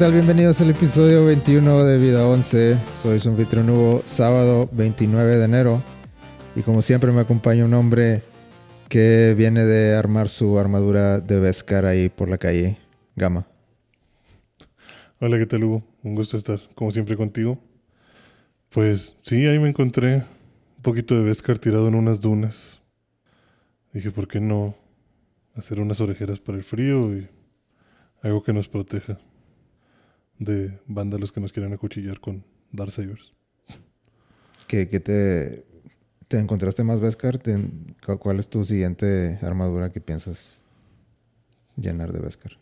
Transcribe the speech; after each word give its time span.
Hola, 0.00 0.08
¿qué 0.08 0.12
tal? 0.12 0.24
Bienvenidos 0.24 0.60
al 0.62 0.70
episodio 0.70 1.26
21 1.26 1.84
de 1.84 1.98
Vida 1.98 2.26
11. 2.26 2.78
Soy 3.02 3.20
su 3.20 3.28
anfitrión 3.28 3.68
Hugo, 3.68 4.02
sábado 4.06 4.66
29 4.72 5.36
de 5.36 5.44
enero. 5.44 5.82
Y 6.56 6.62
como 6.62 6.80
siempre 6.80 7.12
me 7.12 7.20
acompaña 7.20 7.66
un 7.66 7.74
hombre 7.74 8.22
que 8.88 9.34
viene 9.36 9.62
de 9.66 9.94
armar 9.94 10.30
su 10.30 10.58
armadura 10.58 11.20
de 11.20 11.38
Beskar 11.38 11.84
ahí 11.84 12.08
por 12.08 12.30
la 12.30 12.38
calle. 12.38 12.78
Gama. 13.14 13.46
Hola, 15.18 15.36
¿qué 15.36 15.44
tal 15.44 15.64
Hugo? 15.64 15.82
Un 16.02 16.14
gusto 16.14 16.38
estar 16.38 16.58
como 16.74 16.90
siempre 16.92 17.14
contigo. 17.18 17.58
Pues 18.70 19.16
sí, 19.22 19.46
ahí 19.46 19.58
me 19.58 19.68
encontré 19.68 20.24
un 20.78 20.82
poquito 20.82 21.14
de 21.14 21.24
Beskar 21.24 21.58
tirado 21.58 21.88
en 21.88 21.94
unas 21.94 22.22
dunas. 22.22 22.80
Dije, 23.92 24.10
¿por 24.12 24.28
qué 24.28 24.40
no 24.40 24.74
hacer 25.56 25.78
unas 25.78 26.00
orejeras 26.00 26.40
para 26.40 26.56
el 26.56 26.64
frío 26.64 27.14
y 27.14 27.28
algo 28.22 28.42
que 28.42 28.54
nos 28.54 28.66
proteja 28.66 29.18
de 30.40 30.80
vándalos 30.88 31.30
que 31.30 31.40
nos 31.40 31.52
quieran 31.52 31.72
acuchillar 31.72 32.18
con 32.18 32.44
Darksabers? 32.72 33.32
¿Qué, 34.66 34.88
qué 34.88 34.98
te, 35.00 35.64
te 36.28 36.38
encontraste 36.38 36.82
más 36.82 37.00
Beskar? 37.00 37.40
¿Cuál 38.18 38.40
es 38.40 38.48
tu 38.48 38.64
siguiente 38.64 39.38
armadura 39.42 39.90
que 39.92 40.00
piensas 40.00 40.62
llenar 41.76 42.12
de 42.12 42.20
Beskar? 42.20 42.58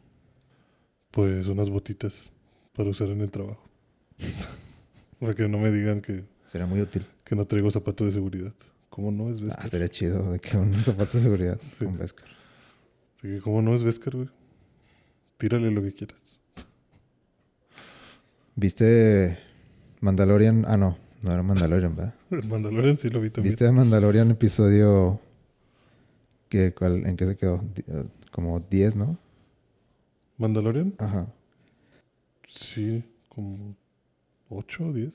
Pues 1.10 1.48
unas 1.48 1.70
botitas 1.70 2.30
para 2.74 2.90
usar 2.90 3.08
en 3.08 3.20
el 3.22 3.30
trabajo. 3.30 3.64
para 5.20 5.34
que 5.34 5.48
no 5.48 5.58
me 5.58 5.70
digan 5.70 6.00
que, 6.00 6.24
Sería 6.46 6.66
muy 6.66 6.80
útil. 6.80 7.06
que 7.24 7.34
no 7.36 7.46
traigo 7.46 7.70
zapato 7.70 8.04
de 8.04 8.12
seguridad. 8.12 8.52
¿Cómo 8.90 9.10
no 9.12 9.30
es 9.30 9.38
Ah, 9.40 9.44
Beskar? 9.44 9.64
estaría 9.64 9.88
chido 9.88 10.32
de 10.32 10.38
que 10.40 10.56
un 10.56 10.74
zapato 10.82 11.12
de 11.18 11.22
seguridad 11.22 11.60
Sí. 11.78 11.84
con 11.84 11.96
Beskar. 11.98 12.28
Así 13.18 13.28
que, 13.28 13.40
¿Cómo 13.40 13.62
no 13.62 13.74
es 13.74 13.82
Beskar, 13.84 14.16
güey? 14.16 14.28
Tírale 15.36 15.70
lo 15.70 15.82
que 15.82 15.92
quieras. 15.92 16.27
¿Viste 18.58 19.38
Mandalorian? 20.00 20.64
Ah, 20.66 20.76
no, 20.76 20.98
no 21.22 21.32
era 21.32 21.44
Mandalorian, 21.44 21.94
¿verdad? 21.94 22.14
Mandalorian 22.48 22.98
sí 22.98 23.08
lo 23.08 23.20
vi 23.20 23.30
también. 23.30 23.52
¿Viste 23.52 23.70
Mandalorian 23.70 24.32
episodio 24.32 25.20
que, 26.48 26.74
cuál, 26.74 27.06
en 27.06 27.16
qué 27.16 27.24
se 27.26 27.36
quedó? 27.36 27.62
Eh, 27.86 28.08
Como 28.32 28.58
10, 28.58 28.96
¿no? 28.96 29.16
¿Mandalorian? 30.38 30.92
Ajá. 30.98 31.28
Sí, 32.48 33.04
como 33.28 33.76
8 34.48 34.86
o 34.86 34.92
10. 34.92 35.14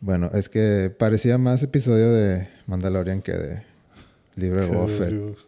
Bueno, 0.00 0.28
es 0.34 0.48
que 0.48 0.92
parecía 0.98 1.38
más 1.38 1.62
episodio 1.62 2.10
de 2.10 2.48
Mandalorian 2.66 3.22
que 3.22 3.34
de 3.34 3.62
libro 4.34 4.62
de 4.62 4.66
Boba 4.74 4.88
Fett. 4.88 5.38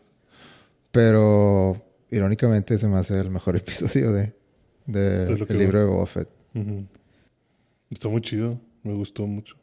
Pero 0.93 1.83
irónicamente 2.13 2.79
se 2.79 2.87
me 2.87 2.99
hace 2.99 3.19
el 3.19 3.31
mejor 3.31 3.57
episodio 3.57 4.13
de, 4.13 4.33
de, 4.87 5.27
De 5.27 5.45
el 5.49 5.59
libro 5.59 5.81
de 5.81 5.87
Boba 5.87 6.07
Fett. 6.07 6.29
Ujú. 6.55 6.87
Está 7.91 8.09
muy 8.09 8.21
chido, 8.21 8.61
me 8.83 8.93
gustó 8.95 9.27
mucho. 9.27 9.57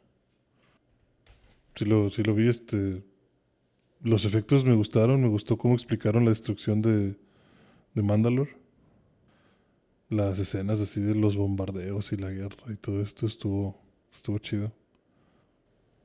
Sí 1.74 1.84
lo, 1.84 2.10
sí 2.10 2.22
lo 2.22 2.34
vi, 2.34 2.48
este... 2.48 3.02
Los 4.00 4.24
efectos 4.24 4.64
me 4.64 4.74
gustaron, 4.74 5.22
me 5.22 5.28
gustó 5.28 5.56
cómo 5.56 5.74
explicaron 5.74 6.24
la 6.24 6.30
destrucción 6.30 6.82
de, 6.82 7.16
de 7.94 8.02
Mandalore. 8.02 8.56
Las 10.08 10.38
escenas 10.40 10.80
así 10.80 11.00
de 11.00 11.14
los 11.14 11.36
bombardeos 11.36 12.12
y 12.12 12.16
la 12.16 12.30
guerra 12.30 12.64
y 12.68 12.76
todo 12.76 13.00
esto 13.00 13.26
estuvo, 13.26 13.80
estuvo 14.12 14.38
chido. 14.38 14.72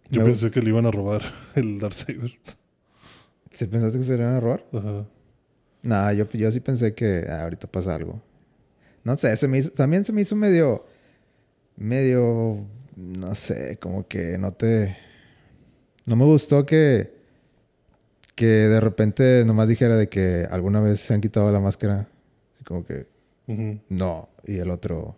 Yo 0.09 0.23
pensé 0.23 0.51
que 0.51 0.61
le 0.61 0.69
iban 0.69 0.85
a 0.85 0.91
robar 0.91 1.21
el 1.55 1.79
Darksaber. 1.79 2.39
¿Sí 3.51 3.65
pensaste 3.67 3.97
que 3.97 4.03
se 4.05 4.15
le 4.17 4.23
iban 4.23 4.35
a 4.35 4.39
robar? 4.39 4.65
Ajá. 4.71 5.05
Nah, 5.81 6.11
yo, 6.13 6.29
yo 6.31 6.51
sí 6.51 6.59
pensé 6.59 6.93
que 6.93 7.25
ah, 7.29 7.43
ahorita 7.43 7.67
pasa 7.67 7.95
algo. 7.95 8.21
No 9.07 9.15
sé, 9.15 9.33
se 9.37 9.47
me 9.47 9.59
hizo, 9.59 9.71
también 9.71 10.03
se 10.03 10.11
me 10.11 10.19
hizo 10.19 10.35
medio, 10.35 10.85
medio, 11.77 12.67
no 12.97 13.35
sé, 13.35 13.77
como 13.79 14.05
que 14.05 14.37
no 14.37 14.51
te, 14.51 14.97
no 16.05 16.17
me 16.17 16.25
gustó 16.25 16.65
que, 16.65 17.13
que 18.35 18.45
de 18.45 18.81
repente 18.81 19.45
nomás 19.45 19.69
dijera 19.69 19.95
de 19.95 20.09
que 20.09 20.45
alguna 20.51 20.81
vez 20.81 20.99
se 20.99 21.13
han 21.13 21.21
quitado 21.21 21.49
la 21.53 21.61
máscara. 21.61 22.05
Así 22.53 22.65
como 22.65 22.83
que, 22.83 23.07
no, 23.87 24.27
y 24.45 24.57
el 24.57 24.69
otro 24.71 25.15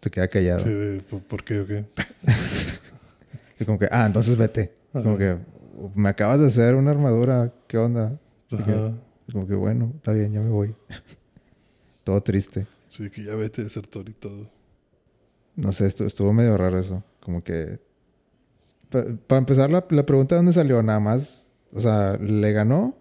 se 0.00 0.10
queda 0.10 0.26
callado. 0.26 0.64
Sí, 0.64 1.04
¿por, 1.28 1.44
qué 1.44 1.60
o 1.60 1.66
qué? 1.68 1.84
Y 3.60 3.64
como 3.64 3.78
que, 3.78 3.86
ah, 3.92 4.06
entonces 4.06 4.36
vete. 4.36 4.72
Como 4.92 5.16
que, 5.16 5.36
me 5.94 6.08
acabas 6.08 6.40
de 6.40 6.48
hacer 6.48 6.74
una 6.74 6.90
armadura, 6.90 7.52
¿qué 7.68 7.78
onda? 7.78 8.18
Que-. 8.48 8.92
Como 9.30 9.46
que, 9.46 9.54
bueno, 9.54 9.92
está 9.94 10.12
bien, 10.12 10.32
ya 10.32 10.40
me 10.40 10.50
voy. 10.50 10.74
Todo 12.04 12.20
triste. 12.22 12.66
Sí, 12.90 13.08
que 13.10 13.24
ya 13.24 13.34
vete 13.34 13.62
desertor 13.64 14.08
y 14.08 14.12
todo. 14.12 14.48
No 15.56 15.72
sé, 15.72 15.86
estu- 15.86 16.06
estuvo 16.06 16.32
medio 16.32 16.56
raro 16.56 16.78
eso. 16.78 17.02
Como 17.20 17.42
que. 17.42 17.78
Para 18.90 19.38
empezar, 19.38 19.70
la, 19.70 19.86
la 19.88 20.04
pregunta 20.06 20.34
de 20.34 20.38
dónde 20.40 20.52
salió, 20.52 20.82
nada 20.82 21.00
más. 21.00 21.50
O 21.72 21.80
sea, 21.80 22.16
le 22.18 22.52
ganó. 22.52 22.96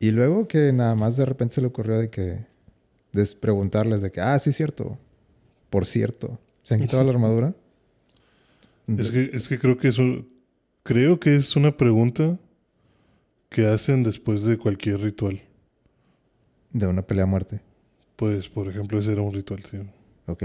Y 0.00 0.10
luego 0.10 0.48
que 0.48 0.72
nada 0.72 0.94
más 0.94 1.16
de 1.16 1.24
repente 1.24 1.54
se 1.54 1.60
le 1.60 1.68
ocurrió 1.68 1.98
de 1.98 2.10
que. 2.10 2.46
De 3.12 3.26
preguntarles 3.40 4.02
de 4.02 4.10
que, 4.10 4.20
ah, 4.20 4.38
sí, 4.38 4.52
cierto. 4.52 4.98
Por 5.70 5.86
cierto. 5.86 6.38
¿Se 6.64 6.74
han 6.74 6.80
quitado 6.80 7.04
la 7.04 7.10
armadura? 7.14 7.54
Es 8.88 9.10
que, 9.10 9.30
es 9.32 9.48
que 9.48 9.58
creo 9.58 9.76
que 9.76 9.88
eso. 9.88 10.02
Creo 10.82 11.18
que 11.20 11.36
es 11.36 11.54
una 11.56 11.76
pregunta 11.76 12.38
que 13.48 13.66
hacen 13.68 14.02
después 14.02 14.42
de 14.42 14.58
cualquier 14.58 15.00
ritual. 15.00 15.40
De 16.74 16.86
una 16.86 17.00
pelea 17.00 17.24
a 17.24 17.26
muerte. 17.26 17.60
Pues, 18.16 18.48
por 18.50 18.68
ejemplo, 18.68 18.98
ese 18.98 19.12
era 19.12 19.22
un 19.22 19.32
ritual, 19.32 19.62
sí. 19.62 19.78
Ok. 20.26 20.42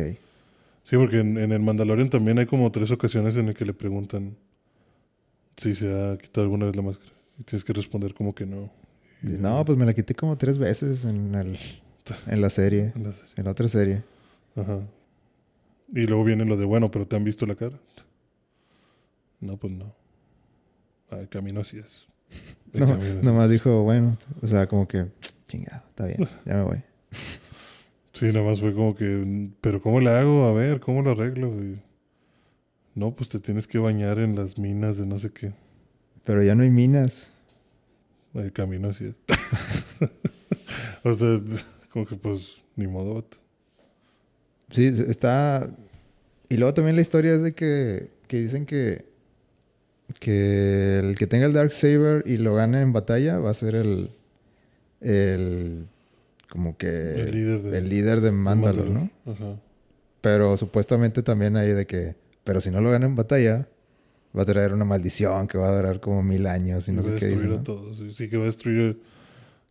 Sí, 0.86 0.96
porque 0.96 1.20
en, 1.20 1.38
en 1.38 1.52
el 1.52 1.60
Mandalorian 1.60 2.10
también 2.10 2.40
hay 2.40 2.46
como 2.46 2.72
tres 2.72 2.90
ocasiones 2.92 3.36
en 3.36 3.48
las 3.48 3.56
que 3.56 3.66
le 3.66 3.74
preguntan 3.74 4.38
si 5.58 5.76
se 5.76 5.88
ha 5.94 6.18
quitado 6.18 6.44
alguna 6.46 6.66
vez 6.68 6.76
la 6.78 6.82
máscara. 6.82 7.12
Y 7.38 7.44
tienes 7.44 7.64
que 7.66 7.74
responder 7.74 8.14
como 8.14 8.34
que 8.34 8.46
no. 8.46 8.72
Y- 9.22 9.38
no, 9.40 9.64
pues 9.66 9.78
me 9.78 9.86
la 9.86 9.94
quité 9.94 10.16
como 10.16 10.38
tres 10.38 10.58
veces 10.58 11.04
en, 11.04 11.36
el, 11.36 11.60
en 12.28 12.42
la 12.42 12.50
serie. 12.50 12.94
En 13.36 13.44
la 13.46 13.52
otra 13.52 13.68
serie. 13.68 14.04
Ajá. 14.56 14.80
Y 15.94 16.06
luego 16.08 16.24
viene 16.24 16.46
lo 16.46 16.56
de, 16.56 16.66
bueno, 16.66 16.90
pero 16.92 17.06
¿te 17.08 17.16
han 17.16 17.24
visto 17.24 17.46
la 17.46 17.56
cara? 17.56 17.78
No, 19.40 19.58
pues 19.58 19.74
no. 19.74 19.94
Ah, 21.12 21.18
el 21.20 21.30
camino 21.30 21.62
así 21.62 21.78
es. 21.80 22.06
El 22.74 22.80
No, 22.86 22.94
así 22.94 23.20
nomás 23.24 23.50
dijo, 23.50 23.84
bueno, 23.84 24.16
o 24.42 24.48
sea, 24.48 24.68
como 24.68 24.88
que, 24.88 25.08
chingado, 25.50 25.84
está 25.90 26.06
bien, 26.06 26.26
ya 26.46 26.56
me 26.56 26.64
voy. 26.64 26.84
Sí, 28.12 28.26
nada 28.34 28.44
más 28.44 28.60
fue 28.60 28.74
como 28.74 28.96
que, 28.96 29.50
pero 29.62 29.82
¿cómo 29.82 30.02
le 30.02 30.10
hago? 30.10 30.44
A 30.44 30.52
ver, 30.52 30.82
¿cómo 30.82 31.02
lo 31.02 31.12
arreglo? 31.12 31.48
Y, 31.64 31.80
no, 32.94 33.16
pues 33.16 33.30
te 33.30 33.40
tienes 33.40 33.66
que 33.66 33.78
bañar 33.78 34.20
en 34.20 34.36
las 34.36 34.58
minas 34.58 34.98
de 34.98 35.06
no 35.06 35.20
sé 35.20 35.30
qué. 35.30 35.54
Pero 36.26 36.44
ya 36.44 36.54
no 36.54 36.64
hay 36.64 36.70
minas. 36.70 37.32
El 38.34 38.52
camino 38.52 38.90
así 38.90 39.06
es. 39.06 39.16
o 41.04 41.14
sea, 41.14 41.40
como 41.94 42.06
que 42.06 42.16
pues, 42.18 42.62
ni 42.76 42.88
modo. 42.88 43.26
Sí, 44.70 44.88
está. 44.88 45.74
Y 46.50 46.58
luego 46.58 46.74
también 46.74 46.98
la 46.98 47.02
historia 47.02 47.34
es 47.34 47.42
de 47.42 47.54
que, 47.54 48.10
que 48.28 48.38
dicen 48.42 48.66
que, 48.66 49.06
que 50.20 51.00
el 51.00 51.18
que 51.18 51.26
tenga 51.26 51.46
el 51.46 51.54
Dark 51.54 51.72
Saber 51.72 52.24
y 52.26 52.38
lo 52.38 52.54
gane 52.54 52.82
en 52.82 52.92
batalla 52.92 53.40
va 53.40 53.52
a 53.52 53.54
ser 53.54 53.76
el. 53.76 54.12
El 55.02 55.88
como 56.50 56.78
que. 56.78 56.88
El 56.88 57.32
líder 57.32 57.62
de, 57.62 57.78
el 57.78 57.90
líder 57.90 58.22
de 58.22 58.32
Mandalore, 58.32 58.90
¿no? 58.90 59.10
Ajá. 59.26 59.60
Pero 60.22 60.58
supuestamente 60.58 61.24
también 61.24 61.56
hay 61.58 61.70
de 61.72 61.86
que. 61.86 62.16
Pero 62.44 62.62
si 62.62 62.72
no 62.72 62.82
lo 62.82 62.92
gana 62.92 63.06
en 63.06 63.16
batalla, 63.16 63.68
va 64.38 64.42
a 64.44 64.46
traer 64.46 64.74
una 64.74 64.86
maldición 64.86 65.48
que 65.48 65.58
va 65.58 65.70
a 65.70 65.76
durar 65.76 66.00
como 66.00 66.24
mil 66.24 66.48
años 66.48 66.88
y 66.88 66.92
no 66.92 67.02
va 67.02 67.08
sé 67.08 67.14
a 67.14 67.16
qué 67.16 67.26
destruir 67.28 67.50
dicen. 67.50 67.54
a 67.54 67.58
¿no? 67.58 67.64
todos. 67.64 68.16
Sí, 68.16 68.30
que 68.30 68.38
va 68.38 68.44
a 68.44 68.48
destruir, 68.48 69.02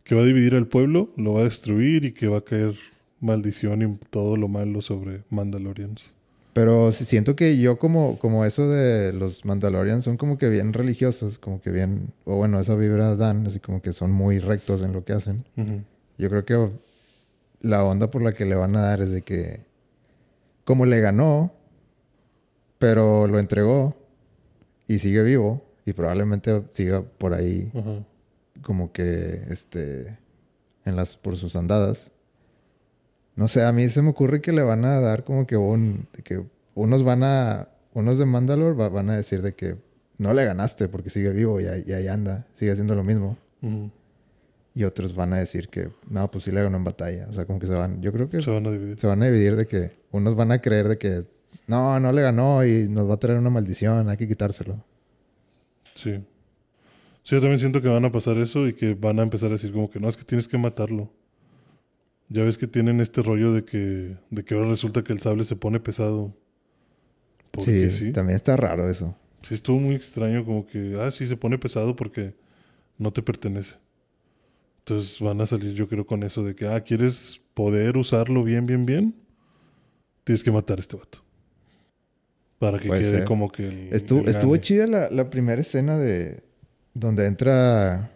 que 0.03 0.15
va 0.15 0.21
a 0.21 0.25
dividir 0.25 0.55
al 0.55 0.67
pueblo, 0.67 1.11
lo 1.17 1.33
va 1.33 1.41
a 1.41 1.43
destruir 1.43 2.05
y 2.05 2.13
que 2.13 2.27
va 2.27 2.39
a 2.39 2.43
caer 2.43 2.75
maldición 3.19 3.81
y 3.81 3.97
todo 4.09 4.37
lo 4.37 4.47
malo 4.47 4.81
sobre 4.81 5.23
Mandalorians. 5.29 6.13
Pero 6.53 6.91
siento 6.91 7.35
que 7.35 7.57
yo 7.57 7.77
como, 7.77 8.17
como 8.17 8.43
eso 8.43 8.67
de 8.67 9.13
los 9.13 9.45
Mandalorians 9.45 10.03
son 10.03 10.17
como 10.17 10.37
que 10.37 10.49
bien 10.49 10.73
religiosos, 10.73 11.37
como 11.37 11.61
que 11.61 11.71
bien, 11.71 12.11
o 12.25 12.35
bueno, 12.37 12.59
esa 12.59 12.75
vibra 12.75 13.15
dan, 13.15 13.45
así 13.45 13.59
como 13.59 13.81
que 13.81 13.93
son 13.93 14.11
muy 14.11 14.39
rectos 14.39 14.81
en 14.81 14.91
lo 14.91 15.05
que 15.05 15.13
hacen. 15.13 15.45
Yo 16.17 16.29
creo 16.29 16.45
que 16.45 16.71
la 17.61 17.83
onda 17.83 18.09
por 18.09 18.21
la 18.21 18.33
que 18.33 18.45
le 18.45 18.55
van 18.55 18.75
a 18.75 18.81
dar 18.81 19.01
es 19.01 19.11
de 19.11 19.21
que, 19.21 19.61
como 20.63 20.85
le 20.85 20.99
ganó, 20.99 21.53
pero 22.79 23.27
lo 23.27 23.39
entregó 23.39 23.95
y 24.87 24.99
sigue 24.99 25.21
vivo 25.23 25.61
y 25.85 25.93
probablemente 25.93 26.63
siga 26.71 27.03
por 27.03 27.33
ahí 27.33 27.71
como 28.63 28.91
que, 28.91 29.43
este, 29.49 30.17
en 30.85 30.95
las, 30.95 31.15
por 31.15 31.37
sus 31.37 31.55
andadas. 31.55 32.11
No 33.39 33.47
sé, 33.47 33.63
a 33.63 33.71
mí 33.71 33.87
se 33.87 34.01
me 34.01 34.09
ocurre 34.09 34.41
que 34.41 34.51
le 34.51 34.61
van 34.63 34.83
a 34.83 34.99
dar 34.99 35.23
como 35.23 35.47
que 35.47 35.55
un, 35.55 36.07
que 36.23 36.43
unos 36.75 37.03
van 37.03 37.23
a, 37.23 37.69
unos 37.93 38.17
de 38.17 38.25
Mandalore 38.25 38.75
va- 38.75 38.89
van 38.89 39.09
a 39.09 39.15
decir 39.15 39.41
de 39.41 39.53
que 39.55 39.77
no 40.17 40.33
le 40.33 40.43
ganaste 40.43 40.89
porque 40.89 41.09
sigue 41.09 41.29
vivo 41.31 41.61
y 41.61 41.65
ahí, 41.67 41.83
y 41.87 41.93
ahí 41.93 42.07
anda, 42.09 42.45
sigue 42.53 42.71
haciendo 42.71 42.95
lo 42.95 43.03
mismo. 43.05 43.37
Y 44.75 44.83
otros 44.83 45.15
van 45.15 45.33
a 45.33 45.37
decir 45.37 45.69
que, 45.69 45.89
no, 46.09 46.29
pues 46.29 46.43
sí 46.43 46.51
le 46.51 46.61
ganó 46.63 46.77
en 46.77 46.83
batalla. 46.83 47.27
O 47.29 47.33
sea, 47.33 47.45
como 47.45 47.59
que 47.59 47.65
se 47.65 47.73
van, 47.73 48.01
yo 48.01 48.11
creo 48.11 48.29
que 48.29 48.41
Se 48.41 48.51
van 48.51 48.65
a 48.67 48.71
dividir. 48.71 48.99
se 48.99 49.07
van 49.07 49.23
a 49.23 49.27
dividir 49.27 49.55
de 49.55 49.65
que 49.67 49.97
unos 50.11 50.35
van 50.35 50.51
a 50.51 50.59
creer 50.61 50.87
de 50.89 50.97
que, 50.97 51.25
no, 51.67 51.99
no 51.99 52.11
le 52.11 52.21
ganó 52.21 52.65
y 52.65 52.87
nos 52.89 53.09
va 53.09 53.13
a 53.13 53.17
traer 53.17 53.37
una 53.39 53.49
maldición, 53.49 54.09
hay 54.09 54.17
que 54.17 54.27
quitárselo. 54.27 54.83
Sí. 55.95 56.15
Sí, 57.23 57.35
yo 57.35 57.39
también 57.41 57.59
siento 57.59 57.81
que 57.81 57.87
van 57.87 58.03
a 58.05 58.11
pasar 58.11 58.37
eso 58.37 58.67
y 58.67 58.73
que 58.73 58.95
van 58.95 59.19
a 59.19 59.23
empezar 59.23 59.49
a 59.49 59.53
decir 59.53 59.71
como 59.71 59.89
que 59.89 59.99
no, 59.99 60.09
es 60.09 60.17
que 60.17 60.23
tienes 60.23 60.47
que 60.47 60.57
matarlo. 60.57 61.09
Ya 62.29 62.43
ves 62.43 62.57
que 62.57 62.67
tienen 62.67 63.01
este 63.01 63.23
rollo 63.23 63.51
de 63.53 63.65
que, 63.65 64.15
de 64.29 64.43
que 64.45 64.53
ahora 64.53 64.69
resulta 64.69 65.03
que 65.03 65.13
el 65.13 65.19
sable 65.19 65.43
se 65.43 65.55
pone 65.55 65.79
pesado. 65.79 66.35
Sí, 67.57 67.89
sí. 67.91 68.11
también 68.11 68.35
está 68.35 68.55
raro 68.55 68.87
eso. 68.89 69.15
Sí, 69.41 69.55
estuvo 69.55 69.79
muy 69.79 69.95
extraño, 69.95 70.45
como 70.45 70.65
que, 70.65 70.97
ah, 71.01 71.09
sí, 71.11 71.25
se 71.25 71.35
pone 71.35 71.57
pesado 71.57 71.95
porque 71.95 72.35
no 72.97 73.11
te 73.11 73.23
pertenece. 73.23 73.75
Entonces 74.79 75.19
van 75.19 75.41
a 75.41 75.47
salir, 75.47 75.73
yo 75.73 75.87
creo, 75.87 76.05
con 76.05 76.23
eso 76.23 76.43
de 76.43 76.55
que, 76.55 76.67
ah, 76.67 76.81
¿quieres 76.81 77.41
poder 77.55 77.97
usarlo 77.97 78.43
bien, 78.43 78.65
bien, 78.65 78.85
bien? 78.85 79.15
Tienes 80.23 80.43
que 80.43 80.51
matar 80.51 80.77
a 80.77 80.81
este 80.81 80.97
vato. 80.97 81.23
Para 82.59 82.77
que 82.77 82.89
Puede 82.89 83.01
quede 83.01 83.11
ser. 83.11 83.25
como 83.25 83.51
que 83.51 83.67
el. 83.67 83.93
Estuvo, 83.93 84.21
el 84.21 84.29
estuvo 84.29 84.55
chida 84.57 84.85
la, 84.85 85.09
la 85.09 85.29
primera 85.29 85.61
escena 85.61 85.97
de 85.97 86.43
donde 86.93 87.25
entra 87.25 88.11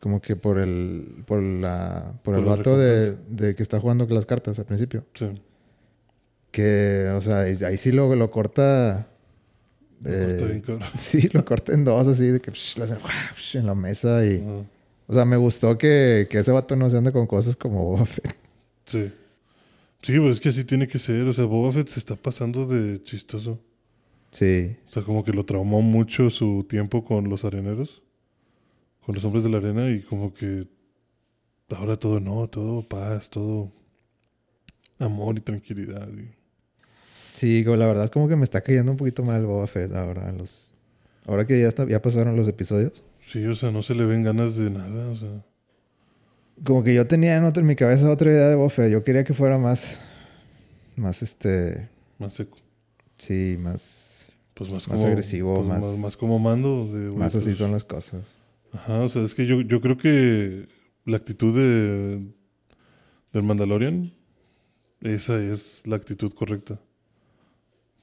como 0.00 0.20
que 0.20 0.36
por 0.36 0.58
el 0.58 1.24
por 1.26 1.42
la 1.42 2.14
por, 2.22 2.34
Por 2.34 2.42
el 2.42 2.44
vato 2.44 2.76
de, 2.76 3.16
de 3.28 3.54
que 3.54 3.62
está 3.62 3.80
jugando 3.80 4.06
con 4.06 4.14
las 4.14 4.26
cartas 4.26 4.58
al 4.58 4.66
principio. 4.66 5.04
Sí. 5.14 5.26
Que, 6.50 7.08
o 7.14 7.20
sea, 7.20 7.40
ahí, 7.40 7.56
ahí 7.64 7.76
sí 7.76 7.92
lo, 7.92 8.14
lo 8.14 8.30
corta. 8.30 9.08
Lo 10.02 10.10
eh, 10.10 10.36
corta 10.38 10.60
cabrón. 10.62 10.88
sí, 10.98 11.28
lo 11.32 11.44
corta 11.44 11.72
en 11.72 11.84
dos 11.84 12.06
así 12.06 12.26
de 12.26 12.40
que 12.40 12.50
psh, 12.50 12.80
hacen, 12.82 12.98
psh, 13.36 13.56
en 13.56 13.66
la 13.66 13.74
mesa 13.74 14.24
y. 14.24 14.42
O 15.06 15.14
sea, 15.14 15.24
me 15.24 15.36
gustó 15.36 15.78
que, 15.78 16.26
que 16.30 16.38
ese 16.38 16.52
vato 16.52 16.76
no 16.76 16.88
se 16.90 16.98
ande 16.98 17.12
con 17.12 17.26
cosas 17.26 17.56
como 17.56 17.82
Boba 17.84 18.04
Fett. 18.04 18.36
Sí. 18.84 19.10
Sí, 20.02 20.18
pues 20.18 20.36
es 20.36 20.40
que 20.40 20.50
así 20.50 20.64
tiene 20.64 20.86
que 20.86 20.98
ser. 20.98 21.26
O 21.26 21.32
sea, 21.32 21.44
Boba 21.44 21.72
Fett 21.72 21.88
se 21.88 21.98
está 21.98 22.14
pasando 22.14 22.66
de 22.66 23.02
chistoso. 23.02 23.58
Sí. 24.30 24.76
O 24.88 24.92
sea, 24.92 25.02
como 25.02 25.24
que 25.24 25.32
lo 25.32 25.44
traumó 25.44 25.80
mucho 25.80 26.28
su 26.28 26.66
tiempo 26.68 27.04
con 27.04 27.28
los 27.30 27.44
areneros. 27.44 28.02
Con 29.08 29.14
los 29.14 29.24
hombres 29.24 29.42
de 29.42 29.48
la 29.48 29.56
arena 29.56 29.88
y 29.88 30.02
como 30.02 30.34
que 30.34 30.68
ahora 31.70 31.96
todo 31.98 32.20
no, 32.20 32.46
todo 32.46 32.86
paz, 32.86 33.30
todo 33.30 33.72
amor 34.98 35.38
y 35.38 35.40
tranquilidad. 35.40 36.06
y- 36.12 36.28
Sí, 37.32 37.64
la 37.64 37.86
verdad 37.86 38.04
es 38.04 38.10
como 38.10 38.28
que 38.28 38.36
me 38.36 38.44
está 38.44 38.60
cayendo 38.60 38.92
un 38.92 38.98
poquito 38.98 39.22
mal 39.24 39.46
Boba 39.46 39.66
Fett 39.66 39.94
ahora. 39.94 40.30
Los, 40.32 40.74
ahora 41.24 41.46
que 41.46 41.58
ya, 41.58 41.68
está, 41.68 41.88
ya 41.88 42.02
pasaron 42.02 42.36
los 42.36 42.46
episodios. 42.48 43.02
Sí, 43.26 43.42
o 43.46 43.54
sea, 43.54 43.70
no 43.70 43.82
se 43.82 43.94
le 43.94 44.04
ven 44.04 44.24
ganas 44.24 44.56
de 44.56 44.68
nada. 44.68 45.08
O 45.08 45.16
sea, 45.16 45.42
Como 46.62 46.84
que 46.84 46.94
yo 46.94 47.06
tenía 47.06 47.38
en, 47.38 47.44
otra, 47.44 47.62
en 47.62 47.66
mi 47.66 47.76
cabeza 47.76 48.10
otra 48.10 48.28
idea 48.30 48.48
de 48.48 48.56
Boba 48.56 48.68
Fett. 48.68 48.92
Yo 48.92 49.04
quería 49.04 49.24
que 49.24 49.32
fuera 49.32 49.56
más. 49.56 50.00
Más 50.96 51.22
este. 51.22 51.88
más 52.18 52.34
seco. 52.34 52.58
Sí, 53.16 53.56
más. 53.58 54.28
Pues 54.52 54.70
más, 54.70 54.86
Más 54.86 54.98
como, 54.98 55.08
agresivo, 55.08 55.54
pues 55.56 55.66
más- 55.68 55.80
más, 55.82 55.96
más 55.98 56.16
como 56.18 56.38
mando. 56.38 56.86
De, 56.92 57.10
Más 57.16 57.34
así 57.34 57.54
son 57.54 57.72
las 57.72 57.84
cosas. 57.84 58.34
Ajá, 58.72 59.00
o 59.00 59.08
sea, 59.08 59.22
es 59.22 59.34
que 59.34 59.46
yo, 59.46 59.60
yo 59.62 59.80
creo 59.80 59.96
que 59.96 60.68
la 61.04 61.16
actitud 61.16 61.54
de 61.56 62.38
del 63.32 63.42
Mandalorian, 63.42 64.12
esa 65.00 65.40
es 65.40 65.86
la 65.86 65.96
actitud 65.96 66.32
correcta. 66.32 66.80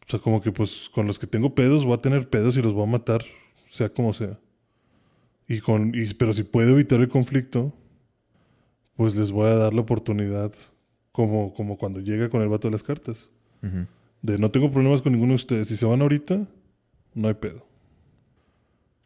O 0.08 0.10
sea, 0.10 0.20
como 0.20 0.42
que 0.42 0.52
pues 0.52 0.90
con 0.94 1.08
los 1.08 1.18
que 1.18 1.28
tengo 1.28 1.56
pedos 1.56 1.84
voy 1.84 1.96
a 1.96 2.02
tener 2.02 2.30
pedos 2.30 2.58
y 2.58 2.62
los 2.62 2.74
voy 2.74 2.84
a 2.84 2.92
matar, 2.92 3.24
sea 3.70 3.90
como 3.90 4.14
sea. 4.14 4.40
Y 5.48 5.60
con, 5.60 5.94
y, 5.96 6.14
pero 6.14 6.34
si 6.34 6.44
puedo 6.44 6.72
evitar 6.72 7.00
el 7.00 7.08
conflicto, 7.08 7.74
pues 8.96 9.16
les 9.16 9.32
voy 9.32 9.50
a 9.50 9.56
dar 9.56 9.74
la 9.74 9.82
oportunidad, 9.82 10.52
como, 11.12 11.54
como 11.54 11.78
cuando 11.78 12.00
llega 12.00 12.30
con 12.30 12.42
el 12.42 12.50
vato 12.50 12.68
de 12.68 12.74
las 12.74 12.84
cartas. 12.84 13.30
De 14.22 14.38
no 14.38 14.52
tengo 14.52 14.72
problemas 14.72 15.02
con 15.02 15.12
ninguno 15.12 15.32
de 15.32 15.38
ustedes. 15.38 15.68
Si 15.68 15.78
se 15.78 15.86
van 15.86 16.02
ahorita, 16.02 16.48
no 17.16 17.28
hay 17.28 17.34
pedo. 17.34 17.66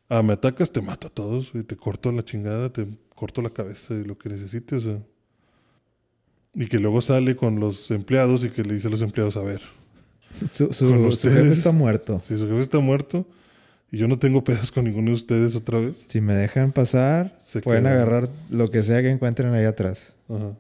Ah, 0.09 0.23
me 0.23 0.33
atacas, 0.33 0.71
te 0.71 0.81
mato 0.81 1.07
a 1.07 1.09
todos. 1.09 1.51
Y 1.53 1.63
te 1.63 1.75
corto 1.77 2.11
la 2.11 2.25
chingada, 2.25 2.71
te 2.73 2.87
corto 3.15 3.41
la 3.41 3.49
cabeza 3.51 3.93
y 3.93 4.03
lo 4.03 4.17
que 4.17 4.29
necesites. 4.29 4.85
O 4.85 4.89
sea. 4.91 4.99
Y 6.55 6.67
que 6.67 6.79
luego 6.79 6.99
sale 7.01 7.35
con 7.35 7.59
los 7.59 7.91
empleados 7.91 8.43
y 8.43 8.49
que 8.49 8.63
le 8.63 8.73
dice 8.73 8.87
a 8.87 8.91
los 8.91 9.01
empleados, 9.01 9.37
a 9.37 9.41
ver, 9.41 9.61
Su, 10.53 10.73
su- 10.73 10.89
Con 10.89 11.11
su 11.13 11.29
jefe 11.29 11.49
está 11.51 11.71
muerto. 11.71 12.17
si 12.19 12.37
su 12.37 12.47
jefe 12.47 12.59
está 12.61 12.79
muerto 12.79 13.25
y 13.91 13.97
yo 13.97 14.07
no 14.07 14.17
tengo 14.19 14.43
pedos 14.43 14.71
con 14.71 14.85
ninguno 14.85 15.09
de 15.09 15.15
ustedes 15.15 15.55
otra 15.55 15.79
vez. 15.79 16.05
Si 16.07 16.21
me 16.21 16.33
dejan 16.33 16.71
pasar, 16.71 17.39
Se 17.45 17.61
pueden 17.61 17.83
quedan. 17.83 17.93
agarrar 17.95 18.29
lo 18.49 18.69
que 18.71 18.81
sea 18.83 19.01
que 19.03 19.09
encuentren 19.11 19.53
ahí 19.53 19.65
atrás. 19.65 20.15
Ajá. 20.27 20.55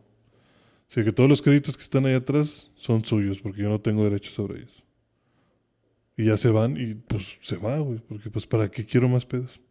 Así 0.91 1.03
que 1.03 1.11
todos 1.11 1.29
los 1.29 1.41
créditos 1.41 1.75
que 1.77 1.83
están 1.83 2.05
ahí 2.05 2.13
atrás 2.15 2.69
son 2.75 3.03
suyos 3.05 3.39
porque 3.41 3.61
yo 3.61 3.69
no 3.69 3.79
tengo 3.79 4.03
derecho 4.03 4.31
sobre 4.31 4.59
ellos. 4.59 4.83
Y 6.19 6.25
ya 6.25 6.35
se 6.35 6.49
van 6.49 6.75
y 6.75 6.95
pues 6.95 7.37
se 7.39 7.55
va, 7.55 7.77
güey, 7.79 7.99
porque 7.99 8.29
pues 8.29 8.45
para 8.45 8.69
qué 8.69 8.85
quiero 8.85 9.07
más 9.07 9.25
pedos. 9.25 9.61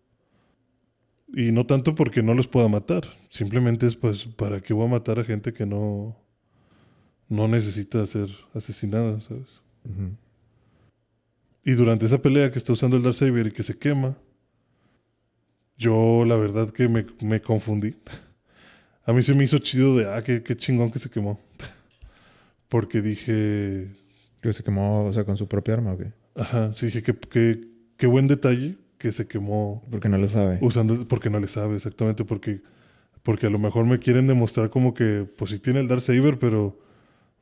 Y 1.35 1.53
no 1.53 1.67
tanto 1.67 1.95
porque 1.95 2.23
no 2.23 2.33
los 2.33 2.49
pueda 2.49 2.69
matar, 2.69 3.05
simplemente 3.29 3.87
es 3.87 3.99
pues 3.99 4.25
para 4.29 4.59
qué 4.63 4.73
voy 4.73 4.87
a 4.87 4.93
matar 4.93 5.21
a 5.21 5.25
gente 5.25 5.53
que 5.53 5.67
no 5.67 6.17
no 7.29 7.49
necesita 7.49 8.07
ser 8.07 8.31
asesinada, 8.55 9.21
¿sabes? 9.21 9.47
Ujú. 9.85 10.17
Y 11.65 11.73
durante 11.73 12.07
esa 12.07 12.23
pelea 12.23 12.51
que 12.51 12.59
está 12.59 12.73
usando 12.73 12.97
el 12.97 13.03
Darksaber 13.03 13.49
y 13.49 13.53
que 13.53 13.63
se 13.63 13.77
quema, 13.77 14.17
yo 15.77 16.25
la 16.25 16.37
verdad 16.37 16.71
que 16.71 16.89
me, 16.89 17.05
me 17.23 17.43
confundí. 17.43 17.95
A 19.05 19.13
mí 19.13 19.23
se 19.23 19.35
me 19.35 19.45
hizo 19.45 19.59
chido 19.59 19.99
de, 19.99 20.11
ah, 20.11 20.23
qué, 20.23 20.43
qué 20.43 20.57
chingón 20.57 20.91
que 20.91 20.99
se 20.99 21.11
quemó. 21.11 21.39
Porque 22.69 23.03
dije, 23.03 23.91
Que 24.41 24.55
se 24.55 24.63
quemó, 24.63 25.05
o 25.05 25.13
sea, 25.13 25.27
con 25.27 25.37
su 25.37 25.47
propia 25.47 25.75
arma, 25.75 25.93
¿o 25.93 25.99
qué? 25.99 26.11
Ajá, 26.39 26.73
sí, 26.75 26.87
dije, 26.87 27.03
qué, 27.03 27.15
qué, 27.15 27.61
qué 27.97 28.07
buen 28.07 28.27
detalle 28.29 28.77
que 28.99 29.13
se 29.13 29.27
quemó 29.27 29.83
Porque 29.91 30.09
no 30.09 30.19
lo 30.19 30.27
sabe. 30.29 30.59
usando, 30.61 31.07
porque 31.07 31.31
no 31.31 31.39
le 31.41 31.47
sabe 31.47 31.77
exactamente, 31.77 32.25
porque, 32.25 32.61
porque 33.23 33.47
a 33.47 33.51
lo 33.51 33.59
mejor 33.59 33.85
me 33.87 33.99
quieren 33.99 34.27
demostrar 34.27 34.71
como 34.71 34.95
que, 34.95 35.27
pues 35.37 35.51
sí 35.53 35.59
tiene 35.59 35.81
el 35.81 35.89
Darksaber, 35.89 36.39
pero 36.39 36.79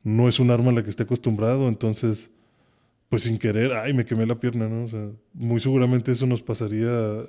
no 0.03 0.29
es 0.29 0.39
un 0.39 0.51
arma 0.51 0.71
a 0.71 0.73
la 0.75 0.83
que 0.83 0.89
esté 0.89 1.03
acostumbrado, 1.03 1.67
entonces, 1.67 2.29
pues 3.09 3.23
sin 3.23 3.37
querer, 3.39 3.73
ay, 3.73 3.93
me 3.93 4.05
quemé 4.05 4.25
la 4.25 4.39
pierna, 4.39 4.67
¿no? 4.69 4.83
O 4.83 4.87
sea, 4.87 5.07
muy 5.33 5.61
seguramente 5.61 6.11
eso 6.11 6.25
nos 6.27 6.43
pasaría 6.43 7.23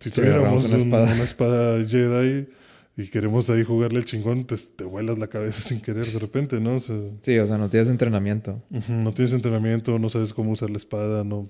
si 0.00 0.10
tuviéramos 0.10 0.64
una 0.64 0.74
un- 0.76 0.82
espada. 0.82 1.12
una 1.14 1.24
espada 1.24 1.88
Jedi 1.88 2.48
y 2.96 3.08
queremos 3.08 3.48
ahí 3.48 3.64
jugarle 3.64 4.00
el 4.00 4.04
chingón, 4.04 4.44
te, 4.44 4.56
te 4.56 4.84
vuelas 4.84 5.18
la 5.18 5.28
cabeza 5.28 5.62
sin 5.68 5.80
querer 5.80 6.06
de 6.06 6.18
repente, 6.18 6.60
¿no? 6.60 6.76
O 6.76 6.80
sea, 6.80 6.96
Sí, 7.22 7.38
o 7.38 7.46
sea, 7.46 7.58
no 7.58 7.68
tienes 7.68 7.88
entrenamiento. 7.88 8.62
No 8.88 9.12
tienes 9.12 9.32
entrenamiento, 9.32 9.98
no 9.98 10.10
sabes 10.10 10.32
cómo 10.32 10.52
usar 10.52 10.70
la 10.70 10.76
espada, 10.76 11.24
no. 11.24 11.48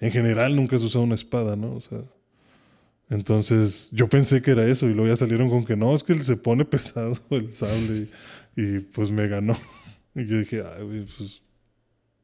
En 0.00 0.10
general 0.10 0.56
nunca 0.56 0.76
has 0.76 0.82
usado 0.82 1.04
una 1.04 1.14
espada, 1.14 1.56
¿no? 1.56 1.74
O 1.74 1.80
sea. 1.80 2.02
Entonces, 3.08 3.90
yo 3.92 4.08
pensé 4.08 4.40
que 4.40 4.52
era 4.52 4.66
eso, 4.66 4.86
y 4.86 4.94
luego 4.94 5.08
ya 5.08 5.16
salieron 5.16 5.50
con 5.50 5.64
que 5.64 5.76
no, 5.76 5.94
es 5.94 6.02
que 6.02 6.14
se 6.24 6.36
pone 6.36 6.64
pesado 6.66 7.16
el 7.30 7.52
sable, 7.52 8.08
y, 8.56 8.62
y, 8.62 8.80
pues 8.80 9.10
me 9.10 9.28
ganó. 9.28 9.56
Y 10.14 10.26
yo 10.26 10.38
dije, 10.38 10.62
ay, 10.62 11.06
pues. 11.16 11.42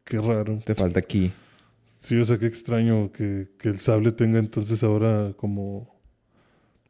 Qué 0.05 0.21
raro. 0.21 0.59
Te 0.63 0.75
falta 0.75 0.99
aquí. 0.99 1.33
Sí, 2.01 2.17
o 2.17 2.25
sea, 2.25 2.39
qué 2.39 2.47
extraño 2.47 3.11
que, 3.13 3.49
que 3.59 3.71
el 3.71 3.79
sable 3.79 4.13
tenga 4.13 4.39
entonces 4.39 4.83
ahora 4.83 5.33
como. 5.37 5.98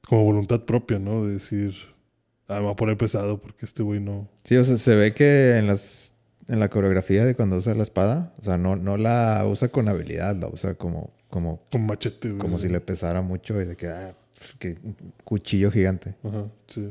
Como 0.09 0.25
voluntad 0.25 0.63
propia, 0.65 0.99
¿no? 0.99 1.27
De 1.27 1.35
decir, 1.35 1.75
ah, 2.49 2.55
me 2.57 2.63
voy 2.63 2.73
a 2.73 2.77
poner 2.77 2.97
pesado 2.97 3.41
porque 3.41 3.67
este 3.67 3.83
güey 3.83 4.01
no. 4.01 4.29
Sí, 4.45 4.57
o 4.57 4.65
sea, 4.65 4.77
se 4.79 4.97
ve 4.97 5.13
que 5.15 5.57
en 5.57 5.67
las 5.67 6.15
en 6.49 6.61
la 6.61 6.71
coreografía 6.71 7.27
de 7.27 7.35
cuando 7.35 7.57
usa 7.57 7.75
la 7.75 7.83
espada, 7.83 8.33
o 8.41 8.45
sea, 8.45 8.57
no, 8.57 8.75
no 8.75 8.97
la 8.97 9.45
usa 9.47 9.69
con 9.69 9.87
habilidad, 9.89 10.35
la 10.37 10.49
usa 10.49 10.75
como, 10.75 11.11
como, 11.29 11.61
Con 11.71 11.85
machete, 11.85 12.29
güey. 12.31 12.41
como 12.41 12.59
si 12.59 12.69
le 12.71 12.81
pesara 12.81 13.21
mucho 13.21 13.61
y 13.61 13.67
de 13.67 13.77
que, 13.77 13.89
ah, 13.89 14.15
que 14.59 14.79
cuchillo 15.25 15.71
gigante. 15.71 16.15
Ajá, 16.25 16.47
sí. 16.69 16.91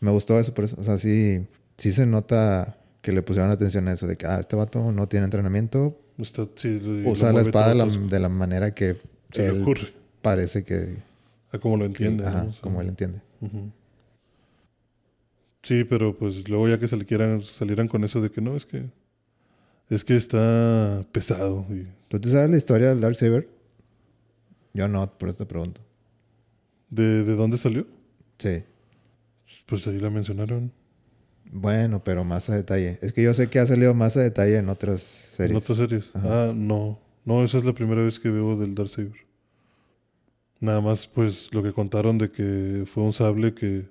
Me 0.00 0.10
gustó 0.10 0.38
eso 0.40 0.52
por 0.52 0.64
eso. 0.64 0.76
O 0.80 0.82
sea, 0.82 0.98
sí, 0.98 1.46
sí 1.78 1.92
se 1.92 2.06
nota 2.06 2.76
que 3.02 3.12
le 3.12 3.22
pusieron 3.22 3.52
atención 3.52 3.86
a 3.86 3.92
eso, 3.92 4.08
de 4.08 4.16
que, 4.16 4.26
ah, 4.26 4.40
este 4.40 4.56
vato 4.56 4.90
no 4.90 5.06
tiene 5.06 5.26
entrenamiento, 5.26 6.00
Está, 6.18 6.46
sí, 6.56 6.80
usa 7.06 7.32
la 7.32 7.40
espada 7.40 7.68
de 7.68 7.74
la, 7.76 7.84
todo 7.84 7.92
tosco. 7.94 8.08
de 8.08 8.20
la 8.20 8.28
manera 8.28 8.72
que 8.74 8.96
Se 9.32 9.52
le 9.52 9.62
ocurre. 9.62 9.92
parece 10.22 10.64
que, 10.64 10.96
A 11.54 11.58
como 11.60 11.76
lo 11.76 11.84
entiende. 11.84 12.26
ajá, 12.26 12.48
como 12.60 12.80
él 12.80 12.88
entiende. 12.88 13.22
Sí, 15.62 15.84
pero 15.84 16.16
pues 16.16 16.48
luego 16.48 16.68
ya 16.68 16.78
que 16.78 16.88
se 16.88 16.96
le 16.96 17.06
quieran, 17.06 17.40
salieran 17.40 17.88
con 17.88 18.04
eso 18.04 18.20
de 18.20 18.30
que 18.30 18.40
no, 18.40 18.56
es 18.56 18.66
que 18.66 18.90
es 19.88 20.04
que 20.04 20.16
está 20.16 21.06
pesado. 21.12 21.66
Y, 21.70 21.86
¿Tú 22.08 22.20
te 22.20 22.30
sabes 22.30 22.50
la 22.50 22.56
historia 22.56 22.88
del 22.88 23.00
Darksaber? 23.00 23.48
Yo 24.72 24.88
no, 24.88 25.10
por 25.18 25.28
eso 25.28 25.38
te 25.38 25.46
pregunto. 25.46 25.80
¿de, 26.90 27.24
¿De 27.24 27.36
dónde 27.36 27.56
salió? 27.58 27.86
Sí. 28.38 28.64
Pues 29.66 29.86
ahí 29.86 29.98
la 29.98 30.10
mencionaron. 30.10 30.72
Bueno, 31.52 32.02
pero 32.02 32.24
más 32.24 32.50
a 32.50 32.56
detalle. 32.56 32.98
Es 33.00 33.12
que 33.12 33.22
yo 33.22 33.32
sé 33.32 33.48
que 33.48 33.60
ha 33.60 33.66
salido 33.66 33.94
más 33.94 34.16
a 34.16 34.20
detalle 34.20 34.56
en 34.56 34.68
otras 34.68 35.02
series. 35.02 35.50
En 35.52 35.56
otras 35.56 35.78
series. 35.78 36.10
Ajá. 36.14 36.48
Ah, 36.48 36.52
no. 36.54 36.98
No, 37.24 37.44
esa 37.44 37.58
es 37.58 37.64
la 37.64 37.72
primera 37.72 38.02
vez 38.02 38.18
que 38.18 38.28
veo 38.28 38.56
del 38.56 38.74
Darksaber. 38.74 39.23
Nada 40.60 40.80
más, 40.80 41.06
pues, 41.06 41.52
lo 41.52 41.62
que 41.62 41.72
contaron 41.72 42.18
de 42.18 42.30
que 42.30 42.84
fue 42.86 43.02
un 43.02 43.12
sable 43.12 43.54
que, 43.54 43.88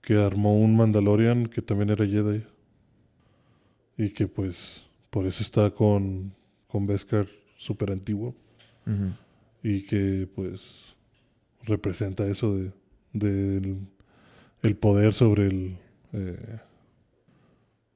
que 0.00 0.16
armó 0.16 0.58
un 0.58 0.76
Mandalorian 0.76 1.46
que 1.46 1.62
también 1.62 1.90
era 1.90 2.06
Jedi. 2.06 2.44
Y 3.96 4.10
que, 4.10 4.26
pues, 4.26 4.84
por 5.10 5.26
eso 5.26 5.42
está 5.42 5.70
con, 5.70 6.34
con 6.66 6.86
Beskar 6.86 7.26
súper 7.56 7.92
antiguo. 7.92 8.34
Y 9.62 9.82
que, 9.82 10.28
pues, 10.34 10.62
representa 11.62 12.26
eso 12.26 12.56
de, 12.56 12.72
del 13.12 13.86
el 14.62 14.76
poder 14.76 15.12
sobre 15.12 15.46
el, 15.46 15.76
eh, 16.12 16.58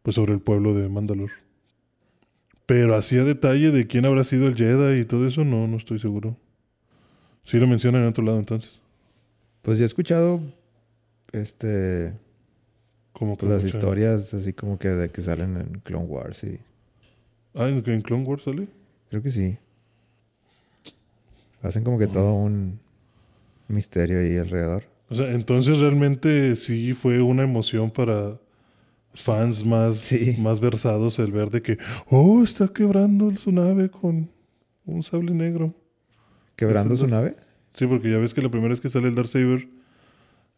pues, 0.02 0.14
sobre 0.14 0.34
el 0.34 0.40
pueblo 0.40 0.74
de 0.74 0.88
Mandalor. 0.88 1.30
Pero 2.66 2.96
así 2.96 3.18
a 3.18 3.24
detalle 3.24 3.70
de 3.70 3.86
quién 3.86 4.06
habrá 4.06 4.24
sido 4.24 4.48
el 4.48 4.54
Jedi 4.54 5.00
y 5.00 5.04
todo 5.04 5.26
eso, 5.26 5.44
no, 5.44 5.66
no 5.66 5.76
estoy 5.76 5.98
seguro. 5.98 6.36
Sí 7.44 7.58
lo 7.58 7.66
mencionan 7.66 8.02
en 8.02 8.08
otro 8.08 8.24
lado 8.24 8.38
entonces. 8.38 8.70
Pues 9.62 9.78
yo 9.78 9.84
he 9.84 9.86
escuchado 9.86 10.40
este 11.32 12.12
Como 13.12 13.36
que 13.36 13.46
las 13.46 13.64
historias 13.64 14.32
así 14.34 14.52
como 14.52 14.78
que 14.78 14.88
de 14.88 15.10
que 15.10 15.22
salen 15.22 15.56
en 15.56 15.80
Clone 15.80 16.06
Wars 16.06 16.44
y 16.44 16.58
Ah, 17.54 17.68
¿en, 17.68 17.82
en 17.88 18.00
Clone 18.00 18.24
Wars 18.24 18.42
sale? 18.42 18.66
creo 19.10 19.22
que 19.22 19.30
sí. 19.30 19.56
Hacen 21.62 21.84
como 21.84 21.98
que 21.98 22.06
todo 22.06 22.34
un 22.34 22.78
misterio 23.68 24.18
ahí 24.18 24.36
alrededor. 24.36 24.84
O 25.08 25.14
sea, 25.14 25.30
entonces 25.32 25.78
realmente 25.78 26.56
sí 26.56 26.92
fue 26.92 27.22
una 27.22 27.44
emoción 27.44 27.90
para 27.90 28.38
fans 29.14 29.64
más, 29.64 29.98
Sí. 29.98 30.36
más 30.38 30.60
versados 30.60 31.18
el 31.20 31.30
ver 31.32 31.50
de 31.50 31.62
que, 31.62 31.78
oh, 32.10 32.42
está 32.42 32.68
quebrando 32.68 33.34
su 33.36 33.52
nave 33.52 33.88
con 33.88 34.28
un 34.84 35.02
sable 35.02 35.32
negro. 35.32 35.72
Quebrando 36.56 36.96
su 36.96 37.06
nave. 37.06 37.36
Sí, 37.74 37.86
porque 37.86 38.10
ya 38.10 38.18
ves 38.18 38.34
que 38.34 38.42
la 38.42 38.48
primera 38.50 38.70
vez 38.70 38.80
que 38.80 38.88
sale 38.90 39.08
el 39.08 39.14
Darksaber, 39.14 39.68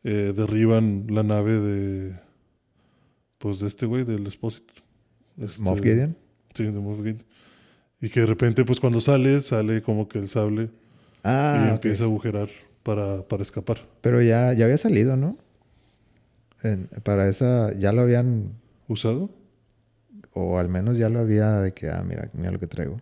eh, 0.05 0.33
derriban 0.37 1.07
la 1.09 1.23
nave 1.23 1.59
de, 1.59 2.15
pues 3.39 3.61
de 3.61 3.69
este 3.69 3.87
güey, 3.87 4.05
del 4.05 4.27
Expósito. 4.27 4.75
Este- 5.39 5.63
Moff 5.63 5.81
Gideon. 5.81 6.17
Sí, 6.55 6.65
de 6.65 6.73
Moff 6.73 6.99
Gideon. 6.99 7.23
Y 8.01 8.11
que 8.11 8.21
de 8.21 8.27
repente, 8.27 8.65
pues 8.65 8.79
cuando 8.81 9.01
sale, 9.01 9.41
sale 9.41 9.83
como 9.83 10.09
que 10.09 10.19
el 10.19 10.29
sable 10.29 10.65
y 10.65 10.69
Ah, 11.25 11.71
empieza 11.73 12.05
a 12.05 12.07
agujerar 12.07 12.49
para, 12.83 13.23
para 13.27 13.43
escapar. 13.43 13.79
Pero 14.03 14.21
ya, 14.23 14.53
ya 14.53 14.67
había 14.67 14.77
salido, 14.77 15.17
¿no? 15.17 15.39
En- 16.63 16.89
para 17.03 17.29
esa, 17.29 17.73
ya 17.75 17.93
lo 17.93 18.03
habían, 18.03 18.53
¿Usado? 18.89 19.31
o 20.33 20.59
al 20.59 20.69
menos 20.69 20.99
ya 20.99 21.09
lo 21.09 21.19
había 21.21 21.53
de 21.61 21.73
que, 21.73 21.89
ah, 21.89 22.05
mira, 22.07 22.29
mira 22.35 22.51
lo 22.51 22.61
que 22.61 22.67
traigo. 22.67 23.01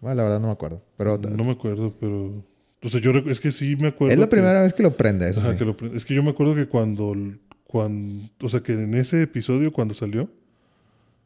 Bueno, 0.00 0.16
la 0.16 0.22
verdad 0.24 0.40
no 0.40 0.46
me 0.48 0.52
acuerdo. 0.52 0.82
Pero 0.96 1.18
No 1.18 1.44
me 1.44 1.52
acuerdo, 1.52 1.94
pero... 1.98 2.44
O 2.82 2.88
sea, 2.88 3.00
yo 3.00 3.10
es 3.10 3.40
que 3.40 3.50
sí 3.50 3.74
me 3.76 3.88
acuerdo. 3.88 4.12
es 4.12 4.18
la 4.20 4.26
que- 4.26 4.30
primera 4.30 4.62
vez 4.62 4.72
que 4.72 4.82
lo 4.84 4.96
prende, 4.96 5.28
eso 5.28 5.40
Ajá, 5.40 5.52
sí. 5.52 5.58
que 5.58 5.64
lo 5.64 5.76
pre- 5.76 5.96
es 5.96 6.04
que 6.04 6.14
yo 6.14 6.22
me 6.22 6.30
acuerdo 6.30 6.54
que 6.54 6.66
cuando, 6.66 7.12
cuando... 7.66 8.24
O 8.42 8.48
sea, 8.48 8.60
que 8.60 8.72
en 8.72 8.94
ese 8.94 9.22
episodio, 9.22 9.72
cuando 9.72 9.94
salió... 9.94 10.30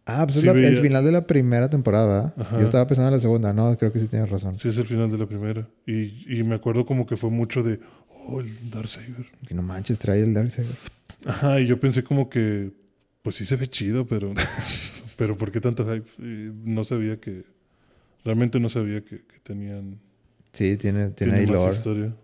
Ah, 0.06 0.24
pues 0.26 0.40
Sí 0.40 0.48
es 0.48 0.54
la- 0.54 0.60
el 0.68 0.80
final 0.80 1.04
de 1.04 1.12
la 1.12 1.26
primera 1.26 1.68
temporada. 1.70 2.34
Yo 2.52 2.60
estaba 2.60 2.86
pensando 2.86 3.08
en 3.08 3.14
la 3.14 3.20
segunda. 3.20 3.52
No, 3.52 3.76
creo 3.78 3.92
que 3.92 4.00
sí 4.00 4.08
tienes 4.08 4.30
razón. 4.30 4.58
Sí, 4.58 4.68
es 4.68 4.76
el 4.78 4.86
final 4.86 5.10
de 5.10 5.18
la 5.18 5.26
primera. 5.26 5.68
Y, 5.86 6.38
y 6.38 6.42
me 6.42 6.54
acuerdo 6.56 6.86
como 6.86 7.06
que 7.06 7.16
fue 7.16 7.30
mucho 7.30 7.62
de... 7.62 7.78
Oh, 8.26 8.40
el 8.40 8.70
Darksaber. 8.70 9.26
Que 9.46 9.54
no 9.54 9.62
manches, 9.62 9.98
trae 9.98 10.22
el 10.22 10.32
Darksaber. 10.34 10.76
Ajá, 11.26 11.60
y 11.60 11.66
yo 11.66 11.78
pensé 11.78 12.02
como 12.02 12.28
que... 12.30 12.72
Pues 13.22 13.36
sí 13.36 13.44
se 13.46 13.54
ve 13.56 13.68
chido, 13.68 14.06
pero... 14.06 14.32
pero 15.16 15.36
¿por 15.36 15.52
qué 15.52 15.60
tanto 15.60 15.84
hype? 15.86 16.08
Y 16.18 16.50
no 16.64 16.84
sabía 16.84 17.20
que... 17.20 17.44
Realmente 18.24 18.60
no 18.60 18.68
sabía 18.70 19.02
que, 19.04 19.24
que 19.26 19.38
tenían... 19.42 20.00
Sí, 20.52 20.76
tiene, 20.76 21.10
tiene, 21.10 21.32
tiene 21.32 21.38
ahí 21.38 21.46
lore. 21.46 21.74
historia. 21.74 22.14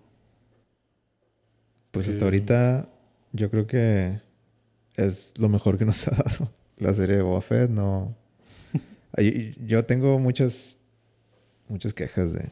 Pues 1.90 2.08
hasta 2.08 2.24
ahorita 2.24 2.88
yo 3.32 3.50
creo 3.50 3.66
que 3.66 4.20
es 4.94 5.32
lo 5.36 5.48
mejor 5.48 5.78
que 5.78 5.84
nos 5.84 6.06
ha 6.08 6.10
dado 6.12 6.52
la 6.76 6.92
serie 6.94 7.16
de 7.16 7.22
Boba 7.22 7.40
Fett. 7.40 7.70
No... 7.70 8.16
Yo 9.66 9.84
tengo 9.84 10.18
muchas, 10.18 10.78
muchas 11.68 11.92
quejas 11.94 12.32
de, 12.34 12.50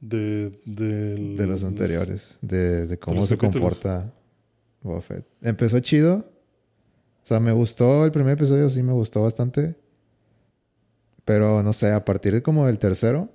De, 0.00 0.60
del- 0.66 1.36
de 1.36 1.46
los 1.46 1.64
anteriores, 1.64 2.36
de, 2.42 2.86
de 2.86 2.98
cómo 2.98 3.20
los 3.20 3.28
se 3.30 3.36
capítulos. 3.38 3.62
comporta 3.62 4.12
Boba 4.82 5.00
Fett. 5.00 5.24
Empezó 5.40 5.78
chido. 5.80 6.30
O 7.22 7.26
sea, 7.26 7.40
me 7.40 7.52
gustó 7.52 8.04
el 8.04 8.12
primer 8.12 8.34
episodio, 8.34 8.68
sí 8.68 8.82
me 8.82 8.92
gustó 8.92 9.22
bastante. 9.22 9.76
Pero 11.24 11.62
no 11.62 11.72
sé, 11.72 11.92
a 11.92 12.04
partir 12.04 12.34
de 12.34 12.42
como 12.42 12.66
del 12.66 12.78
tercero, 12.78 13.30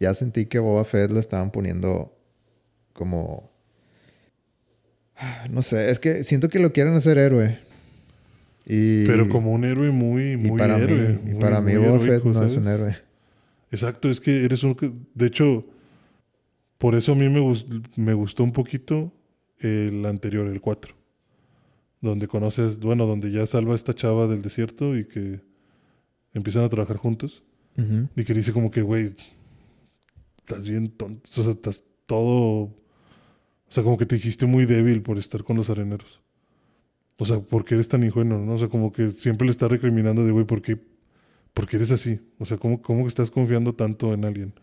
ya 0.00 0.14
sentí 0.14 0.46
que 0.46 0.58
Boba 0.58 0.84
Fett 0.84 1.10
lo 1.10 1.20
estaban 1.20 1.50
poniendo 1.50 2.16
como... 2.92 3.50
Ah, 5.16 5.46
No 5.50 5.62
sé, 5.62 5.90
es 5.90 5.98
que 5.98 6.22
siento 6.24 6.48
que 6.48 6.58
lo 6.58 6.72
quieren 6.72 6.94
hacer 6.94 7.18
héroe. 7.18 7.58
Y, 8.64 9.06
Pero 9.06 9.28
como 9.28 9.52
un 9.52 9.64
héroe 9.64 9.90
muy, 9.90 10.32
y 10.32 10.36
muy 10.36 10.58
para 10.58 10.76
héroe. 10.78 11.18
mí, 11.24 11.32
y 11.32 11.34
para 11.40 11.60
mí 11.60 11.76
Boba 11.76 12.00
Fett 12.00 12.24
no 12.24 12.42
es 12.42 12.52
un 12.54 12.68
héroe. 12.68 12.96
Exacto, 13.70 14.10
es 14.10 14.20
que 14.20 14.44
eres 14.44 14.62
un... 14.62 14.76
De 15.14 15.26
hecho, 15.26 15.64
por 16.78 16.94
eso 16.94 17.12
a 17.12 17.14
mí 17.14 17.28
me, 17.28 17.42
me 17.96 18.14
gustó 18.14 18.44
un 18.44 18.52
poquito 18.52 19.12
el 19.58 20.04
anterior, 20.06 20.46
el 20.46 20.60
4. 20.60 20.94
Donde 22.00 22.28
conoces, 22.28 22.78
bueno, 22.78 23.06
donde 23.06 23.30
ya 23.32 23.44
salva 23.46 23.72
a 23.72 23.76
esta 23.76 23.94
chava 23.94 24.26
del 24.28 24.40
desierto 24.42 24.96
y 24.96 25.04
que 25.04 25.40
empiezan 26.34 26.64
a 26.64 26.68
trabajar 26.68 26.96
juntos. 26.96 27.42
Y 28.16 28.24
que 28.24 28.34
dice 28.34 28.52
como 28.52 28.72
que, 28.72 28.82
güey, 28.82 29.14
estás 30.38 30.68
bien 30.68 30.88
tonto. 30.90 31.28
O 31.40 31.44
sea, 31.44 31.52
estás 31.52 31.84
todo... 32.06 32.74
O 33.68 33.70
sea, 33.70 33.84
como 33.84 33.96
que 33.96 34.06
te 34.06 34.16
dijiste 34.16 34.46
muy 34.46 34.66
débil 34.66 35.02
por 35.02 35.16
estar 35.18 35.44
con 35.44 35.56
los 35.56 35.70
areneros. 35.70 36.20
O 37.18 37.26
sea, 37.26 37.38
¿por 37.40 37.64
qué 37.64 37.74
eres 37.74 37.86
tan 37.86 38.02
ingenuo? 38.02 38.38
¿no? 38.38 38.54
O 38.54 38.58
sea, 38.58 38.68
como 38.68 38.92
que 38.92 39.10
siempre 39.10 39.46
le 39.46 39.52
está 39.52 39.68
recriminando 39.68 40.24
de, 40.24 40.32
güey, 40.32 40.44
¿por 40.44 40.62
qué, 40.62 40.76
por 41.52 41.68
qué 41.68 41.76
eres 41.76 41.92
así? 41.92 42.20
O 42.38 42.46
sea, 42.46 42.56
¿cómo, 42.56 42.82
¿cómo 42.82 43.02
que 43.02 43.08
estás 43.08 43.30
confiando 43.30 43.74
tanto 43.74 44.12
en 44.14 44.24
alguien? 44.24 44.54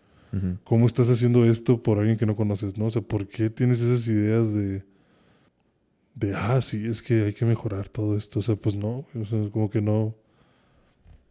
¿Cómo 0.66 0.86
estás 0.86 1.10
haciendo 1.10 1.46
esto 1.46 1.82
por 1.82 1.98
alguien 1.98 2.18
que 2.18 2.26
no 2.26 2.36
conoces? 2.36 2.78
¿no? 2.78 2.88
O 2.88 2.92
sea, 2.92 3.02
¿por 3.02 3.26
qué 3.26 3.50
tienes 3.50 3.80
esas 3.80 4.06
ideas 4.08 4.54
de, 4.54 4.84
de, 6.14 6.34
ah, 6.36 6.60
sí, 6.62 6.86
es 6.86 7.02
que 7.02 7.24
hay 7.24 7.34
que 7.34 7.46
mejorar 7.46 7.88
todo 7.88 8.18
esto? 8.18 8.40
O 8.40 8.42
sea, 8.42 8.58
pues 8.58 8.76
no, 8.76 9.06
o 9.16 9.26
sea, 9.26 9.50
como 9.50 9.70
que 9.70 9.82
no, 9.82 10.14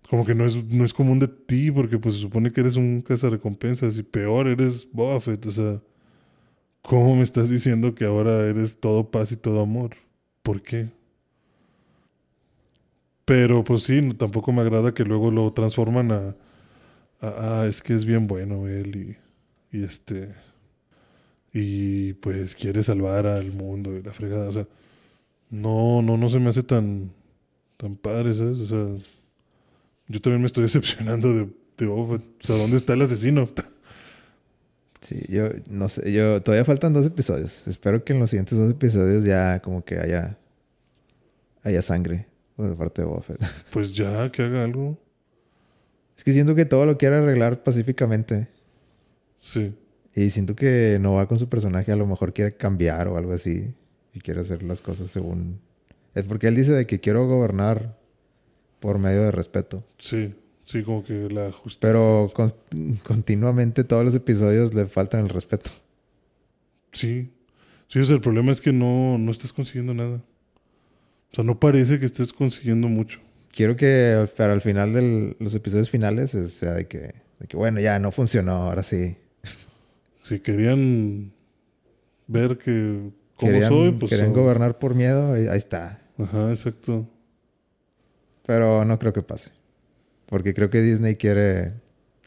como 0.08 0.24
que 0.26 0.34
no 0.34 0.46
es, 0.46 0.64
no 0.66 0.84
es 0.84 0.92
común 0.94 1.18
de 1.18 1.28
ti, 1.28 1.70
porque 1.70 1.98
pues 1.98 2.16
se 2.16 2.20
supone 2.22 2.52
que 2.52 2.60
eres 2.60 2.76
un 2.76 3.00
cazarrecompensas 3.02 3.96
y 3.98 4.02
peor, 4.02 4.48
eres 4.48 4.88
Boba 4.92 5.20
Fett, 5.20 5.46
o 5.46 5.52
sea, 5.52 5.80
¿cómo 6.82 7.16
me 7.16 7.22
estás 7.22 7.48
diciendo 7.48 7.94
que 7.94 8.04
ahora 8.04 8.46
eres 8.48 8.78
todo 8.80 9.10
paz 9.10 9.32
y 9.32 9.36
todo 9.36 9.60
amor? 9.62 9.96
¿Por 10.42 10.62
qué? 10.62 10.90
Pero 13.24 13.64
pues 13.64 13.84
sí, 13.84 14.12
tampoco 14.14 14.52
me 14.52 14.60
agrada 14.62 14.92
que 14.92 15.04
luego 15.04 15.30
lo 15.30 15.50
transforman 15.52 16.12
a, 16.12 16.18
a, 17.20 17.62
"Ah, 17.62 17.66
es 17.68 17.82
que 17.82 17.94
es 17.94 18.04
bien 18.06 18.26
bueno 18.26 18.68
él 18.68 19.18
y, 19.72 19.78
y 19.78 19.84
este 19.84 20.34
y 21.52 22.14
pues 22.14 22.54
quiere 22.54 22.82
salvar 22.82 23.26
al 23.26 23.52
mundo 23.52 23.96
y 23.96 24.02
la 24.02 24.12
fregada, 24.12 24.48
o 24.48 24.52
sea, 24.52 24.66
no, 25.50 26.02
no, 26.02 26.16
no 26.18 26.30
se 26.30 26.40
me 26.40 26.50
hace 26.50 26.62
tan, 26.62 27.12
tan 27.78 27.96
padre, 27.96 28.34
¿sabes? 28.34 28.60
O 28.60 28.66
sea, 28.66 29.13
yo 30.14 30.20
también 30.20 30.40
me 30.42 30.46
estoy 30.46 30.62
decepcionando 30.68 31.28
de, 31.34 31.48
de 31.76 31.86
Boba 31.86 32.16
Fett. 32.18 32.26
O 32.42 32.46
sea, 32.46 32.56
¿dónde 32.56 32.76
está 32.76 32.92
el 32.94 33.02
asesino? 33.02 33.48
Sí, 35.00 35.20
yo 35.28 35.48
no 35.68 35.88
sé, 35.88 36.12
yo 36.12 36.40
todavía 36.42 36.64
faltan 36.64 36.92
dos 36.94 37.04
episodios. 37.04 37.66
Espero 37.66 38.04
que 38.04 38.12
en 38.14 38.20
los 38.20 38.30
siguientes 38.30 38.56
dos 38.56 38.70
episodios 38.70 39.24
ya 39.24 39.60
como 39.60 39.84
que 39.84 39.98
haya 39.98 40.38
haya 41.62 41.82
sangre 41.82 42.26
por 42.56 42.76
parte 42.76 43.02
de 43.02 43.08
Boba 43.08 43.22
Fett. 43.22 43.44
Pues 43.70 43.92
ya, 43.94 44.30
que 44.30 44.42
haga 44.42 44.64
algo. 44.64 44.98
Es 46.16 46.22
que 46.22 46.32
siento 46.32 46.54
que 46.54 46.64
todo 46.64 46.86
lo 46.86 46.96
quiere 46.96 47.16
arreglar 47.16 47.62
pacíficamente 47.64 48.48
Sí. 49.40 49.74
y 50.14 50.30
siento 50.30 50.54
que 50.54 50.96
no 51.00 51.14
va 51.14 51.26
con 51.26 51.38
su 51.40 51.48
personaje, 51.48 51.90
a 51.92 51.96
lo 51.96 52.06
mejor 52.06 52.32
quiere 52.32 52.56
cambiar 52.56 53.08
o 53.08 53.18
algo 53.18 53.32
así 53.32 53.74
y 54.14 54.20
quiere 54.20 54.40
hacer 54.40 54.62
las 54.62 54.80
cosas 54.80 55.10
según 55.10 55.58
es 56.14 56.22
porque 56.22 56.46
él 56.46 56.54
dice 56.54 56.70
de 56.72 56.86
que 56.86 57.00
quiero 57.00 57.26
gobernar 57.26 57.98
por 58.84 58.98
medio 58.98 59.22
de 59.22 59.30
respeto, 59.30 59.82
Sí, 59.98 60.34
sí, 60.66 60.82
como 60.82 61.02
que 61.02 61.30
la 61.30 61.50
justicia. 61.52 61.78
pero 61.80 62.30
con- 62.34 62.52
continuamente 63.02 63.82
todos 63.82 64.04
los 64.04 64.14
episodios 64.14 64.74
le 64.74 64.84
faltan 64.86 65.22
el 65.22 65.30
respeto. 65.30 65.70
Sí. 66.92 67.30
Sí, 67.88 67.98
o 68.00 68.04
sea, 68.04 68.14
el 68.14 68.20
problema 68.20 68.52
es 68.52 68.60
que 68.60 68.74
no, 68.74 69.16
no 69.16 69.32
estás 69.32 69.54
consiguiendo 69.54 69.94
nada. 69.94 70.16
O 71.32 71.34
sea, 71.34 71.44
no 71.44 71.58
parece 71.58 71.98
que 71.98 72.04
estés 72.04 72.30
consiguiendo 72.34 72.88
mucho. 72.88 73.20
Quiero 73.52 73.74
que 73.74 74.28
para 74.36 74.52
el 74.52 74.60
final 74.60 74.92
de 74.92 75.34
los 75.38 75.54
episodios 75.54 75.88
finales 75.88 76.32
sea 76.32 76.72
de 76.74 76.86
que, 76.86 76.98
de 77.38 77.46
que, 77.48 77.56
bueno, 77.56 77.80
ya 77.80 77.98
no 77.98 78.10
funcionó, 78.12 78.52
ahora 78.52 78.82
sí. 78.82 79.16
Si 80.24 80.40
querían 80.40 81.32
ver 82.26 82.58
que 82.58 83.10
cómo 83.36 83.50
Querían, 83.52 83.70
soy, 83.70 83.92
pues. 83.92 84.10
querían 84.10 84.28
somos. 84.28 84.42
gobernar 84.42 84.78
por 84.78 84.94
miedo, 84.94 85.32
ahí 85.32 85.46
está. 85.56 86.02
Ajá, 86.18 86.50
exacto. 86.50 87.08
Pero 88.46 88.84
no 88.84 88.98
creo 88.98 89.12
que 89.12 89.22
pase. 89.22 89.50
Porque 90.26 90.54
creo 90.54 90.70
que 90.70 90.82
Disney 90.82 91.16
quiere, 91.16 91.74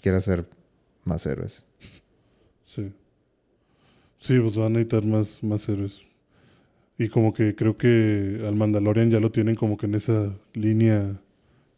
quiere 0.01 0.17
hacer 0.17 0.45
más 1.03 1.25
héroes. 1.25 1.63
Sí. 2.65 2.91
Sí, 4.19 4.39
pues 4.39 4.55
van 4.55 4.67
a 4.67 4.69
necesitar 4.69 5.05
más, 5.05 5.43
más 5.43 5.67
héroes. 5.69 6.01
Y 6.97 7.09
como 7.09 7.33
que 7.33 7.55
creo 7.55 7.77
que 7.77 8.43
al 8.47 8.55
Mandalorian 8.55 9.11
ya 9.11 9.19
lo 9.19 9.31
tienen 9.31 9.55
como 9.55 9.77
que 9.77 9.85
en 9.85 9.95
esa 9.95 10.33
línea 10.53 11.19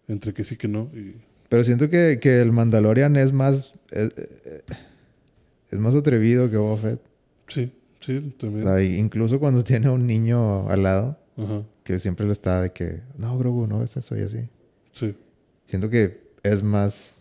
entre 0.08 0.34
que 0.34 0.44
sí 0.44 0.56
que 0.56 0.68
no. 0.68 0.90
Y... 0.94 1.16
Pero 1.50 1.64
siento 1.64 1.90
que, 1.90 2.20
que 2.22 2.42
el 2.42 2.52
Mandalorian 2.52 3.16
es 3.18 3.34
más. 3.34 3.74
Es, 3.92 4.12
es 5.72 5.80
más 5.80 5.96
atrevido 5.96 6.50
que 6.50 6.58
Boba 6.58 6.78
Fett. 6.78 7.02
Sí, 7.48 7.72
sí, 8.00 8.34
también. 8.40 8.68
O 8.68 8.70
sea, 8.70 8.84
incluso 8.84 9.40
cuando 9.40 9.64
tiene 9.66 9.90
un 9.90 10.08
niño 10.08 10.70
al 10.70 10.84
lado, 10.84 11.20
Ajá, 11.38 11.64
que 11.90 11.98
siempre 11.98 12.28
lo 12.28 12.32
está 12.32 12.62
de 12.62 12.72
que, 12.72 13.02
no, 13.18 13.36
Grogu, 13.40 13.66
no 13.66 13.82
es 13.82 13.98
eso 13.98 14.16
y 14.16 14.22
así. 14.22 14.48
sí. 14.94 15.16
Siento 15.66 15.90
que 15.90 16.22
es 16.44 16.62
más 16.62 17.16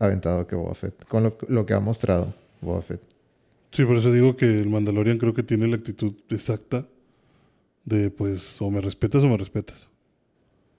aventado 0.00 0.48
que 0.48 0.56
Boba 0.56 0.74
Fett, 0.74 1.04
con 1.06 1.22
lo, 1.22 1.38
lo 1.46 1.64
que 1.64 1.74
ha 1.74 1.80
mostrado 1.80 2.34
Boba 2.60 2.82
Fett. 2.82 3.00
Sí, 3.70 3.84
por 3.84 3.96
eso 3.96 4.10
digo 4.10 4.34
que 4.34 4.46
el 4.46 4.68
Mandalorian 4.68 5.18
creo 5.18 5.32
que 5.32 5.44
tiene 5.44 5.68
la 5.68 5.76
actitud 5.76 6.12
exacta 6.28 6.88
de 7.84 8.10
pues 8.10 8.60
o 8.60 8.68
me 8.68 8.80
respetas 8.80 9.22
o 9.22 9.28
me 9.28 9.36
respetas. 9.36 9.88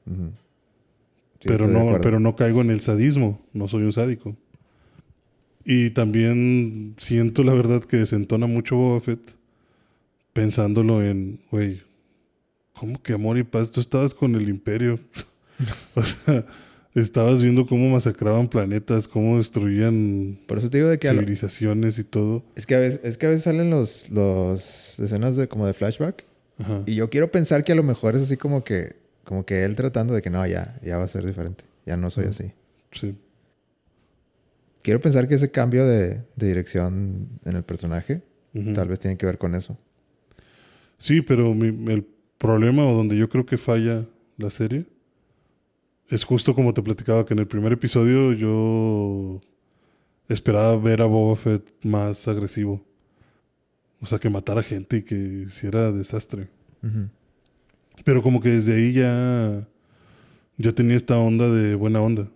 Sí, 0.05 0.13
pero 1.45 1.67
no, 1.67 1.99
pero 2.01 2.19
no 2.19 2.35
caigo 2.35 2.59
en 2.59 2.69
el 2.69 2.81
sadismo, 2.81 3.39
no 3.53 3.69
soy 3.69 3.83
un 3.83 3.93
sádico. 3.93 4.35
Y 5.63 5.91
también 5.91 6.95
siento 6.97 7.43
la 7.43 7.53
verdad 7.53 7.81
que 7.81 7.95
desentona 7.95 8.45
mucho 8.45 8.75
Boba 8.75 8.99
Fett 8.99 9.37
pensándolo 10.33 11.01
en, 11.01 11.39
güey, 11.49 11.87
¿cómo 12.79 13.01
que 13.01 13.13
amor 13.13 13.37
y 13.37 13.43
paz? 13.43 13.71
Tú 13.71 13.81
estabas 13.81 14.13
con 14.13 14.35
el 14.35 14.47
imperio. 14.49 14.99
o 15.95 16.01
sea, 16.01 16.45
estabas 16.95 17.41
viendo 17.43 17.65
cómo 17.65 17.89
masacraban 17.89 18.47
planetas, 18.47 19.07
cómo 19.07 19.37
destruían 19.37 20.39
Por 20.47 20.57
eso 20.57 20.69
te 20.69 20.77
digo 20.77 20.89
de 20.89 20.97
que 20.99 21.09
a 21.09 21.13
lo- 21.13 21.19
civilizaciones 21.19 21.99
y 21.99 22.03
todo. 22.03 22.43
es 22.55 22.65
que 22.65 22.75
a 22.75 22.79
veces, 22.79 23.01
es 23.03 23.17
que 23.17 23.25
a 23.25 23.29
veces 23.29 23.43
salen 23.43 23.69
los, 23.69 24.09
los 24.09 24.99
escenas 24.99 25.35
de 25.35 25.47
como 25.47 25.65
de 25.67 25.73
flashback 25.73 26.25
Ajá. 26.57 26.83
y 26.85 26.95
yo 26.95 27.09
quiero 27.09 27.29
pensar 27.31 27.63
que 27.63 27.71
a 27.73 27.75
lo 27.75 27.83
mejor 27.83 28.15
es 28.15 28.21
así 28.23 28.37
como 28.37 28.63
que 28.63 28.95
como 29.23 29.45
que 29.45 29.63
él 29.63 29.75
tratando 29.75 30.13
de 30.15 30.21
que 30.23 30.29
no, 30.31 30.45
ya, 30.47 30.79
ya 30.83 30.97
va 30.97 31.03
a 31.03 31.07
ser 31.07 31.23
diferente. 31.25 31.63
Ya 31.85 31.95
no 31.97 32.09
soy 32.09 32.25
así. 32.25 32.51
Sí. 32.91 33.15
Quiero 34.81 34.99
pensar 35.01 35.27
que 35.27 35.35
ese 35.35 35.51
cambio 35.51 35.85
de, 35.85 36.23
de 36.35 36.47
dirección 36.47 37.29
en 37.45 37.55
el 37.55 37.63
personaje 37.63 38.23
tal 38.73 38.87
vez 38.87 38.99
tiene 38.99 39.17
que 39.17 39.25
ver 39.27 39.37
con 39.37 39.53
eso. 39.55 39.77
Sí, 40.97 41.21
pero 41.21 41.53
mi- 41.53 41.91
el 41.91 42.07
problema 42.39 42.87
o 42.87 42.95
donde 42.95 43.15
yo 43.15 43.29
creo 43.29 43.45
que 43.45 43.57
falla 43.57 44.07
la 44.37 44.49
serie 44.49 44.87
es 46.09 46.23
justo 46.23 46.55
como 46.55 46.73
te 46.73 46.81
platicaba 46.81 47.25
que 47.25 47.33
en 47.35 47.39
el 47.39 47.47
primer 47.47 47.71
episodio 47.71 48.33
yo 48.33 49.39
esperaba 50.27 50.75
ver 50.77 51.03
a 51.03 51.05
Boba 51.05 51.35
Fett 51.35 51.71
más 51.83 52.27
agresivo. 52.27 52.83
O 54.01 54.05
sea, 54.07 54.17
que 54.17 54.29
matara 54.29 54.63
gente 54.63 54.97
y 54.97 55.03
que 55.03 55.15
hiciera 55.47 55.91
desastre. 55.91 56.47
Pero 58.03 58.23
como 58.23 58.39
que 58.41 58.49
desde 58.49 58.73
ahí 58.73 58.93
ya, 58.93 59.67
ya 60.57 60.71
tenía 60.71 60.95
esta 60.95 61.17
onda 61.19 61.47
de 61.51 61.75
buena 61.75 62.01
onda. 62.01 62.27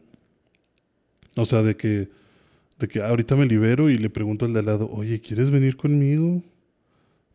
O 1.36 1.46
sea, 1.46 1.64
de 1.64 1.76
que, 1.76 2.10
de 2.78 2.88
que 2.88 3.02
"Ah, 3.02 3.10
ahorita 3.10 3.36
me 3.36 3.46
libero 3.48 3.90
y 3.90 3.98
le 3.98 4.10
pregunto 4.10 4.46
al 4.46 4.54
de 4.54 4.60
al 4.60 4.66
lado, 4.68 4.90
oye, 4.92 5.20
¿quieres 5.20 5.50
venir 5.50 5.78
conmigo? 5.78 6.44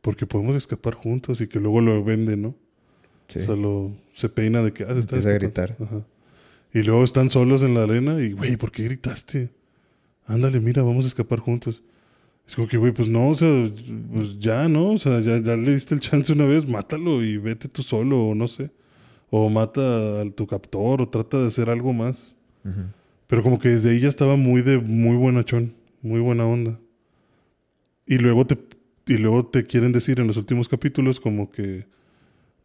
Porque 0.09 0.25
podemos 0.25 0.57
escapar 0.57 0.95
juntos 0.95 1.43
y 1.43 1.49
que 1.49 1.61
luego 1.61 1.83
lo 1.83 2.03
vende, 2.03 2.35
¿no? 2.35 2.55
Sí. 3.29 3.41
O 3.41 3.45
sea, 3.45 3.57
lo, 3.57 3.93
se 4.15 4.31
peina 4.31 4.63
de 4.63 4.73
que 4.73 4.85
ah, 4.85 4.95
se 4.95 5.01
están 5.01 5.19
Empieza 5.19 5.29
a 5.29 5.33
escapando". 5.33 5.75
gritar. 5.77 5.77
Ajá. 5.87 6.07
Y 6.73 6.83
luego 6.83 7.05
están 7.05 7.29
solos 7.29 7.61
en 7.63 7.75
la 7.75 7.83
arena 7.83 8.19
y, 8.19 8.33
güey, 8.33 8.57
¿por 8.57 8.73
qué 8.73 8.85
gritaste? 8.85 9.51
Ándale, 10.25 10.61
mira, 10.61 10.83
vamos 10.83 11.05
a 11.05 11.09
escapar 11.09 11.41
juntos. 11.41 11.83
Es 12.47 12.55
como 12.55 12.67
que, 12.69 12.79
güey, 12.79 12.93
pues 12.93 13.11
no, 13.11 13.29
o 13.29 13.37
sea, 13.37 13.71
pues 14.15 14.39
ya, 14.39 14.67
¿no? 14.67 14.93
O 14.93 14.99
sea, 14.99 15.21
ya, 15.21 15.37
ya 15.43 15.57
le 15.59 15.75
diste 15.75 15.95
el 15.95 16.01
chance 16.01 16.33
una 16.33 16.47
vez, 16.47 16.67
mátalo 16.67 17.23
y 17.23 17.37
vete 17.37 17.69
tú 17.69 17.83
solo, 17.83 18.29
o 18.29 18.35
no 18.35 18.49
sé. 18.49 18.71
O 19.29 19.51
mata 19.51 20.23
a 20.23 20.31
tu 20.31 20.47
captor, 20.47 21.03
o 21.03 21.09
trata 21.11 21.39
de 21.39 21.49
hacer 21.49 21.69
algo 21.69 21.93
más. 21.93 22.35
Ujú. 22.65 22.81
Pero 23.27 23.43
como 23.43 23.59
que 23.59 23.69
desde 23.69 23.91
ahí 23.91 24.01
ya 24.01 24.09
estaba 24.09 24.37
muy 24.37 24.63
de 24.63 24.79
muy 24.79 25.17
buenachón, 25.17 25.75
muy 26.01 26.21
buena 26.21 26.47
onda. 26.47 26.81
Y 28.07 28.17
luego 28.17 28.47
te 28.47 28.57
y 29.09 29.17
luego 29.17 29.47
te 29.47 29.65
quieren 29.65 29.93
decir 29.93 30.21
en 30.21 30.27
los 30.27 30.37
últimos 30.37 30.69
capítulos 30.69 31.19
como 31.19 31.51
que 31.51 31.87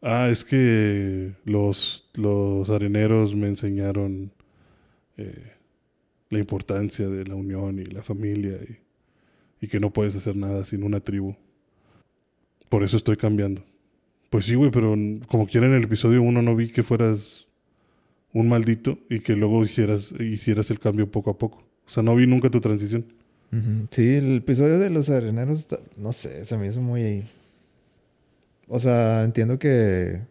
ah, 0.02 0.30
es 0.30 0.44
que 0.44 1.34
los 1.46 2.10
los 2.16 2.70
areneros 2.70 3.36
me 3.36 3.48
enseñaron 3.48 4.32
eh, 5.18 5.54
la 6.30 6.40
importancia 6.40 7.08
de 7.08 7.26
la 7.26 7.36
unión 7.36 7.80
y 7.80 7.86
la 7.86 8.04
familia 8.04 8.58
y, 8.58 9.66
y 9.66 9.68
que 9.70 9.80
no 9.80 9.94
puedes 9.94 10.16
hacer 10.16 10.36
nada 10.36 10.66
sin 10.66 10.84
una 10.84 11.00
tribu. 11.00 11.36
Por 12.70 12.84
eso 12.84 12.98
estoy 12.98 13.16
cambiando. 13.16 13.64
Pues 14.30 14.46
sí, 14.46 14.56
güey, 14.56 14.72
pero 14.72 14.96
como 15.28 15.48
quiera 15.48 15.68
en 15.68 15.74
el 15.74 15.84
episodio 15.84 16.22
1 16.22 16.42
no 16.42 16.56
vi 16.56 16.70
que 16.70 16.84
fueras 16.84 17.48
un 18.34 18.50
maldito 18.50 18.98
y 19.10 19.20
que 19.20 19.36
luego 19.36 19.64
hicieras, 19.64 20.14
hicieras 20.20 20.72
el 20.72 20.80
cambio 20.80 21.10
poco 21.10 21.30
a 21.30 21.38
poco. 21.38 21.64
O 21.86 21.90
sea, 21.90 22.02
no 22.02 22.16
vi 22.16 22.26
nunca 22.26 22.50
tu 22.50 22.60
transición. 22.60 23.06
Sí, 23.92 24.16
el 24.16 24.38
episodio 24.38 24.80
de 24.80 24.90
los 24.90 25.10
areneros, 25.10 25.68
no 25.98 26.12
sé, 26.12 26.44
se 26.46 26.58
me 26.58 26.68
hizo 26.68 26.82
muy... 26.82 27.24
O 28.68 28.80
sea, 28.80 29.24
entiendo 29.24 29.60
que 29.60 30.22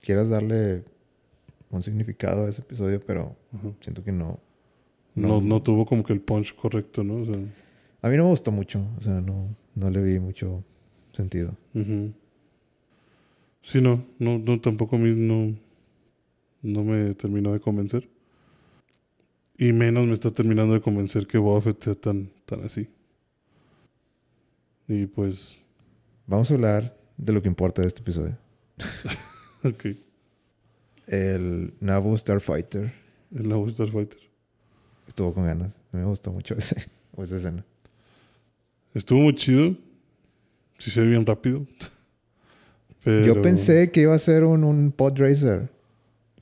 quieras 0.00 0.30
darle 0.30 0.84
un 1.70 1.82
significado 1.82 2.46
a 2.46 2.48
ese 2.48 2.62
episodio, 2.62 3.04
pero 3.04 3.36
siento 3.80 4.02
que 4.02 4.12
no. 4.12 4.40
No, 5.14 5.40
no 5.40 5.62
tuvo 5.62 5.84
como 5.86 6.02
que 6.02 6.12
el 6.12 6.20
punch 6.20 6.54
correcto, 6.54 7.04
¿no? 7.04 7.16
O 7.16 7.24
sea, 7.26 7.36
A 8.02 8.08
mí 8.08 8.16
no 8.16 8.24
me 8.24 8.30
gustó 8.30 8.50
mucho, 8.52 8.84
o 8.98 9.02
sea, 9.02 9.20
no, 9.20 9.54
no 9.74 9.90
le 9.90 10.02
vi 10.02 10.18
mucho 10.18 10.64
sentido. 11.12 11.56
Sí, 13.62 13.80
no, 13.80 14.04
no, 14.18 14.38
no, 14.38 14.60
tampoco 14.60 14.96
a 14.96 14.98
mí 14.98 15.14
no, 15.14 15.54
no 16.62 16.84
me 16.84 17.14
terminó 17.14 17.52
de 17.52 17.60
convencer. 17.60 18.08
Y 19.56 19.72
menos 19.72 20.06
me 20.06 20.14
está 20.14 20.30
terminando 20.30 20.74
de 20.74 20.80
convencer 20.80 21.26
que 21.26 21.38
Boba 21.38 21.60
Fett 21.60 21.82
sea 21.82 21.94
tan, 21.94 22.30
tan 22.46 22.64
así. 22.64 22.88
Y 24.88 25.06
pues, 25.06 25.58
Vamos 26.26 26.50
a 26.50 26.54
hablar 26.54 26.96
de 27.18 27.32
lo 27.32 27.42
que 27.42 27.48
importa 27.48 27.82
de 27.82 27.88
este 27.88 28.00
episodio. 28.00 28.36
ok, 29.64 29.86
El 31.06 31.74
Naboo 31.80 32.16
Starfighter 32.16 33.04
el 33.34 33.48
nuevo 33.48 33.68
Starfighter. 33.68 34.20
estuvo 35.08 35.34
con 35.34 35.44
ganas. 35.46 35.74
Me 35.90 36.04
gustó 36.04 36.32
mucho 36.32 36.54
ese, 36.54 36.88
esa 37.18 37.36
escena. 37.36 37.64
Estuvo 38.94 39.20
muy 39.20 39.34
chido. 39.34 39.76
Sí 40.78 40.90
se 40.90 41.00
ve 41.00 41.08
bien 41.08 41.26
rápido. 41.26 41.66
Pero... 43.04 43.26
Yo 43.26 43.42
pensé 43.42 43.90
que 43.90 44.02
iba 44.02 44.14
a 44.14 44.18
ser 44.18 44.44
un, 44.44 44.62
un 44.64 44.92
pod 44.92 45.18
racer. 45.18 45.68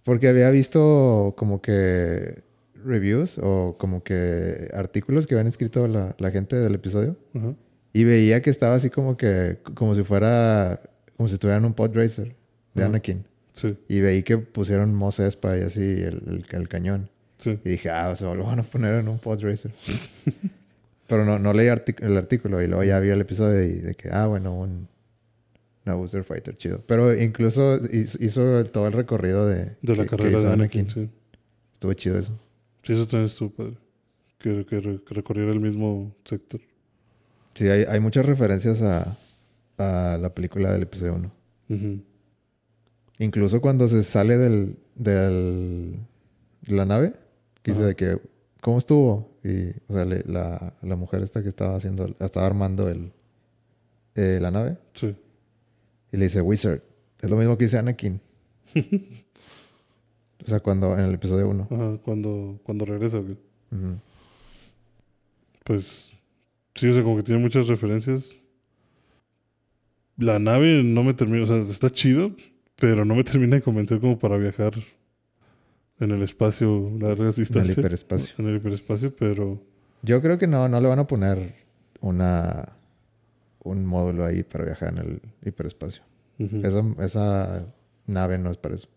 Porque 0.04 0.28
había 0.28 0.50
visto 0.50 1.34
como 1.36 1.62
que 1.62 2.42
reviews 2.84 3.38
o 3.42 3.76
como 3.78 4.02
que 4.02 4.68
artículos 4.74 5.26
que 5.26 5.34
habían 5.34 5.46
escrito 5.46 5.86
la, 5.88 6.14
la 6.18 6.30
gente 6.30 6.56
del 6.56 6.74
episodio. 6.74 7.16
Y 7.92 8.04
veía 8.04 8.40
que 8.42 8.50
estaba 8.50 8.74
así 8.74 8.88
como 8.90 9.16
que, 9.16 9.58
como 9.74 9.94
si 9.94 10.02
fuera, 10.02 10.80
como 11.16 11.28
si 11.28 11.34
estuviera 11.34 11.58
en 11.58 11.64
un 11.66 11.74
pod 11.74 11.94
racer 11.94 12.34
de. 12.74 12.84
Anakin. 12.84 13.24
Sí, 13.54 13.76
Y 13.86 14.00
veí 14.00 14.22
que 14.22 14.38
pusieron 14.38 14.94
Mos 14.94 15.20
Espa 15.20 15.58
y 15.58 15.60
así 15.60 15.80
el, 15.82 16.22
el, 16.26 16.46
el 16.50 16.68
cañón. 16.68 17.10
sí. 17.38 17.58
Y 17.64 17.68
dije, 17.70 17.90
ah, 17.90 18.08
o 18.08 18.16
sea, 18.16 18.34
lo 18.34 18.44
van 18.46 18.60
a 18.60 18.62
poner 18.62 18.94
en 18.94 19.08
un 19.08 19.18
pod 19.18 19.42
racer. 19.42 19.72
Pero 21.06 21.24
no, 21.26 21.38
no 21.38 21.52
leí 21.52 21.66
el 21.66 22.16
artículo 22.16 22.62
y 22.62 22.66
luego 22.68 22.84
ya 22.84 22.98
vi 23.00 23.10
el 23.10 23.20
episodio 23.20 23.62
y 23.62 23.72
de 23.80 23.94
que, 23.94 24.08
ah, 24.10 24.26
bueno, 24.26 24.56
un 24.58 24.88
una 25.84 25.96
Booster 25.96 26.22
Fighter 26.22 26.56
chido. 26.56 26.80
Pero 26.86 27.12
incluso 27.20 27.78
hizo, 27.92 28.64
todo 28.66 28.86
el 28.86 28.92
recorrido 28.92 29.46
de, 29.48 29.72
De 29.82 29.96
la 29.96 30.04
que- 30.04 30.10
carrera 30.10 30.40
de 30.40 30.52
Anakin, 30.52 30.88
sí. 30.88 31.10
Estuvo 31.72 31.92
chido 31.94 32.18
eso. 32.18 32.38
Sí, 32.82 32.92
eso 32.94 33.06
también 33.06 33.26
estuvo 33.26 33.50
padre. 33.50 33.76
Que, 34.38 34.66
que, 34.66 34.80
re- 34.80 35.00
que 35.04 35.14
recorriera 35.14 35.52
el 35.52 35.60
mismo 35.60 36.14
sector. 36.24 36.60
Sí, 37.54 37.68
hay, 37.68 37.84
hay 37.84 38.00
muchas 38.00 38.26
referencias 38.26 38.82
a, 38.82 39.16
a 39.78 40.18
la 40.18 40.34
película 40.34 40.72
del 40.72 40.82
episodio 40.82 41.14
1. 41.14 41.32
Ujú. 41.68 42.02
Incluso 43.18 43.60
cuando 43.60 43.88
se 43.88 44.02
sale 44.02 44.36
del, 44.38 44.76
del 44.96 46.00
de 46.62 46.74
la 46.74 46.84
nave, 46.86 47.12
que 47.62 47.72
dice 47.72 47.84
de 47.84 47.94
que, 47.94 48.18
¿cómo 48.60 48.78
estuvo? 48.78 49.38
Y, 49.44 49.70
o 49.88 49.94
sea, 49.94 50.04
le- 50.04 50.24
la, 50.26 50.74
la 50.82 50.96
mujer 50.96 51.22
esta 51.22 51.42
que 51.42 51.48
estaba 51.48 51.76
haciendo, 51.76 52.14
estaba 52.18 52.46
armando 52.46 52.88
el, 52.88 53.12
eh, 54.16 54.38
la 54.40 54.50
nave, 54.50 54.78
Sí. 54.94 55.14
y 56.10 56.16
le 56.16 56.24
dice, 56.24 56.40
Wizard. 56.40 56.82
Es 57.20 57.30
lo 57.30 57.36
mismo 57.36 57.56
que 57.56 57.64
dice 57.66 57.78
Anakin. 57.78 58.20
o 60.44 60.48
sea, 60.48 60.60
cuando, 60.60 60.94
en 60.98 61.04
el 61.06 61.14
episodio 61.14 61.48
1. 61.48 61.68
Ajá, 61.70 61.98
cuando, 62.04 62.60
cuando 62.64 62.84
regresa. 62.84 63.18
güey. 63.18 63.36
Pues 65.64 66.10
sí, 66.74 66.88
o 66.88 66.92
sea, 66.92 67.02
como 67.02 67.16
que 67.16 67.22
tiene 67.22 67.40
muchas 67.40 67.68
referencias. 67.68 68.30
La 70.16 70.38
nave 70.38 70.82
no 70.84 71.02
me 71.04 71.14
termina, 71.14 71.44
o 71.44 71.46
sea, 71.46 71.56
está 71.62 71.90
chido, 71.90 72.32
pero 72.76 73.04
no 73.04 73.14
me 73.14 73.24
termina 73.24 73.56
de 73.56 73.62
convencer 73.62 74.00
como 74.00 74.18
para 74.18 74.36
viajar 74.36 74.72
en 76.00 76.10
el 76.10 76.22
espacio, 76.22 76.90
largas 76.98 77.20
En 77.20 77.42
el 77.42 77.46
distancias. 77.46 77.78
hiperespacio. 77.78 78.34
En 78.38 78.48
el 78.48 78.56
hiperespacio, 78.56 79.14
pero 79.14 79.62
Yo 80.02 80.20
creo 80.20 80.38
que 80.38 80.46
no, 80.46 80.68
no 80.68 80.80
le 80.80 80.88
van 80.88 80.98
a 80.98 81.06
poner 81.06 81.54
una 82.00 82.76
un 83.64 83.86
módulo 83.86 84.24
ahí 84.24 84.42
para 84.42 84.64
viajar 84.64 84.88
en 84.92 84.98
el 84.98 85.20
hiperespacio. 85.44 86.02
Esa 86.38 87.72
nave 88.08 88.36
no 88.38 88.50
es 88.50 88.56
para 88.56 88.74
eso. 88.74 88.88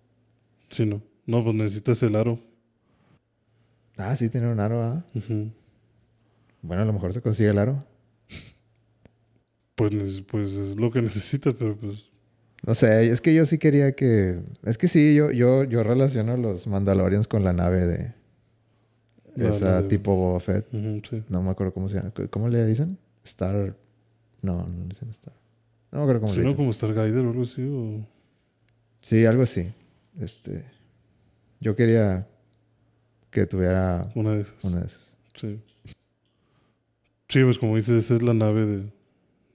Sí, 0.69 0.87
no. 0.87 1.03
No, 1.25 1.43
pues 1.43 1.55
necesitas 1.55 2.01
el 2.03 2.15
aro. 2.15 2.39
Ah, 3.97 4.15
sí, 4.15 4.29
tiene 4.29 4.51
un 4.51 4.59
aro, 4.59 4.81
¿ah? 4.83 5.05
Bueno, 6.61 6.81
a 6.81 6.85
lo 6.85 6.93
mejor 6.93 7.13
se 7.13 7.21
consigue 7.21 7.49
el 7.49 7.57
aro. 7.57 7.83
Pues, 9.75 10.21
pues 10.21 10.51
es 10.53 10.79
lo 10.79 10.91
que 10.91 11.01
necesitas, 11.01 11.55
pero 11.57 11.75
pues... 11.77 12.05
No 12.65 12.73
sé, 12.73 13.07
es 13.09 13.21
que 13.21 13.33
yo 13.35 13.45
sí 13.45 13.57
quería 13.57 13.93
que... 13.95 14.39
Es 14.63 14.77
que 14.77 14.87
sí, 14.87 15.13
yo, 15.15 15.31
yo, 15.31 15.63
yo 15.65 15.83
relaciono 15.83 16.35
los 16.37 16.65
Mandalorians 16.67 17.27
con 17.27 17.43
la 17.43 17.53
nave 17.53 17.85
de... 17.85 18.13
La 19.35 19.49
esa 19.49 19.71
nave. 19.75 19.87
tipo 19.89 20.15
Boba 20.15 20.39
Fett. 20.39 20.67
sí. 20.71 21.23
No 21.29 21.43
me 21.43 21.49
acuerdo 21.51 21.73
cómo 21.73 21.89
se 21.89 21.97
llama. 21.97 22.11
¿Cómo 22.29 22.47
le 22.49 22.65
dicen? 22.65 22.97
Star... 23.23 23.75
No, 24.41 24.65
no 24.67 24.81
le 24.83 24.87
dicen 24.89 25.09
Star. 25.09 25.33
No 25.91 25.99
me 25.99 26.03
acuerdo 26.03 26.21
cómo 26.21 26.33
Sí, 26.33 26.39
le 26.39 26.43
no, 26.45 26.49
dicen. 26.49 26.57
como 26.63 26.73
Stargazer 26.73 27.25
o 27.25 27.29
algo 27.29 27.43
así. 27.43 27.61
O... 27.63 28.07
Sí, 29.01 29.25
algo 29.25 29.43
así. 29.43 29.71
Este... 30.19 30.65
Yo 31.59 31.75
quería 31.75 32.27
que 33.31 33.45
tuviera 33.45 34.11
Una 34.15 34.33
de 34.35 34.41
esas. 34.41 34.63
una 34.63 34.79
de 34.79 34.85
esas. 34.85 35.13
Sí. 35.35 35.59
Sí, 37.27 37.43
pues 37.43 37.57
como 37.57 37.75
dices, 37.75 38.05
esa 38.05 38.15
es 38.15 38.23
la 38.23 38.33
nave 38.33 38.65
de, 38.65 38.93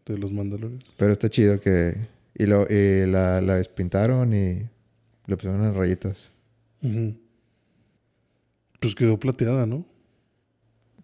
de 0.06 0.18
los 0.18 0.32
Mandalorians. 0.32 0.84
Pero 0.96 1.12
está 1.12 1.28
chido 1.28 1.60
que... 1.60 1.96
Y, 2.34 2.46
lo, 2.46 2.66
y 2.70 3.06
la, 3.06 3.40
la 3.40 3.56
despintaron 3.56 4.32
y 4.34 4.66
le 5.26 5.36
pusieron 5.36 5.60
unas 5.60 5.76
rayitas. 5.76 6.32
Pues 8.80 8.94
quedó 8.94 9.18
plateada, 9.18 9.66
¿no? 9.66 9.84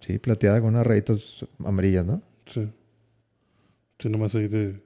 Sí, 0.00 0.18
plateada 0.18 0.60
con 0.60 0.70
unas 0.74 0.86
rayitas 0.86 1.46
amarillas, 1.64 2.04
¿no? 2.06 2.22
Sí. 2.46 2.70
Sí, 3.98 4.08
nomás 4.08 4.34
ahí 4.34 4.48
de, 4.48 4.82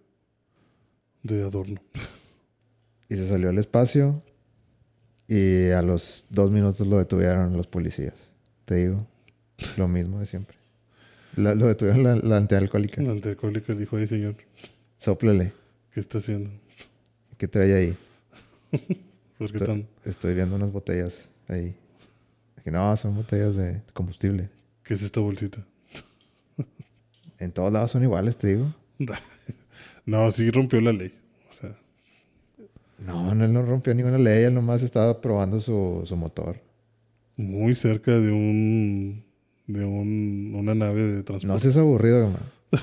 de 1.22 1.42
adorno. 1.42 1.80
Y 3.08 3.14
se 3.16 3.26
salió 3.26 3.48
al 3.50 3.58
espacio. 3.58 4.22
Y 5.32 5.70
a 5.70 5.80
los 5.82 6.26
dos 6.28 6.50
minutos 6.50 6.84
lo 6.88 6.98
detuvieron 6.98 7.56
los 7.56 7.68
policías. 7.68 8.14
Te 8.64 8.74
digo. 8.74 9.06
Lo 9.76 9.86
mismo 9.86 10.18
de 10.18 10.26
siempre. 10.26 10.56
La- 11.36 11.54
lo 11.54 11.66
detuvieron 11.68 12.02
la, 12.02 12.16
la 12.16 12.36
antialcohólica. 12.38 13.00
La 13.02 13.12
antialcohólica 13.12 13.74
dijo, 13.74 13.96
ay 13.96 14.08
señor, 14.08 14.34
Sóplele. 14.96 15.52
¿qué 15.92 16.00
está 16.00 16.18
haciendo? 16.18 16.50
¿Qué 17.38 17.46
trae 17.46 17.72
ahí? 17.74 17.96
¿Por 19.38 19.50
qué 19.52 19.58
Esto- 19.58 19.66
tan, 19.66 19.86
Estoy 20.04 20.34
viendo 20.34 20.56
unas 20.56 20.72
botellas 20.72 21.28
ahí. 21.46 21.76
Que 22.64 22.70
no, 22.72 22.94
son 22.96 23.14
botellas 23.14 23.54
de 23.56 23.82
combustible. 23.94 24.50
qué 24.82 24.94
es 24.94 25.02
esta 25.02 25.20
bolsita? 25.20 25.64
En 27.38 27.52
todos 27.52 27.72
lados 27.72 27.92
son 27.92 28.02
iguales, 28.02 28.36
te 28.36 28.48
digo. 28.48 28.74
No, 30.06 30.30
sí 30.32 30.50
rompió 30.50 30.80
la 30.80 30.92
ley. 30.92 31.14
No, 33.06 33.34
no, 33.34 33.44
él 33.44 33.52
no 33.52 33.62
rompió 33.62 33.94
ninguna 33.94 34.18
ley. 34.18 34.44
Él 34.44 34.54
nomás 34.54 34.82
estaba 34.82 35.20
probando 35.20 35.60
su, 35.60 36.02
su 36.04 36.16
motor. 36.16 36.60
muy 37.36 37.74
cerca 37.74 38.12
de 38.12 38.30
un 38.30 39.24
de 39.66 39.84
un, 39.84 40.52
una 40.54 40.74
nave 40.74 41.02
de 41.02 41.22
transporte. 41.22 41.46
No 41.46 41.58
seas 41.58 41.76
aburrido, 41.76 42.28
man. 42.28 42.42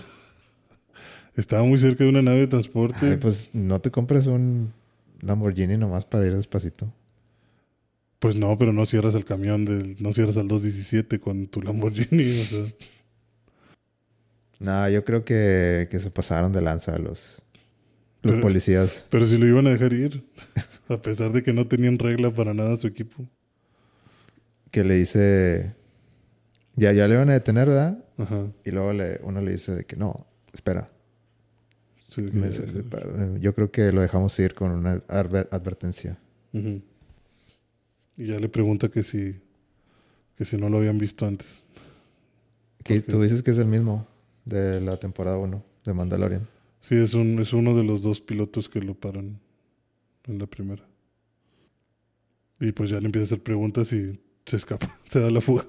Estaba 1.35 1.63
muy 1.63 1.77
cerca 1.77 2.03
de 2.03 2.09
una 2.09 2.21
nave 2.21 2.39
de 2.39 2.47
transporte. 2.47 3.05
Ay, 3.05 3.17
pues 3.17 3.49
no 3.53 3.79
te 3.79 3.91
compres 3.91 4.25
un 4.27 4.73
Lamborghini 5.21 5.77
nomás 5.77 6.05
para 6.05 6.25
ir 6.25 6.35
despacito. 6.35 6.91
Pues 8.19 8.35
no, 8.35 8.57
pero 8.57 8.73
no 8.73 8.85
cierras 8.85 9.13
el 9.13 9.25
camión 9.25 9.65
del, 9.65 9.97
no 9.99 10.13
cierras 10.13 10.37
al 10.37 10.47
217 10.47 11.19
con 11.19 11.47
tu 11.47 11.61
Lamborghini, 11.61 12.41
o 12.41 12.45
sea, 12.45 12.65
Nah, 14.59 14.89
yo 14.89 15.05
creo 15.05 15.23
que, 15.23 15.87
que 15.91 15.99
se 15.99 16.09
pasaron 16.09 16.51
de 16.51 16.61
lanza 16.61 16.97
los, 16.97 17.43
los 18.27 18.35
Pero- 18.35 18.47
policías. 18.47 19.05
pero 19.09 19.25
si 19.25 19.37
lo 19.37 19.47
iban 19.47 19.67
a 19.67 19.71
dejar 19.71 19.93
ir, 19.93 20.23
a 20.89 20.97
pesar 21.01 21.31
de 21.31 21.41
que 21.43 21.53
no 21.53 21.67
tenían 21.67 21.97
regla 21.99 22.31
para 22.31 22.53
nada 22.53 22.77
su 22.77 22.87
equipo. 22.87 23.27
Que 24.71 24.83
le 24.83 24.95
dice. 24.95 25.73
Ya, 26.75 26.91
ya 26.93 27.07
le 27.07 27.15
iban 27.15 27.29
a 27.29 27.33
detener, 27.33 27.67
¿verdad? 27.67 28.03
Ajá. 28.17 28.47
Y 28.63 28.71
luego 28.71 28.93
le, 28.93 29.19
uno 29.23 29.41
le 29.41 29.51
dice 29.53 29.73
de 29.75 29.83
que 29.85 29.95
no, 29.95 30.27
espera. 30.53 30.89
Sí, 32.09 32.21
Me- 32.21 32.49
yo 33.39 33.53
creo 33.55 33.71
que 33.71 33.91
lo 33.91 34.01
dejamos 34.01 34.37
ir 34.39 34.53
con 34.53 34.71
una 34.71 34.95
adver- 35.07 35.47
advertencia. 35.51 36.17
Y 36.53 36.81
ya 38.27 38.39
le 38.39 38.49
pregunta 38.49 38.89
que 38.89 39.03
si 39.03 39.35
que 40.37 40.45
si 40.45 40.55
no 40.57 40.69
lo 40.69 40.77
habían 40.77 40.97
visto 40.99 41.25
antes. 41.25 41.59
Que 42.83 43.01
tú 43.01 43.21
dices 43.21 43.41
que 43.43 43.51
es 43.51 43.57
el 43.57 43.65
mismo 43.67 44.07
de 44.45 44.79
la 44.81 44.97
temporada 44.97 45.37
1 45.37 45.63
de 45.85 45.93
Mandalorian. 45.93 46.47
Sí, 46.81 46.95
es 46.95 47.13
un 47.13 47.39
es 47.39 47.53
uno 47.53 47.75
de 47.75 47.83
los 47.83 48.01
dos 48.01 48.21
pilotos 48.21 48.69
que 48.69 48.79
lo 48.81 48.93
paran 48.95 49.39
en 50.25 50.39
la 50.39 50.45
primera. 50.47 50.83
Y 52.59 52.71
pues 52.71 52.89
ya 52.89 52.99
le 52.99 53.05
empieza 53.07 53.23
a 53.23 53.27
hacer 53.27 53.43
preguntas 53.43 53.91
y 53.93 54.19
se 54.45 54.55
escapa, 54.55 54.87
se 55.05 55.19
da 55.19 55.29
la 55.29 55.41
fuga. 55.41 55.65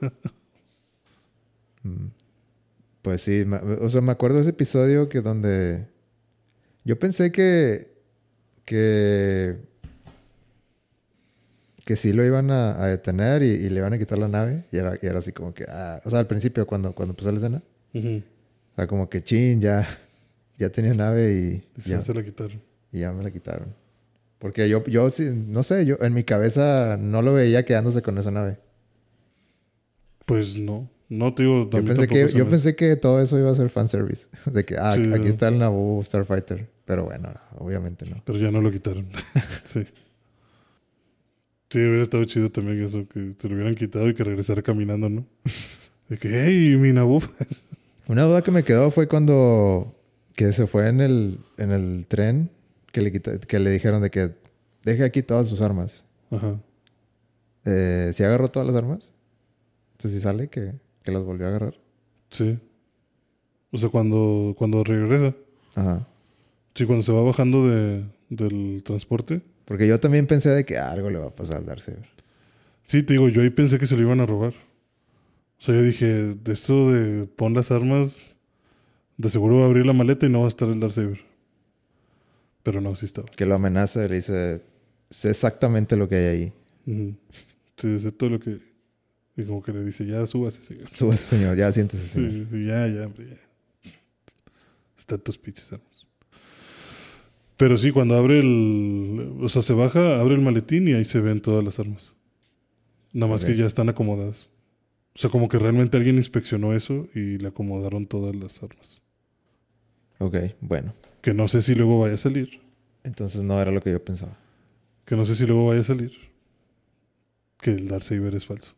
Mm. 1.83 2.07
Pues 3.03 3.23
sí, 3.23 3.45
o 3.81 3.89
sea, 3.89 4.01
me 4.01 4.13
acuerdo 4.13 4.37
de 4.37 4.43
ese 4.43 4.51
episodio 4.51 5.09
que 5.09 5.21
donde 5.21 5.87
yo 6.85 6.99
pensé 6.99 7.33
que 7.33 7.97
que 8.65 9.57
que 11.85 11.97
sí 11.97 12.13
lo 12.13 12.23
iban 12.25 12.51
a, 12.51 12.83
a 12.83 12.87
detener 12.89 13.43
y, 13.43 13.47
y 13.47 13.71
le 13.71 13.79
iban 13.79 13.95
a 13.95 13.99
quitar 13.99 14.19
la 14.19 14.29
nave 14.29 14.65
y 14.73 14.77
era, 14.77 14.95
y 15.01 15.07
era 15.07 15.21
así 15.21 15.33
como 15.33 15.55
que 15.55 15.65
ah, 15.69 16.01
o 16.05 16.11
sea, 16.11 16.19
al 16.19 16.27
principio 16.27 16.67
cuando 16.67 16.93
cuando 16.95 17.13
empezó 17.13 17.31
la 17.31 17.39
escena, 17.39 17.63
Ujú. 17.95 18.23
o 18.73 18.77
sea, 18.77 18.87
como 18.87 19.09
que 19.09 19.23
chin, 19.23 19.61
ya 19.61 19.87
ya 20.59 20.71
tenía 20.71 20.93
nave 20.95 21.33
y 21.33 21.81
Y 21.85 21.89
ya, 21.91 22.01
se 22.03 22.13
la 22.13 22.23
quitaron. 22.23 22.61
y 22.93 23.01
ya 23.01 23.13
me 23.13 23.23
la 23.23 23.31
quitaron. 23.31 23.75
Porque 24.39 24.69
yo 24.69 24.85
yo 24.85 25.09
sí, 25.11 25.31
no 25.35 25.63
sé, 25.63 25.85
yo 25.87 25.97
en 26.01 26.13
mi 26.15 26.23
cabeza 26.25 26.97
no 27.01 27.23
lo 27.23 27.33
veía 27.33 27.65
quedándose 27.65 28.03
con 28.03 28.19
esa 28.19 28.31
nave. 28.31 28.59
Pues 30.27 30.59
no. 30.59 30.91
No 31.09 31.35
te 31.35 31.43
digo. 31.43 31.71
Yo 31.71 31.85
pensé, 31.85 32.07
que, 32.07 32.29
yo 32.33 32.49
pensé 32.49 32.77
que 32.77 32.95
todo 32.97 33.23
eso 33.23 33.39
iba 33.39 33.51
a 33.51 33.55
ser 33.55 33.71
fanservice. 33.71 34.29
De 34.53 34.65
que, 34.65 34.77
ah, 34.77 34.95
Sí, 34.95 35.03
aquí 35.11 35.21
no. 35.21 35.27
está 35.27 35.49
el 35.49 35.59
Naboo 35.59 36.03
Starfighter. 36.05 36.69
Pero 36.85 37.05
bueno, 37.05 37.33
obviamente 37.57 38.05
no. 38.07 38.23
Pero 38.25 38.39
ya 38.39 38.51
no 38.51 38.61
lo 38.61 38.71
quitaron. 38.71 39.09
sí. 39.65 39.87
Sí, 41.71 41.79
hubiera 41.81 42.03
estado 42.03 42.25
chido 42.25 42.51
también 42.51 42.83
eso, 42.83 43.07
que 43.09 43.35
se 43.39 43.49
lo 43.49 43.55
hubieran 43.55 43.75
quitado 43.75 44.09
y 44.09 44.15
que 44.15 44.25
regresara 44.25 44.63
caminando, 44.63 45.09
¿no? 45.09 45.27
De 46.09 46.17
que, 46.19 46.29
hey, 46.31 46.77
mi 46.79 46.93
Naboo. 46.93 47.21
Una 48.07 48.25
duda 48.25 48.43
que 48.43 48.51
me 48.51 48.63
quedó 48.63 48.91
fue 48.91 49.07
cuando 49.09 49.95
que 50.39 50.53
se 50.53 50.69
fue 50.69 50.87
en 50.87 51.01
el, 51.01 51.41
en 51.57 51.73
el 51.73 52.07
tren 52.07 52.49
que 52.93 53.03
le, 53.03 53.11
quita- 53.11 53.41
que 53.41 53.59
le 53.59 53.71
dijeron 53.73 54.01
de 54.01 54.09
que 54.11 54.31
deje 54.85 55.03
aquí 55.03 55.21
todas 55.21 55.49
sus 55.49 55.61
armas. 55.61 56.05
Ajá. 56.31 56.61
Eh, 57.65 58.13
¿Sí 58.15 58.23
agarró 58.23 58.49
todas 58.49 58.69
las 58.69 58.77
armas? 58.77 59.13
Entonces, 59.97 60.13
si 60.21 60.23
sale 60.23 60.47
que, 60.47 60.75
que 61.03 61.11
las 61.11 61.25
volvió 61.25 61.47
a 61.47 61.49
agarrar. 61.49 61.75
Sí. 62.31 62.57
O 63.73 63.79
sea, 63.79 63.89
cuando, 63.89 64.55
cuando 64.57 64.85
regresa. 64.85 65.35
Ajá. 65.75 66.07
Sí, 66.77 66.87
cuando 66.87 67.03
se 67.03 67.11
va 67.11 67.23
bajando 67.25 67.67
de, 67.69 68.05
del 68.31 68.83
transporte. 68.85 69.43
Porque 69.65 69.89
yo 69.89 69.99
también 69.99 70.29
pensé 70.29 70.51
de 70.51 70.65
que 70.65 70.79
algo 70.79 71.11
le 71.11 71.19
va 71.19 71.27
a 71.27 71.35
pasar 71.35 71.57
al 71.57 71.67
Darksaber. 71.67 72.09
Sí, 72.85 73.03
te 73.03 73.15
digo, 73.15 73.29
yo 73.29 73.43
ahí 73.43 73.51
pensé 73.51 73.77
que 73.81 73.89
se 73.89 73.97
lo 73.97 74.03
iban 74.03 74.21
a 74.21 74.27
robar. 74.27 74.55
O 75.59 75.63
sea, 75.63 75.75
yo 75.75 75.83
dije, 75.83 76.07
de 76.07 76.53
eso 76.53 76.93
de 76.93 77.27
pon 77.27 77.55
las 77.55 77.73
armas, 77.73 78.23
de 79.19 79.29
seguro 79.29 79.57
va 79.57 79.65
a 79.65 79.67
abrir 79.67 79.85
la 79.85 79.93
maleta 79.93 80.27
y 80.27 80.31
no 80.31 80.41
va 80.41 80.47
a 80.47 80.49
estar 80.49 80.69
el 80.69 80.81
Darksaber. 80.81 81.21
Pero 82.63 82.81
no, 82.81 82.95
sí 82.97 83.05
estaba. 83.07 83.29
Que 83.29 83.47
lo 83.47 83.55
amenaza 83.55 84.05
y 84.05 84.09
le 84.09 84.17
dice, 84.17 84.63
sé 85.11 85.31
exactamente 85.31 85.97
lo 85.97 86.09
que 86.09 86.17
hay 86.17 86.25
ahí. 86.25 86.53
Ujú. 86.87 87.15
Sí, 87.77 87.89
es 87.89 88.17
todo 88.17 88.31
lo 88.31 88.41
que... 88.41 88.61
Y 89.37 89.45
como 89.45 89.63
que 89.63 89.73
le 89.73 89.85
dice, 89.85 90.07
ya 90.07 90.27
súbase, 90.27 90.63
señor. 90.63 90.89
Súbase, 90.93 91.37
señor, 91.37 91.57
ya 91.57 91.71
siéntese, 91.71 92.07
señor. 92.07 92.31
Sí, 92.31 92.47
sí, 92.51 92.67
ya, 92.67 92.89
ya, 92.89 93.07
hombre, 93.07 93.29
ya. 93.31 93.91
Están 94.97 95.21
tus 95.21 95.39
pinches 95.39 95.73
armas. 95.73 96.07
Pero 97.57 97.77
sí, 97.77 97.91
cuando 97.91 98.17
abre 98.17 98.39
el... 98.39 99.37
O 99.41 99.49
sea, 99.49 99.63
se 99.63 99.73
baja, 99.73 100.21
abre 100.21 100.35
el 100.35 100.41
maletín 100.41 100.89
y 100.89 100.95
ahí 100.95 101.05
se 101.05 101.21
ven 101.21 101.41
todas 101.41 101.65
las 101.65 101.79
armas. 101.79 102.13
Nada 103.13 103.33
más 103.33 103.45
que 103.45 103.57
ya 103.57 103.67
están 103.67 103.89
acomodadas. 103.89 104.49
O 105.15 105.19
sea, 105.19 105.31
como 105.31 105.49
que 105.49 105.59
realmente 105.59 105.97
alguien 105.97 106.17
inspeccionó 106.17 106.75
eso 106.75 107.09
y 107.15 107.39
le 107.39 107.49
acomodaron 107.49 108.07
todas 108.07 108.37
las 108.37 108.63
armas. 108.63 109.01
Ok, 110.19 110.37
bueno. 110.61 110.95
Que 111.21 111.35
no 111.35 111.49
sé 111.49 111.63
si 111.63 111.75
luego 111.75 112.01
vaya 112.01 112.15
a 112.15 112.19
salir. 112.19 112.61
Entonces 113.05 113.43
no 113.43 113.61
era 113.61 113.71
lo 113.71 113.81
que 113.81 113.91
yo 113.93 114.05
pensaba. 114.05 114.37
Que 115.05 115.17
no 115.17 115.25
sé 115.25 115.35
si 115.35 115.47
luego 115.47 115.67
vaya 115.67 115.81
a 115.81 115.85
salir. 115.85 116.13
Que 117.61 117.71
el 117.71 117.89
Darksaber 117.89 118.35
es 118.35 118.47
falso. 118.47 118.75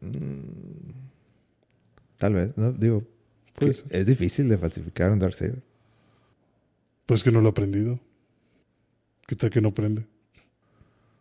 Mm, 0.00 0.90
Tal 2.20 2.34
vez, 2.34 2.54
¿no? 2.58 2.70
Digo, 2.72 3.02
es 3.88 4.06
difícil 4.06 4.46
de 4.50 4.58
falsificar 4.58 5.10
un 5.10 5.18
Darksaber. 5.18 5.62
Pues 7.06 7.24
que 7.24 7.32
no 7.32 7.40
lo 7.40 7.48
ha 7.48 7.50
aprendido. 7.52 7.98
¿Qué 9.26 9.36
tal 9.36 9.48
que 9.48 9.62
no 9.62 9.72
prende? 9.72 10.04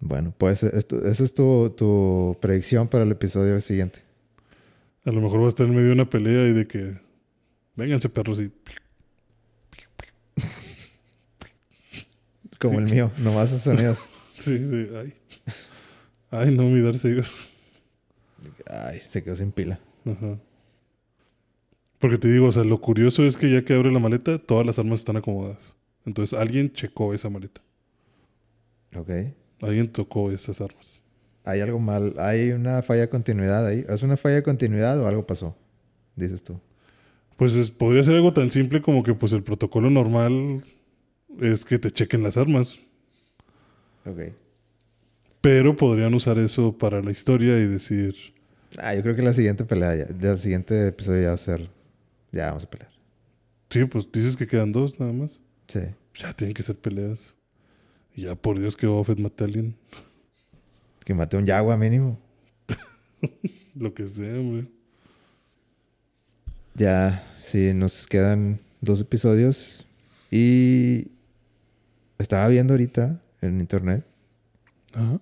Bueno, 0.02 0.34
pues 0.38 0.64
esto, 0.64 0.98
esa 1.06 1.24
es 1.24 1.34
tu, 1.34 1.70
tu 1.70 2.38
predicción 2.42 2.90
para 2.90 3.06
el 3.06 3.12
episodio 3.12 3.62
siguiente. 3.62 4.02
A 5.06 5.12
lo 5.12 5.22
mejor 5.22 5.42
va 5.42 5.46
a 5.46 5.50
estar 5.50 5.66
en 5.68 5.74
medio 5.74 5.88
de 5.88 5.94
una 5.94 6.10
pelea 6.10 6.50
y 6.50 6.54
de 6.54 6.68
que... 6.68 7.00
Vénganse 7.78 8.10
perros 8.10 8.42
y... 8.42 8.52
Como 12.60 12.80
el 12.80 12.86
mío, 12.86 13.12
nomás 13.18 13.50
esos 13.50 13.62
sonidos. 13.62 14.06
Sí, 14.40 14.58
de, 14.58 14.98
ay. 14.98 15.14
Ay, 16.32 16.56
no, 16.56 16.64
mi 16.64 16.80
Darth 16.80 17.04
Vader. 17.04 17.26
Ay, 18.68 19.02
se 19.02 19.22
quedó 19.22 19.36
sin 19.36 19.52
pila. 19.52 19.82
Ajá. 20.06 20.38
Porque 22.00 22.18
te 22.18 22.30
digo, 22.30 22.48
o 22.48 22.52
sea, 22.54 22.64
lo 22.64 22.80
curioso 22.80 23.26
es 23.26 23.36
que 23.36 23.52
ya 23.52 23.66
que 23.66 23.74
abre 23.74 23.92
la 23.92 24.00
maleta, 24.00 24.38
todas 24.40 24.66
las 24.66 24.80
armas 24.80 25.00
están 25.00 25.18
acomodadas. 25.18 25.60
Entonces 26.06 26.40
alguien 26.40 26.72
checó 26.72 27.14
esa 27.14 27.30
maleta. 27.30 27.60
Ok. 28.96 29.10
Alguien 29.62 29.90
tocó 29.92 30.32
esas 30.32 30.62
armas. 30.62 31.02
Hay 31.44 31.60
algo 31.60 31.80
mal, 31.80 32.16
hay 32.18 32.52
una 32.52 32.82
falla 32.82 33.02
de 33.02 33.10
continuidad 33.10 33.66
ahí. 33.68 33.86
¿Es 33.90 34.02
una 34.04 34.16
falla 34.16 34.36
de 34.36 34.44
continuidad 34.44 34.98
o 35.02 35.08
algo 35.08 35.28
pasó? 35.28 35.58
Dices 36.16 36.42
tú. 36.44 36.62
Pues 37.36 37.56
es- 37.58 37.72
podría 37.72 38.04
ser 38.06 38.16
algo 38.16 38.32
tan 38.32 38.50
simple 38.52 38.82
como 38.82 39.04
que 39.04 39.14
pues 39.14 39.34
el 39.34 39.44
protocolo 39.44 39.90
normal 39.90 40.64
es 41.40 41.66
que 41.66 41.80
te 41.80 41.92
chequen 41.92 42.24
las 42.24 42.38
armas. 42.38 42.80
Ok. 44.06 44.34
Pero 45.42 45.76
podrían 45.76 46.14
usar 46.14 46.38
eso 46.38 46.78
para 46.78 47.02
la 47.02 47.12
historia 47.12 47.58
y 47.60 47.66
decir, 47.68 48.16
Ah, 48.78 48.94
yo 48.94 49.02
creo 49.02 49.16
que 49.16 49.22
la 49.22 49.34
siguiente 49.34 49.66
pelea, 49.66 49.96
ya, 49.96 50.32
el 50.32 50.38
siguiente 50.38 50.88
episodio 50.88 51.22
ya 51.24 51.28
va 51.30 51.34
a 51.34 51.38
ser. 51.38 51.70
Ya 52.32 52.48
vamos 52.48 52.66
a 52.66 52.70
pelear. 52.70 52.92
sí, 53.70 53.86
pues 53.86 54.12
dices 54.12 54.36
que 54.36 54.46
quedan 54.46 54.72
dos 54.72 55.00
nada 55.00 55.12
más. 55.14 55.32
Sí. 55.68 55.80
Ya 56.16 56.34
tienen 56.34 56.54
que 56.54 56.64
ser 56.64 56.76
peleas. 56.76 57.34
Y 58.16 58.24
ya 58.24 58.36
por 58.36 58.60
Dios 58.60 58.76
que 58.76 58.86
Buffett 58.86 59.20
mate 59.20 59.44
a 59.44 59.48
alguien. 59.48 59.76
Que 61.04 61.14
mate 61.14 61.38
un 61.38 61.46
Yagua 61.46 61.78
mínimo. 61.78 62.20
Lo 63.76 63.94
que 63.94 64.06
sea, 64.06 64.40
hombre. 64.40 64.68
Ya, 66.76 67.26
sí, 67.42 67.74
nos 67.74 68.06
quedan 68.06 68.60
dos 68.82 69.02
episodios. 69.02 69.88
Y 70.30 71.08
estaba 72.20 72.48
viendo 72.48 72.74
ahorita 72.74 73.22
en 73.42 73.60
internet. 73.60 74.06
Ajá. 74.94 75.20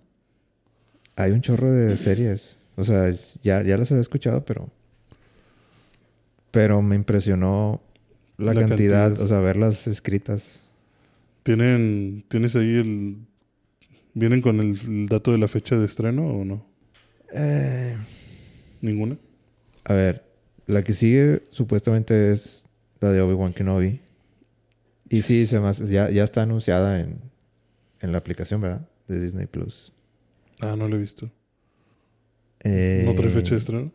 Hay 1.16 1.32
un 1.32 1.42
chorro 1.42 1.72
de 1.72 1.96
series. 1.98 2.58
O 2.76 2.84
sea, 2.84 3.10
ya, 3.42 3.64
ya 3.64 3.78
las 3.78 3.92
había 3.92 4.02
escuchado, 4.02 4.44
pero. 4.46 4.70
Pero 6.52 6.82
me 6.82 6.96
impresionó 6.96 7.82
la, 8.38 8.54
La 8.54 8.62
cantidad, 8.68 9.06
cantidad. 9.08 9.24
o 9.24 9.28
sea, 9.28 9.40
verlas 9.40 9.88
escritas. 9.88 10.70
¿Tienen, 11.44 12.26
¿Tienes 12.28 12.56
ahí 12.56 12.76
el... 12.76 13.18
¿Vienen 14.14 14.42
con 14.42 14.60
el, 14.60 14.78
el 14.86 15.08
dato 15.08 15.32
de 15.32 15.38
la 15.38 15.48
fecha 15.48 15.76
de 15.78 15.86
estreno 15.86 16.28
o 16.28 16.44
no? 16.46 16.66
Eh, 17.34 17.96
¿Ninguna? 18.82 19.18
a 19.86 19.94
ver, 19.94 20.24
la 20.66 20.84
que 20.84 20.94
sigue 20.94 21.44
supuestamente 21.52 22.32
es 22.32 22.68
la 23.00 23.12
de 23.12 23.22
Obi-Wan 23.22 23.54
Kenobi. 23.54 24.02
Y 25.10 25.22
sí, 25.22 25.48
se 25.48 25.60
me 25.60 25.67
hace- 25.70 25.88
ya, 25.88 26.10
ya 26.10 26.24
está 26.24 26.41
anunciada 26.43 27.00
en, 27.00 27.20
en 28.02 28.12
la 28.12 28.17
aplicación, 28.17 28.62
¿verdad? 28.62 28.88
De 29.08 29.20
Disney 29.20 29.46
Plus. 29.48 29.93
Ah, 30.62 30.76
no 30.78 30.88
lo 30.88 30.96
he 30.96 31.00
visto. 31.00 31.32
Eh, 32.63 33.04
¿No 33.06 33.13
trae 33.13 33.30
fecha 33.30 33.52
de 33.52 33.58
estreno? 33.62 33.91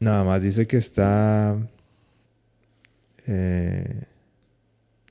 Nada 0.00 0.24
más 0.24 0.42
dice 0.42 0.66
que 0.66 0.76
está. 0.76 1.56
eh, 3.26 4.04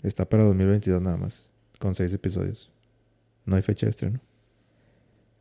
está 0.03 0.25
para 0.29 0.43
2022 0.43 1.01
nada 1.01 1.17
más. 1.17 1.49
Con 1.79 1.95
seis 1.95 2.13
episodios. 2.13 2.71
No 3.45 3.55
hay 3.55 3.61
fecha 3.61 3.85
de 3.85 3.91
estreno. 3.91 4.19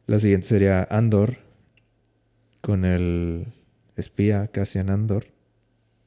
La 0.07 0.19
siguiente 0.19 0.47
sería 0.47 0.87
Andor. 0.91 1.37
Con 2.61 2.85
el 2.85 3.53
espía 3.97 4.49
Cassian 4.49 4.89
Andor. 4.91 5.27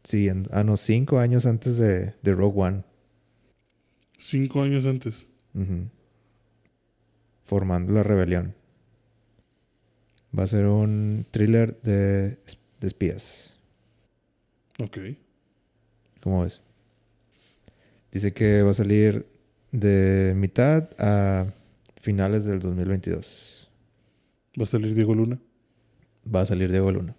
Siguiendo. 0.05 0.51
Ah, 0.53 0.63
no, 0.63 0.77
cinco 0.77 1.17
años 1.17 1.47
antes 1.47 1.77
de, 1.77 2.13
de 2.21 2.31
Rogue 2.33 2.61
One. 2.61 2.83
Cinco 4.19 4.61
años 4.61 4.85
antes. 4.85 5.25
Formando 7.45 7.91
la 7.91 8.03
rebelión. 8.03 8.53
Va 10.37 10.43
a 10.43 10.47
ser 10.47 10.67
un 10.67 11.25
thriller 11.31 11.81
de, 11.81 12.37
de 12.79 12.87
espías. 12.87 13.57
Ok. 14.79 14.97
¿Cómo 16.21 16.43
ves? 16.43 16.61
Dice 18.11 18.31
que 18.31 18.61
va 18.61 18.71
a 18.71 18.75
salir 18.75 19.25
de 19.71 20.33
mitad 20.35 20.87
a 20.99 21.51
finales 21.99 22.45
del 22.45 22.59
2022. 22.59 23.71
¿Va 24.59 24.65
a 24.65 24.67
salir 24.67 24.93
Diego 24.93 25.15
Luna? 25.15 25.39
Va 26.33 26.41
a 26.41 26.45
salir 26.45 26.71
Diego 26.71 26.91
Luna. 26.91 27.15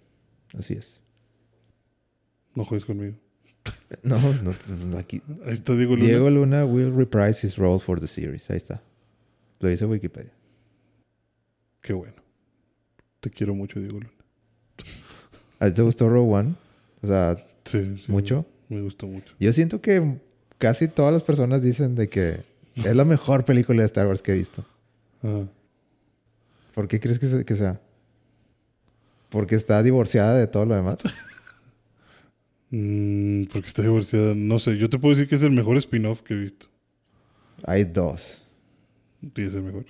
Así 0.57 0.73
es. 0.73 1.01
No 2.57 2.65
juegues 2.65 2.85
conmigo. 2.85 3.15
No, 4.01 4.17
no, 4.41 4.53
no, 4.87 4.97
aquí. 4.97 5.21
Ahí 5.45 5.53
está 5.53 5.75
Diego 5.75 5.95
Luna. 5.95 6.07
Diego 6.07 6.29
Luna 6.29 6.65
will 6.65 6.91
reprise 6.91 7.45
his 7.45 7.57
role 7.57 7.79
for 7.79 7.99
the 7.99 8.07
series. 8.07 8.49
Ahí 8.49 8.57
está. 8.57 8.81
Lo 9.59 9.69
dice 9.69 9.85
Wikipedia. 9.85 10.31
Qué 11.81 11.93
bueno. 11.93 12.15
Te 13.19 13.29
quiero 13.29 13.53
mucho, 13.53 13.79
Diego 13.79 13.99
Luna. 13.99 14.11
¿A 15.59 15.67
ti 15.67 15.73
te 15.73 15.81
gustó 15.81 16.09
Rogue 16.09 16.33
One? 16.33 16.55
O 17.01 17.07
sea, 17.07 17.37
Sí, 17.65 17.97
sí. 17.99 18.11
¿mucho? 18.11 18.45
Me 18.69 18.81
gustó 18.81 19.05
mucho. 19.07 19.33
Yo 19.39 19.51
siento 19.53 19.81
que 19.81 20.17
casi 20.57 20.87
todas 20.87 21.13
las 21.13 21.21
personas 21.23 21.61
dicen 21.61 21.93
de 21.95 22.07
que 22.07 22.43
es 22.75 22.95
la 22.95 23.05
mejor 23.05 23.45
película 23.45 23.81
de 23.81 23.85
Star 23.85 24.07
Wars 24.07 24.21
que 24.21 24.31
he 24.31 24.35
visto. 24.35 24.65
Ah, 25.23 25.43
¿Por 26.73 26.87
qué 26.87 26.99
crees 26.99 27.19
que 27.19 27.55
sea? 27.55 27.79
¿Porque 29.29 29.55
está 29.55 29.83
divorciada 29.83 30.35
de 30.35 30.47
todo 30.47 30.65
lo 30.65 30.75
demás? 30.75 30.97
mm, 32.71 33.43
porque 33.45 33.67
está 33.67 33.81
divorciada. 33.81 34.33
No 34.35 34.59
sé, 34.59 34.77
yo 34.77 34.89
te 34.89 34.99
puedo 34.99 35.15
decir 35.15 35.27
que 35.29 35.35
es 35.35 35.43
el 35.43 35.51
mejor 35.51 35.77
spin-off 35.77 36.21
que 36.21 36.33
he 36.33 36.37
visto. 36.37 36.67
Hay 37.63 37.83
dos. 37.85 38.43
Sí, 39.35 39.41
es 39.43 39.55
el 39.55 39.63
mejor. 39.63 39.85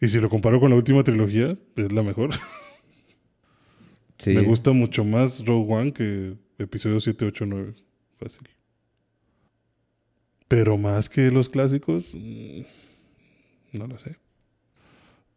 y 0.00 0.08
si 0.08 0.20
lo 0.20 0.28
comparo 0.28 0.60
con 0.60 0.70
la 0.70 0.76
última 0.76 1.02
trilogía, 1.02 1.56
es 1.76 1.92
la 1.92 2.02
mejor. 2.02 2.30
Sí. 4.18 4.30
Me 4.30 4.42
gusta 4.42 4.70
mucho 4.72 5.04
más 5.04 5.44
Rogue 5.44 5.72
One 5.74 5.92
que 5.92 6.36
episodio 6.58 7.00
7, 7.00 7.24
8, 7.24 7.44
9. 7.46 7.74
Fácil. 8.18 8.42
Pero 10.46 10.76
más 10.76 11.08
que 11.08 11.30
los 11.30 11.48
clásicos, 11.48 12.10
mm, 12.14 12.60
no 13.72 13.86
lo 13.88 13.98
sé. 13.98 14.16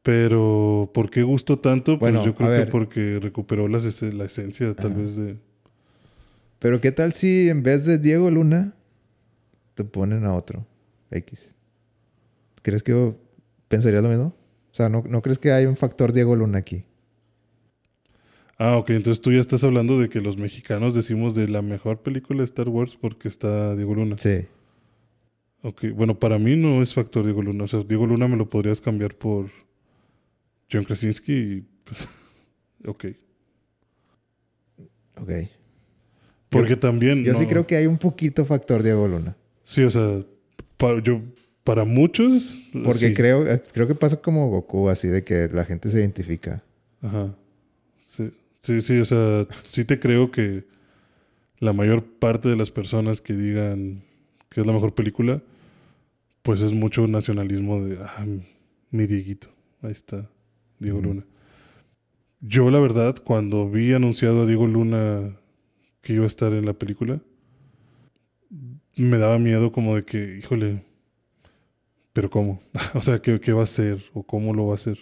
Pero, 0.03 0.91
¿por 0.93 1.09
qué 1.09 1.23
gustó 1.23 1.57
tanto? 1.57 1.97
Pues 1.97 2.11
Bueno, 2.13 2.23
yo 2.25 2.35
creo 2.35 2.65
que 2.65 2.69
porque 2.71 3.19
recuperó 3.19 3.67
las 3.67 3.85
ese- 3.85 4.13
la 4.13 4.25
esencia, 4.25 4.75
tal 4.75 4.91
Ajá. 4.91 4.99
vez, 5.01 5.15
de. 5.15 5.37
Pero 6.65 6.81
¿qué 6.81 6.91
tal 6.91 7.13
si 7.13 7.47
en 7.47 7.61
vez 7.61 7.85
de 7.85 7.99
Diego 7.99 8.31
Luna 8.31 8.73
te 9.75 9.83
ponen 9.83 10.25
a 10.25 10.33
otro 10.33 10.65
X? 11.11 11.53
¿Crees 12.63 12.81
que 12.81 12.91
yo 12.91 13.19
pensaría 13.67 14.01
lo 14.01 14.09
mismo? 14.09 14.35
O 14.71 14.73
sea, 14.73 14.89
¿no, 14.89 15.03
no 15.07 15.21
crees 15.21 15.37
que 15.37 15.51
hay 15.51 15.67
un 15.67 15.77
factor 15.77 16.11
Diego 16.11 16.35
Luna 16.35 16.57
aquí? 16.57 16.83
Ah, 18.57 18.77
ok, 18.77 18.89
entonces 18.89 19.21
tú 19.21 19.31
ya 19.31 19.41
estás 19.41 19.63
hablando 19.63 19.99
de 19.99 20.09
que 20.09 20.21
los 20.21 20.37
mexicanos 20.37 20.95
decimos 20.95 21.35
de 21.35 21.47
la 21.47 21.61
mejor 21.61 22.01
película 22.01 22.39
de 22.39 22.45
Star 22.45 22.67
Wars 22.67 22.97
porque 22.99 23.27
está 23.27 23.75
Diego 23.75 23.93
Luna. 23.93 24.17
Sí. 24.17 24.47
Ok, 25.61 25.91
bueno, 25.93 26.17
para 26.17 26.39
mí 26.39 26.55
no 26.55 26.81
es 26.81 26.95
factor 26.95 27.25
Diego 27.25 27.43
Luna. 27.43 27.65
O 27.65 27.67
sea, 27.67 27.83
Diego 27.83 28.07
Luna 28.07 28.27
me 28.27 28.37
lo 28.37 28.49
podrías 28.49 28.81
cambiar 28.81 29.13
por 29.13 29.51
John 30.71 30.83
Krasinski 30.83 31.31
y. 31.31 31.61
pues, 31.83 32.07
ok. 32.87 33.05
Ok. 35.21 35.64
Porque 36.59 36.75
también. 36.75 37.23
Yo 37.23 37.35
sí 37.35 37.45
creo 37.45 37.67
que 37.67 37.75
hay 37.75 37.85
un 37.85 37.97
poquito 37.97 38.45
factor 38.45 38.83
Diego 38.83 39.07
Luna. 39.07 39.35
Sí, 39.65 39.83
o 39.83 39.89
sea, 39.89 40.21
para, 40.77 41.01
yo, 41.01 41.21
para 41.63 41.83
muchos. 41.83 42.69
Porque 42.83 43.09
sí. 43.09 43.13
creo, 43.13 43.47
eh, 43.47 43.61
creo 43.73 43.87
que 43.87 43.95
pasa 43.95 44.21
como 44.21 44.49
Goku, 44.49 44.89
así 44.89 45.07
de 45.07 45.23
que 45.23 45.49
la 45.51 45.65
gente 45.65 45.89
se 45.89 45.99
identifica. 45.99 46.63
Ajá. 47.01 47.35
Sí, 47.99 48.31
sí, 48.61 48.81
sí, 48.81 48.99
o 48.99 49.05
sea, 49.05 49.47
sí 49.69 49.85
te 49.85 49.99
creo 49.99 50.31
que 50.31 50.65
la 51.59 51.73
mayor 51.73 52.03
parte 52.03 52.49
de 52.49 52.55
las 52.55 52.71
personas 52.71 53.21
que 53.21 53.33
digan 53.33 54.03
que 54.49 54.61
es 54.61 54.67
la 54.67 54.73
mejor 54.73 54.93
película, 54.93 55.41
pues 56.41 56.61
es 56.61 56.71
mucho 56.71 57.07
nacionalismo 57.07 57.83
de, 57.83 57.97
ah, 57.99 58.25
mi 58.91 59.05
Dieguito, 59.07 59.49
ahí 59.81 59.91
está, 59.91 60.29
Diego. 60.79 61.01
Luna. 61.01 61.25
Yo, 62.39 62.69
la 62.69 62.79
verdad, 62.79 63.15
cuando 63.23 63.69
vi 63.69 63.93
anunciado 63.93 64.43
a 64.43 64.45
Diego 64.45 64.67
Luna 64.67 65.35
que 66.05 66.13
iba 66.13 66.23
a 66.23 66.27
estar 66.27 66.53
en 66.53 66.67
la 66.67 66.73
película, 66.73 67.19
me 68.95 69.17
daba 69.17 69.39
miedo 69.39 69.71
como 69.71 69.95
de 69.95 70.03
que, 70.03 70.37
híjole, 70.37 70.85
pero 72.13 72.29
¿cómo? 72.29 72.61
o 72.93 73.01
sea, 73.01 73.19
¿qué, 73.19 73.39
¿qué 73.39 73.53
va 73.53 73.61
a 73.61 73.63
hacer? 73.63 73.97
¿O 74.13 74.21
cómo 74.21 74.53
lo 74.53 74.67
va 74.67 74.73
a 74.73 74.75
hacer? 74.75 74.99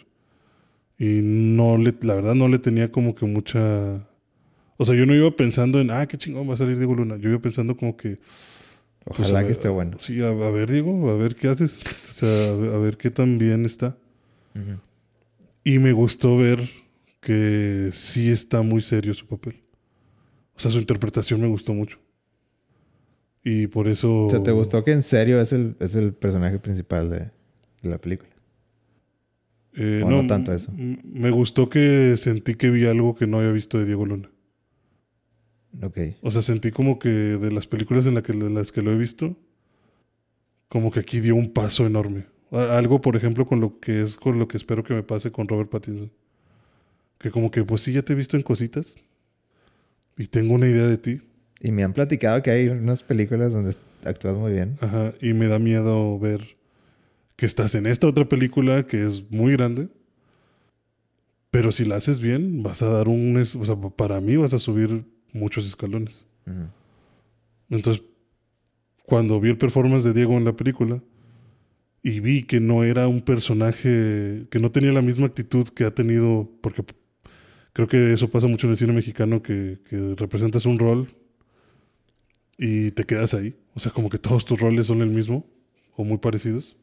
Y 0.98 1.20
no 1.22 1.78
le, 1.78 1.94
la 2.04 2.16
verdad 2.16 2.36
no 2.36 2.48
le 2.48 2.58
tenía 2.58 2.90
como 2.90 3.14
que 3.16 3.26
mucha... 3.26 4.08
O 4.78 4.86
sea, 4.86 4.96
yo 4.96 5.06
no 5.06 5.14
iba 5.14 5.30
pensando 5.36 5.82
en, 5.82 5.92
ah, 5.92 6.08
qué 6.08 6.18
chingón 6.18 6.50
va 6.50 6.54
a 6.54 6.58
salir 6.58 6.78
Diego 6.78 6.96
Luna. 6.96 7.18
Yo 7.18 7.30
iba 7.30 7.40
pensando 7.40 7.76
como 7.76 7.98
que... 7.98 8.22
pues, 9.04 9.20
Ojalá 9.20 9.46
que 9.46 9.52
esté 9.52 9.68
bueno. 9.68 9.98
Sí, 10.00 10.22
a, 10.22 10.30
a 10.30 10.52
ver, 10.52 10.72
Diego, 10.72 11.10
a 11.10 11.18
ver 11.18 11.36
qué 11.36 11.50
haces. 11.50 11.82
O 12.10 12.14
sea, 12.14 12.54
a 12.54 12.56
ver, 12.56 12.74
a 12.74 12.78
ver 12.78 12.96
qué 12.96 13.12
tan 13.12 13.38
bien 13.38 13.66
está. 13.66 13.98
Ujú. 14.56 14.80
Y 15.66 15.80
me 15.80 15.92
gustó 15.92 16.38
ver 16.38 16.62
que 17.20 17.90
sí 17.92 18.32
está 18.32 18.62
muy 18.62 18.82
serio 18.82 19.14
su 19.14 19.28
papel. 19.28 19.63
O 20.56 20.60
sea, 20.60 20.72
su 20.72 20.80
interpretación 20.80 21.42
me 21.42 21.48
gustó 21.48 21.74
mucho. 21.74 22.00
Y 23.44 23.68
por 23.68 23.88
eso... 23.88 24.28
O 24.28 24.30
sea, 24.30 24.42
¿te 24.42 24.52
gustó 24.52 24.84
que 24.84 24.92
en 24.92 25.04
serio 25.04 25.42
es 25.42 25.52
el, 25.52 25.76
es 25.80 25.96
el 25.96 26.14
personaje 26.14 26.60
principal 26.60 27.10
de, 27.10 27.20
de 27.82 27.90
la 27.90 27.98
película? 28.00 28.30
Eh, 29.76 30.04
O 30.06 30.10
no 30.10 30.28
tanto 30.28 30.54
eso. 30.54 30.72
Me 30.76 31.32
gustó 31.32 31.68
que 31.68 32.16
sentí 32.18 32.56
que 32.56 32.70
vi 32.70 32.86
algo 32.86 33.16
que 33.16 33.28
no 33.28 33.40
había 33.40 33.52
visto 33.52 33.80
de 33.80 33.86
Diego 33.86 34.06
Luna. 34.06 34.30
Ok. 35.82 35.98
O 36.22 36.32
sea, 36.32 36.42
sentí 36.42 36.72
como 36.72 37.00
que 37.00 37.10
de 37.10 37.52
las 37.52 37.68
películas 37.68 38.06
en, 38.06 38.14
la 38.14 38.22
que, 38.22 38.34
las 38.34 38.72
que 38.72 38.82
lo 38.84 38.92
he 38.92 38.98
visto, 38.98 39.36
como 40.68 40.92
que 40.92 41.00
aquí 41.00 41.20
dio 41.20 41.36
un 41.36 41.52
paso 41.52 41.88
enorme. 41.88 42.28
Algo, 42.52 43.02
por 43.02 43.16
ejemplo, 43.16 43.48
con 43.48 43.60
lo 43.60 43.80
que 43.80 44.04
es 44.04 44.16
con 44.16 44.38
lo 44.38 44.48
que 44.48 44.58
espero 44.58 44.84
que 44.84 44.94
me 44.94 45.02
pase 45.02 45.32
con 45.32 45.48
Robert 45.48 45.72
Pattinson. 45.72 46.12
Que 47.18 47.32
como 47.32 47.50
que, 47.50 47.64
pues 47.64 47.82
sí, 47.82 47.92
ya 47.92 48.04
te 48.04 48.14
he 48.14 48.16
visto 48.16 48.38
en 48.38 48.44
cositas. 48.44 48.96
Y 50.18 50.28
tengo 50.28 50.54
una 50.54 50.68
idea 50.68 50.88
de 50.88 50.98
ti. 50.98 51.22
Y 51.60 51.72
me 51.72 51.84
han 51.84 51.94
platicado 51.94 52.42
que 52.44 52.52
hay 52.52 52.68
unas 52.68 53.04
películas 53.04 53.52
donde 53.52 53.76
actúas 54.04 54.36
muy 54.36 54.52
bien. 54.52 54.78
Ajá. 54.82 55.14
Y 55.22 55.34
me 55.34 55.48
da 55.48 55.60
miedo 55.60 56.20
ver 56.20 56.58
que 57.36 57.46
estás 57.46 57.76
en 57.76 57.88
esta 57.88 58.08
otra 58.08 58.28
película 58.28 58.86
que 58.86 59.06
es 59.06 59.32
muy 59.32 59.54
grande. 59.54 59.88
Pero 61.52 61.72
si 61.72 61.86
la 61.86 61.96
haces 61.98 62.20
bien, 62.20 62.64
vas 62.64 62.82
a 62.82 62.90
dar 62.90 63.08
un... 63.08 63.38
O 63.38 63.66
sea, 63.66 63.76
para 63.76 64.20
mí 64.22 64.36
vas 64.36 64.54
a 64.54 64.60
subir 64.60 65.06
muchos 65.32 65.66
escalones. 65.66 66.26
Entonces, 67.70 68.04
cuando 69.04 69.40
vi 69.40 69.50
el 69.50 69.58
performance 69.58 70.04
de 70.04 70.14
Diego 70.14 70.38
en 70.38 70.46
la 70.46 70.56
película 70.56 71.02
y 72.02 72.20
vi 72.20 72.44
que 72.44 72.60
no 72.60 72.84
era 72.84 73.08
un 73.08 73.22
personaje, 73.22 74.46
que 74.50 74.60
no 74.60 74.72
tenía 74.72 74.92
la 74.92 75.02
misma 75.02 75.28
actitud 75.28 75.68
que 75.70 75.86
ha 75.86 75.92
tenido, 75.92 76.52
porque 76.62 76.84
creo 77.74 77.88
que 77.88 78.14
eso 78.14 78.30
pasa 78.30 78.48
mucho 78.48 78.68
en 78.68 78.72
el 78.72 78.78
cine 78.78 78.94
mexicano, 78.94 79.42
que, 79.42 79.78
que 79.90 80.16
representas 80.16 80.66
un 80.66 80.80
rol 80.80 81.10
y 82.58 82.92
te 82.92 83.04
quedas 83.04 83.34
ahí. 83.34 83.56
O 83.74 83.80
sea, 83.80 83.92
como 83.92 84.10
que 84.10 84.20
todos 84.20 84.46
tus 84.46 84.60
roles 84.60 84.88
son 84.88 85.02
el 85.02 85.10
mismo 85.10 85.46
o 85.96 86.04
muy 86.04 86.20
parecidos. 86.20 86.76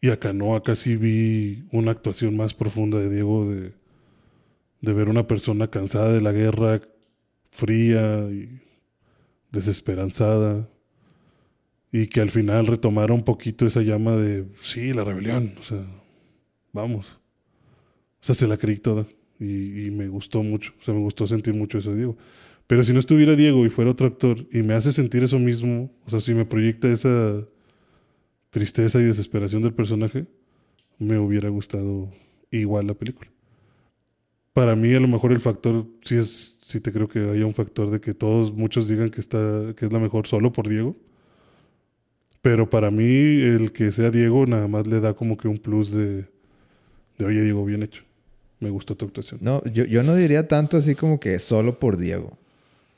Y 0.00 0.10
acá 0.10 0.32
no, 0.32 0.56
acá 0.56 0.76
sí 0.76 0.96
vi 0.96 1.64
una 1.72 1.92
actuación 1.92 2.36
más 2.36 2.52
profunda 2.54 2.98
de 2.98 3.08
Diego 3.08 3.48
de, 3.48 3.72
de 4.80 4.92
ver 4.92 5.08
una 5.08 5.26
persona 5.26 5.68
cansada 5.68 6.12
de 6.12 6.20
la 6.20 6.32
guerra, 6.32 6.80
fría 7.50 8.28
y 8.30 8.60
desesperanzada. 9.50 10.68
Y 11.92 12.08
que 12.08 12.20
al 12.20 12.30
final 12.30 12.66
retomara 12.66 13.14
un 13.14 13.22
poquito 13.22 13.66
esa 13.66 13.80
llama 13.80 14.16
de, 14.16 14.46
sí, 14.60 14.92
la 14.92 15.04
rebelión, 15.04 15.54
o 15.60 15.62
sea, 15.62 15.86
vamos. 16.72 17.06
O 18.20 18.26
sea, 18.26 18.34
se 18.34 18.48
la 18.48 18.56
creí 18.56 18.78
toda. 18.78 19.06
Y, 19.40 19.86
y 19.86 19.90
me 19.90 20.08
gustó 20.08 20.42
mucho, 20.42 20.72
o 20.80 20.84
sea, 20.84 20.94
me 20.94 21.00
gustó 21.00 21.26
sentir 21.26 21.54
mucho 21.54 21.78
eso 21.78 21.94
Diego. 21.94 22.16
Pero 22.66 22.82
si 22.82 22.92
no 22.92 23.00
estuviera 23.00 23.36
Diego 23.36 23.66
y 23.66 23.70
fuera 23.70 23.90
otro 23.90 24.06
actor 24.06 24.46
y 24.50 24.62
me 24.62 24.74
hace 24.74 24.92
sentir 24.92 25.22
eso 25.22 25.38
mismo, 25.38 25.90
o 26.06 26.10
sea, 26.10 26.20
si 26.20 26.34
me 26.34 26.46
proyecta 26.46 26.90
esa 26.90 27.46
tristeza 28.50 29.00
y 29.00 29.04
desesperación 29.04 29.62
del 29.62 29.74
personaje, 29.74 30.26
me 30.98 31.18
hubiera 31.18 31.48
gustado 31.48 32.10
igual 32.50 32.86
la 32.86 32.94
película. 32.94 33.30
Para 34.52 34.76
mí, 34.76 34.94
a 34.94 35.00
lo 35.00 35.08
mejor 35.08 35.32
el 35.32 35.40
factor, 35.40 35.86
sí 36.02 36.14
es, 36.14 36.58
sí 36.62 36.80
te 36.80 36.92
creo 36.92 37.08
que 37.08 37.18
haya 37.18 37.44
un 37.44 37.54
factor 37.54 37.90
de 37.90 38.00
que 38.00 38.14
todos, 38.14 38.54
muchos 38.54 38.88
digan 38.88 39.10
que 39.10 39.20
está, 39.20 39.74
que 39.76 39.86
es 39.86 39.92
la 39.92 39.98
mejor 39.98 40.26
solo 40.26 40.52
por 40.52 40.68
Diego. 40.68 40.96
Pero 42.40 42.70
para 42.70 42.90
mí, 42.90 43.04
el 43.04 43.72
que 43.72 43.90
sea 43.90 44.10
Diego 44.10 44.46
nada 44.46 44.68
más 44.68 44.86
le 44.86 45.00
da 45.00 45.14
como 45.14 45.36
que 45.36 45.48
un 45.48 45.58
plus 45.58 45.90
de, 45.90 46.26
de 47.18 47.24
oye, 47.24 47.42
Diego, 47.42 47.64
bien 47.64 47.82
hecho. 47.82 48.04
Me 48.60 48.70
gustó 48.70 48.96
tu 48.96 49.06
actuación. 49.06 49.40
No, 49.42 49.62
yo, 49.64 49.84
yo 49.84 50.02
no 50.02 50.14
diría 50.14 50.48
tanto 50.48 50.76
así 50.76 50.94
como 50.94 51.20
que 51.20 51.38
solo 51.38 51.78
por 51.78 51.96
Diego. 51.96 52.36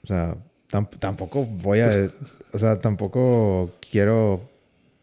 O 0.04 0.06
sea, 0.06 0.36
tam- 0.70 0.88
tampoco 0.98 1.44
voy 1.44 1.80
a... 1.80 2.10
O 2.52 2.58
sea, 2.58 2.80
tampoco 2.80 3.72
quiero 3.90 4.48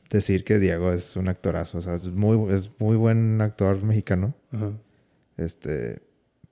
decir 0.10 0.44
que 0.44 0.60
Diego 0.60 0.92
es 0.94 1.16
un 1.16 1.28
actorazo. 1.28 1.78
O 1.80 1.82
sea, 1.82 1.96
es 1.96 2.08
muy, 2.08 2.54
es 2.54 2.70
muy 2.80 2.96
buen 2.96 3.42
actor 3.42 3.82
mexicano. 3.84 4.34
Ajá. 4.52 4.72
Este, 5.38 6.02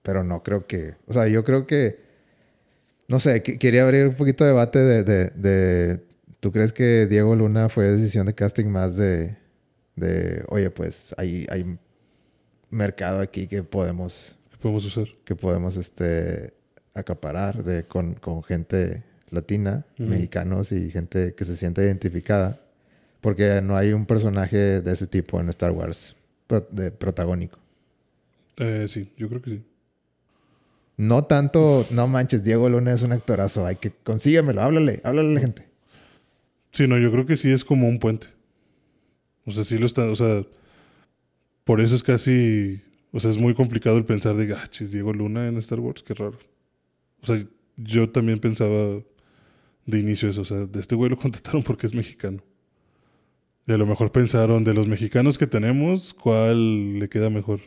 pero 0.02 0.24
no 0.24 0.42
creo 0.44 0.66
que, 0.66 0.96
o 1.08 1.14
sea, 1.14 1.28
yo 1.28 1.44
creo 1.44 1.68
que, 1.68 2.00
no 3.08 3.20
sé, 3.20 3.44
que- 3.44 3.60
quería 3.60 3.84
abrir 3.84 4.08
un 4.08 4.16
poquito 4.16 4.44
de 4.44 4.50
debate 4.50 4.80
de, 4.80 5.04
de, 5.04 5.26
de- 5.36 6.04
¿tú 6.40 6.52
crees 6.52 6.74
que 6.74 7.06
Diego 7.06 7.36
Luna 7.36 7.70
fue 7.70 7.92
decisión 7.92 8.26
de 8.26 8.34
casting 8.34 8.66
más 8.66 8.98
de, 8.98 9.38
de 9.96 10.44
oye, 10.50 10.72
pues 10.72 11.14
hay, 11.18 11.46
hay 11.52 11.78
mercado 12.72 13.20
aquí 13.20 13.48
que 13.48 13.64
podemos, 13.64 14.38
¿Qué 14.52 14.58
podemos 14.58 14.86
usar? 14.86 15.08
que 15.24 15.36
podemos, 15.36 15.78
este, 15.78 16.54
acaparar 16.94 17.64
de, 17.64 17.84
con, 17.84 18.16
con 18.16 18.44
gente 18.44 19.04
latina, 19.30 19.86
mexicanos 19.98 20.72
y 20.72 20.92
gente 20.92 21.34
que 21.36 21.46
se 21.46 21.56
siente 21.56 21.84
identificada? 21.84 22.62
Porque 23.22 23.62
no 23.62 23.78
hay 23.78 23.94
un 23.94 24.06
personaje 24.06 24.82
de 24.82 24.92
ese 24.92 25.08
tipo 25.08 25.40
en 25.40 25.50
Star 25.50 25.72
Wars 25.72 26.16
de 26.72 26.92
protagónico. 26.92 27.60
Eh, 28.58 28.88
sí, 28.90 29.12
yo 29.16 29.30
creo 29.30 29.42
que 29.42 29.52
sí. 29.52 29.64
No 30.98 31.24
tanto, 31.24 31.86
no 31.92 32.08
manches, 32.08 32.44
Diego 32.44 32.70
Luna 32.70 32.94
es 32.94 33.02
un 33.02 33.12
actorazo. 33.12 33.66
Hay 33.66 33.78
que 33.78 33.92
consíguemelo, 33.92 34.62
háblale, 34.62 35.02
háblale 35.04 35.32
a 35.32 35.34
la 35.34 35.40
gente. 35.40 35.68
Sí, 36.72 36.88
no, 36.88 36.98
yo 36.98 37.12
creo 37.12 37.26
que 37.26 37.38
sí 37.38 37.52
es 37.52 37.64
como 37.64 37.88
un 37.88 38.00
puente. 38.00 38.28
O 39.46 39.52
sea, 39.52 39.64
sí 39.64 39.78
lo 39.78 39.86
está, 39.86 40.06
o 40.06 40.16
sea, 40.16 40.44
por 41.64 41.82
eso 41.82 41.96
es 41.96 42.04
casi, 42.04 42.82
o 43.12 43.20
sea, 43.20 43.32
es 43.32 43.38
muy 43.38 43.54
complicado 43.54 43.98
el 43.98 44.06
pensar 44.06 44.36
de, 44.36 44.54
ah, 44.54 44.68
chis, 44.70 44.92
Diego 44.92 45.14
Luna 45.14 45.48
en 45.48 45.58
Star 45.58 45.80
Wars, 45.80 46.04
qué 46.04 46.14
raro. 46.14 46.38
O 47.22 47.26
sea, 47.26 47.44
yo 47.78 48.10
también 48.10 48.40
pensaba 48.40 49.02
de 49.86 50.00
inicio 50.00 50.30
eso, 50.30 50.42
o 50.42 50.46
sea, 50.46 50.66
de 50.66 50.80
este 50.80 50.96
güey 50.96 51.10
lo 51.10 51.18
contrataron 51.20 51.64
porque 51.64 51.88
es 51.88 51.94
mexicano. 51.94 52.44
Y 53.68 53.74
a 53.74 53.78
lo 53.78 53.86
mejor 53.86 54.12
pensaron, 54.12 54.64
de 54.64 54.74
los 54.74 54.88
mexicanos 54.88 55.38
que 55.38 55.48
tenemos, 55.48 56.14
¿cuál 56.14 57.00
le 57.00 57.08
queda 57.10 57.30
mejor? 57.30 57.62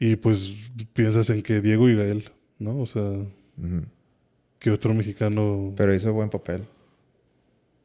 Y 0.00 0.16
pues 0.16 0.50
piensas 0.92 1.30
en 1.30 1.42
que 1.42 1.60
Diego 1.60 1.88
y 1.88 1.94
Gael, 1.96 2.24
¿no? 2.58 2.80
O 2.80 2.86
sea, 2.86 3.02
Ujú. 3.02 3.84
que 4.58 4.70
otro 4.72 4.92
mexicano... 4.92 5.72
Pero 5.76 5.94
hizo 5.94 6.12
buen 6.12 6.28
papel. 6.28 6.64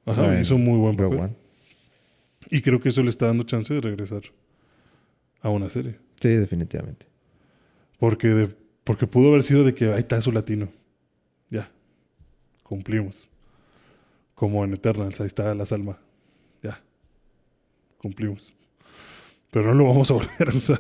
Ajá, 0.06 0.36
en 0.36 0.42
hizo 0.42 0.58
muy 0.58 0.80
buen 0.80 0.96
papel. 0.96 1.20
One. 1.20 1.36
Y 2.50 2.62
creo 2.62 2.80
que 2.80 2.90
eso 2.90 3.04
le 3.04 3.12
está 3.12 3.28
dando 3.28 3.44
chance 3.44 3.72
de 3.72 3.82
regresar 3.82 4.24
a 5.42 5.50
una 5.50 5.70
serie. 5.70 5.98
Sí, 6.22 6.30
definitivamente. 6.30 7.06
Porque, 8.00 8.28
de- 8.30 8.56
porque 8.84 9.08
pudo 9.08 9.30
haber 9.30 9.44
sido 9.44 9.64
de 9.64 9.74
que 9.74 9.92
ahí 9.94 10.00
está 10.00 10.22
su 10.22 10.32
latino. 10.32 10.70
Ya. 11.50 11.72
Cumplimos. 12.64 13.28
Como 14.36 14.64
en 14.64 14.74
Eternals, 14.74 15.20
ahí 15.22 15.28
está 15.28 15.54
la 15.56 15.66
Salma. 15.66 16.00
Ya. 16.64 16.82
Cumplimos. 17.98 18.54
Pero 19.52 19.68
no 19.68 19.74
lo 19.74 19.86
vamos 19.86 20.10
a 20.12 20.14
volver 20.16 20.50
a 20.54 20.58
usar. 20.58 20.80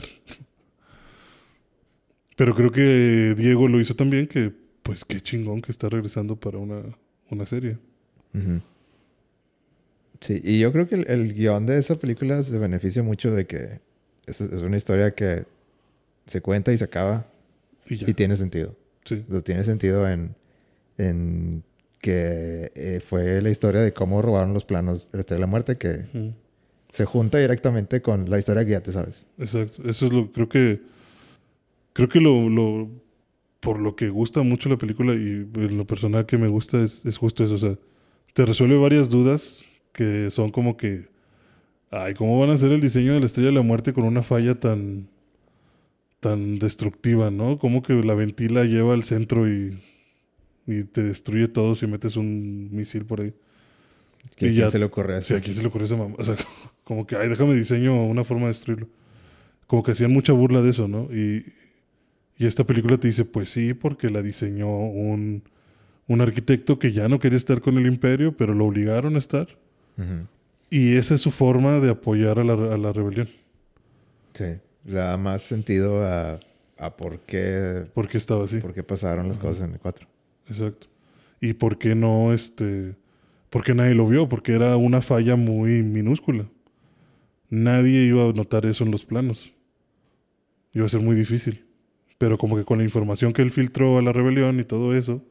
Pero 2.35 2.55
creo 2.55 2.71
que 2.71 3.35
Diego 3.37 3.67
lo 3.67 3.81
hizo 3.81 3.95
también, 3.95 4.27
que 4.27 4.53
pues 4.83 5.03
qué 5.03 5.19
chingón 5.21 5.61
que 5.61 5.71
está 5.71 5.89
regresando 5.89 6.35
para 6.37 6.57
una, 6.57 6.81
una 7.29 7.45
serie. 7.45 7.77
Sí, 10.21 10.39
y 10.43 10.59
yo 10.59 10.71
creo 10.71 10.87
que 10.87 10.95
el, 10.95 11.09
el 11.09 11.33
guion 11.33 11.65
de 11.65 11.77
esa 11.77 11.97
película 11.97 12.41
se 12.43 12.57
beneficia 12.57 13.03
mucho 13.03 13.31
de 13.31 13.45
que 13.47 13.81
es, 14.29 14.41
es 14.41 14.61
una 14.61 14.77
historia 14.77 15.11
que 15.11 15.45
se 16.25 16.41
cuenta 16.41 16.71
y 16.71 16.77
se 16.77 16.83
acaba 16.85 17.27
Y 17.87 17.95
ya. 17.97 18.09
y 18.09 18.13
tiene 18.13 18.35
sentido. 18.35 18.75
Sí. 19.05 19.25
Pues 19.27 19.43
tiene 19.43 19.63
sentido 19.63 20.07
en, 20.07 20.35
en 20.97 21.63
que 21.99 22.71
eh, 22.75 22.99
fue 23.05 23.41
la 23.41 23.49
historia 23.49 23.81
de 23.81 23.93
cómo 23.93 24.21
robaron 24.21 24.53
los 24.53 24.65
planos 24.65 25.11
de 25.11 25.17
la 25.17 25.19
Estrella 25.21 25.37
de 25.39 25.41
la 25.41 25.47
Muerte 25.47 25.77
que 25.77 26.05
se 26.89 27.05
junta 27.05 27.37
directamente 27.39 28.01
con 28.01 28.29
la 28.29 28.37
historia 28.39 28.63
que 28.65 28.71
ya 28.71 28.81
te 28.81 28.91
sabes. 28.91 29.25
Exacto. 29.37 29.83
Eso 29.89 30.05
es 30.07 30.13
lo 30.13 30.31
creo 30.31 30.47
que 30.49 30.81
creo 31.93 32.07
que 32.07 32.19
lo, 32.19 32.47
lo 32.49 32.89
por 33.59 33.79
lo 33.79 33.95
que 33.95 34.09
gusta 34.09 34.41
mucho 34.43 34.69
la 34.69 34.77
película 34.77 35.13
y 35.13 35.47
en 35.55 35.77
lo 35.77 35.85
personal 35.85 36.25
que 36.25 36.37
me 36.37 36.47
gusta 36.47 36.81
es, 36.81 37.05
es 37.05 37.17
justo 37.17 37.43
eso, 37.43 37.55
o 37.55 37.57
sea, 37.57 37.77
te 38.33 38.45
resuelve 38.45 38.77
varias 38.77 39.09
dudas 39.09 39.59
que 39.91 40.31
son 40.31 40.51
como 40.51 40.77
que 40.77 41.07
ay, 41.91 42.13
¿cómo 42.13 42.39
van 42.39 42.49
a 42.49 42.53
hacer 42.53 42.71
el 42.71 42.81
diseño 42.81 43.13
de 43.13 43.19
la 43.19 43.25
Estrella 43.25 43.49
de 43.49 43.55
la 43.55 43.61
Muerte 43.61 43.93
con 43.93 44.03
una 44.05 44.23
falla 44.23 44.55
tan 44.59 45.07
tan 46.19 46.59
destructiva, 46.59 47.31
¿no? 47.31 47.57
Como 47.57 47.81
que 47.81 47.93
la 47.93 48.13
ventila 48.13 48.65
lleva 48.65 48.93
al 48.93 49.03
centro 49.03 49.49
y 49.49 49.79
y 50.67 50.83
te 50.83 51.01
destruye 51.01 51.47
todo 51.47 51.73
si 51.73 51.87
metes 51.87 52.15
un 52.15 52.69
misil 52.71 53.03
por 53.05 53.21
ahí. 53.21 53.33
¿Qué 54.35 54.47
Y 54.47 54.49
quién 54.49 54.55
ya- 54.65 54.69
se 54.69 54.77
le 54.77 54.85
ocurre 54.85 55.19
Sí, 55.23 55.33
eso? 55.33 55.37
¿a 55.37 55.41
quién 55.43 55.55
se 55.55 55.61
le 55.63 55.67
ocurrió 55.69 55.85
esa 55.85 55.95
mamá? 55.97 56.13
O 56.19 56.23
sea, 56.23 56.35
como 56.83 57.07
que, 57.07 57.15
ay, 57.15 57.27
déjame 57.29 57.55
diseño 57.55 58.05
una 58.05 58.23
forma 58.23 58.43
de 58.43 58.49
destruirlo. 58.49 58.87
Como 59.65 59.81
que 59.81 59.93
hacían 59.93 60.11
mucha 60.11 60.31
burla 60.33 60.61
de 60.61 60.69
eso, 60.69 60.87
¿no? 60.87 61.03
Y, 61.11 61.53
y 62.37 62.45
esta 62.45 62.65
película 62.65 62.97
te 62.99 63.07
dice, 63.07 63.25
pues 63.25 63.49
sí, 63.49 63.73
porque 63.73 64.09
la 64.11 64.21
diseñó 64.21 64.69
un, 64.69 65.41
un 66.07 66.21
arquitecto 66.21 66.77
que 66.77 66.91
ya 66.91 67.07
no 67.07 67.19
quería 67.19 67.37
estar 67.37 67.61
con 67.61 67.77
el 67.79 67.87
imperio, 67.87 68.37
pero 68.37 68.53
lo 68.53 68.65
obligaron 68.65 69.15
a 69.15 69.19
estar. 69.19 69.47
Ujú. 69.97 70.27
Y 70.69 70.95
esa 70.97 71.15
es 71.15 71.21
su 71.21 71.31
forma 71.31 71.79
de 71.79 71.89
apoyar 71.89 72.39
a 72.39 72.43
la, 72.43 72.53
a 72.53 72.77
la 72.77 72.93
rebelión. 72.93 73.27
Sí, 74.33 74.45
le 74.85 74.93
da 74.95 75.17
más 75.17 75.41
sentido 75.41 76.05
a, 76.05 76.39
a 76.77 76.95
por, 76.95 77.19
qué, 77.21 77.85
¿Por 77.93 78.07
qué 78.07 78.17
estaba 78.17 78.45
así? 78.45 78.57
por 78.59 78.73
qué 78.73 78.83
pasaron 78.83 79.27
las 79.27 79.39
cosas 79.39 79.67
en 79.67 79.73
el 79.73 79.79
4. 79.79 80.07
Exacto. 80.49 80.87
¿Y 81.41 81.53
por 81.53 81.77
qué 81.77 81.95
no, 81.95 82.33
este... 82.33 82.95
Porque 83.49 83.73
nadie 83.73 83.95
lo 83.95 84.05
vio, 84.05 84.27
porque 84.27 84.53
era 84.53 84.77
una 84.77 85.01
falla 85.01 85.35
muy 85.35 85.81
minúscula. 85.81 86.45
Nadie 87.49 88.01
iba 88.05 88.25
a 88.25 88.33
notar 88.33 88.65
eso 88.67 88.83
en 88.83 88.91
los 88.91 89.05
planos. 89.05 89.51
Iba 90.71 90.85
a 90.85 90.89
ser 90.89 90.99
muy 90.99 91.15
difícil. 91.15 91.65
Pero 92.19 92.37
como 92.37 92.57
que 92.57 92.63
con 92.63 92.77
la 92.77 92.83
información 92.83 93.33
que 93.33 93.41
él 93.41 93.49
filtró 93.49 93.97
a 93.97 94.03
la 94.03 94.13
rebelión 94.13 94.59
y 94.59 94.65
todo 94.65 94.95
eso, 94.95 95.23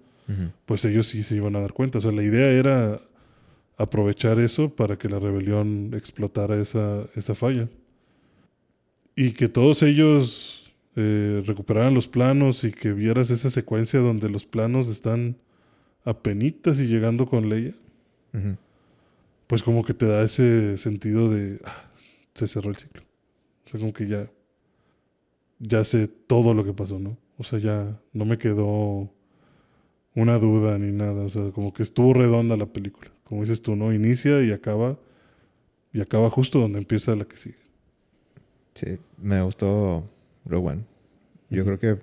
pues 0.66 0.84
ellos 0.84 1.06
sí 1.06 1.22
se 1.22 1.36
iban 1.36 1.54
a 1.54 1.60
dar 1.60 1.72
cuenta. 1.72 1.98
O 1.98 2.00
sea, 2.00 2.10
la 2.10 2.24
idea 2.24 2.50
era 2.50 3.00
aprovechar 3.78 4.38
eso 4.40 4.74
para 4.74 4.96
que 4.96 5.08
la 5.08 5.18
rebelión 5.20 5.92
explotara 5.94 6.60
esa, 6.60 7.06
esa 7.14 7.34
falla. 7.34 7.68
Y 9.16 9.32
que 9.32 9.48
todos 9.48 9.82
ellos 9.82 10.72
eh, 10.96 11.42
recuperaran 11.46 11.94
los 11.94 12.08
planos 12.08 12.64
y 12.64 12.72
que 12.72 12.92
vieras 12.92 13.30
esa 13.30 13.50
secuencia 13.50 14.00
donde 14.00 14.28
los 14.28 14.46
planos 14.46 14.88
están 14.88 15.36
apenitas 16.04 16.78
y 16.80 16.86
llegando 16.86 17.26
con 17.26 17.48
Leia, 17.48 17.74
pues 19.46 19.62
como 19.62 19.84
que 19.84 19.94
te 19.94 20.06
da 20.06 20.22
ese 20.22 20.76
sentido 20.76 21.30
de 21.30 21.60
"Ah, 21.64 21.90
se 22.34 22.46
cerró 22.46 22.70
el 22.70 22.76
ciclo. 22.76 23.02
O 23.66 23.70
sea, 23.70 23.80
como 23.80 23.92
que 23.92 24.06
ya 24.06 24.30
ya 25.60 25.82
sé 25.84 26.06
todo 26.06 26.54
lo 26.54 26.64
que 26.64 26.72
pasó, 26.72 26.98
¿no? 27.00 27.16
O 27.36 27.42
sea, 27.44 27.58
ya 27.58 28.00
no 28.12 28.24
me 28.24 28.38
quedó 28.38 29.10
una 30.14 30.38
duda 30.38 30.78
ni 30.78 30.92
nada, 30.92 31.24
o 31.24 31.28
sea, 31.28 31.50
como 31.52 31.72
que 31.72 31.82
estuvo 31.82 32.12
redonda 32.14 32.56
la 32.56 32.66
película. 32.66 33.10
Como 33.24 33.42
dices 33.42 33.62
tú, 33.62 33.76
¿no? 33.76 33.92
Inicia 33.92 34.42
y 34.42 34.52
acaba 34.52 34.98
y 35.92 36.00
acaba 36.00 36.30
justo 36.30 36.58
donde 36.60 36.78
empieza 36.78 37.14
la 37.14 37.24
que 37.24 37.36
sigue. 37.36 37.58
Sí, 38.74 38.98
me 39.18 39.42
gustó 39.42 40.08
Rogue 40.44 40.68
One. 40.68 40.84
Yo 41.50 41.64
creo 41.64 41.78
que 41.78 41.98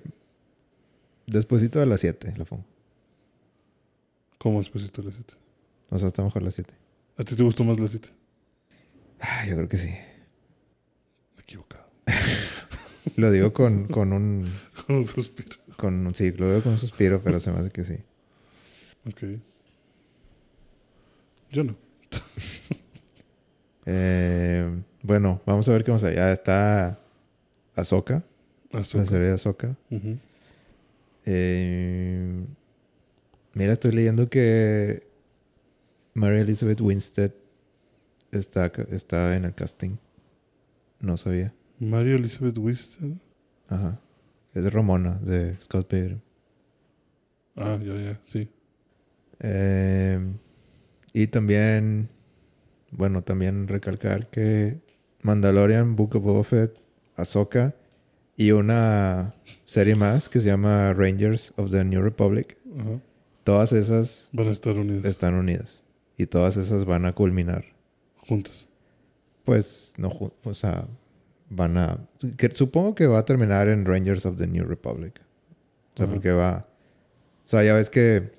despuésito 1.28 1.80
de 1.80 1.86
las 1.86 2.01
7 2.01 2.34
lo 2.38 2.45
pongo. 2.45 2.66
¿Cómo 4.38 4.60
después 4.60 4.91
de 4.91 5.03
la 5.03 5.12
7? 5.12 5.34
O 5.89 5.99
sea, 5.99 6.08
está 6.08 6.24
mejor 6.24 6.43
las 6.43 6.56
7. 6.56 6.74
¿A 7.18 7.24
ti 7.24 7.36
te 7.36 7.43
gustó 7.43 7.64
más 7.64 7.80
la 7.80 7.88
7? 7.88 8.10
Ah, 9.20 9.45
yo 9.47 9.56
creo 9.56 9.70
que 9.70 9.78
sí. 9.78 9.89
Equivocado. 11.39 11.88
Lo 13.16 13.32
digo 13.32 13.53
con, 13.53 13.88
con 13.88 14.14
un... 14.14 14.51
Con 14.86 14.97
un 14.97 15.06
suspiro. 15.06 15.58
Con, 15.78 16.08
un- 16.08 16.16
sí, 16.16 16.32
lo 16.32 16.48
digo 16.50 16.62
con 16.64 16.74
un 16.74 16.80
suspiro, 16.80 17.22
pero 17.24 17.40
se 17.40 17.52
me 17.52 17.60
hace 17.60 17.70
que 17.72 17.84
sí. 17.84 17.98
Ok. 19.08 19.24
Yo 21.52 21.64
no. 21.64 21.76
Eh, 23.88 24.82
bueno, 25.04 25.42
vamos 25.46 25.70
a 25.70 25.72
ver 25.74 25.84
qué 25.84 25.92
vamos 25.92 26.04
a 26.04 26.12
Ya 26.12 26.32
está 26.32 27.00
Ahsoka. 27.76 28.24
la 28.72 28.84
serie 28.84 29.28
de 29.28 29.34
Ahsoka. 29.34 29.78
Ujú. 29.92 30.18
Eh, 31.26 32.46
mira, 33.54 33.74
estoy 33.74 33.92
leyendo 33.92 34.28
que 34.30 35.08
Mary 36.16 36.40
Elizabeth 36.42 36.82
Winstead 36.82 37.32
está, 38.32 38.72
está 38.90 39.36
en 39.36 39.46
el 39.46 39.54
casting. 39.54 39.98
No 41.00 41.16
sabía. 41.18 41.54
Mario 41.80 42.16
Elizabeth 42.16 42.58
Winston. 42.58 43.22
Ajá. 43.70 44.00
Es 44.56 44.72
Ramona 44.74 45.20
de 45.22 45.60
Scott 45.62 45.88
Pilgrim. 45.88 46.22
Ah, 47.56 47.78
ya, 47.80 47.93
ya, 47.95 48.20
sí. 48.26 48.49
Eh, 49.39 50.20
y 51.14 51.28
también, 51.28 52.10
bueno, 52.91 53.22
también 53.22 53.68
recalcar 53.68 54.30
que 54.30 54.80
Mandalorian, 55.22 55.95
Book 55.95 56.16
of 56.16 56.24
Boba 56.24 56.43
Fett, 56.43 56.76
Ahsoka 57.16 57.76
y 58.38 58.51
una 58.51 59.36
serie 59.66 59.95
más 59.95 60.30
que 60.30 60.39
se 60.39 60.47
llama 60.47 60.93
Rangers 60.93 61.53
of 61.58 61.70
the 61.72 61.84
New 61.84 62.01
Republic. 62.01 62.58
Ajá. 62.80 62.99
Todas 63.43 63.74
esas 63.74 64.30
Van 64.32 64.47
a 64.47 64.51
estar 64.51 64.76
unidos 64.76 65.06
están 65.06 65.36
unidas 65.36 65.84
y 66.18 66.26
todas 66.26 66.58
esas 66.58 66.86
van 66.86 67.06
a 67.06 67.14
culminar. 67.14 67.66
juntos. 68.18 68.66
Pues 69.43 69.93
no, 69.97 70.10
o 70.43 70.53
sea, 70.56 70.88
van 71.50 71.78
a 71.78 72.00
que 72.38 72.50
supongo 72.52 72.96
que 72.96 73.08
va 73.08 73.20
a 73.20 73.26
terminar 73.26 73.68
en 73.68 73.86
Rangers 73.86 74.26
of 74.26 74.38
the 74.38 74.48
New 74.48 74.66
Republic. 74.66 75.22
O 75.93 75.98
sea, 75.98 76.08
porque 76.08 76.32
va 76.32 76.66
o 77.46 77.48
sea, 77.48 77.64
ya 77.64 77.76
ves 77.76 77.89
que 77.89 78.32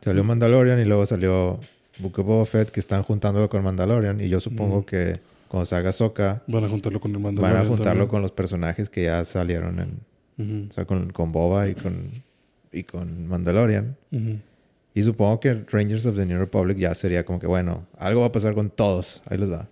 salió 0.00 0.22
Mandalorian 0.24 0.78
y 0.78 0.84
luego 0.84 1.06
salió 1.06 1.58
Book 1.98 2.18
of 2.18 2.26
Boba 2.26 2.46
Fett 2.46 2.70
que 2.70 2.80
están 2.80 3.02
juntándolo 3.02 3.48
con 3.48 3.64
Mandalorian 3.64 4.20
y 4.20 4.28
yo 4.28 4.40
supongo 4.40 4.84
que 4.84 5.20
cuando 5.48 5.64
se 5.64 5.74
haga 5.74 5.88
Ahsoka 5.88 6.42
Van 6.46 6.64
a 6.64 6.68
juntarlo 6.68 7.00
con 7.00 7.12
el 7.12 7.18
Mandalorian. 7.18 7.54
van 7.54 7.66
a 7.66 7.68
juntarlo 7.68 7.90
también. 7.90 8.08
con 8.08 8.22
los 8.22 8.32
personajes 8.32 8.90
que 8.90 9.04
ya 9.04 9.24
salieron 9.24 9.80
en, 10.38 10.68
o 10.70 10.72
sea, 10.72 10.84
con, 10.84 11.10
con 11.12 11.32
Boba 11.32 11.68
y 11.68 11.74
con 11.74 12.22
y 12.72 12.84
con 12.84 13.26
Mandalorian. 13.26 13.96
Y 14.92 15.02
supongo 15.02 15.40
que 15.40 15.64
Rangers 15.70 16.04
of 16.06 16.16
the 16.16 16.26
New 16.26 16.38
Republic 16.38 16.76
ya 16.76 16.94
sería 16.94 17.24
como 17.24 17.38
que, 17.38 17.46
bueno, 17.46 17.86
algo 17.96 18.20
va 18.20 18.28
a 18.28 18.32
pasar 18.32 18.54
con 18.54 18.70
todos. 18.70 19.22
Ahí 19.26 19.38
les 19.38 19.50
va. 19.50 19.68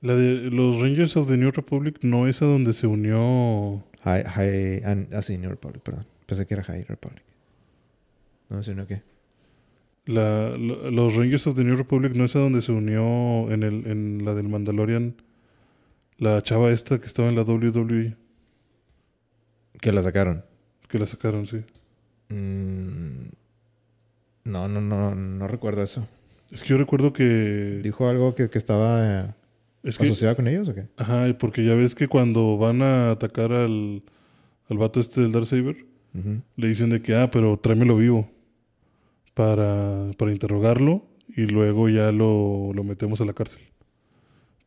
La 0.00 0.14
de 0.14 0.50
los 0.50 0.80
Rangers 0.80 1.16
of 1.16 1.28
the 1.28 1.36
New 1.36 1.50
Republic 1.50 1.98
no 2.02 2.28
es 2.28 2.40
a 2.42 2.46
donde 2.46 2.72
se 2.72 2.86
unió. 2.86 3.84
High, 4.04 4.24
high, 4.24 4.82
and, 4.84 5.12
ah, 5.14 5.22
sí, 5.22 5.36
New 5.38 5.50
Republic, 5.50 5.82
perdón. 5.82 6.06
Pensé 6.26 6.46
que 6.46 6.54
era 6.54 6.62
High 6.62 6.84
Republic. 6.84 7.22
No 8.48 8.62
sé, 8.62 8.74
¿no 8.74 8.86
qué? 8.86 9.02
La, 10.06 10.50
lo- 10.56 10.90
los 10.90 11.16
Rangers 11.16 11.46
of 11.48 11.56
the 11.56 11.64
New 11.64 11.76
Republic 11.76 12.14
no 12.14 12.24
es 12.24 12.36
a 12.36 12.38
donde 12.38 12.62
se 12.62 12.72
unió 12.72 13.50
en, 13.50 13.62
el, 13.62 13.86
en 13.86 14.24
la 14.24 14.34
del 14.34 14.48
Mandalorian. 14.48 15.16
La 16.16 16.42
chava 16.42 16.70
esta 16.70 16.98
que 16.98 17.06
estaba 17.06 17.28
en 17.28 17.36
la 17.36 17.42
WWE. 17.42 18.16
Que 19.80 19.92
la 19.92 20.02
sacaron. 20.02 20.44
Que 20.88 20.98
la 20.98 21.06
sacaron, 21.06 21.46
sí. 21.46 21.58
Mm, 22.30 23.28
no, 24.44 24.68
no, 24.68 24.80
no, 24.80 25.14
no 25.14 25.48
recuerdo 25.48 25.82
eso. 25.82 26.06
Es 26.50 26.62
que 26.62 26.70
yo 26.70 26.78
recuerdo 26.78 27.12
que. 27.12 27.80
¿Dijo 27.82 28.08
algo 28.08 28.34
que, 28.34 28.48
que 28.48 28.58
estaba 28.58 29.36
Es 29.82 29.96
que. 29.98 30.04
asociado 30.04 30.36
con 30.36 30.48
ellos 30.48 30.68
o 30.68 30.74
qué? 30.74 30.86
Ajá, 30.96 31.26
porque 31.38 31.64
ya 31.64 31.74
ves 31.74 31.94
que 31.94 32.08
cuando 32.08 32.56
van 32.58 32.82
a 32.82 33.10
atacar 33.12 33.52
al, 33.52 34.02
al 34.68 34.78
vato 34.78 35.00
este 35.00 35.20
del 35.20 35.32
Darksaber, 35.32 35.86
Ujú. 36.14 36.42
le 36.56 36.68
dicen 36.68 36.90
de 36.90 37.00
que, 37.02 37.14
ah, 37.14 37.30
pero 37.30 37.58
tráemelo 37.58 37.96
vivo 37.96 38.30
para, 39.34 40.10
para 40.16 40.32
interrogarlo 40.32 41.04
y 41.28 41.46
luego 41.46 41.88
ya 41.88 42.10
lo, 42.12 42.72
lo 42.74 42.84
metemos 42.84 43.20
a 43.20 43.24
la 43.24 43.32
cárcel. 43.34 43.60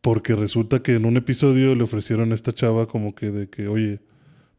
Porque 0.01 0.35
resulta 0.35 0.81
que 0.81 0.95
en 0.95 1.05
un 1.05 1.17
episodio 1.17 1.75
le 1.75 1.83
ofrecieron 1.83 2.31
a 2.31 2.35
esta 2.35 2.53
chava 2.53 2.87
como 2.87 3.13
que 3.13 3.29
de 3.31 3.49
que, 3.49 3.67
oye, 3.67 3.99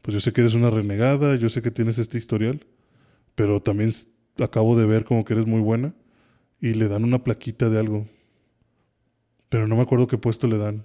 pues 0.01 0.13
yo 0.13 0.21
sé 0.21 0.31
que 0.31 0.41
eres 0.41 0.53
una 0.53 0.69
renegada, 0.69 1.35
yo 1.35 1.49
sé 1.49 1.61
que 1.61 1.71
tienes 1.71 1.97
este 1.97 2.17
historial, 2.17 2.65
pero 3.35 3.61
también 3.61 3.91
acabo 4.39 4.77
de 4.77 4.85
ver 4.85 5.03
como 5.05 5.25
que 5.25 5.33
eres 5.33 5.45
muy 5.47 5.61
buena 5.61 5.93
y 6.61 6.75
le 6.75 6.87
dan 6.87 7.03
una 7.03 7.23
plaquita 7.23 7.69
de 7.69 7.79
algo. 7.79 8.07
Pero 9.53 9.67
no 9.67 9.75
me 9.75 9.83
acuerdo 9.83 10.07
qué 10.07 10.17
puesto 10.17 10.47
le 10.47 10.57
dan. 10.57 10.83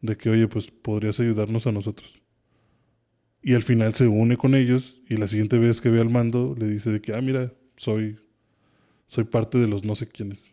De 0.00 0.16
que, 0.16 0.30
oye, 0.30 0.46
pues 0.46 0.70
podrías 0.70 1.18
ayudarnos 1.18 1.66
a 1.66 1.72
nosotros. 1.72 2.22
Y 3.42 3.54
al 3.54 3.64
final 3.64 3.92
se 3.92 4.06
une 4.06 4.36
con 4.36 4.54
ellos 4.54 5.02
y 5.08 5.16
la 5.16 5.26
siguiente 5.26 5.58
vez 5.58 5.80
que 5.80 5.90
ve 5.90 6.00
al 6.00 6.10
mando 6.10 6.54
le 6.56 6.68
dice 6.68 6.92
de 6.92 7.00
que, 7.00 7.12
ah, 7.12 7.20
mira, 7.20 7.52
soy, 7.76 8.20
soy 9.08 9.24
parte 9.24 9.58
de 9.58 9.66
los 9.66 9.82
no 9.82 9.96
sé 9.96 10.06
quiénes. 10.06 10.44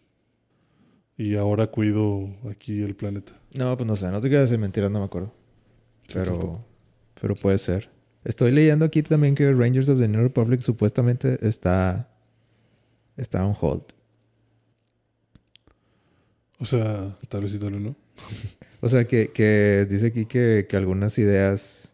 Y 1.18 1.36
ahora 1.36 1.68
cuido 1.68 2.36
aquí 2.50 2.82
el 2.82 2.96
planeta. 2.96 3.40
No, 3.54 3.78
pues 3.78 3.86
no 3.86 3.96
sé. 3.96 4.10
No 4.10 4.22
te 4.22 4.30
quedas 4.32 4.50
decir 4.50 4.60
mentiras, 4.60 4.90
no 4.90 4.98
me 4.98 5.06
acuerdo. 5.06 5.32
Sí, 6.08 6.14
Pero, 6.16 6.32
tampoco. 6.32 6.66
pero 7.22 7.36
puede 7.36 7.60
ser. 7.60 7.92
Estoy 8.24 8.52
leyendo 8.54 8.86
aquí 8.86 9.04
también 9.04 9.36
que 9.36 9.54
Rangers 9.54 9.88
of 9.88 10.00
the 10.00 10.08
New 10.08 10.24
Republic 10.24 10.62
supuestamente 10.62 11.38
está, 11.48 12.10
está 13.18 13.46
on 13.46 13.56
hold. 13.62 13.84
O 16.62 16.66
sea, 16.66 17.18
tal 17.28 17.42
vez 17.42 17.52
sí, 17.52 17.60
tal 17.60 17.72
vez 17.72 17.82
no. 17.82 17.96
O 18.84 18.90
sea, 18.90 19.06
que, 19.06 19.32
que 19.32 19.86
dice 19.88 20.08
aquí 20.08 20.26
que, 20.26 20.66
que 20.68 20.76
algunas 20.76 21.20
ideas. 21.20 21.94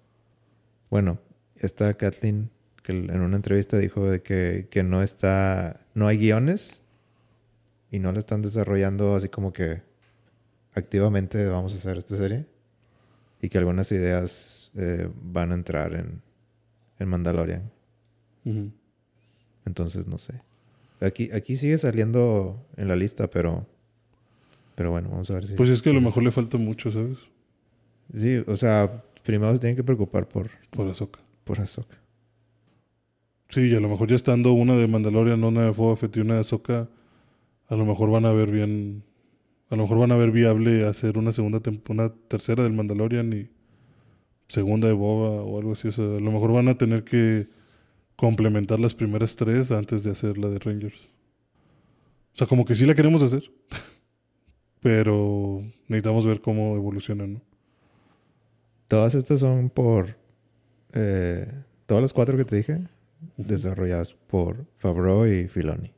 Bueno, 0.90 1.20
esta 1.58 1.94
Kathleen, 1.96 2.50
que 2.82 2.94
en 2.94 3.20
una 3.20 3.36
entrevista 3.36 3.78
dijo 3.78 4.10
de 4.10 4.22
que, 4.22 4.68
que 4.70 4.84
no 4.84 5.02
está. 5.02 5.82
No 5.94 6.08
hay 6.08 6.18
guiones 6.18 6.82
y 7.92 8.00
no 8.00 8.14
le 8.14 8.20
están 8.20 8.42
desarrollando 8.42 9.16
así 9.16 9.28
como 9.28 9.52
que 9.52 9.82
activamente 10.76 11.50
vamos 11.50 11.74
a 11.74 11.78
hacer 11.78 11.98
esta 11.98 12.16
serie. 12.16 12.46
Y 13.42 13.50
que 13.50 13.58
algunas 13.58 13.92
ideas 13.92 14.72
eh, 14.76 15.10
van 15.22 15.52
a 15.52 15.56
entrar 15.56 15.94
en, 15.94 16.22
en 17.00 17.08
Mandalorian. 17.10 17.70
Entonces, 19.66 20.08
no 20.08 20.18
sé. 20.18 20.42
Aquí, 21.02 21.30
aquí 21.34 21.58
sigue 21.58 21.78
saliendo 21.78 22.66
en 22.78 22.88
la 22.88 22.96
lista, 22.96 23.30
pero. 23.30 23.68
Pero 24.78 24.92
bueno, 24.92 25.10
vamos 25.10 25.32
a 25.32 25.34
ver 25.34 25.46
si. 25.48 25.56
Pues 25.56 25.72
es 25.72 25.82
que 25.82 25.90
a 25.90 25.94
lo 25.94 26.02
mejor 26.02 26.22
le 26.22 26.30
falta 26.30 26.56
mucho, 26.60 26.92
¿sabes? 26.92 27.18
Sí, 28.14 28.44
o 28.46 28.56
sea, 28.56 29.04
primero 29.24 29.52
se 29.52 29.60
tienen 29.60 29.76
que 29.76 29.84
preocupar 29.84 30.30
por, 30.30 30.52
Por 30.70 30.88
Ahsoka. 30.88 31.20
por 31.44 31.60
Ahsoka. 31.60 31.98
Sí, 33.50 33.62
y 33.62 33.74
a 33.74 33.80
lo 33.80 33.90
mejor 33.90 34.08
ya 34.08 34.16
estando 34.16 34.54
una 34.54 34.76
de 34.76 34.86
Mandalorian, 34.86 35.44
una 35.44 35.64
de 35.64 35.72
Boba 35.72 35.96
Fett 35.96 36.16
y 36.18 36.20
una 36.20 36.36
de 36.36 36.42
Ahsoka, 36.42 36.88
a 37.68 37.76
lo 37.76 37.86
mejor 37.88 38.12
van 38.12 38.26
a 38.26 38.32
ver 38.34 38.52
bien, 38.52 39.02
a 39.72 39.76
lo 39.76 39.82
mejor 39.82 39.98
van 39.98 40.12
a 40.12 40.16
ver 40.16 40.30
viable 40.30 40.86
hacer 40.86 41.18
una 41.18 41.34
segunda, 41.34 41.60
una 41.90 42.14
tercera 42.28 42.62
del 42.62 42.74
Mandalorian 42.74 43.34
y 43.34 43.50
segunda 44.48 44.88
de 44.88 44.94
Boba 44.94 45.42
o 45.42 45.58
algo 45.58 45.72
así. 45.72 45.88
O 45.88 45.92
sea, 45.92 46.06
a 46.06 46.20
lo 46.20 46.32
mejor 46.32 46.54
van 46.54 46.68
a 46.68 46.78
tener 46.78 47.04
que 47.04 47.48
complementar 48.16 48.80
las 48.80 48.94
primeras 48.94 49.36
tres 49.36 49.72
antes 49.72 50.04
de 50.04 50.12
hacer 50.12 50.38
la 50.38 50.50
de 50.50 50.60
Rangers. 50.60 51.00
O 52.36 52.38
sea, 52.38 52.46
como 52.46 52.64
que 52.64 52.76
sí 52.76 52.86
la 52.86 52.94
queremos 52.94 53.24
hacer. 53.24 53.52
Pero 54.88 55.62
necesitamos 55.90 56.26
ver 56.26 56.40
cómo 56.40 56.78
evoluciona, 56.78 57.28
¿no? 57.28 57.42
Todas 58.88 59.16
estas 59.16 59.42
son 59.42 59.70
por. 59.70 60.16
Eh, 60.94 61.46
todas 61.86 62.02
las 62.02 62.14
cuatro 62.14 62.38
que 62.38 62.46
te 62.46 62.56
dije, 62.56 62.88
desarrolladas 63.36 64.14
por 64.14 64.66
Favreau 64.78 65.28
y 65.28 65.50
Filoni. 65.50 65.94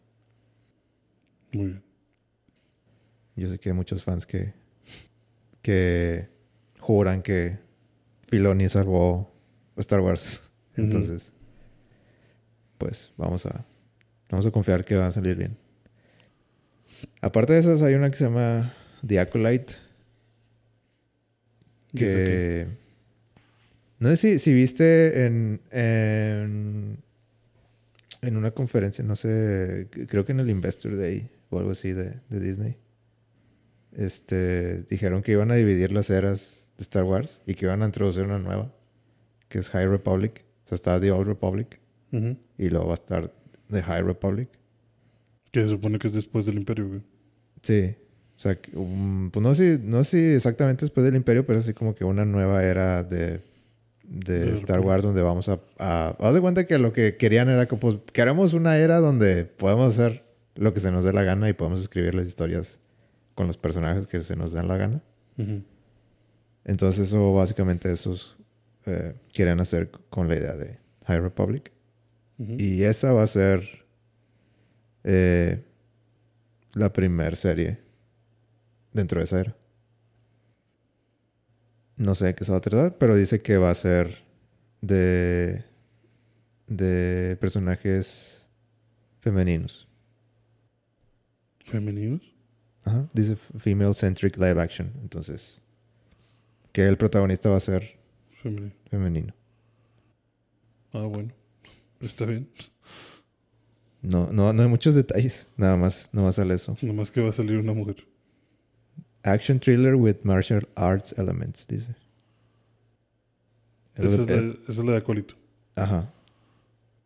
Muy 1.53 1.65
bien. 1.67 1.83
Yo 3.35 3.47
sé 3.47 3.59
que 3.59 3.69
hay 3.69 3.75
muchos 3.75 4.03
fans 4.03 4.25
que. 4.25 4.55
que 5.61 6.27
juran 6.79 7.21
que 7.21 7.59
Filoni 8.27 8.69
salvó 8.69 9.31
Star 9.77 9.99
Wars. 9.99 10.41
Entonces. 10.75 11.31
Pues 12.79 13.13
vamos 13.17 13.45
a. 13.45 13.67
Vamos 14.31 14.47
a 14.47 14.51
confiar 14.51 14.83
que 14.83 14.95
va 14.95 15.05
a 15.05 15.11
salir 15.11 15.35
bien. 15.35 15.59
Aparte 17.21 17.53
de 17.53 17.59
esas, 17.59 17.83
hay 17.83 17.93
una 17.93 18.09
que 18.09 18.17
se 18.17 18.23
llama 18.23 18.73
The 19.05 19.19
Acolyte. 19.19 19.73
¿Y 21.93 22.03
esa 22.03 22.17
que 22.17 22.67
no 23.99 24.09
sé 24.09 24.17
si, 24.17 24.39
si 24.39 24.53
viste 24.53 25.25
en, 25.25 25.59
en 25.71 26.99
en 28.21 28.37
una 28.37 28.51
conferencia, 28.51 29.03
no 29.03 29.15
sé, 29.15 29.87
creo 30.07 30.25
que 30.25 30.31
en 30.31 30.39
el 30.39 30.49
Investor 30.49 30.97
Day 30.97 31.29
o 31.49 31.59
algo 31.59 31.71
así 31.71 31.93
de, 31.93 32.19
de 32.29 32.39
Disney. 32.39 32.77
Este, 33.93 34.83
dijeron 34.83 35.23
que 35.23 35.31
iban 35.31 35.51
a 35.51 35.55
dividir 35.55 35.91
las 35.91 36.09
eras 36.09 36.69
de 36.77 36.83
Star 36.83 37.03
Wars 37.03 37.41
y 37.45 37.55
que 37.55 37.65
iban 37.65 37.81
a 37.81 37.85
introducir 37.85 38.23
una 38.23 38.39
nueva, 38.39 38.73
que 39.47 39.59
es 39.59 39.69
High 39.69 39.87
Republic. 39.87 40.45
O 40.65 40.69
sea, 40.69 40.75
está 40.75 40.99
The 40.99 41.11
Old 41.11 41.27
Republic 41.27 41.79
y 42.57 42.69
luego 42.69 42.87
va 42.87 42.93
a 42.93 42.95
estar 42.95 43.33
The 43.69 43.83
High 43.83 44.03
Republic. 44.03 44.49
Que 45.51 45.63
se 45.63 45.69
supone 45.69 45.97
que 45.97 46.07
es 46.07 46.13
después 46.13 46.45
del 46.45 46.57
Imperio, 46.57 46.87
güey. 46.87 47.01
Sí. 47.61 47.95
O 48.39 48.41
sea, 48.41 48.57
pues 48.57 49.43
no 49.43 49.53
sé, 49.53 49.81
no 49.83 50.05
sé 50.05 50.35
exactamente 50.35 50.85
después 50.85 51.03
del 51.03 51.17
Imperio, 51.17 51.45
pero 51.45 51.59
es 51.59 51.65
así 51.65 51.73
como 51.73 51.93
que 51.93 52.05
una 52.05 52.23
nueva 52.23 52.63
era 52.63 53.03
de, 53.03 53.41
de 54.03 54.55
Star. 54.55 54.79
Wars 54.79 55.03
donde 55.03 55.21
vamos 55.21 55.49
a, 55.49 55.59
a... 55.77 56.15
Haz 56.17 56.33
de 56.33 56.39
cuenta 56.39 56.65
que 56.65 56.77
lo 56.77 56.93
que 56.93 57.17
querían 57.17 57.49
era 57.49 57.67
que 57.67 57.75
pues 57.75 57.97
queremos 58.13 58.53
una 58.53 58.77
era 58.77 58.99
donde 58.99 59.43
podemos 59.43 59.89
hacer 59.93 60.23
lo 60.55 60.73
que 60.73 60.79
se 60.79 60.89
nos 60.89 61.03
dé 61.03 61.11
la 61.11 61.23
gana 61.23 61.49
y 61.49 61.53
podemos 61.53 61.81
escribir 61.81 62.15
las 62.15 62.27
historias 62.27 62.79
con 63.35 63.47
los 63.47 63.57
personajes 63.57 64.07
que 64.07 64.23
se 64.23 64.37
nos 64.37 64.53
den 64.53 64.69
la 64.69 64.77
gana. 64.77 65.03
Entonces 66.63 67.09
eso 67.09 67.33
básicamente 67.33 67.91
esos 67.91 68.37
eh, 68.85 69.15
quieren 69.33 69.59
hacer 69.59 69.91
con 70.09 70.29
la 70.29 70.37
idea 70.37 70.55
de 70.55 70.77
High 71.07 71.19
Republic. 71.19 71.73
Y 72.57 72.83
esa 72.83 73.11
va 73.11 73.23
a 73.23 73.27
ser 73.27 73.85
eh, 75.03 75.61
la 76.71 76.93
primer 76.93 77.35
serie 77.35 77.88
dentro 78.93 79.19
de 79.19 79.25
esa 79.25 79.39
era. 79.41 79.55
No 81.97 82.15
sé 82.15 82.27
de 82.27 82.35
qué 82.35 82.45
se 82.45 82.51
va 82.51 82.59
a 82.59 82.61
tratar, 82.61 82.97
pero 82.97 83.15
dice 83.15 83.41
que 83.41 83.57
va 83.57 83.69
a 83.71 83.75
ser 83.75 84.23
de, 84.81 85.65
de 86.67 87.35
personajes 87.41 88.47
femeninos. 89.19 89.87
¿Femeninos? 91.65 92.21
Ajá. 92.83 93.07
Dice 93.13 93.35
female 93.35 93.93
centric 93.93 94.37
live 94.37 94.59
action. 94.61 94.91
Entonces, 95.01 95.61
que 96.71 96.87
el 96.87 96.97
protagonista 96.97 97.49
va 97.49 97.57
a 97.57 97.61
ser 97.61 97.99
Femenino. 98.41 98.71
femenino. 98.89 99.33
Ah, 100.93 101.03
bueno. 101.03 101.33
Está 101.99 102.25
bien. 102.25 102.49
No, 104.01 104.31
no, 104.31 104.53
no 104.53 104.63
hay 104.63 104.69
muchos 104.69 104.95
detalles. 104.95 105.47
Nada 105.57 105.75
más, 105.75 106.09
no 106.13 106.23
va 106.23 106.29
a 106.29 106.33
salir 106.33 106.53
eso. 106.53 106.77
Nomás 106.81 107.11
que 107.11 107.21
va 107.21 107.29
a 107.29 107.33
salir 107.33 107.57
una 107.57 107.73
mujer. 107.73 108.07
Action 109.24 109.59
thriller 109.59 109.95
with 109.95 110.17
martial 110.24 110.67
arts 110.76 111.13
elements, 111.17 111.65
dice. 111.67 111.95
Esa 113.95 114.07
es, 114.07 114.30
la, 114.30 114.36
esa 114.36 114.55
es 114.67 114.78
la 114.78 114.91
de 114.93 114.97
Acolito. 114.97 115.36
ajá. 115.76 116.11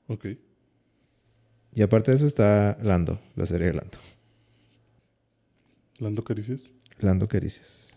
Ok. 0.07 0.25
Y 1.73 1.81
aparte 1.81 2.11
de 2.11 2.17
eso 2.17 2.27
está 2.27 2.77
Lando, 2.83 3.19
la 3.35 3.45
serie 3.47 3.67
de 3.67 3.73
Lando. 3.73 3.97
Lando 5.97 6.23
Caricias. 6.23 6.61
Lando 6.99 7.27
Caricias. 7.27 7.87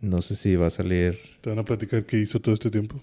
No 0.00 0.22
sé 0.22 0.34
si 0.34 0.56
va 0.56 0.66
a 0.66 0.70
salir. 0.70 1.18
Te 1.40 1.50
van 1.50 1.58
a 1.60 1.64
platicar 1.64 2.04
qué 2.04 2.18
hizo 2.18 2.40
todo 2.40 2.54
este 2.54 2.70
tiempo. 2.70 3.00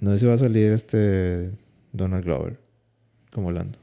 No 0.00 0.12
sé 0.12 0.20
si 0.20 0.26
va 0.26 0.34
a 0.34 0.38
salir 0.38 0.72
este 0.72 1.52
Donald 1.92 2.24
Glover 2.24 2.58
como 3.32 3.52
Lando. 3.52 3.78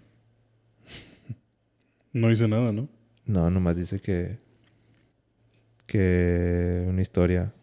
No 2.14 2.32
hice 2.32 2.48
nada, 2.48 2.72
¿no? 2.72 2.88
No, 3.26 3.50
nomás 3.52 3.76
dice 3.76 4.00
que. 4.00 4.40
Que 5.86 6.84
una 6.88 7.02
historia 7.02 7.54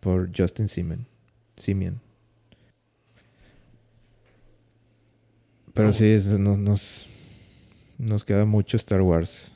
por 0.00 0.30
Justin 0.36 0.68
Simeon. 0.68 1.06
Simeon. 1.56 2.00
Pero 5.72 5.88
Ah, 5.88 5.92
sí, 5.92 6.06
es- 6.06 6.38
nos, 6.38 6.58
nos, 6.58 7.06
nos 7.98 8.24
queda 8.24 8.44
mucho 8.44 8.76
Star 8.76 9.02
Wars. 9.02 9.52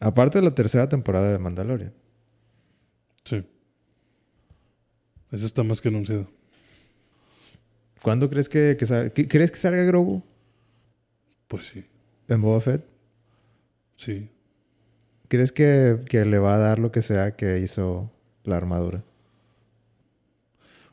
Aparte 0.00 0.38
de 0.38 0.44
la 0.44 0.50
tercera 0.52 0.88
temporada 0.88 1.32
de 1.32 1.38
Mandalorian. 1.38 1.92
Sí. 3.24 3.44
Esa 5.32 5.46
está 5.46 5.62
más 5.62 5.80
que 5.80 5.88
anunciada. 5.88 6.28
¿Cuándo 8.02 8.30
crees 8.30 8.48
que, 8.48 8.76
que 8.78 8.86
sa- 8.86 9.10
que- 9.10 9.26
crees 9.26 9.50
que 9.50 9.56
salga 9.56 9.82
Grogu 9.84 10.22
Pues 11.48 11.66
sí. 11.66 11.84
en 12.28 12.40
Boba 12.42 12.60
Fett? 12.60 12.84
Sí. 13.96 14.28
¿Crees 15.28 15.52
que, 15.52 16.02
que 16.08 16.24
le 16.24 16.38
va 16.38 16.54
a 16.54 16.58
dar 16.58 16.78
lo 16.78 16.92
que 16.92 17.02
sea 17.02 17.36
que 17.36 17.60
hizo 17.60 18.12
la 18.44 18.56
armadura? 18.56 19.04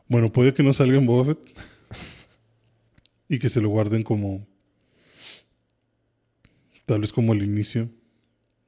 Bueno, 0.08 0.32
puede 0.32 0.54
que 0.54 0.64
no 0.64 0.74
salga 0.74 0.98
en 0.98 1.06
Boba 1.06 1.26
Fett. 1.26 1.60
y 3.28 3.40
que 3.40 3.50
se 3.50 3.62
lo 3.62 3.70
guarden 3.70 4.04
como. 4.04 4.46
Tal 6.86 7.02
vez 7.02 7.14
como 7.14 7.34
el 7.34 7.44
inicio 7.44 7.90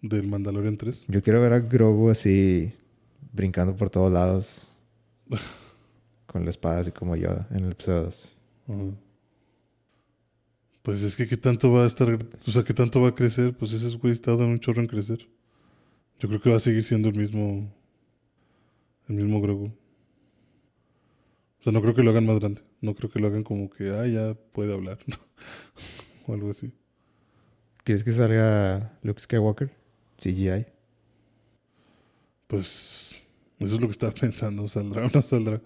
del 0.01 0.27
Mandalorian 0.27 0.77
3. 0.77 1.03
Yo 1.07 1.21
quiero 1.21 1.41
ver 1.41 1.53
a 1.53 1.59
Grogu 1.59 2.09
así 2.09 2.73
brincando 3.33 3.75
por 3.75 3.89
todos 3.89 4.11
lados 4.11 4.69
con 6.25 6.45
la 6.45 6.49
espada 6.49 6.79
así 6.79 6.91
como 6.91 7.15
Yoda 7.15 7.47
en 7.51 7.65
el 7.65 7.71
episodio 7.73 8.03
2. 8.03 8.37
Ajá. 8.69 9.05
Pues 10.85 11.01
es 11.01 11.15
que 11.15 11.27
qué 11.27 11.35
tanto 11.35 11.71
va 11.71 11.83
a 11.83 11.87
estar, 11.87 12.07
o 12.47 12.51
sea, 12.51 12.63
qué 12.63 12.71
tanto 12.71 13.01
va 13.01 13.09
a 13.09 13.15
crecer, 13.15 13.57
pues 13.57 13.73
ese 13.73 13.97
güey 13.97 14.13
está 14.13 14.31
dando 14.31 14.49
un 14.49 14.59
chorro 14.59 14.81
en 14.81 14.87
crecer. 14.87 15.27
Yo 16.19 16.29
creo 16.29 16.41
que 16.41 16.49
va 16.49 16.57
a 16.57 16.59
seguir 16.59 16.83
siendo 16.83 17.09
el 17.09 17.15
mismo, 17.15 17.73
el 19.07 19.15
mismo 19.15 19.41
Grogu. 19.41 19.71
O 21.59 21.63
sea, 21.63 21.73
no 21.73 21.81
creo 21.81 21.93
que 21.93 22.03
lo 22.03 22.11
hagan 22.11 22.25
más 22.25 22.39
grande. 22.39 22.61
No 22.81 22.93
creo 22.95 23.09
que 23.09 23.19
lo 23.19 23.27
hagan 23.27 23.43
como 23.43 23.69
que, 23.69 23.89
ah, 23.89 24.07
ya 24.07 24.33
puede 24.53 24.73
hablar. 24.73 24.99
o 26.27 26.33
algo 26.33 26.49
así. 26.49 26.71
¿Quieres 27.83 28.03
que 28.03 28.11
salga 28.11 28.97
Luke 29.03 29.21
Skywalker? 29.21 29.71
CGI. 30.17 30.65
Pues 32.47 33.15
eso 33.59 33.75
es 33.75 33.81
lo 33.81 33.87
que 33.87 33.91
estaba 33.91 34.13
pensando. 34.19 34.67
¿Saldrá 34.67 35.07
o 35.07 35.09
no 35.13 35.21
saldrá? 35.21 35.61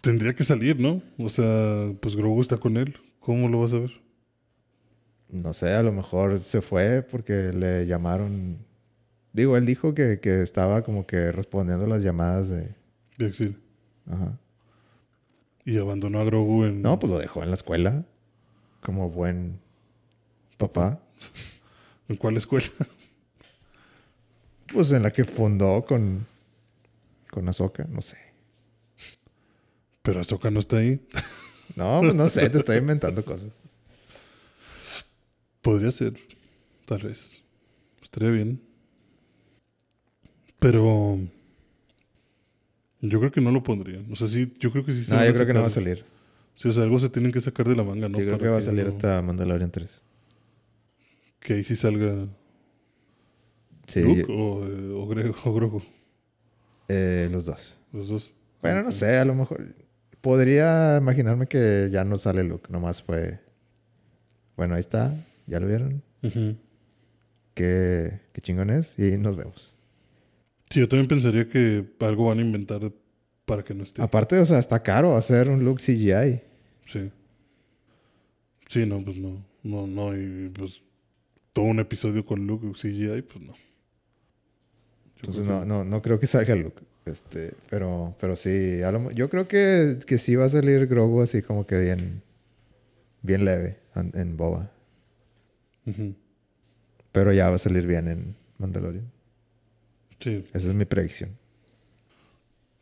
Tendría 0.00 0.34
que 0.34 0.44
salir, 0.44 0.80
¿no? 0.80 1.02
O 1.18 1.28
sea, 1.28 1.92
pues 2.00 2.16
Grogu 2.16 2.40
está 2.40 2.56
con 2.56 2.76
él. 2.76 2.96
¿Cómo 3.18 3.48
lo 3.48 3.60
vas 3.60 3.72
a 3.72 3.80
ver? 3.80 4.00
No 5.32 5.54
sé, 5.54 5.72
a 5.74 5.82
lo 5.82 5.92
mejor 5.92 6.38
se 6.38 6.60
fue 6.60 7.02
porque 7.02 7.52
le 7.52 7.86
llamaron. 7.86 8.58
Digo, 9.32 9.56
él 9.56 9.66
dijo 9.66 9.94
que, 9.94 10.20
que 10.20 10.42
estaba 10.42 10.82
como 10.82 11.06
que 11.06 11.30
respondiendo 11.32 11.86
las 11.86 12.02
llamadas 12.02 12.48
de. 12.48 12.74
De 13.16 13.26
exilio. 13.26 13.56
Ajá. 14.10 14.38
Y 15.64 15.78
abandonó 15.78 16.20
a 16.20 16.24
Grogu 16.24 16.64
en... 16.64 16.82
No, 16.82 16.98
pues 16.98 17.12
lo 17.12 17.18
dejó 17.18 17.42
en 17.42 17.50
la 17.50 17.54
escuela. 17.54 18.04
Como 18.82 19.10
buen 19.10 19.60
papá. 20.56 21.00
¿En 22.08 22.16
cuál 22.16 22.36
escuela? 22.36 22.66
Pues 24.72 24.90
en 24.92 25.02
la 25.02 25.12
que 25.12 25.24
fundó 25.24 25.84
con. 25.84 26.26
Con 27.30 27.48
Ahsoka, 27.48 27.84
no 27.88 28.02
sé. 28.02 28.16
Pero 30.02 30.20
Ahsoka 30.20 30.50
no 30.50 30.60
está 30.60 30.78
ahí. 30.78 31.00
No, 31.76 32.00
pues 32.00 32.14
no 32.14 32.28
sé, 32.28 32.50
te 32.50 32.58
estoy 32.58 32.78
inventando 32.78 33.24
cosas. 33.24 33.52
Podría 35.62 35.90
ser. 35.90 36.14
Tal 36.86 37.02
vez. 37.02 37.32
Estaría 38.02 38.30
bien. 38.30 38.60
Pero... 40.58 41.18
Yo 43.02 43.18
creo 43.18 43.32
que 43.32 43.40
no 43.40 43.50
lo 43.50 43.62
pondrían. 43.62 44.06
O 44.12 44.16
sea, 44.16 44.28
sí, 44.28 44.52
yo 44.58 44.70
creo 44.70 44.84
que 44.84 44.92
sí 44.92 45.04
se 45.04 45.14
No, 45.14 45.24
yo 45.24 45.32
creo 45.32 45.46
que 45.46 45.54
no 45.54 45.60
va 45.62 45.68
a 45.68 45.70
salir. 45.70 46.04
Sí, 46.54 46.68
o 46.68 46.72
sea, 46.72 46.82
algo 46.82 46.98
se 46.98 47.08
tienen 47.08 47.32
que 47.32 47.40
sacar 47.40 47.66
de 47.66 47.74
la 47.74 47.82
manga, 47.82 48.08
¿no? 48.10 48.18
yo 48.18 48.24
creo 48.26 48.36
Para 48.36 48.42
que 48.48 48.52
va 48.52 48.58
a 48.58 48.62
salir 48.62 48.82
no- 48.82 48.88
hasta 48.88 49.22
Mandalorian 49.22 49.70
3. 49.70 50.02
Que 51.40 51.54
ahí 51.54 51.64
sí 51.64 51.76
salga 51.76 52.26
Sí, 53.86 54.02
Luke 54.02 54.26
o, 54.30 54.66
eh, 54.66 54.92
o, 54.94 55.06
Gre- 55.08 55.34
o 55.44 55.54
Grogu. 55.54 55.82
eh, 56.88 57.28
los 57.32 57.46
dos. 57.46 57.78
Los 57.92 58.08
dos. 58.08 58.32
Bueno, 58.60 58.82
no 58.82 58.92
sé, 58.92 59.16
a 59.16 59.24
lo 59.24 59.34
mejor. 59.34 59.74
Podría 60.20 60.98
imaginarme 60.98 61.46
que 61.46 61.88
ya 61.90 62.04
no 62.04 62.18
sale 62.18 62.44
Luke, 62.44 62.66
nomás 62.70 63.02
fue. 63.02 63.40
Bueno, 64.58 64.74
ahí 64.74 64.80
está. 64.80 65.16
¿Ya 65.50 65.58
lo 65.58 65.66
vieron? 65.66 66.00
Ujú. 66.22 66.56
Qué, 67.54 68.20
qué 68.32 68.40
chingón 68.40 68.70
es. 68.70 68.96
Y 68.96 69.18
nos 69.18 69.36
vemos. 69.36 69.74
Sí, 70.70 70.78
yo 70.78 70.88
también 70.88 71.08
pensaría 71.08 71.48
que 71.48 71.84
algo 71.98 72.26
van 72.26 72.38
a 72.38 72.42
inventar 72.42 72.80
para 73.44 73.64
que 73.64 73.74
no 73.74 73.82
esté. 73.82 74.00
Aparte, 74.00 74.38
o 74.38 74.46
sea, 74.46 74.60
está 74.60 74.80
caro 74.80 75.16
hacer 75.16 75.48
un 75.48 75.64
look 75.64 75.80
CGI. 75.80 76.40
Sí. 76.86 77.10
Sí, 78.68 78.86
no, 78.86 79.04
pues 79.04 79.16
no. 79.16 79.44
No, 79.64 79.88
no. 79.88 80.16
Y 80.16 80.50
pues 80.50 80.84
todo 81.52 81.64
un 81.64 81.80
episodio 81.80 82.24
con 82.24 82.46
Luke 82.46 82.70
CGI, 82.72 83.22
pues 83.22 83.44
no. 83.44 83.54
Yo 83.54 85.16
Entonces 85.16 85.42
no, 85.42 85.64
no, 85.64 85.84
no 85.84 86.00
creo 86.00 86.20
que 86.20 86.28
salga 86.28 86.54
el 86.54 86.60
look. 86.60 86.74
Este, 87.06 87.54
pero, 87.68 88.14
pero 88.20 88.36
sí, 88.36 88.82
a 88.84 88.92
lo 88.92 89.10
yo 89.10 89.28
creo 89.28 89.48
que, 89.48 89.98
que 90.06 90.16
sí 90.18 90.36
va 90.36 90.44
a 90.44 90.48
salir 90.48 90.86
Grogu 90.86 91.22
así 91.22 91.42
como 91.42 91.66
que 91.66 91.80
bien, 91.80 92.22
bien 93.22 93.44
leve 93.44 93.80
en, 93.96 94.12
en 94.14 94.36
Boba. 94.36 94.70
Pero 97.12 97.32
ya 97.32 97.48
va 97.48 97.56
a 97.56 97.58
salir 97.58 97.86
bien 97.86 98.08
en 98.08 98.36
Mandalorian. 98.58 99.10
Sí. 100.20 100.44
Esa 100.52 100.68
es 100.68 100.74
mi 100.74 100.84
predicción. 100.84 101.36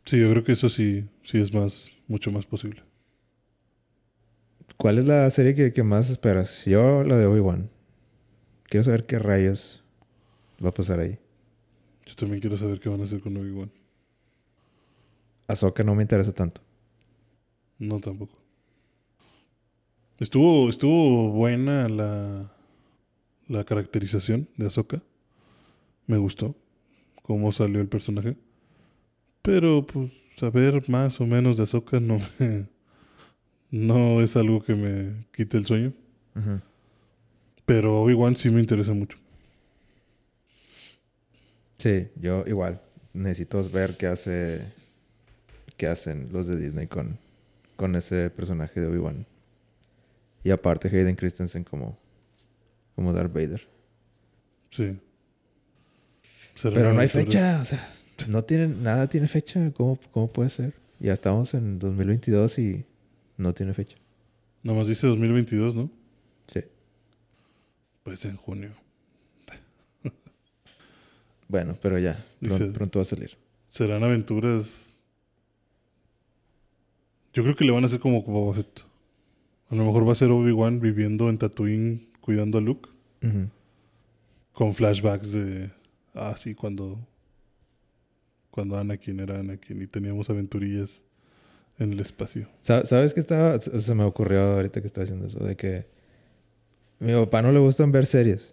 Sí, 0.05 0.19
yo 0.19 0.31
creo 0.31 0.43
que 0.43 0.53
eso 0.53 0.69
sí, 0.69 1.07
sí 1.23 1.39
es 1.39 1.53
más, 1.53 1.91
mucho 2.07 2.31
más 2.31 2.47
posible. 2.47 2.83
¿Cuál 4.77 4.99
es 4.99 5.05
la 5.05 5.29
serie 5.31 5.55
que, 5.55 5.73
que 5.73 5.83
más 5.83 6.11
esperas? 6.11 6.65
Yo 6.65 7.03
la 7.05 7.17
de 7.17 7.27
Obi-Wan. 7.27 7.71
Quiero 8.65 8.85
saber 8.85 9.07
qué 9.07 9.19
rayos 9.19 9.83
va 10.65 10.71
a 10.71 10.73
pasar 10.73 11.01
ahí. 11.01 11.19
Yo 12.07 12.15
también 12.15 12.41
quiero 12.41 12.57
saber 12.57 12.81
qué 12.81 12.89
van 12.89 13.01
a 13.01 13.05
hacer 13.05 13.21
con 13.21 13.37
Obi-Wan. 13.37 13.71
Ahsoka 15.47 15.83
no 15.83 15.95
me 15.95 16.03
interesa 16.03 16.33
tanto. 16.33 16.61
No, 17.79 18.01
tampoco. 18.01 18.39
Estuvo, 20.19 20.69
estuvo 20.69 21.31
buena 21.31 21.89
la, 21.89 22.53
la 23.49 23.65
caracterización 23.65 24.49
de 24.57 24.67
Ahsoka. 24.67 25.03
Me 26.07 26.17
gustó 26.19 26.55
cómo 27.23 27.53
salió 27.53 27.81
el 27.81 27.89
personaje. 27.89 28.37
Pero, 29.43 29.87
pues, 29.87 30.13
saber 30.37 30.89
más 30.89 31.21
o 31.21 31.27
menos 31.27 31.57
de 31.57 31.63
Ahsoka 31.65 32.01
no 32.01 32.21
me- 32.39 32.67
no 33.71 34.21
es 34.23 34.37
algo 34.37 34.63
que 34.63 34.75
me 34.75 35.27
quite 35.33 35.57
el 35.59 35.67
sueño. 35.67 35.93
Pero 37.67 38.01
Obi-Wan 38.03 38.37
sí 38.37 38.49
me 38.51 38.61
interesa 38.61 38.93
mucho. 38.95 39.19
Sí, 41.79 42.09
yo 42.21 42.45
igual. 42.47 42.81
Necesito 43.13 43.63
ver 43.71 43.97
qué 43.97 44.07
hace 44.07 44.73
qué 45.77 45.87
hacen 45.87 46.29
los 46.33 46.47
de 46.49 46.57
Disney 46.57 46.89
con, 46.89 47.19
con 47.77 47.95
ese 47.95 48.31
personaje 48.31 48.81
de 48.81 48.89
Obi-Wan. 48.89 49.27
Y 50.43 50.51
aparte 50.51 50.89
Hayden 50.89 51.15
Christensen 51.15 51.63
como, 51.63 51.97
como 52.99 53.13
Darth 53.13 53.33
Vader. 53.33 53.63
Sí. 54.71 54.99
Pero 56.61 56.93
no 56.93 56.99
hay 56.99 57.07
fecha, 57.07 57.61
o 57.63 57.65
sea, 57.65 57.89
no 58.27 58.43
tienen, 58.43 58.83
nada 58.83 59.07
tiene 59.07 59.29
fecha. 59.29 59.71
¿Cómo, 59.73 60.01
¿Cómo 60.11 60.27
puede 60.33 60.51
ser? 60.51 60.75
Ya 60.99 61.13
estamos 61.13 61.55
en 61.55 61.79
2022 61.79 62.59
y 62.59 62.85
no 63.37 63.55
tiene 63.55 63.73
fecha. 63.73 63.97
Nada 64.65 64.81
más 64.81 64.89
dice 64.89 65.07
2022, 65.07 65.77
¿no? 65.77 65.89
Sí. 66.53 66.65
Pues 68.03 68.25
en 68.25 68.35
junio. 68.37 68.73
Bueno, 71.47 71.79
pero 71.81 72.01
ya, 72.01 72.27
Dice- 72.41 72.67
pronto 72.67 72.99
va 72.99 73.05
a 73.05 73.07
salir. 73.07 73.39
Serán 73.71 74.03
aventuras. 74.03 74.93
Yo 77.33 77.45
creo 77.45 77.55
que 77.55 77.65
le 77.65 77.71
van 77.71 77.85
a 77.85 77.87
hacer 77.87 78.01
como 78.01 78.23
Boba 78.23 78.55
Fett. 78.55 78.81
A 79.71 79.77
lo 79.77 79.85
mejor 79.85 80.07
va 80.09 80.13
a 80.13 80.17
ser 80.17 80.31
Obi-Wan 80.33 80.81
viviendo 80.81 81.29
en 81.29 81.39
Tatooine 81.39 82.08
cuidando 82.29 82.59
a 82.59 82.61
Luke. 82.61 82.91
Con 84.53 84.75
flashbacks 84.75 85.33
de. 85.33 85.71
Ah, 86.15 86.35
sí, 86.37 86.55
cuando. 86.55 86.99
Cuando 88.51 88.77
Anakin 88.77 89.19
era 89.21 89.39
Anakin 89.39 89.81
y 89.81 89.87
teníamos 89.87 90.29
aventurillas 90.29 91.05
en 91.79 91.93
el 91.95 92.01
espacio. 92.01 92.47
Sa- 92.61 92.85
¿Sabes 92.85 93.15
qué 93.15 93.21
estaba? 93.21 93.59
Se 93.59 93.95
me 93.95 94.05
ocurrió 94.05 94.43
ahorita 94.43 94.83
que 94.83 94.87
estaba 94.87 95.05
haciendo 95.05 95.27
eso, 95.27 95.39
de 95.43 95.57
que 95.57 95.87
a 97.01 97.05
mi 97.05 97.15
papá 97.15 97.41
no 97.41 97.51
le 97.51 97.61
gustan 97.61 97.93
ver 97.93 98.05
series. 98.05 98.53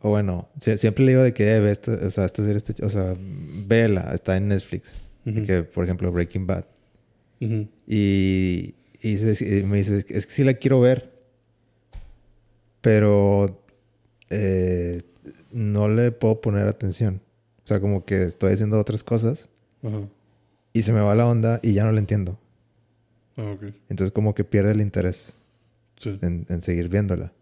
O 0.00 0.10
bueno, 0.10 0.48
sie- 0.60 0.76
siempre 0.76 1.04
le 1.04 1.10
digo 1.12 1.24
de 1.24 1.34
que 1.34 1.52
"Eh, 1.56 1.58
ve 1.60 1.72
esta, 1.72 1.94
o 1.94 2.10
sea, 2.12 2.26
esta 2.26 2.42
serie, 2.44 2.58
está 2.58 2.74
ch- 2.74 2.84
o 2.84 2.90
sea, 2.90 3.16
vela, 3.18 4.12
está 4.14 4.36
en 4.36 4.46
Netflix. 4.48 5.00
Que, 5.24 5.64
por 5.64 5.82
ejemplo, 5.82 6.12
Breaking 6.12 6.46
Bad. 6.46 6.64
Y, 7.40 7.56
y 7.88 8.74
y 9.02 9.62
me 9.64 9.78
dice, 9.78 10.04
es 10.08 10.26
que 10.26 10.32
sí 10.32 10.44
la 10.44 10.54
quiero 10.54 10.78
ver, 10.78 11.15
pero 12.86 13.60
eh, 14.30 15.02
no 15.50 15.88
le 15.88 16.12
puedo 16.12 16.40
poner 16.40 16.68
atención. 16.68 17.20
O 17.64 17.66
sea, 17.66 17.80
como 17.80 18.04
que 18.04 18.22
estoy 18.22 18.52
haciendo 18.52 18.78
otras 18.78 19.02
cosas 19.02 19.48
y 20.72 20.82
se 20.82 20.92
me 20.92 21.00
va 21.00 21.16
la 21.16 21.26
onda 21.26 21.58
y 21.64 21.72
ya 21.72 21.82
no 21.82 21.90
la 21.90 21.98
entiendo. 21.98 22.38
Ah, 23.36 23.50
ok. 23.56 23.64
Entonces 23.88 24.12
como 24.12 24.36
que 24.36 24.44
pierde 24.44 24.70
el 24.70 24.80
interés. 24.80 25.34
Sí. 25.98 26.16
en, 26.22 26.46
en 26.48 26.60
seguir 26.62 26.88
viéndola. 26.88 27.32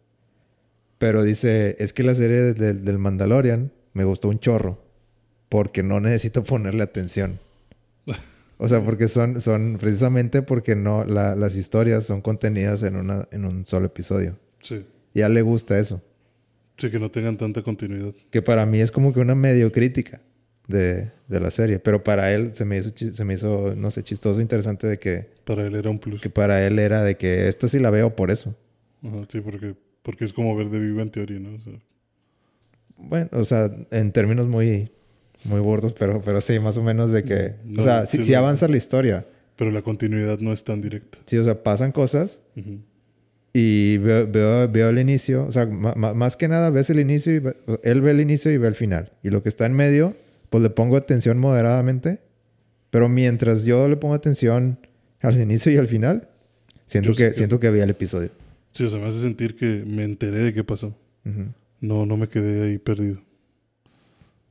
Pero 0.96 1.22
dice, 1.24 1.76
es 1.78 1.92
que 1.92 2.04
la 2.04 2.14
serie 2.14 2.36
de- 2.40 2.54
de- 2.54 2.72
del 2.74 2.98
Mandalorian 2.98 3.70
me 3.92 4.04
gustó 4.04 4.28
un 4.28 4.38
chorro 4.38 4.78
porque 5.50 5.82
no 5.82 6.00
necesito 6.00 6.42
ponerle 6.42 6.82
atención. 6.84 7.38
O 8.56 8.68
sea, 8.68 8.82
porque 8.82 9.08
son, 9.08 9.40
son 9.42 9.76
precisamente 9.80 10.40
porque 10.40 10.74
no, 10.76 11.04
la- 11.04 11.34
las 11.34 11.54
historias 11.56 12.04
son 12.06 12.22
contenidas 12.22 12.82
en, 12.84 12.94
una, 12.96 13.28
en 13.32 13.44
un 13.44 13.66
solo 13.66 13.86
episodio. 13.86 14.38
Sí. 14.62 14.86
Y 15.14 15.22
a 15.22 15.26
él 15.26 15.34
le 15.34 15.42
gusta 15.42 15.78
eso. 15.78 16.02
Sí, 16.76 16.90
que 16.90 16.98
no 16.98 17.10
tengan 17.10 17.36
tanta 17.36 17.62
continuidad. 17.62 18.12
Que 18.30 18.42
para 18.42 18.66
mí 18.66 18.80
es 18.80 18.90
como 18.90 19.12
que 19.12 19.20
una 19.20 19.34
medio 19.36 19.70
crítica 19.72 20.20
de, 20.66 21.10
de 21.28 21.40
la 21.40 21.50
serie. 21.52 21.78
Pero 21.78 22.02
para 22.02 22.34
él 22.34 22.50
se 22.54 22.64
me 22.64 22.76
hizo, 22.76 22.90
se 22.96 23.24
me 23.24 23.34
hizo, 23.34 23.74
no 23.76 23.90
sé, 23.92 24.02
chistoso, 24.02 24.40
interesante 24.40 24.86
de 24.88 24.98
que, 24.98 25.30
Para 25.44 25.64
él 25.66 25.74
era 25.76 25.88
un 25.88 25.98
plus. 26.00 26.20
que 26.20 26.30
para 26.30 26.66
él 26.66 26.78
era 26.80 27.02
de 27.04 27.16
que 27.16 27.46
esta 27.48 27.68
sí 27.68 27.78
la 27.78 27.90
veo 27.90 28.16
por 28.16 28.30
eso. 28.32 28.56
Ajá, 29.04 29.18
sí, 29.30 29.40
porque, 29.40 29.76
porque 30.02 30.24
es 30.24 30.32
como 30.32 30.56
ver 30.56 30.68
de 30.70 30.80
vivo 30.80 31.00
en 31.00 31.10
teoría, 31.10 31.38
¿no? 31.38 31.54
O 31.54 31.60
sea, 31.60 31.74
Bueno, 32.96 33.28
o 33.32 33.44
sea, 33.44 33.70
en 33.90 34.10
términos 34.12 34.46
muy, 34.48 34.90
muy 35.44 35.60
gordos, 35.60 35.92
pero, 35.96 36.22
pero 36.22 36.40
sí, 36.40 36.58
más 36.58 36.76
o 36.76 36.82
menos 36.82 37.12
de 37.12 37.22
que... 37.22 37.54
No, 37.64 37.80
o 37.82 37.84
sea, 37.84 38.06
sí, 38.06 38.16
sí, 38.18 38.24
sí 38.24 38.32
no. 38.32 38.38
avanza 38.38 38.66
la 38.66 38.76
historia. 38.76 39.26
pero 39.56 39.70
la 39.70 39.82
continuidad 39.82 40.38
no 40.40 40.52
es 40.52 40.64
tan 40.64 40.80
directa. 40.80 41.18
Sí, 41.26 41.36
o 41.38 41.44
sea, 41.44 41.62
pasan 41.62 41.92
cosas 41.92 42.40
Ujú. 42.56 42.80
Y 43.54 43.96
veo, 43.98 44.26
veo, 44.30 44.68
veo 44.68 44.88
el 44.90 44.98
inicio. 44.98 45.46
O 45.46 45.52
sea, 45.52 45.64
más 45.64 46.36
que 46.36 46.48
nada 46.48 46.68
ves 46.70 46.90
el 46.90 46.98
inicio 47.00 47.32
y 47.34 47.38
ve- 47.38 47.56
él 47.84 48.02
ve 48.02 48.10
el 48.10 48.20
inicio 48.20 48.50
y 48.52 48.58
ve 48.58 48.68
el 48.68 48.74
final. 48.74 49.12
Y 49.22 49.30
lo 49.30 49.42
que 49.42 49.48
está 49.48 49.64
en 49.64 49.72
medio, 49.74 50.14
pues 50.50 50.62
le 50.62 50.68
pongo 50.70 50.96
atención 50.96 51.38
moderadamente. 51.38 52.18
Pero 52.90 53.08
mientras 53.08 53.64
yo 53.64 53.88
le 53.88 53.96
pongo 53.96 54.14
atención 54.14 54.78
al 55.20 55.40
inicio 55.40 55.70
y 55.72 55.76
al 55.78 55.86
final, 55.86 56.28
siento, 56.86 57.12
Yo 57.12 57.16
que, 57.16 57.32
siento 57.32 57.58
que 57.60 57.70
vi 57.70 57.80
el 57.80 57.90
episodio. 57.90 58.30
Sí, 58.72 58.82
o 58.84 58.90
sea, 58.90 58.98
me 58.98 59.06
hace 59.06 59.20
sentir 59.20 59.54
que 59.56 59.84
me 59.86 60.02
enteré 60.04 60.38
de 60.40 60.52
qué 60.52 60.64
pasó. 60.64 60.88
Ujú. 61.24 61.46
No, 61.80 62.06
no 62.06 62.16
me 62.16 62.26
quedé 62.28 62.62
ahí 62.70 62.78
perdido. 62.78 63.22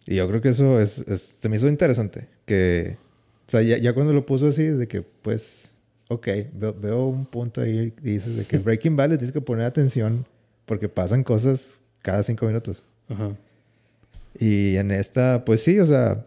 Y 0.05 0.15
yo 0.15 0.27
creo 0.29 0.41
que 0.41 0.49
eso 0.49 0.79
es, 0.81 0.99
es- 1.07 1.33
se 1.39 1.49
me 1.49 1.57
hizo 1.57 1.67
interesante. 1.67 2.27
Que, 2.45 2.97
o 3.47 3.51
sea, 3.51 3.61
ya, 3.61 3.77
ya 3.77 3.93
cuando 3.93 4.13
lo 4.13 4.25
puso 4.25 4.47
así, 4.47 4.63
es 4.63 4.77
de 4.77 4.87
que, 4.87 5.01
pues, 5.01 5.72
ok, 6.09 6.27
veo, 6.53 6.73
veo 6.73 7.05
un 7.07 7.25
punto 7.25 7.61
ahí 7.61 7.93
y 8.01 8.11
dices 8.11 8.35
de 8.35 8.45
que 8.45 8.57
Breaking 8.59 8.95
Bad 8.95 9.09
le 9.09 9.17
tienes 9.17 9.31
que 9.31 9.41
poner 9.41 9.65
atención 9.65 10.25
porque 10.65 10.89
pasan 10.89 11.23
cosas 11.23 11.81
cada 12.01 12.23
cinco 12.23 12.45
minutos. 12.45 12.83
Ajá. 13.09 13.35
Y 14.39 14.75
en 14.77 14.91
esta, 14.91 15.45
pues 15.45 15.61
sí, 15.63 15.79
o 15.79 15.85
sea, 15.85 16.25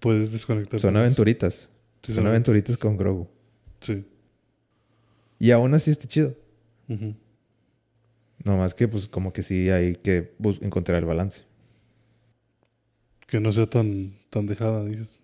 Puedes 0.00 0.30
desconectar. 0.32 0.80
son 0.80 0.96
aventuritas. 0.96 1.68
Sí, 2.02 2.12
son 2.12 2.26
aventuritas 2.26 2.76
con 2.76 2.96
Grogu. 2.96 3.28
Sí. 3.80 4.04
Y 5.40 5.50
aún 5.50 5.74
así 5.74 5.90
está 5.90 6.06
chido. 6.06 6.34
Ujú. 6.88 7.14
Nomás 8.44 8.74
que, 8.74 8.86
pues, 8.86 9.08
como 9.08 9.32
que 9.32 9.42
sí 9.42 9.68
hay 9.70 9.96
que 9.96 10.32
encontrar 10.60 10.98
el 10.98 11.04
balance. 11.04 11.42
Que 13.26 13.40
no 13.40 13.52
sea 13.52 13.66
tan, 13.66 14.14
tan 14.30 14.46
dejada, 14.46 14.84
dices. 14.84 15.17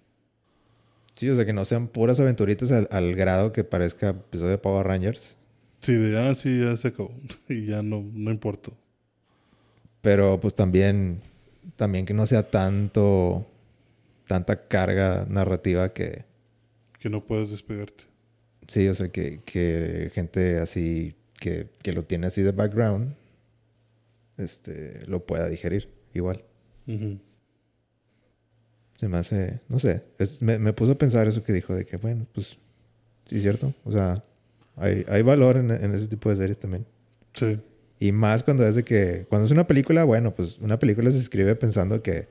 Sí, 1.16 1.28
o 1.30 1.36
sea, 1.36 1.44
que 1.46 1.52
no 1.52 1.64
sean 1.64 1.86
puras 1.88 2.18
aventuritas 2.20 2.72
al, 2.72 2.88
al 2.90 3.14
grado 3.14 3.52
que 3.52 3.62
parezca 3.64 4.10
episodio 4.10 4.50
de 4.52 4.58
Power 4.58 4.86
Rangers. 4.86 5.36
Sí, 5.80 5.92
de, 5.94 6.18
ah, 6.18 6.34
sí, 6.34 6.60
ya 6.60 6.76
se 6.76 6.88
acabó. 6.88 7.14
y 7.48 7.66
ya 7.66 7.82
no, 7.82 8.02
no 8.12 8.30
importa. 8.30 8.72
Pero 10.02 10.38
pues 10.40 10.54
también, 10.54 11.20
también 11.76 12.04
que 12.06 12.14
no 12.14 12.26
sea 12.26 12.50
tanto, 12.50 13.46
tanta 14.26 14.66
carga 14.68 15.26
narrativa 15.28 15.92
que, 15.92 16.24
Que 16.98 17.08
no 17.10 17.24
puedes 17.24 17.50
despegarte. 17.50 18.04
sí, 18.68 18.88
o 18.88 18.94
sea, 18.94 19.08
que, 19.08 19.40
que 19.44 20.10
gente 20.14 20.58
así, 20.58 21.14
que, 21.38 21.68
que 21.82 21.92
lo 21.92 22.04
tiene 22.04 22.26
así 22.26 22.42
de 22.42 22.52
background, 22.52 23.14
este, 24.36 25.06
lo 25.06 25.24
pueda 25.24 25.48
digerir 25.48 25.88
igual. 26.12 26.44
Ujú. 26.86 27.18
Se 29.04 29.08
me 29.10 29.18
hace, 29.18 29.60
no 29.68 29.78
sé, 29.78 30.02
es- 30.18 30.40
me, 30.40 30.58
me 30.58 30.72
puso 30.72 30.92
a 30.92 30.94
pensar 30.96 31.28
eso 31.28 31.44
que 31.44 31.52
dijo, 31.52 31.74
de 31.74 31.84
que 31.84 31.98
bueno, 31.98 32.26
pues, 32.32 32.56
sí 33.26 33.36
es 33.36 33.42
cierto, 33.42 33.70
o 33.84 33.92
sea, 33.92 34.24
hay, 34.76 35.04
hay 35.08 35.20
valor 35.20 35.58
en, 35.58 35.70
en 35.70 35.92
ese 35.92 36.08
tipo 36.08 36.30
de 36.30 36.36
series 36.36 36.58
también. 36.58 36.86
Sí. 37.34 37.60
Y 38.00 38.12
más 38.12 38.42
cuando 38.42 38.66
es 38.66 38.76
de 38.76 38.82
que, 38.82 39.26
cuando 39.28 39.44
es 39.44 39.52
una 39.52 39.66
película, 39.66 40.04
bueno, 40.04 40.34
pues 40.34 40.58
una 40.58 40.78
película 40.78 41.10
se 41.10 41.18
escribe 41.18 41.54
pensando 41.54 42.02
que 42.02 42.28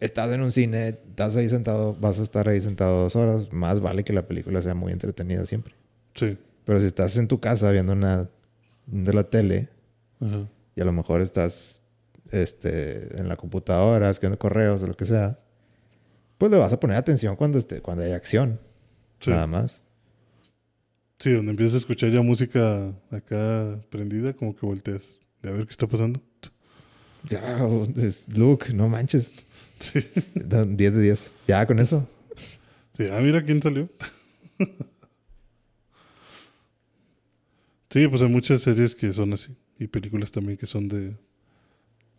estás 0.00 0.32
en 0.32 0.40
un 0.42 0.50
cine, 0.50 0.88
estás 0.88 1.36
ahí 1.36 1.48
sentado, 1.48 1.94
vas 2.00 2.18
a 2.18 2.24
estar 2.24 2.48
ahí 2.48 2.60
sentado 2.60 3.02
dos 3.02 3.14
horas, 3.14 3.52
más 3.52 3.78
vale 3.78 4.02
que 4.02 4.12
la 4.12 4.26
película 4.26 4.60
sea 4.62 4.74
muy 4.74 4.90
entretenida 4.92 5.46
siempre. 5.46 5.74
Sí. 6.16 6.36
Pero 6.64 6.80
si 6.80 6.86
estás 6.86 7.16
en 7.16 7.28
tu 7.28 7.38
casa 7.38 7.70
viendo 7.70 7.92
una 7.92 8.28
de 8.86 9.12
la 9.12 9.22
tele 9.22 9.68
Ajá. 10.20 10.48
y 10.74 10.80
a 10.80 10.84
lo 10.84 10.92
mejor 10.92 11.20
estás 11.20 11.82
este, 12.32 13.18
en 13.20 13.28
la 13.28 13.36
computadora 13.36 14.08
escribiendo 14.10 14.38
correos 14.38 14.82
o 14.82 14.86
lo 14.86 14.96
que 14.96 15.04
sea, 15.06 15.39
pues 16.40 16.50
le 16.50 16.56
vas 16.56 16.72
a 16.72 16.80
poner 16.80 16.96
atención 16.96 17.36
cuando, 17.36 17.58
esté, 17.58 17.82
cuando 17.82 18.02
hay 18.02 18.12
acción, 18.12 18.58
Sí. 19.20 19.28
nada 19.28 19.46
más. 19.46 19.82
Sí, 21.18 21.32
donde 21.32 21.50
empiezas 21.50 21.74
a 21.74 21.76
escuchar 21.76 22.10
ya 22.10 22.22
música 22.22 22.94
acá 23.10 23.78
prendida, 23.90 24.32
como 24.32 24.56
que 24.56 24.64
volteas. 24.64 25.18
De 25.42 25.50
a 25.50 25.52
ver 25.52 25.66
qué 25.66 25.72
está 25.72 25.86
pasando. 25.86 26.18
Ya, 27.28 27.58
Luke, 28.34 28.72
no 28.72 28.88
manches. 28.88 29.30
Sí. 29.80 30.00
10 30.34 30.76
de 30.94 31.02
10. 31.02 31.30
Ya 31.46 31.66
con 31.66 31.78
eso. 31.78 32.08
Sí, 32.96 33.04
ah, 33.12 33.20
mira 33.20 33.42
quién 33.44 33.60
salió. 33.60 33.90
sí, 37.90 38.08
pues 38.08 38.22
hay 38.22 38.28
muchas 38.28 38.62
series 38.62 38.94
que 38.94 39.12
son 39.12 39.34
así. 39.34 39.54
Y 39.78 39.88
películas 39.88 40.32
también 40.32 40.56
que 40.56 40.66
son 40.66 40.88
de. 40.88 41.14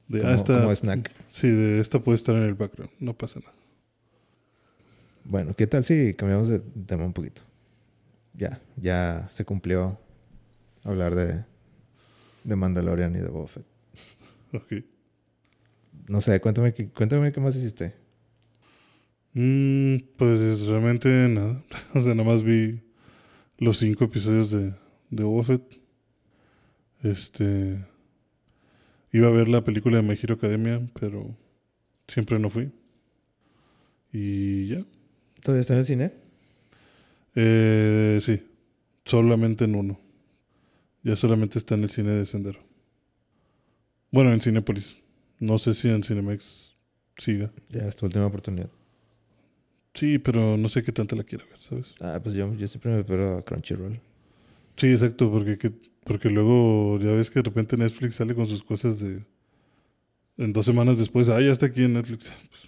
de 0.08 0.20
ah, 0.20 0.22
Como, 0.22 0.34
esta, 0.36 0.60
como 0.62 0.76
snack. 0.76 1.12
Sí, 1.28 1.48
de 1.50 1.80
esta 1.80 2.00
puede 2.00 2.18
estar 2.18 2.36
en 2.36 2.44
el 2.44 2.54
background. 2.54 2.92
No 3.00 3.18
pasa 3.18 3.40
nada. 3.40 3.61
Bueno, 5.24 5.56
¿qué 5.56 5.68
tal 5.68 5.86
si 5.86 6.14
cambiamos 6.14 6.50
de 6.50 6.60
tema 6.60 7.06
un 7.06 7.14
poquito? 7.14 7.42
Ya, 8.34 8.62
ya 8.78 9.28
se 9.32 9.46
cumplió 9.46 10.00
hablar 10.84 11.16
de, 11.16 11.44
de 12.44 12.56
Mandalorian 12.56 13.16
y 13.16 13.20
de 13.20 13.30
Boba 13.30 13.48
Fett. 13.48 13.66
Ok. 14.54 14.84
No 16.10 16.20
sé, 16.20 16.42
cuéntame, 16.42 16.74
cuéntame 16.74 17.32
qué 17.32 17.40
más 17.40 17.56
hiciste. 17.56 17.96
Mm, 19.34 19.98
pues 20.18 20.68
realmente 20.68 21.10
nada. 21.30 21.64
O 21.94 22.02
sea, 22.02 22.14
nada 22.14 22.30
más 22.30 22.44
vi 22.44 22.82
los 23.58 23.78
cinco 23.78 24.06
episodios 24.06 24.52
de, 24.52 24.74
de 25.10 25.24
Boba 25.24 25.44
Fett. 25.44 25.80
Este. 27.04 27.86
Iba 29.14 29.28
a 29.28 29.32
ver 29.32 29.48
la 29.48 29.64
película 29.64 29.98
de 29.98 30.04
My 30.04 30.18
Hero 30.22 30.36
Academia, 30.36 30.82
pero 31.00 31.36
siempre 32.08 32.40
no 32.40 32.50
fui. 32.50 32.72
Y 34.12 34.68
ya. 34.68 34.86
¿Todavía 35.42 35.62
está 35.62 35.74
en 35.74 35.80
el 35.80 35.86
cine? 35.86 36.12
Eh, 37.36 38.20
sí, 38.22 38.44
solamente 39.06 39.66
en 39.66 39.76
uno. 39.76 40.00
Ya 41.04 41.16
solamente 41.16 41.58
está 41.58 41.76
en 41.76 41.84
el 41.84 41.90
cine 41.90 42.12
de 42.12 42.26
Sendero. 42.26 42.60
Bueno, 44.12 44.34
en 44.34 44.42
Cinépolis. 44.42 44.98
No 45.40 45.58
sé 45.58 45.74
si 45.74 45.90
en 45.90 46.04
Cinemex 46.04 46.76
siga. 47.18 47.52
Ya 47.70 47.88
es 47.88 47.96
tu 47.96 48.06
última 48.06 48.26
oportunidad. 48.28 48.70
Sí, 49.94 50.20
pero 50.20 50.58
no 50.58 50.70
sé 50.70 50.84
qué 50.84 50.92
tanto 50.92 51.16
la 51.16 51.24
quiera 51.24 51.44
ver, 51.46 51.60
¿sabes? 51.60 51.88
Ah, 52.00 52.20
pues 52.24 52.36
yo, 52.36 52.54
yo 52.56 52.68
siempre 52.68 52.92
me 52.92 53.00
espero 53.00 53.38
a 53.38 53.42
Crunchyroll. 53.44 54.00
Sí, 54.78 54.88
exacto, 54.88 55.30
porque, 55.32 55.58
que- 55.58 55.74
porque 56.06 56.30
luego 56.30 56.98
ya 57.00 57.12
ves 57.12 57.30
que 57.30 57.40
de 57.40 57.44
repente 57.44 57.76
Netflix 57.78 58.16
sale 58.16 58.34
con 58.36 58.48
sus 58.48 58.64
cosas 58.64 59.00
de... 59.00 59.24
En 60.38 60.54
dos 60.54 60.66
semanas 60.66 60.98
después, 60.98 61.28
ah, 61.30 61.42
ya 61.42 61.52
está 61.52 61.66
aquí 61.68 61.84
en 61.84 61.94
Netflix. 61.94 62.32
Pues, 62.50 62.62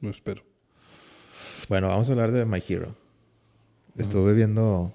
no 0.00 0.10
espero. 0.10 0.42
Bueno, 1.68 1.88
vamos 1.88 2.08
a 2.08 2.12
hablar 2.12 2.32
de 2.32 2.44
My 2.44 2.62
Hero. 2.66 2.94
Estuve 3.96 4.32
viendo 4.32 4.92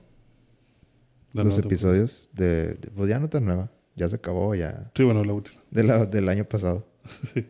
La 1.34 1.44
los 1.44 1.58
episodios 1.58 2.30
de, 2.34 2.76
de- 2.76 2.92
Pues 2.92 3.10
ya 3.10 3.20
no 3.20 3.30
tan 3.30 3.46
nueva. 3.46 3.70
Ya 3.96 4.10
se 4.10 4.16
acabó, 4.16 4.56
ya. 4.56 4.92
Sí, 4.96 5.04
bueno, 5.04 5.24
la 5.24 5.34
última. 5.34 5.62
De 5.70 5.84
la- 5.84 6.06
del 6.06 6.30
año 6.30 6.46
pasado. 6.46 6.88
sí. 7.24 7.46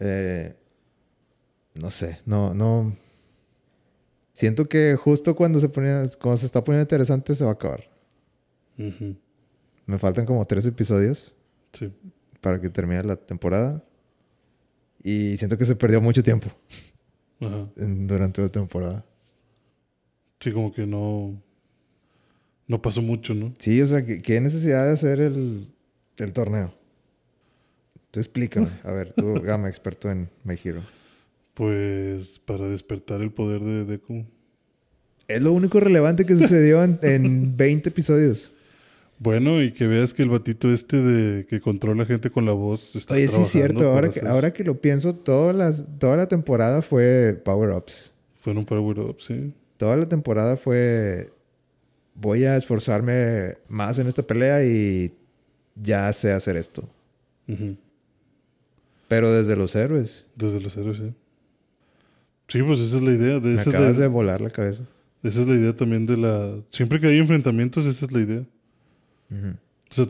Eh, 0.00 0.56
no 1.74 1.90
sé, 1.90 2.18
no, 2.26 2.54
no. 2.54 2.96
Siento 4.32 4.68
que 4.68 4.96
justo 4.96 5.36
cuando 5.36 5.60
se 5.60 5.68
ponía, 5.68 6.04
cuando 6.20 6.38
se 6.38 6.46
está 6.46 6.64
poniendo 6.64 6.82
interesante 6.82 7.34
se 7.34 7.44
va 7.44 7.50
a 7.50 7.54
acabar. 7.54 7.84
Ujú. 8.78 9.14
Me 9.86 9.98
faltan 9.98 10.24
como 10.24 10.44
tres 10.46 10.64
episodios 10.66 11.34
Sí. 11.72 11.92
para 12.40 12.60
que 12.60 12.70
termine 12.70 13.02
la 13.04 13.16
temporada. 13.16 13.84
Y 15.04 15.36
siento 15.36 15.58
que 15.58 15.64
se 15.64 15.76
perdió 15.76 16.00
mucho 16.00 16.22
tiempo 16.22 16.48
Ajá. 17.42 17.68
en- 17.76 18.06
durante 18.06 18.40
la 18.42 18.48
temporada. 18.48 19.04
Sí, 20.40 20.50
como 20.52 20.72
que 20.72 20.86
no... 20.86 21.40
No 22.68 22.80
pasó 22.80 23.02
mucho, 23.02 23.34
¿no? 23.34 23.54
Sí, 23.58 23.80
o 23.82 23.86
sea, 23.86 24.04
¿qué, 24.06 24.22
qué 24.22 24.40
necesidad 24.40 24.86
de 24.86 24.92
hacer 24.92 25.20
el, 25.20 25.68
el 26.16 26.32
torneo? 26.32 26.72
Tú 28.10 28.20
explícame. 28.20 28.68
A 28.84 28.92
ver, 28.92 29.12
tú, 29.12 29.34
Gama, 29.42 29.68
experto 29.68 30.10
en 30.10 30.28
My 30.44 30.54
Hero. 30.62 30.80
Pues 31.54 32.38
para 32.38 32.68
despertar 32.68 33.20
el 33.20 33.30
poder 33.32 33.60
de 33.62 33.84
Deku. 33.84 34.24
Es 35.28 35.42
lo 35.42 35.52
único 35.52 35.80
relevante 35.80 36.24
que 36.24 36.34
sucedió 36.36 36.82
en, 36.82 36.98
en 37.02 37.56
20 37.58 37.88
episodios. 37.90 38.51
Bueno, 39.22 39.62
y 39.62 39.72
que 39.72 39.86
veas 39.86 40.14
que 40.14 40.24
el 40.24 40.30
batito 40.30 40.72
este 40.72 40.96
de 40.96 41.46
que 41.46 41.60
controla 41.60 42.04
gente 42.04 42.28
con 42.30 42.44
la 42.44 42.52
voz 42.52 42.96
está 42.96 43.14
Oye, 43.14 43.28
sí 43.28 43.42
es 43.42 43.48
cierto. 43.48 43.88
Ahora 43.92 44.10
que, 44.10 44.20
ahora 44.26 44.52
que 44.52 44.64
lo 44.64 44.80
pienso, 44.80 45.14
todas 45.14 45.54
las, 45.54 45.86
toda 46.00 46.16
la 46.16 46.26
temporada 46.26 46.82
fue 46.82 47.40
power-ups. 47.44 48.12
Fueron 48.42 48.64
Power 48.64 48.98
Up, 48.98 49.20
sí. 49.20 49.54
Toda 49.76 49.96
la 49.96 50.08
temporada 50.08 50.56
fue... 50.56 51.28
Voy 52.16 52.44
a 52.44 52.56
esforzarme 52.56 53.54
más 53.68 54.00
en 54.00 54.08
esta 54.08 54.24
pelea 54.24 54.64
y 54.64 55.14
ya 55.76 56.12
sé 56.12 56.32
hacer 56.32 56.56
esto. 56.56 56.88
Pero 59.06 59.32
desde 59.32 59.54
los 59.54 59.76
héroes. 59.76 60.26
Desde 60.34 60.60
los 60.60 60.76
héroes, 60.76 60.96
sí. 60.96 61.14
Sí, 62.48 62.62
pues 62.64 62.80
esa 62.80 62.96
es 62.96 63.02
la 63.04 63.12
idea. 63.12 63.38
De, 63.38 63.50
Me 63.50 63.60
esa, 63.60 63.70
acabas 63.70 63.96
la, 63.96 64.02
de 64.02 64.08
volar 64.08 64.40
la 64.40 64.50
cabeza. 64.50 64.82
esa 65.22 65.42
es 65.42 65.46
la 65.46 65.54
idea 65.54 65.76
también 65.76 66.04
de 66.06 66.16
la... 66.16 66.56
Siempre 66.70 66.98
que 66.98 67.06
hay 67.06 67.18
enfrentamientos, 67.18 67.86
esa 67.86 68.06
es 68.06 68.12
la 68.12 68.20
idea. 68.20 68.44
O 69.90 69.94
sea, 69.94 70.06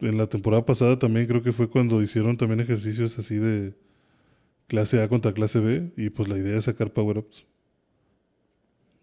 en 0.00 0.18
la 0.18 0.26
temporada 0.26 0.64
pasada 0.64 0.98
también 0.98 1.26
creo 1.26 1.42
que 1.42 1.52
fue 1.52 1.68
cuando 1.70 2.02
hicieron 2.02 2.36
también 2.36 2.60
ejercicios 2.60 3.18
así 3.18 3.36
de 3.36 3.74
clase 4.66 5.02
A 5.02 5.08
contra 5.08 5.32
clase 5.32 5.60
B 5.60 5.92
y 5.96 6.10
pues 6.10 6.28
la 6.28 6.38
idea 6.38 6.58
es 6.58 6.64
sacar 6.64 6.92
power-ups. 6.92 7.46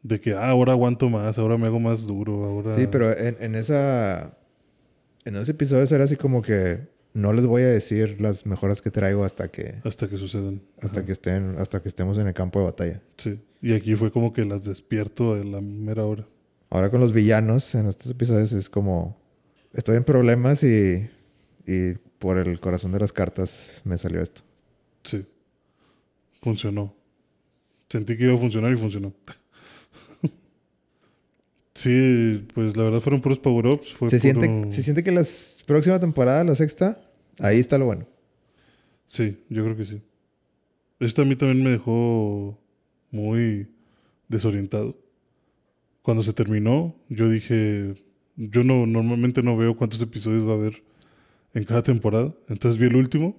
De 0.04 0.20
que 0.20 0.34
ah, 0.34 0.50
ahora 0.50 0.74
aguanto 0.74 1.10
más, 1.10 1.38
ahora 1.38 1.58
me 1.58 1.68
hago 1.68 1.80
más 1.80 2.08
duro, 2.08 2.46
ahora... 2.46 2.74
Sí, 2.74 2.88
pero 2.90 3.18
en, 3.18 3.36
en 3.40 3.56
esa... 3.56 4.38
En 5.26 5.36
esos 5.36 5.50
episodios 5.50 5.92
era 5.92 6.06
así 6.06 6.16
como 6.16 6.42
que... 6.42 6.88
No 7.14 7.34
les 7.34 7.46
voy 7.46 7.64
a 7.64 7.68
decir 7.68 8.22
las 8.22 8.46
mejoras 8.46 8.82
que 8.82 8.92
traigo 8.92 9.26
hasta 9.26 9.50
que... 9.50 9.82
Hasta 9.84 10.08
que 10.08 10.18
sucedan. 10.18 10.62
Hasta 10.82 11.00
Ajá. 11.00 11.06
que 11.06 11.12
estén... 11.12 11.56
Hasta 11.58 11.82
que 11.82 11.90
estemos 11.90 12.18
en 12.20 12.28
el 12.28 12.34
campo 12.34 12.60
de 12.60 12.66
batalla. 12.66 13.02
Sí. 13.18 13.40
Y 13.62 13.74
aquí 13.74 13.96
fue 13.96 14.12
como 14.12 14.34
que 14.34 14.46
las 14.46 14.64
despierto 14.64 15.34
a 15.34 15.38
la 15.38 15.60
mera 15.60 16.06
hora. 16.06 16.28
Ahora 16.70 16.90
con 16.90 17.00
los 17.00 17.12
villanos 17.12 17.76
en 17.76 17.88
estos 17.88 18.12
episodios 18.12 18.54
es 18.54 18.70
como... 18.70 19.18
Estoy 19.74 19.98
en 19.98 20.04
problemas 20.04 20.64
y... 20.64 21.10
Y 21.70 21.96
por 22.20 22.38
el 22.38 22.60
corazón 22.60 22.92
de 22.92 23.00
las 23.00 23.14
cartas 23.14 23.82
me 23.86 23.98
salió 23.98 24.22
esto. 24.22 24.42
Sí. 25.04 25.26
Funcionó. 26.42 26.96
Sentí 27.90 28.18
que 28.18 28.24
iba 28.24 28.34
a 28.34 28.38
funcionar 28.38 28.72
y 28.74 28.78
funcionó. 28.78 29.14
sí, 31.74 32.48
pues 32.54 32.76
la 32.76 32.84
verdad 32.84 33.00
fueron 33.00 33.22
puros 33.22 33.40
power-ups. 33.40 33.94
fue 33.94 34.10
Se 34.10 34.20
siente, 34.20 34.72
se 34.72 34.84
siente 34.84 35.04
que 35.04 35.12
la 35.12 35.24
próxima 35.66 36.00
temporada, 36.00 36.44
la 36.44 36.56
sexta, 36.56 37.02
ahí 37.40 37.60
está 37.60 37.78
lo 37.78 37.86
bueno. 37.86 38.08
Sí, 39.08 39.44
yo 39.50 39.64
creo 39.64 39.78
que 39.78 39.86
sí. 39.86 40.02
Esta 41.00 41.22
a 41.22 41.26
mí 41.26 41.36
también 41.36 41.64
me 41.64 41.72
dejó 41.72 42.60
muy 43.12 43.68
desorientado. 44.28 44.98
Cuando 46.02 46.24
se 46.24 46.34
terminó, 46.34 46.96
yo 47.10 47.30
dije, 47.30 47.96
yo 48.38 48.64
no 48.64 48.86
normalmente 48.86 49.42
no 49.44 49.58
veo 49.58 49.76
cuántos 49.76 50.02
episodios 50.02 50.48
va 50.48 50.52
a 50.52 50.56
haber 50.56 50.84
en 51.54 51.64
cada 51.64 51.84
temporada. 51.84 52.34
Entonces 52.48 52.80
vi 52.80 52.86
el 52.86 52.96
último 52.96 53.36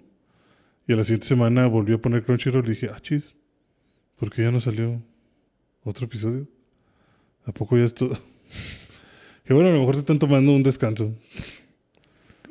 y 0.86 0.92
a 0.92 0.96
la 0.96 1.05
siguiente 1.05 1.26
semana 1.26 1.66
volví 1.66 1.94
a 1.94 1.99
poner 1.99 2.24
Crunchyroll 2.24 2.66
y 2.66 2.70
dije, 2.70 2.90
ah, 2.92 2.99
chis, 3.01 3.34
¿por 4.16 4.30
qué 4.30 4.42
ya 4.42 4.51
no 4.51 4.61
salió 4.61 5.01
otro 5.84 6.07
episodio? 6.07 6.49
¿A 7.46 7.53
poco 7.53 7.78
ya 7.78 7.84
es 7.84 7.94
todo? 7.94 8.18
que 9.44 9.55
bueno, 9.55 9.70
a 9.70 9.72
lo 9.72 9.78
mejor 9.78 9.94
se 9.94 10.01
están 10.01 10.18
tomando 10.18 10.53
un 10.53 10.62
descanso. 10.62 11.14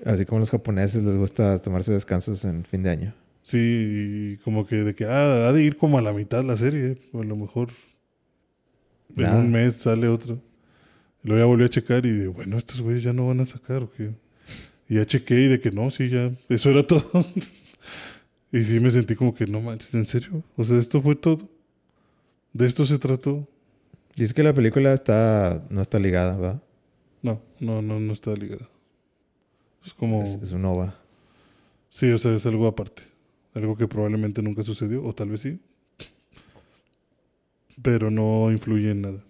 Así 0.06 0.26
como 0.26 0.40
los 0.40 0.50
japoneses 0.50 1.04
les 1.04 1.18
gusta 1.18 1.60
tomarse 1.60 1.92
descansos 1.92 2.46
en 2.46 2.64
fin 2.64 2.84
de 2.84 2.90
año. 2.90 3.14
Sí, 3.44 3.58
y 3.60 4.38
como 4.38 4.66
que 4.66 4.78
de 4.78 4.96
que 4.96 5.06
ah, 5.06 5.48
ha 5.48 5.54
de 5.54 5.64
ir 5.64 5.78
como 5.78 5.98
a 5.98 6.02
la 6.02 6.14
mitad 6.14 6.44
la 6.44 6.56
serie. 6.56 6.98
A 7.14 7.24
lo 7.24 7.36
mejor 7.36 7.70
en 9.16 9.34
un 9.34 9.52
mes 9.52 9.78
sale 9.78 10.08
otro. 10.08 10.42
Y 11.28 11.30
luego 11.30 11.44
ya 11.44 11.46
volví 11.46 11.66
a 11.66 11.70
checar 11.70 12.06
y 12.06 12.12
de, 12.12 12.28
bueno, 12.30 12.58
estos 12.58 12.80
güeyes 12.80 13.04
ya 13.04 13.12
no 13.12 13.28
van 13.28 13.42
a 13.42 13.46
sacar 13.46 13.84
o 13.84 13.92
qué. 13.92 14.12
Y 14.88 14.96
ya 14.96 15.06
chequé 15.06 15.42
y 15.42 15.48
de 15.50 15.60
que 15.60 15.72
no, 15.72 15.92
sí, 15.92 16.08
ya, 16.08 16.32
eso 16.48 16.70
era 16.70 16.88
todo. 16.88 17.04
y 18.54 18.64
sí 18.64 18.80
me 18.80 18.90
sentí 18.92 19.14
como 19.14 19.36
que 19.36 19.46
no 19.46 19.60
manches, 19.60 19.94
¿en 19.94 20.06
serio? 20.06 20.42
O 20.56 20.64
sea, 20.64 20.78
esto 20.78 21.02
fue 21.02 21.18
todo. 21.18 21.50
De 22.54 22.66
esto 22.66 22.86
se 22.86 22.98
trató. 22.98 23.46
Dice 24.16 24.34
que 24.34 24.42
la 24.42 24.54
película 24.54 24.94
está 24.94 25.66
no 25.70 25.82
está 25.82 26.00
ligada, 26.00 26.38
¿va? 26.38 26.64
No, 27.22 27.42
no, 27.60 27.82
no, 27.82 28.00
no 28.00 28.14
está 28.14 28.34
ligada. 28.34 28.70
Es 29.86 29.94
como... 29.94 30.24
Es, 30.24 30.40
es 30.42 30.54
un 30.54 30.64
OVA. 30.64 30.98
Sí, 31.90 32.10
o 32.10 32.18
sea, 32.18 32.34
es 32.38 32.46
algo 32.46 32.68
aparte. 32.68 33.04
Algo 33.54 33.76
que 33.76 33.90
probablemente 33.90 34.42
nunca 34.42 34.64
sucedió, 34.64 35.04
o 35.04 35.12
tal 35.12 35.32
vez 35.32 35.42
sí. 35.42 35.60
Pero 37.82 38.10
no 38.12 38.50
influye 38.50 38.92
en 38.92 39.02
nada. 39.02 39.28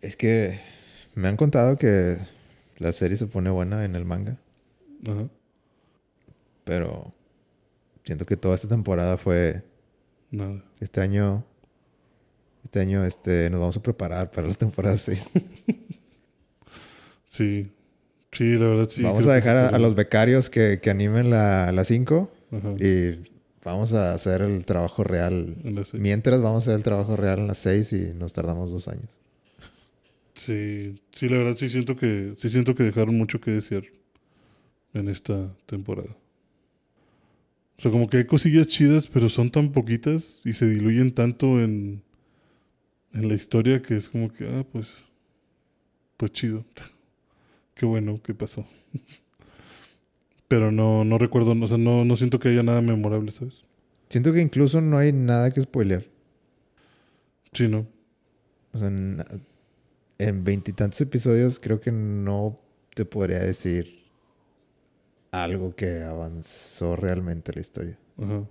Es 0.00 0.16
que 0.16 0.60
me 1.14 1.28
han 1.28 1.36
contado 1.36 1.76
que 1.76 2.18
la 2.78 2.92
serie 2.92 3.16
se 3.16 3.26
pone 3.26 3.50
buena 3.50 3.84
en 3.84 3.94
el 3.94 4.04
manga, 4.04 4.38
Ajá. 5.06 5.28
pero 6.64 7.12
siento 8.04 8.26
que 8.26 8.36
toda 8.36 8.54
esta 8.54 8.68
temporada 8.68 9.16
fue 9.16 9.62
Nada. 10.30 10.64
este 10.80 11.00
año. 11.00 11.44
Este 12.62 12.80
año 12.80 13.04
este, 13.04 13.48
nos 13.50 13.58
vamos 13.60 13.76
a 13.78 13.82
preparar 13.82 14.30
para 14.30 14.46
la 14.46 14.54
temporada 14.54 14.96
6. 14.96 15.30
Sí. 17.24 17.70
Sí, 18.32 18.54
la 18.58 18.66
verdad 18.66 18.88
sí. 18.88 19.02
vamos 19.04 19.24
a 19.28 19.34
dejar 19.34 19.56
a, 19.56 19.78
los 19.78 19.94
becarios 19.94 20.50
que, 20.50 20.80
que 20.82 20.90
animen 20.90 21.30
la, 21.30 21.70
la 21.70 21.84
5 21.84 22.30
Ajá. 22.50 22.74
y 22.76 23.20
vamos 23.64 23.92
a 23.92 24.12
hacer 24.12 24.42
el 24.42 24.64
trabajo 24.64 25.04
real. 25.04 25.56
Seis. 25.62 25.94
Mientras 25.94 26.40
vamos 26.40 26.66
a 26.66 26.70
hacer 26.70 26.76
el 26.76 26.82
trabajo 26.82 27.16
real 27.16 27.40
en 27.40 27.46
las 27.48 27.58
6 27.58 27.92
y 27.92 28.14
nos 28.14 28.32
tardamos 28.32 28.70
dos 28.70 28.88
años. 28.88 29.08
Sí, 30.34 31.00
sí, 31.12 31.28
la 31.28 31.36
verdad 31.38 31.56
sí 31.56 31.68
siento 31.68 31.96
que 31.96 32.34
sí 32.36 32.48
siento 32.48 32.74
que 32.74 32.84
dejaron 32.84 33.16
mucho 33.18 33.40
que 33.40 33.50
desear 33.50 33.84
en 34.94 35.08
esta 35.08 35.54
temporada. 35.66 36.16
O 37.78 37.82
sea, 37.82 37.90
como 37.90 38.08
que 38.08 38.18
hay 38.18 38.26
cosillas 38.26 38.66
chidas, 38.68 39.06
pero 39.06 39.28
son 39.28 39.50
tan 39.50 39.72
poquitas 39.72 40.40
y 40.44 40.52
se 40.52 40.66
diluyen 40.66 41.12
tanto 41.12 41.62
en, 41.62 42.02
en 43.12 43.28
la 43.28 43.34
historia 43.34 43.80
que 43.82 43.96
es 43.96 44.08
como 44.08 44.30
que, 44.30 44.46
ah, 44.46 44.66
pues, 44.70 44.88
pues 46.16 46.32
chido. 46.32 46.64
Qué 47.74 47.86
bueno 47.86 48.20
que 48.22 48.34
pasó. 48.34 48.66
Pero 50.50 50.72
no, 50.72 51.04
no 51.04 51.16
recuerdo, 51.16 51.52
o 51.52 51.68
sea, 51.68 51.78
no, 51.78 52.04
no 52.04 52.16
siento 52.16 52.40
que 52.40 52.48
haya 52.48 52.64
nada 52.64 52.80
memorable, 52.80 53.30
¿sabes? 53.30 53.54
Siento 54.08 54.32
que 54.32 54.40
incluso 54.40 54.80
no 54.80 54.98
hay 54.98 55.12
nada 55.12 55.52
que 55.52 55.60
spoilear. 55.62 56.04
Sí, 57.52 57.68
no. 57.68 57.86
O 58.72 58.78
sea, 58.78 58.88
en- 58.88 59.24
en 60.18 60.42
veintitantos 60.42 61.00
episodios 61.02 61.60
creo 61.60 61.80
que 61.80 61.92
no 61.92 62.58
te 62.96 63.04
podría 63.04 63.38
decir 63.38 64.00
algo 65.30 65.76
que 65.76 66.02
avanzó 66.02 66.96
realmente 66.96 67.52
la 67.54 67.60
historia. 67.60 67.96
Ajá. 68.20 68.42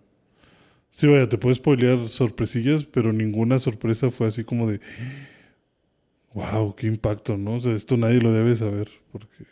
Sí, 0.92 1.06
vaya, 1.06 1.28
te 1.28 1.38
puedes 1.38 1.58
spoilear 1.58 2.08
sorpresillas, 2.08 2.86
pero 2.86 3.12
ninguna 3.12 3.60
sorpresa 3.60 4.10
fue 4.10 4.28
así 4.28 4.46
como 4.46 4.68
de. 4.70 4.80
¡Wow! 6.34 6.76
¡Qué 6.78 6.88
impacto! 6.88 7.36
¿no? 7.36 7.56
O 7.56 7.60
sea, 7.60 7.74
esto 7.74 7.98
nadie 7.98 8.22
lo 8.22 8.32
debe 8.32 8.56
saber. 8.56 8.90
Porque. 9.12 9.44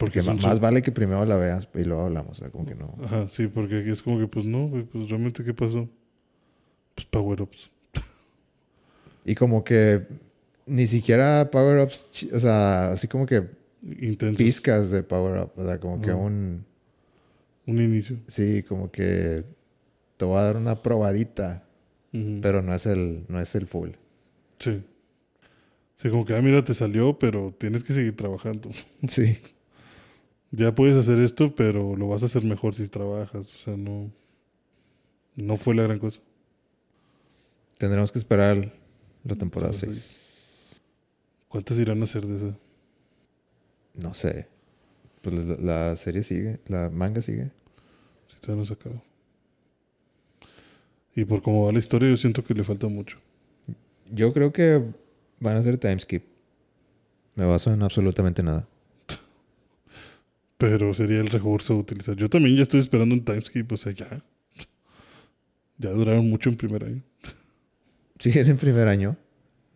Porque 0.00 0.22
más 0.22 0.58
vale 0.60 0.80
que 0.82 0.92
primero 0.92 1.24
la 1.26 1.36
veas 1.36 1.68
y 1.74 1.84
luego 1.84 2.02
hablamos. 2.06 2.38
O 2.38 2.40
sea, 2.42 2.50
como 2.50 2.64
que 2.66 2.74
no. 2.74 2.94
Ajá, 3.04 3.28
sí, 3.28 3.46
porque 3.48 3.80
aquí 3.80 3.90
es 3.90 4.02
como 4.02 4.18
que, 4.18 4.26
pues 4.26 4.46
no, 4.46 4.66
güey, 4.68 4.82
pues 4.84 5.08
realmente, 5.10 5.44
¿qué 5.44 5.52
pasó? 5.54 5.88
Pues 6.94 7.06
power-ups. 7.06 7.70
Y 9.24 9.34
como 9.34 9.62
que 9.62 10.06
ni 10.66 10.86
siquiera 10.86 11.50
power-ups, 11.50 12.08
chi- 12.10 12.30
o 12.32 12.40
sea, 12.40 12.92
así 12.92 13.06
como 13.06 13.26
que 13.26 13.44
Intenso. 14.00 14.38
pizcas 14.38 14.90
de 14.90 15.02
power-up. 15.02 15.50
O 15.56 15.64
sea, 15.64 15.78
como 15.78 16.00
que 16.00 16.12
un. 16.12 16.64
Un 17.66 17.80
inicio. 17.80 18.16
Sí, 18.26 18.62
como 18.62 18.90
que 18.90 19.44
te 20.16 20.24
voy 20.24 20.38
a 20.38 20.42
dar 20.44 20.56
una 20.56 20.82
probadita, 20.82 21.62
pero 22.42 22.62
no 22.62 22.74
es 22.74 22.86
el, 22.86 23.24
no 23.28 23.38
es 23.40 23.54
el 23.54 23.66
full. 23.66 23.90
Sí. 24.58 24.82
Sí, 25.96 26.08
como 26.08 26.24
que, 26.24 26.34
ah, 26.34 26.40
mira, 26.40 26.64
te 26.64 26.72
salió, 26.74 27.18
pero 27.18 27.54
tienes 27.58 27.84
que 27.84 27.92
seguir 27.92 28.16
trabajando. 28.16 28.70
Sí. 29.06 29.38
Ya 30.52 30.74
puedes 30.74 30.96
hacer 30.96 31.20
esto, 31.20 31.54
pero 31.54 31.96
lo 31.96 32.08
vas 32.08 32.22
a 32.22 32.26
hacer 32.26 32.44
mejor 32.44 32.74
si 32.74 32.88
trabajas. 32.88 33.54
O 33.54 33.58
sea, 33.58 33.76
no. 33.76 34.10
No 35.36 35.56
fue 35.56 35.74
la 35.74 35.84
gran 35.84 35.98
cosa. 35.98 36.20
Tendremos 37.78 38.10
que 38.12 38.18
esperar 38.18 38.72
la 39.24 39.34
temporada 39.36 39.70
A 39.70 39.72
ver, 39.72 39.92
6. 39.92 40.82
¿Cuántas 41.48 41.78
irán 41.78 42.00
a 42.00 42.04
hacer 42.04 42.26
de 42.26 42.36
esa? 42.36 42.58
No 43.94 44.12
sé. 44.12 44.48
Pues 45.22 45.44
la, 45.44 45.88
la 45.88 45.96
serie 45.96 46.22
sigue, 46.22 46.58
la 46.66 46.90
manga 46.90 47.22
sigue. 47.22 47.50
Si 48.28 48.40
todavía 48.40 48.60
no 48.62 48.66
se 48.66 48.74
acaba. 48.74 49.02
Y 51.14 51.24
por 51.24 51.42
cómo 51.42 51.66
va 51.66 51.72
la 51.72 51.78
historia, 51.78 52.08
yo 52.08 52.16
siento 52.16 52.42
que 52.44 52.54
le 52.54 52.64
falta 52.64 52.88
mucho. 52.88 53.18
Yo 54.10 54.32
creo 54.32 54.52
que 54.52 54.82
van 55.38 55.56
a 55.56 55.60
hacer 55.60 55.78
timeskip. 55.78 56.24
Me 57.34 57.44
baso 57.44 57.72
en 57.72 57.82
absolutamente 57.82 58.42
nada. 58.42 58.66
Pero 60.60 60.92
sería 60.92 61.20
el 61.20 61.28
recurso 61.28 61.72
a 61.72 61.76
utilizar. 61.78 62.14
Yo 62.16 62.28
también 62.28 62.54
ya 62.54 62.62
estoy 62.62 62.80
esperando 62.80 63.14
un 63.14 63.24
timeskip, 63.24 63.72
o 63.72 63.78
sea, 63.78 63.92
ya. 63.92 64.22
Ya 65.78 65.88
duraron 65.88 66.28
mucho 66.28 66.50
en 66.50 66.56
primer 66.56 66.84
año. 66.84 67.02
¿Siguen 68.18 68.46
en 68.46 68.58
primer 68.58 68.86
año? 68.86 69.16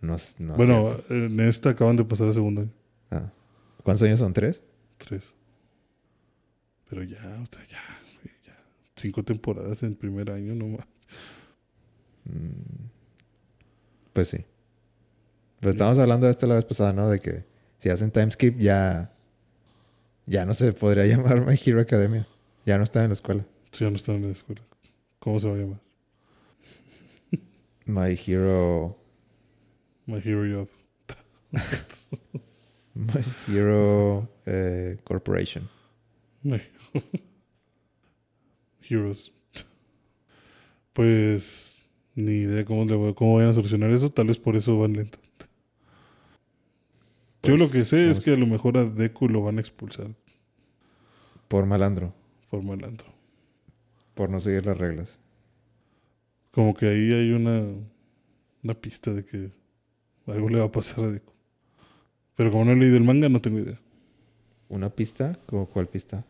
No, 0.03 0.17
no 0.39 0.57
bueno, 0.57 0.95
en 1.09 1.41
esta 1.41 1.71
acaban 1.71 1.97
de 1.97 2.05
pasar 2.05 2.29
a 2.29 2.35
segundo 2.35 2.61
año. 2.61 2.73
Ah. 3.11 3.33
¿Cuántos 3.83 4.03
años 4.03 4.21
son? 4.21 4.35
¿Tres? 4.35 4.61
Tres. 4.99 5.33
Pero 6.91 7.03
ya, 7.03 7.17
o 7.43 7.47
sea, 7.47 7.65
ya, 7.67 7.81
ya. 8.47 8.63
Cinco 8.95 9.25
temporadas 9.25 9.83
en 9.85 9.95
primer 9.95 10.31
año, 10.31 10.55
no 10.55 10.69
más. 10.69 10.87
Mm, 12.25 12.89
Pues 14.13 14.29
sí. 14.29 14.45
Pero 15.61 15.71
estábamos 15.71 15.99
hablando 15.99 16.27
de 16.27 16.33
esto 16.33 16.47
la 16.47 16.57
vez 16.57 16.67
pasada, 16.67 16.93
¿no? 16.93 17.09
De 17.09 17.21
que 17.21 17.47
si 17.79 17.89
hacen 17.89 18.11
timeskip 18.11 18.59
ya... 18.59 19.14
Ya 20.27 20.45
no 20.47 20.55
se 20.55 20.73
podría 20.73 21.07
llamar 21.17 21.45
My 21.47 21.59
Hero 21.65 21.81
Academia. 21.81 22.27
Ya 22.67 22.79
no 22.79 22.85
está 22.85 23.03
en 23.03 23.09
la 23.11 23.15
escuela. 23.15 23.45
Sí, 23.73 23.85
ya 23.85 23.91
no 23.91 23.97
están 23.97 24.17
en 24.17 24.27
la 24.27 24.33
escuela. 24.33 24.63
¿Cómo 25.19 25.39
se 25.41 25.49
va 25.49 25.55
a 25.55 25.59
llamar? 25.59 25.81
My 27.87 28.19
Hero... 28.27 28.97
My 30.07 30.21
Hero 30.25 30.67
Job. 30.67 30.69
My 32.95 33.23
Hero 33.49 34.29
eh, 34.47 34.99
Corporation. 35.05 35.69
My- 36.43 36.61
Heroes. 38.89 39.33
Pues 40.93 41.75
ni 42.15 42.33
idea 42.33 42.65
cómo, 42.67 42.85
le 42.85 42.95
voy- 42.95 43.15
cómo 43.15 43.37
vayan 43.37 43.51
a 43.51 43.55
solucionar 43.55 43.91
eso. 43.91 44.11
Tal 44.11 44.27
vez 44.27 44.39
por 44.39 44.57
eso 44.57 44.79
van 44.79 44.93
lento. 44.93 45.19
Yo 47.45 47.51
Pues, 47.57 47.61
lo 47.61 47.71
que 47.71 47.85
sé 47.85 48.11
es 48.11 48.21
que 48.21 48.33
a 48.33 48.37
lo 48.37 48.47
mejor 48.47 48.79
a 48.79 48.85
Deku 48.85 49.29
lo 49.29 49.43
van 49.43 49.59
a 49.59 49.61
expulsar 49.61 50.09
Por 51.49 51.67
malandro. 51.67 52.15
por 52.51 52.63
malandro. 52.63 53.07
Por 54.15 54.31
no 54.31 54.41
seguir 54.41 54.65
las 54.67 54.79
reglas. 54.79 55.19
Como 56.53 56.73
que 56.75 56.87
ahí 56.87 57.13
hay 57.13 57.33
una, 57.33 57.65
una 58.63 58.75
pista 58.75 59.13
de 59.13 59.25
que 59.25 59.51
algo 60.27 60.49
le 60.49 60.59
va 60.59 60.67
a 60.67 60.73
pasar 60.73 61.05
a 61.05 61.11
Deku. 61.11 61.33
Pero 62.37 62.51
como 62.51 62.65
no 62.65 62.73
he 62.73 62.77
leído 62.77 62.97
el 62.97 63.05
manga, 63.05 63.29
no 63.29 63.41
tengo 63.41 63.59
idea. 63.59 63.81
¿Una 64.69 64.89
pista? 64.91 65.39
¿Cómo 65.47 65.67
cuál 65.67 65.87
pista? 65.89 66.25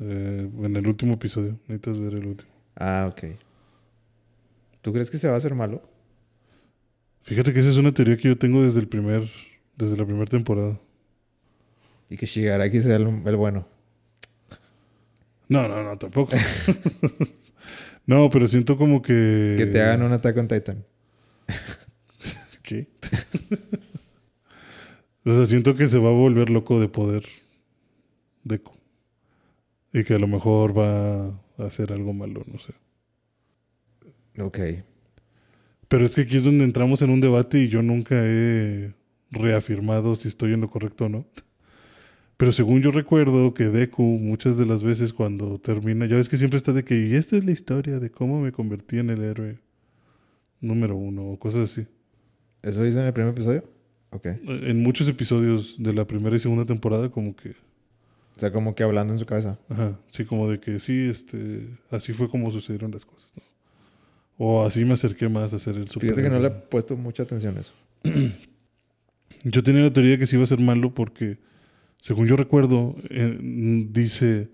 Eh, 0.00 0.50
en 0.62 0.76
el 0.76 0.86
último 0.86 1.14
episodio, 1.14 1.52
necesitas 1.68 1.98
ver 1.98 2.14
el 2.14 2.26
último. 2.26 2.50
Ah, 2.76 3.08
ok. 3.10 3.36
¿Tú 4.80 4.92
crees 4.92 5.10
que 5.10 5.18
se 5.18 5.28
va 5.28 5.34
a 5.34 5.36
hacer 5.38 5.54
malo? 5.54 5.82
Fíjate 7.22 7.52
que 7.52 7.60
esa 7.60 7.70
es 7.70 7.76
una 7.76 7.92
teoría 7.92 8.16
que 8.16 8.28
yo 8.28 8.36
tengo 8.36 8.62
desde 8.62 8.80
el 8.80 8.88
primer, 8.88 9.28
desde 9.76 9.96
la 9.96 10.04
primera 10.04 10.26
temporada. 10.26 10.78
Y 12.08 12.16
que 12.16 12.26
Shigaraki 12.26 12.82
sea 12.82 12.96
el, 12.96 13.22
el 13.24 13.36
bueno. 13.36 13.66
No, 15.48 15.68
no, 15.68 15.82
no, 15.82 15.98
tampoco. 15.98 16.36
no, 18.06 18.30
pero 18.30 18.46
siento 18.48 18.76
como 18.76 19.02
que. 19.02 19.56
Que 19.58 19.66
te 19.66 19.82
hagan 19.82 20.02
un 20.02 20.12
Attack 20.12 20.36
on 20.36 20.48
Titan. 20.48 20.84
¿Qué? 22.62 22.88
o 25.24 25.34
sea, 25.34 25.46
siento 25.46 25.74
que 25.74 25.88
se 25.88 25.98
va 25.98 26.08
a 26.08 26.12
volver 26.12 26.50
loco 26.50 26.80
de 26.80 26.88
poder 26.88 27.24
Deku. 28.44 28.72
Y 29.92 30.04
que 30.04 30.14
a 30.14 30.18
lo 30.18 30.26
mejor 30.26 30.78
va 30.78 31.26
a 31.58 31.66
hacer 31.66 31.92
algo 31.92 32.12
malo, 32.12 32.42
no 32.46 32.58
sé. 32.58 32.72
Ok. 34.38 34.58
Pero 35.88 36.06
es 36.06 36.14
que 36.14 36.22
aquí 36.22 36.38
es 36.38 36.44
donde 36.44 36.64
entramos 36.64 37.02
en 37.02 37.10
un 37.10 37.20
debate 37.20 37.58
y 37.58 37.68
yo 37.68 37.82
nunca 37.82 38.14
he 38.18 38.94
reafirmado 39.32 40.14
si 40.14 40.28
estoy 40.28 40.52
en 40.52 40.60
lo 40.60 40.70
correcto 40.70 41.06
o 41.06 41.08
no. 41.08 41.26
Pero 42.36 42.52
según 42.52 42.82
yo 42.82 42.90
recuerdo 42.90 43.54
que 43.54 43.64
Deku 43.64 44.02
muchas 44.02 44.56
de 44.56 44.66
las 44.66 44.82
veces 44.82 45.12
cuando 45.12 45.58
termina, 45.58 46.06
ya 46.06 46.16
ves 46.16 46.28
que 46.28 46.36
siempre 46.36 46.56
está 46.56 46.72
de 46.72 46.84
que 46.84 46.98
y 46.98 47.14
esta 47.14 47.36
es 47.36 47.44
la 47.44 47.52
historia 47.52 48.00
de 48.00 48.10
cómo 48.10 48.40
me 48.40 48.52
convertí 48.52 48.98
en 48.98 49.10
el 49.10 49.22
héroe 49.22 49.58
número 50.60 50.96
uno 50.96 51.30
o 51.30 51.38
cosas 51.38 51.70
así. 51.70 51.86
¿Eso 52.62 52.82
dice 52.82 53.00
en 53.00 53.06
el 53.06 53.12
primer 53.12 53.32
episodio? 53.32 53.64
Ok. 54.10 54.26
En 54.46 54.82
muchos 54.82 55.08
episodios 55.08 55.76
de 55.78 55.94
la 55.94 56.06
primera 56.06 56.36
y 56.36 56.40
segunda 56.40 56.64
temporada 56.64 57.08
como 57.10 57.34
que, 57.34 57.50
O 58.36 58.40
sea, 58.40 58.52
como 58.52 58.74
que 58.74 58.82
hablando 58.82 59.12
en 59.12 59.18
su 59.18 59.26
cabeza. 59.26 59.58
ajá, 59.68 59.98
sí, 60.10 60.24
como 60.24 60.50
de 60.50 60.58
que 60.60 60.80
sí, 60.80 61.08
este, 61.08 61.68
así 61.90 62.12
fue 62.12 62.28
como 62.28 62.50
sucedieron 62.50 62.90
las 62.90 63.04
cosas, 63.04 63.30
¿no? 63.36 63.42
O 64.38 64.66
así 64.66 64.84
me 64.84 64.94
acerqué 64.94 65.28
más 65.28 65.52
a 65.52 65.58
ser 65.58 65.76
el 65.76 65.88
super. 65.88 66.10
Fíjate 66.10 66.22
que 66.22 66.30
no 66.30 66.38
le 66.40 66.48
he 66.48 66.50
puesto 66.50 66.96
mucha 66.96 67.22
atención 67.22 67.56
a 67.56 67.60
eso. 67.60 67.74
Yo 69.44 69.62
tenía 69.62 69.82
la 69.82 69.92
teoría 69.92 70.12
de 70.12 70.18
que 70.18 70.26
sí 70.26 70.36
iba 70.36 70.44
a 70.44 70.48
ser 70.48 70.60
malo 70.60 70.94
porque, 70.94 71.38
según 71.98 72.26
yo 72.26 72.36
recuerdo, 72.36 72.96
eh, 73.10 73.38
dice, 73.90 74.50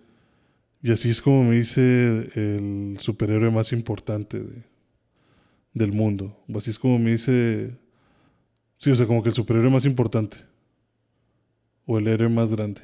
y 0.82 0.92
así 0.92 1.10
es 1.10 1.20
como 1.20 1.44
me 1.44 1.56
dice 1.56 2.30
el 2.34 2.96
superhéroe 3.00 3.50
más 3.50 3.72
importante 3.72 4.40
de, 4.40 4.62
del 5.74 5.92
mundo. 5.92 6.42
O 6.52 6.58
así 6.58 6.70
es 6.70 6.78
como 6.78 6.98
me 6.98 7.12
dice, 7.12 7.76
sí, 8.78 8.90
o 8.90 8.96
sea, 8.96 9.06
como 9.06 9.22
que 9.22 9.28
el 9.28 9.34
superhéroe 9.34 9.70
más 9.70 9.84
importante. 9.84 10.38
O 11.84 11.98
el 11.98 12.08
héroe 12.08 12.28
más 12.28 12.50
grande. 12.50 12.82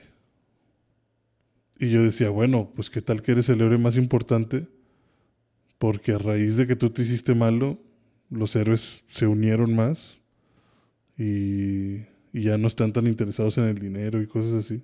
Y 1.78 1.90
yo 1.90 2.02
decía, 2.02 2.30
bueno, 2.30 2.70
pues 2.74 2.90
qué 2.90 3.00
tal 3.00 3.22
que 3.22 3.32
eres 3.32 3.48
el 3.48 3.61
héroe 3.61 3.78
más 3.78 3.96
importante, 3.96 4.66
porque 5.78 6.12
a 6.12 6.18
raíz 6.18 6.57
de 6.57 6.66
que 6.66 6.76
tú 6.76 6.90
te 6.90 7.02
hiciste 7.02 7.34
malo, 7.34 7.78
los 8.30 8.57
héroes 8.57 9.05
se 9.09 9.26
unieron 9.26 9.74
más 9.74 10.18
y, 11.16 11.96
y 12.32 12.42
ya 12.42 12.58
no 12.58 12.68
están 12.68 12.92
tan 12.92 13.06
interesados 13.06 13.58
en 13.58 13.64
el 13.64 13.78
dinero 13.78 14.20
y 14.20 14.26
cosas 14.26 14.54
así. 14.54 14.82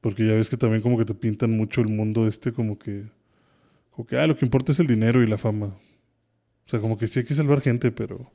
Porque 0.00 0.26
ya 0.26 0.34
ves 0.34 0.48
que 0.48 0.56
también 0.56 0.82
como 0.82 0.98
que 0.98 1.04
te 1.04 1.14
pintan 1.14 1.56
mucho 1.56 1.80
el 1.80 1.88
mundo 1.88 2.28
este 2.28 2.52
como 2.52 2.78
que, 2.78 3.06
como 3.90 4.06
que, 4.06 4.16
ah, 4.16 4.26
lo 4.26 4.36
que 4.36 4.44
importa 4.44 4.72
es 4.72 4.78
el 4.78 4.86
dinero 4.86 5.22
y 5.22 5.26
la 5.26 5.38
fama. 5.38 5.66
O 5.66 6.70
sea, 6.70 6.80
como 6.80 6.98
que 6.98 7.08
sí 7.08 7.20
hay 7.20 7.24
que 7.24 7.34
salvar 7.34 7.60
gente, 7.60 7.90
pero 7.90 8.30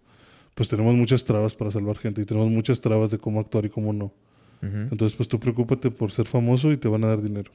pues 0.56 0.70
tenemos 0.70 0.96
muchas 0.96 1.24
trabas 1.24 1.56
para 1.56 1.72
salvar 1.72 1.98
gente 1.98 2.22
y 2.22 2.26
tenemos 2.26 2.50
muchas 2.50 2.82
trabas 2.82 3.12
de 3.12 3.18
cómo 3.18 3.40
actuar 3.40 3.66
y 3.66 3.70
cómo 3.70 3.94
no. 3.94 4.14
Entonces, 4.62 5.18
pues 5.18 5.28
tú 5.28 5.42
preocúpate 5.42 5.92
por 5.92 6.14
ser 6.14 6.26
famoso 6.26 6.72
y 6.72 6.78
te 6.78 6.88
van 6.88 7.04
a 7.04 7.08
dar 7.08 7.22
dinero. 7.22 7.52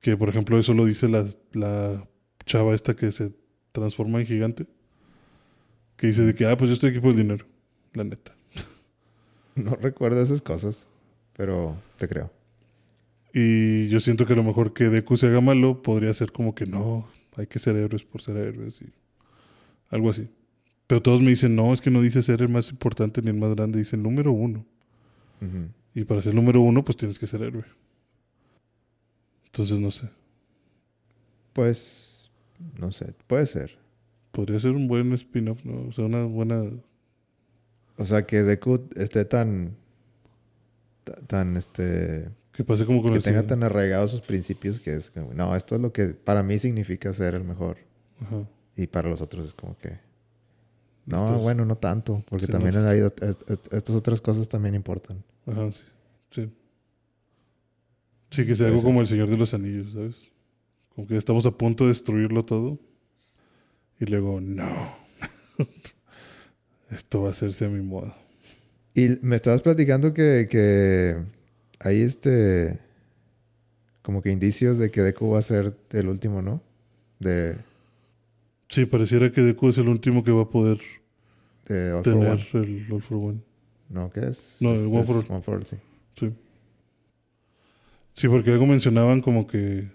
Que, 0.00 0.16
por 0.16 0.28
ejemplo, 0.28 0.56
eso 0.56 0.72
lo 0.72 0.84
dice 0.84 1.08
la, 1.08 1.26
la 1.52 2.08
chava 2.46 2.76
esta 2.76 2.94
que 2.94 3.10
se 3.10 3.32
transforma 3.72 4.20
en 4.20 4.26
gigante. 4.26 4.66
Que 5.96 6.06
dice 6.06 6.22
de 6.22 6.36
que, 6.36 6.46
ah, 6.46 6.56
pues 6.56 6.68
yo 6.68 6.74
estoy 6.74 6.90
aquí 6.90 7.00
por 7.00 7.10
el 7.10 7.16
dinero. 7.16 7.44
La 7.98 8.04
neta. 8.04 8.32
No 9.56 9.74
recuerdo 9.74 10.22
esas 10.22 10.40
cosas, 10.40 10.88
pero 11.36 11.76
te 11.96 12.06
creo. 12.06 12.30
Y 13.34 13.88
yo 13.88 13.98
siento 13.98 14.24
que 14.24 14.34
a 14.34 14.36
lo 14.36 14.44
mejor 14.44 14.72
que 14.72 14.84
Deku 14.84 15.16
se 15.16 15.26
haga 15.26 15.40
malo 15.40 15.82
podría 15.82 16.14
ser 16.14 16.30
como 16.30 16.54
que 16.54 16.64
no, 16.64 17.08
hay 17.36 17.48
que 17.48 17.58
ser 17.58 17.74
héroes 17.74 18.04
por 18.04 18.22
ser 18.22 18.36
héroes 18.36 18.80
y 18.80 18.92
algo 19.90 20.10
así. 20.10 20.28
Pero 20.86 21.02
todos 21.02 21.20
me 21.22 21.30
dicen, 21.30 21.56
no, 21.56 21.74
es 21.74 21.80
que 21.80 21.90
no 21.90 22.00
dice 22.00 22.22
ser 22.22 22.40
el 22.40 22.50
más 22.50 22.70
importante 22.70 23.20
ni 23.20 23.30
el 23.30 23.38
más 23.38 23.52
grande, 23.56 23.80
dice 23.80 23.96
el 23.96 24.02
número 24.04 24.30
uno. 24.30 24.64
Y 25.92 26.04
para 26.04 26.22
ser 26.22 26.36
número 26.36 26.60
uno, 26.60 26.84
pues 26.84 26.96
tienes 26.96 27.18
que 27.18 27.26
ser 27.26 27.42
héroe. 27.42 27.64
Entonces, 29.46 29.80
no 29.80 29.90
sé. 29.90 30.08
Pues, 31.52 32.30
no 32.78 32.92
sé, 32.92 33.12
puede 33.26 33.46
ser. 33.46 33.76
Podría 34.30 34.60
ser 34.60 34.70
un 34.70 34.86
buen 34.86 35.12
spin-off, 35.14 35.64
¿no? 35.64 35.88
O 35.88 35.92
sea, 35.92 36.04
una 36.04 36.22
buena... 36.22 36.62
O 37.98 38.06
sea, 38.06 38.26
que 38.26 38.42
Deku 38.42 38.88
esté 38.96 39.24
tan, 39.24 39.76
ta- 41.04 41.20
tan, 41.26 41.56
este, 41.56 42.30
Que 42.52 42.64
pase 42.64 42.86
como 42.86 43.02
con 43.02 43.12
que 43.12 43.20
tenga 43.20 43.46
tan 43.46 43.62
arraigados 43.62 44.10
sus 44.12 44.20
principios 44.20 44.80
que 44.80 44.94
es 44.94 45.10
como, 45.10 45.34
no, 45.34 45.54
esto 45.56 45.74
es 45.76 45.80
lo 45.80 45.92
que 45.92 46.08
para 46.08 46.42
mí 46.42 46.58
significa 46.58 47.12
ser 47.12 47.34
el 47.34 47.44
mejor. 47.44 47.78
Ajá. 48.20 48.48
Y 48.76 48.86
para 48.86 49.08
los 49.10 49.20
otros 49.20 49.44
es 49.46 49.54
como 49.54 49.76
que, 49.78 49.98
no, 51.06 51.18
Entonces, 51.20 51.42
bueno, 51.42 51.64
no 51.64 51.76
tanto, 51.76 52.22
porque 52.28 52.46
sí, 52.46 52.52
también 52.52 52.74
no 52.74 52.80
ha 52.82 52.90
habido, 52.90 53.12
est- 53.20 53.50
est- 53.50 53.72
estas 53.74 53.96
otras 53.96 54.20
cosas 54.20 54.48
también 54.48 54.74
importan. 54.74 55.24
Ajá, 55.46 55.72
sí. 55.72 55.82
Sí. 56.30 56.50
Sí, 58.30 58.46
que 58.46 58.54
sea 58.54 58.66
algo 58.68 58.82
como 58.82 59.00
el 59.00 59.06
Señor 59.06 59.28
de 59.30 59.38
los 59.38 59.54
Anillos, 59.54 59.92
¿sabes? 59.94 60.16
Como 60.94 61.06
que 61.08 61.16
estamos 61.16 61.46
a 61.46 61.50
punto 61.50 61.84
de 61.84 61.88
destruirlo 61.88 62.44
todo. 62.44 62.78
Y 63.98 64.04
luego, 64.04 64.40
no. 64.40 64.66
Esto 66.90 67.22
va 67.22 67.28
a 67.28 67.32
hacerse 67.32 67.66
a 67.66 67.68
mi 67.68 67.82
modo. 67.82 68.14
Y 68.94 69.18
me 69.22 69.36
estabas 69.36 69.62
platicando 69.62 70.14
que, 70.14 70.48
que 70.50 71.16
hay 71.80 72.00
este, 72.00 72.78
como 74.02 74.22
que 74.22 74.30
indicios 74.30 74.78
de 74.78 74.90
que 74.90 75.02
Deku 75.02 75.30
va 75.30 75.38
a 75.38 75.42
ser 75.42 75.76
el 75.92 76.08
último, 76.08 76.42
¿no? 76.42 76.62
De, 77.20 77.56
Sí, 78.68 78.84
pareciera 78.84 79.30
que 79.32 79.40
Deku 79.40 79.68
es 79.68 79.78
el 79.78 79.88
último 79.88 80.22
que 80.22 80.30
va 80.30 80.42
a 80.42 80.50
poder 80.50 80.78
tener 81.64 82.04
el 82.52 82.86
All 82.92 83.02
for 83.02 83.16
One. 83.16 83.40
No, 83.88 84.10
¿qué 84.10 84.20
es? 84.20 84.58
No, 84.60 84.74
es, 84.74 84.80
el 84.82 84.86
One 84.88 85.00
es 85.00 85.06
for 85.06 85.16
All. 85.16 85.26
One 85.28 85.42
for 85.42 85.54
All, 85.54 85.66
sí. 85.66 85.76
Sí. 86.18 86.32
Sí, 88.12 88.28
porque 88.28 88.50
algo 88.50 88.66
mencionaban 88.66 89.20
como 89.20 89.46
que 89.46 89.88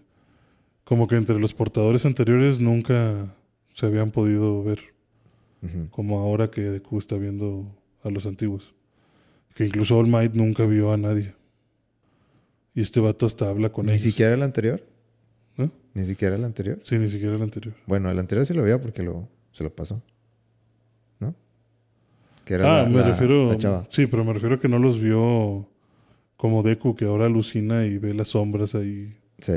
como 0.84 1.08
que 1.08 1.16
entre 1.16 1.40
los 1.40 1.54
portadores 1.54 2.06
anteriores 2.06 2.60
nunca 2.60 3.34
se 3.74 3.86
habían 3.86 4.12
podido 4.12 4.64
ver, 4.64 4.80
Como 5.92 6.20
ahora 6.20 6.52
que 6.52 6.62
Deku 6.62 7.00
está 7.00 7.16
viendo 7.18 7.66
a 8.04 8.10
los 8.10 8.26
antiguos. 8.26 8.74
Que 9.56 9.66
incluso 9.66 9.98
All 9.98 10.08
Might 10.08 10.34
nunca 10.34 10.66
vio 10.66 10.92
a 10.92 10.98
nadie. 10.98 11.34
Y 12.74 12.82
este 12.82 13.00
vato 13.00 13.26
hasta 13.26 13.50
habla 13.50 13.72
con 13.72 13.86
Ni 13.86 13.94
ellos. 13.94 14.04
siquiera 14.04 14.34
el 14.34 14.42
anterior. 14.44 14.84
¿Eh? 15.58 15.70
Ni 15.94 16.06
siquiera 16.06 16.36
el 16.36 16.44
anterior. 16.44 16.80
Sí, 16.84 16.98
ni 16.98 17.08
siquiera 17.10 17.36
el 17.36 17.42
anterior. 17.42 17.76
Bueno, 17.86 18.10
el 18.12 18.18
anterior 18.20 18.46
sí 18.46 18.54
lo 18.54 18.64
vio 18.64 18.82
porque 18.82 19.04
lo, 19.04 19.30
se 19.52 19.64
lo 19.64 19.74
pasó. 19.74 20.02
¿No? 21.20 21.36
Que 22.46 22.56
era 22.56 22.80
Ah, 22.80 22.84
la- 22.84 22.90
me 22.90 22.96
la- 23.02 23.08
refiero. 23.10 23.48
la 23.50 23.58
chava. 23.58 23.88
Sí, 23.92 24.08
pero 24.08 24.26
me 24.26 24.34
refiero 24.34 24.56
a 24.56 24.60
que 24.60 24.68
no 24.68 24.80
los 24.80 25.00
vio 25.00 25.70
como 26.36 26.64
Deku, 26.64 26.96
que 26.96 27.06
ahora 27.06 27.28
alucina 27.28 27.86
y 27.86 28.00
ve 28.00 28.14
las 28.14 28.30
sombras 28.30 28.76
ahí 28.76 29.16
Sí. 29.40 29.54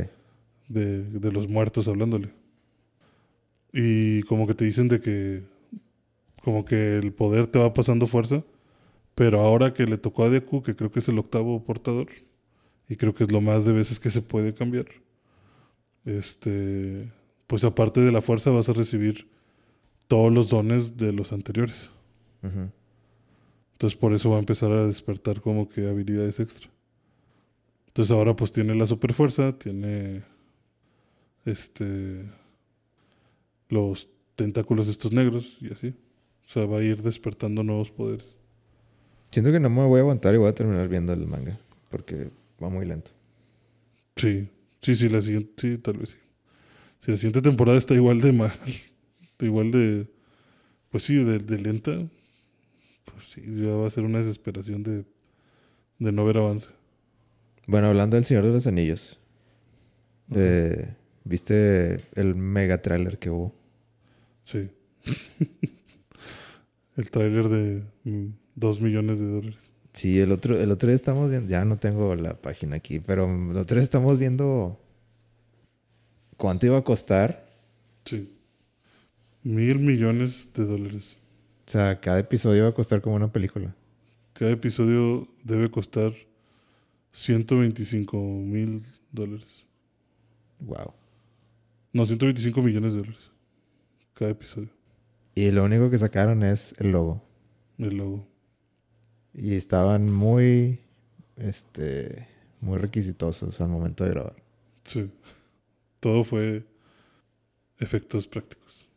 de, 0.69 1.03
de 1.03 1.33
los 1.33 1.49
muertos 1.49 1.89
hablándole. 1.89 2.31
Y 3.73 4.23
como 4.25 4.47
que 4.47 4.55
te 4.55 4.65
dicen 4.67 4.89
de 4.89 5.01
que 5.01 5.43
como 6.43 6.65
que 6.65 6.99
el 6.99 7.13
poder 7.13 7.47
te 7.47 7.59
va 7.59 7.73
pasando 7.73 8.07
fuerza, 8.07 8.45
pero 9.15 9.41
ahora 9.41 9.73
que 9.73 9.87
le 9.87 9.99
tocó 9.99 10.25
a 10.25 10.31
Deku, 10.31 10.63
que 10.63 10.77
creo 10.77 10.91
que 10.91 11.01
es 11.01 11.09
el 11.09 11.19
octavo 11.19 11.65
portador, 11.65 12.09
y 12.89 12.97
creo 12.97 13.15
que 13.15 13.25
es 13.25 13.33
lo 13.33 13.41
más 13.41 13.65
de 13.65 13.73
veces 13.73 13.99
que 13.99 14.11
se 14.11 14.23
puede 14.23 14.55
cambiar, 14.55 14.87
este, 16.05 17.11
pues 17.47 17.65
aparte 17.65 18.01
de 18.01 18.13
la 18.13 18.23
fuerza 18.23 18.51
vas 18.51 18.69
a 18.69 18.73
recibir 18.73 19.29
todos 20.07 20.33
los 20.33 20.49
dones 20.49 20.97
de 20.97 21.13
los 21.13 21.33
anteriores. 21.33 21.91
Entonces 23.73 23.99
por 23.99 24.15
eso 24.15 24.31
va 24.31 24.37
a 24.37 24.41
empezar 24.41 24.71
a 24.71 24.87
despertar 24.87 25.41
como 25.41 25.69
que 25.69 25.89
habilidades 25.89 26.39
extra. 26.41 26.71
Entonces 27.89 28.15
ahora 28.15 28.37
pues 28.37 28.53
tiene 28.53 28.75
la 28.75 28.87
super 28.87 29.13
fuerza, 29.13 29.59
tiene 29.59 30.23
este 31.45 32.25
los 33.69 34.09
tentáculos 34.35 34.87
estos 34.89 35.13
negros 35.13 35.57
y 35.61 35.73
así. 35.73 35.95
O 36.47 36.49
sea, 36.49 36.65
va 36.67 36.79
a 36.79 36.83
ir 36.83 37.03
despertando 37.03 37.63
nuevos 37.63 37.91
poderes. 37.91 38.37
Siento 39.33 39.51
que 39.53 39.61
no 39.61 39.69
me 39.69 39.85
voy 39.85 39.99
a 39.99 40.03
aguantar 40.03 40.35
y 40.35 40.39
voy 40.39 40.49
a 40.49 40.55
terminar 40.55 40.89
viendo 40.89 41.13
el 41.13 41.27
manga. 41.27 41.59
Porque 41.91 42.31
va 42.63 42.69
muy 42.69 42.87
lento. 42.87 43.11
Sí, 44.17 44.49
sí, 44.81 44.95
sí, 44.95 45.09
la 45.09 45.21
siguiente, 45.21 45.53
sí, 45.57 45.79
tal 45.79 45.99
vez 45.99 46.11
sí. 46.11 46.17
Si 47.01 47.11
la 47.11 47.17
siguiente 47.17 47.43
temporada 47.43 47.77
está 47.79 47.95
igual 47.95 48.21
de 48.21 48.33
mal, 48.33 48.53
igual 49.41 49.71
de, 49.73 50.09
pues 50.91 51.03
sí, 51.05 51.17
de, 51.23 51.39
de 51.39 51.59
lenta, 51.59 51.93
pues 53.05 53.25
sí, 53.33 53.43
ya 53.45 53.71
va 53.73 53.87
a 53.87 53.91
ser 53.91 54.05
una 54.05 54.19
desesperación 54.19 54.83
de, 54.83 55.05
de 55.99 56.13
no 56.13 56.25
ver 56.25 56.39
avance. 56.39 56.69
Bueno, 57.67 57.89
hablando 57.89 58.17
del 58.17 58.25
Señor 58.25 58.45
de 58.45 58.51
los 58.53 58.67
Anillos. 58.67 59.19
de- 60.29 60.95
¿Viste 61.25 62.05
el 62.15 62.37
mega 62.37 62.81
trailer 62.83 63.19
que 63.19 63.31
hubo? 63.31 63.53
Sí. 64.45 64.71
El 66.97 67.11
tráiler 67.11 67.49
de 67.49 67.83
mm, 68.05 68.33
dos 68.55 68.81
millones 68.81 69.21
de 69.21 69.27
dólares. 69.27 69.73
Sí, 69.93 70.21
el 70.21 70.33
otro, 70.33 70.59
el 70.59 70.71
otro 70.71 70.89
día 70.89 70.97
estamos 70.97 71.31
viendo, 71.31 71.49
ya 71.49 71.65
no 71.65 71.79
tengo 71.79 72.15
la 72.17 72.41
página 72.41 72.77
aquí, 72.77 73.01
pero 73.01 73.25
el 73.25 73.57
otro 73.57 73.77
día 73.77 73.85
estamos 73.85 74.19
viendo 74.19 74.81
cuánto 76.37 76.67
iba 76.67 76.79
a 76.79 76.85
costar. 76.85 77.47
Sí. 78.05 78.31
Mil 79.43 79.79
millones 79.79 80.51
de 80.55 80.65
dólares. 80.65 81.17
O 81.67 81.71
sea, 81.71 82.01
cada 82.01 82.19
episodio 82.19 82.59
iba 82.59 82.69
a 82.69 82.75
costar 82.75 83.01
como 83.01 83.17
una 83.17 83.33
película. 83.33 83.75
Cada 84.33 84.51
episodio 84.53 85.29
debe 85.43 85.71
costar 85.71 86.13
125 87.13 88.17
mil 88.19 88.83
dólares. 89.11 89.65
Wow. 90.61 90.93
No, 91.93 92.05
125 92.05 92.61
millones 92.63 92.93
de 92.93 92.99
dólares. 92.99 93.31
Cada 94.13 94.31
episodio. 94.31 94.76
Y 95.39 95.51
lo 95.51 95.65
único 95.65 95.91
que 95.91 95.99
sacaron 95.99 96.43
es 96.43 96.75
el 96.79 96.93
logo. 96.93 97.23
El 97.77 97.99
logo. 97.99 98.27
Y 99.35 99.55
estaban 99.55 100.11
muy, 100.11 100.81
este, 101.37 102.27
muy 102.63 102.79
requisitosos 102.79 103.61
al 103.61 103.69
momento 103.69 104.05
de 104.05 104.11
grabar. 104.11 104.37
Sí. 104.85 105.11
Todo 106.01 106.25
fue 106.25 106.65
efectos 107.79 108.27
prácticos. 108.27 108.89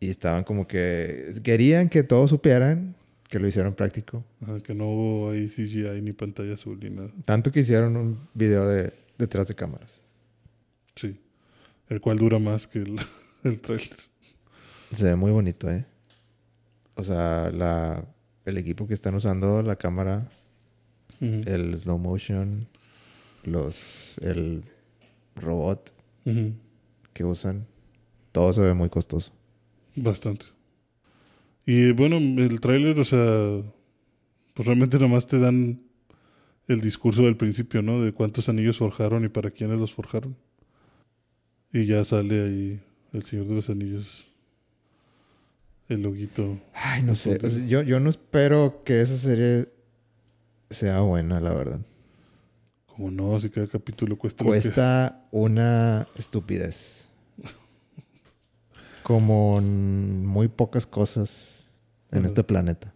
Y 0.00 0.08
estaban 0.08 0.42
como 0.42 0.66
que 0.66 1.34
querían 1.42 1.90
que 1.90 2.02
todos 2.02 2.30
supieran 2.30 2.96
que 3.28 3.38
lo 3.38 3.46
hicieron 3.46 3.74
práctico. 3.74 4.24
Ajá, 4.40 4.60
que 4.60 4.74
no 4.74 4.88
hubo 4.88 5.30
ahí 5.32 5.48
CGI 5.48 6.00
ni 6.00 6.14
pantalla 6.14 6.54
azul 6.54 6.78
ni 6.80 6.88
nada. 6.88 7.10
Tanto 7.26 7.52
que 7.52 7.60
hicieron 7.60 7.94
un 7.98 8.26
video 8.32 8.66
de 8.66 8.94
detrás 9.18 9.48
de 9.48 9.54
cámaras. 9.54 10.00
Sí. 10.96 11.20
El 11.90 12.00
cual 12.00 12.16
dura 12.16 12.38
más 12.38 12.66
que 12.66 12.78
el, 12.78 12.96
el 13.44 13.60
trailer. 13.60 14.13
Se 14.94 15.06
ve 15.06 15.16
muy 15.16 15.32
bonito, 15.32 15.70
¿eh? 15.70 15.84
O 16.94 17.02
sea, 17.02 17.50
la, 17.50 18.06
el 18.44 18.58
equipo 18.58 18.86
que 18.86 18.94
están 18.94 19.14
usando, 19.14 19.62
la 19.62 19.76
cámara, 19.76 20.28
el 21.20 21.76
slow 21.76 21.98
motion, 21.98 22.68
los, 23.44 24.16
el 24.20 24.64
robot 25.36 25.92
que 27.12 27.24
usan, 27.24 27.66
todo 28.32 28.52
se 28.52 28.60
ve 28.60 28.74
muy 28.74 28.88
costoso. 28.88 29.32
Bastante. 29.96 30.46
Y 31.66 31.92
bueno, 31.92 32.18
el 32.18 32.60
tráiler, 32.60 32.98
o 32.98 33.04
sea, 33.04 33.62
pues 34.54 34.66
realmente 34.66 34.98
nomás 34.98 35.26
te 35.26 35.38
dan 35.38 35.80
el 36.68 36.80
discurso 36.80 37.22
del 37.22 37.36
principio, 37.36 37.82
¿no? 37.82 38.02
De 38.02 38.12
cuántos 38.12 38.48
anillos 38.48 38.78
forjaron 38.78 39.24
y 39.24 39.28
para 39.28 39.50
quiénes 39.50 39.78
los 39.78 39.92
forjaron. 39.92 40.36
Y 41.72 41.86
ya 41.86 42.04
sale 42.04 42.42
ahí 42.44 42.80
el 43.12 43.22
Señor 43.24 43.46
de 43.46 43.54
los 43.54 43.70
Anillos. 43.70 44.26
El 45.88 46.02
loguito. 46.02 46.58
Ay, 46.72 47.02
no 47.02 47.14
sé. 47.14 47.32
Entonces- 47.32 47.58
o 47.58 47.62
sea, 47.62 47.68
yo, 47.68 47.82
yo 47.82 48.00
no 48.00 48.08
espero 48.10 48.82
que 48.84 49.00
esa 49.00 49.16
serie 49.16 49.68
sea 50.70 51.00
buena, 51.00 51.40
la 51.40 51.52
verdad. 51.52 51.80
Como 52.86 53.10
no, 53.10 53.38
si 53.40 53.50
cada 53.50 53.66
capítulo 53.66 54.16
cuesta, 54.16 54.44
que- 54.44 54.48
Cuesta 54.48 55.26
una 55.30 56.06
estupidez. 56.16 57.10
Como 59.02 59.60
muy 59.60 60.48
pocas 60.48 60.86
cosas 60.86 61.66
en 62.10 62.24
este 62.24 62.42
planeta. 62.42 62.94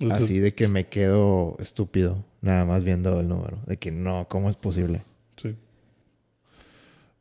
Entonces, 0.00 0.24
Así 0.24 0.40
de 0.40 0.52
que 0.52 0.66
me 0.66 0.88
quedo 0.88 1.56
estúpido, 1.60 2.24
nada 2.40 2.64
más 2.64 2.82
viendo 2.82 3.20
el 3.20 3.28
número. 3.28 3.60
De 3.66 3.76
que 3.76 3.92
no, 3.92 4.26
¿cómo 4.28 4.48
es 4.50 4.56
posible? 4.56 5.04
Sí. 5.36 5.54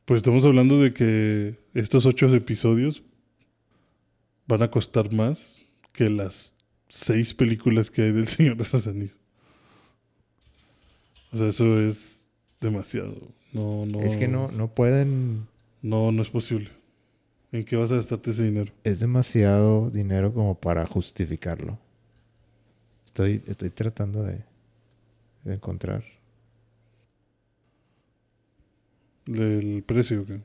Pues 0.05 0.17
estamos 0.17 0.43
hablando 0.43 0.81
de 0.81 0.91
que 0.93 1.59
estos 1.75 2.07
ocho 2.07 2.33
episodios 2.33 3.03
van 4.47 4.63
a 4.63 4.71
costar 4.71 5.11
más 5.11 5.59
que 5.91 6.09
las 6.09 6.53
seis 6.87 7.33
películas 7.33 7.89
que 7.89 8.03
hay 8.03 8.11
del 8.11 8.27
Señor 8.27 8.57
de 8.57 8.65
los 8.71 8.87
Anillos. 8.87 9.19
O 11.31 11.37
sea, 11.37 11.47
eso 11.47 11.79
es 11.79 12.27
demasiado. 12.61 13.15
No, 13.51 13.85
no. 13.85 14.01
Es 14.01 14.17
que 14.17 14.27
no, 14.27 14.51
no 14.51 14.73
pueden. 14.73 15.47
No, 15.81 16.11
no 16.11 16.21
es 16.21 16.29
posible. 16.29 16.69
¿En 17.51 17.63
qué 17.63 17.75
vas 17.75 17.91
a 17.91 17.95
gastarte 17.95 18.31
ese 18.31 18.45
dinero? 18.45 18.71
Es 18.83 18.99
demasiado 18.99 19.89
dinero 19.91 20.33
como 20.33 20.59
para 20.59 20.85
justificarlo. 20.85 21.77
Estoy, 23.05 23.43
estoy 23.45 23.69
tratando 23.69 24.23
de, 24.23 24.43
de 25.43 25.53
encontrar. 25.53 26.03
El 29.27 29.83
precio, 29.85 30.25
¿qué? 30.25 30.41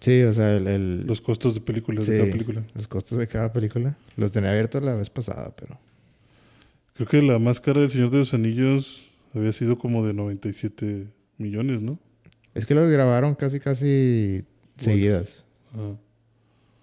Sí, 0.00 0.22
o 0.22 0.32
sea, 0.32 0.56
el, 0.56 0.66
el- 0.66 1.06
los 1.06 1.20
costos 1.20 1.54
de 1.54 1.60
películas 1.60 2.04
Sí. 2.04 2.12
de 2.12 2.18
cada 2.20 2.30
película. 2.32 2.64
los 2.74 2.86
costos 2.88 3.18
de 3.18 3.26
cada 3.26 3.52
película. 3.52 3.96
Los 4.16 4.30
tenía 4.30 4.50
abiertos 4.50 4.82
la 4.82 4.94
vez 4.94 5.10
pasada, 5.10 5.54
pero. 5.56 5.78
Creo 6.94 7.08
que 7.08 7.22
la 7.22 7.38
más 7.38 7.60
cara 7.60 7.80
del 7.80 7.90
Señor 7.90 8.10
de 8.10 8.18
los 8.18 8.32
Anillos 8.34 9.06
había 9.34 9.52
sido 9.52 9.76
como 9.78 10.06
de 10.06 10.14
97 10.14 11.06
millones, 11.38 11.82
¿no? 11.82 11.98
Es 12.54 12.64
que 12.64 12.74
las 12.74 12.88
grabaron 12.88 13.34
casi, 13.34 13.60
casi 13.60 14.44
seguidas. 14.76 15.44
Ajá. 15.74 15.96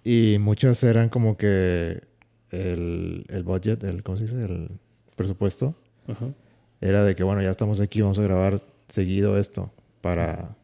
Y 0.04 0.36
muchas 0.38 0.82
eran 0.84 1.08
como 1.08 1.36
que 1.36 2.02
el, 2.50 3.24
el 3.28 3.42
budget, 3.42 3.82
el, 3.84 4.02
¿cómo 4.04 4.18
se 4.18 4.24
dice? 4.24 4.44
El 4.44 4.70
presupuesto. 5.16 5.74
Ajá. 6.06 6.32
Era 6.80 7.02
de 7.04 7.16
que, 7.16 7.24
bueno, 7.24 7.42
ya 7.42 7.50
estamos 7.50 7.80
aquí, 7.80 8.02
vamos 8.02 8.18
a 8.18 8.22
grabar 8.22 8.62
seguido 8.88 9.38
esto 9.38 9.72
para... 10.00 10.56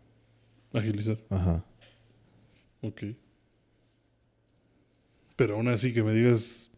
Agilizar. 0.72 1.16
Ajá. 1.30 1.64
Ok. 2.82 3.02
Pero 5.36 5.54
aún 5.56 5.68
así 5.68 5.92
que 5.92 6.02
me 6.02 6.12
digas. 6.12 6.70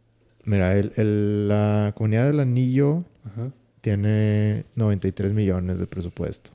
Mira, 0.45 0.77
el, 0.77 0.93
el- 0.97 1.49
la 1.49 1.93
comunidad 1.97 2.27
del 2.27 2.41
anillo 2.41 3.05
Ajá. 3.25 3.53
tiene 3.81 4.65
93 4.77 5.33
millones 5.33 5.79
de 5.79 5.87
presupuesto. 5.87 6.51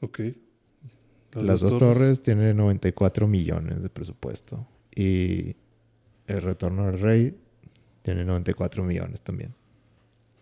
Ok. 0.00 0.20
Las, 1.32 1.60
dos, 1.60 1.76
torres. 1.78 2.22
tienen 2.22 2.56
94 2.56 3.26
millones 3.28 3.82
de 3.82 3.88
presupuesto. 3.88 4.66
Y 4.94 5.54
el 6.26 6.42
retorno 6.42 6.86
del 6.86 6.98
rey 6.98 7.36
tiene 8.02 8.24
94 8.24 8.82
millones 8.82 9.20
también. 9.22 9.54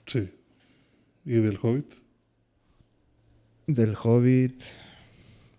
Sí. 0.07 0.31
¿Y 1.27 1.33
del 1.41 1.59
Hobbit? 1.61 1.93
Del 3.67 3.95
Hobbit... 4.03 4.63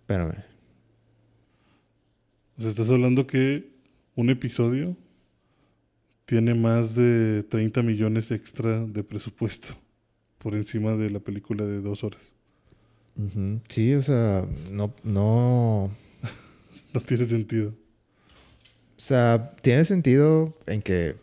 Espérame. 0.02 0.44
O 2.60 2.62
sea, 2.62 2.72
estás 2.72 2.90
hablando 2.90 3.26
que 3.26 3.72
un 4.16 4.30
episodio 4.30 4.98
tiene 6.26 6.54
más 6.56 6.94
de 6.94 7.44
30 7.44 7.82
millones 7.84 8.32
extra 8.32 8.86
de 8.86 9.02
presupuesto 9.02 9.76
por 10.40 10.56
encima 10.56 10.98
de 10.98 11.10
la 11.10 11.22
película 11.22 11.66
de 11.66 11.80
dos 11.80 12.04
horas. 12.04 12.22
Sí, 13.70 13.94
o 13.94 14.02
sea, 14.02 14.46
no, 14.72 14.94
no... 15.04 15.90
No 16.94 17.00
tiene 17.00 17.24
sentido. 17.24 17.70
O 17.70 19.02
sea, 19.02 19.54
tiene 19.62 19.86
sentido 19.86 20.58
en 20.66 20.82
que 20.82 21.16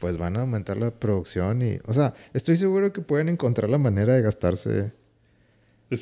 pues 0.00 0.16
van 0.16 0.36
a 0.36 0.40
aumentar 0.40 0.78
la 0.78 0.90
producción 0.90 1.62
y... 1.62 1.78
O 1.86 1.94
sea, 1.94 2.14
estoy 2.34 2.56
seguro 2.56 2.92
que 2.92 3.02
pueden 3.02 3.28
encontrar 3.28 3.70
la 3.70 3.78
manera 3.78 4.16
de 4.16 4.22
gastarse 4.22 4.92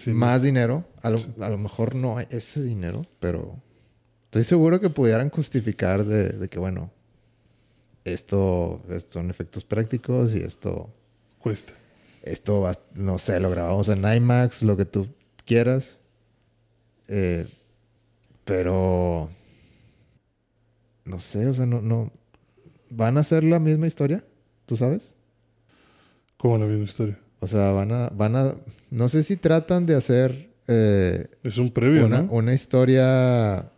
más 0.07 0.43
dinero. 0.43 0.89
A 1.03 1.11
lo, 1.11 1.19
a 1.41 1.51
lo 1.51 1.59
mejor 1.59 1.95
no 1.97 2.17
hay 2.17 2.27
ese 2.31 2.63
dinero, 2.63 3.05
pero 3.21 3.61
estoy 4.29 4.45
seguro 4.45 4.79
que 4.81 4.91
pudieran 4.91 5.31
justificar 5.31 6.05
de, 6.05 6.29
de 6.31 6.49
que, 6.49 6.59
bueno, 6.59 6.91
esto, 8.05 8.83
esto 8.91 9.15
son 9.15 9.31
efectos 9.31 9.65
prácticos 9.65 10.35
y 10.35 10.39
esto, 10.39 10.93
Cuesta. 11.39 11.73
esto, 12.23 12.61
va- 12.61 12.79
no 12.95 13.19
sé, 13.19 13.41
lo 13.41 13.51
grabamos 13.51 13.89
en 13.89 14.05
IMAX, 14.05 14.63
lo 14.63 14.77
que 14.77 14.85
tú 14.85 15.09
quieras. 15.47 15.99
Eh, 17.09 17.47
pero, 18.45 19.31
no 21.05 21.21
sé, 21.21 21.47
o 21.47 21.55
sea, 21.55 21.67
no, 21.67 21.81
no, 21.81 22.13
¿van 22.91 23.17
a 23.17 23.21
hacer 23.21 23.45
la 23.45 23.59
misma 23.59 23.87
historia? 23.87 24.25
¿Tú 24.67 24.77
sabes? 24.77 25.15
Como 26.37 26.59
la 26.59 26.67
misma 26.67 26.85
historia. 26.85 27.19
O 27.41 27.47
sea, 27.47 27.73
van 27.73 27.93
a, 27.93 28.09
van 28.11 28.37
a, 28.37 28.57
no 28.91 29.09
sé 29.09 29.23
si 29.23 29.37
tratan 29.37 29.87
de 29.87 29.95
hacer 29.97 30.51
eh, 30.67 31.27
Es 31.43 31.57
un 31.59 31.71
previo, 31.71 32.05
una, 32.07 32.23
¿no? 32.23 32.33
una 32.33 32.53
historia 32.53 33.71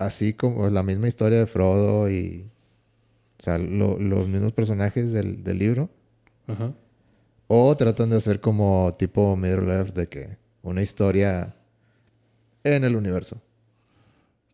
así 0.00 0.32
como 0.32 0.68
la 0.70 0.82
misma 0.82 1.08
historia 1.08 1.38
de 1.38 1.46
Frodo 1.46 2.10
y, 2.10 2.46
o 3.38 3.42
sea, 3.42 3.58
lo- 3.58 3.98
los 3.98 4.26
mismos 4.28 4.52
personajes 4.52 5.12
del, 5.12 5.44
del 5.44 5.58
libro. 5.58 5.88
Ajá. 6.46 6.72
O 7.46 7.76
tratan 7.76 8.10
de 8.10 8.16
hacer 8.16 8.40
como 8.40 8.94
tipo 8.98 9.36
Middle 9.36 9.72
Earth, 9.72 9.94
de 9.94 10.08
que 10.08 10.38
una 10.62 10.82
historia 10.82 11.54
en 12.64 12.84
el 12.84 12.96
universo. 12.96 13.40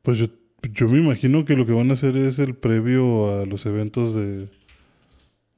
Pues 0.03 0.19
yo, 0.19 0.27
yo 0.73 0.89
me 0.89 0.99
imagino 0.99 1.45
que 1.45 1.57
lo 1.57 1.67
que 1.67 1.73
van 1.73 1.91
a 1.91 1.95
hacer 1.95 2.17
es 2.17 2.39
el 2.39 2.55
previo 2.55 3.41
a 3.41 3.47
los 3.47 3.67
eventos 3.67 4.15
de, 4.15 4.49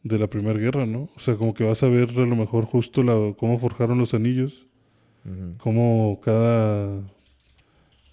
de 0.03 0.19
la 0.19 0.27
Primera 0.27 0.59
Guerra, 0.59 0.87
¿no? 0.87 1.11
O 1.17 1.21
sea, 1.21 1.37
como 1.37 1.55
que 1.55 1.65
vas 1.65 1.83
a 1.83 1.89
ver 1.89 2.09
a 2.11 2.25
lo 2.27 2.35
mejor 2.37 2.65
justo 2.65 3.03
la, 3.03 3.35
cómo 3.37 3.59
forjaron 3.59 3.99
los 3.99 4.15
anillos, 4.15 4.67
cómo 5.59 6.19
cada 6.23 7.03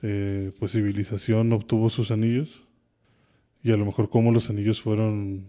eh, 0.08 0.52
pues, 0.60 0.72
civilización 0.74 1.52
obtuvo 1.52 1.90
sus 1.90 2.12
anillos 2.12 2.62
y 3.64 3.72
a 3.72 3.78
lo 3.78 3.86
mejor 3.86 4.10
cómo 4.12 4.32
los 4.32 4.50
anillos 4.52 4.80
fueron, 4.82 5.48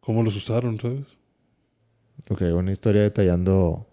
cómo 0.00 0.22
los 0.22 0.34
usaron, 0.36 0.80
¿sabes? 0.80 1.04
Ok, 2.30 2.40
una 2.56 2.72
historia 2.72 3.02
detallando. 3.02 3.86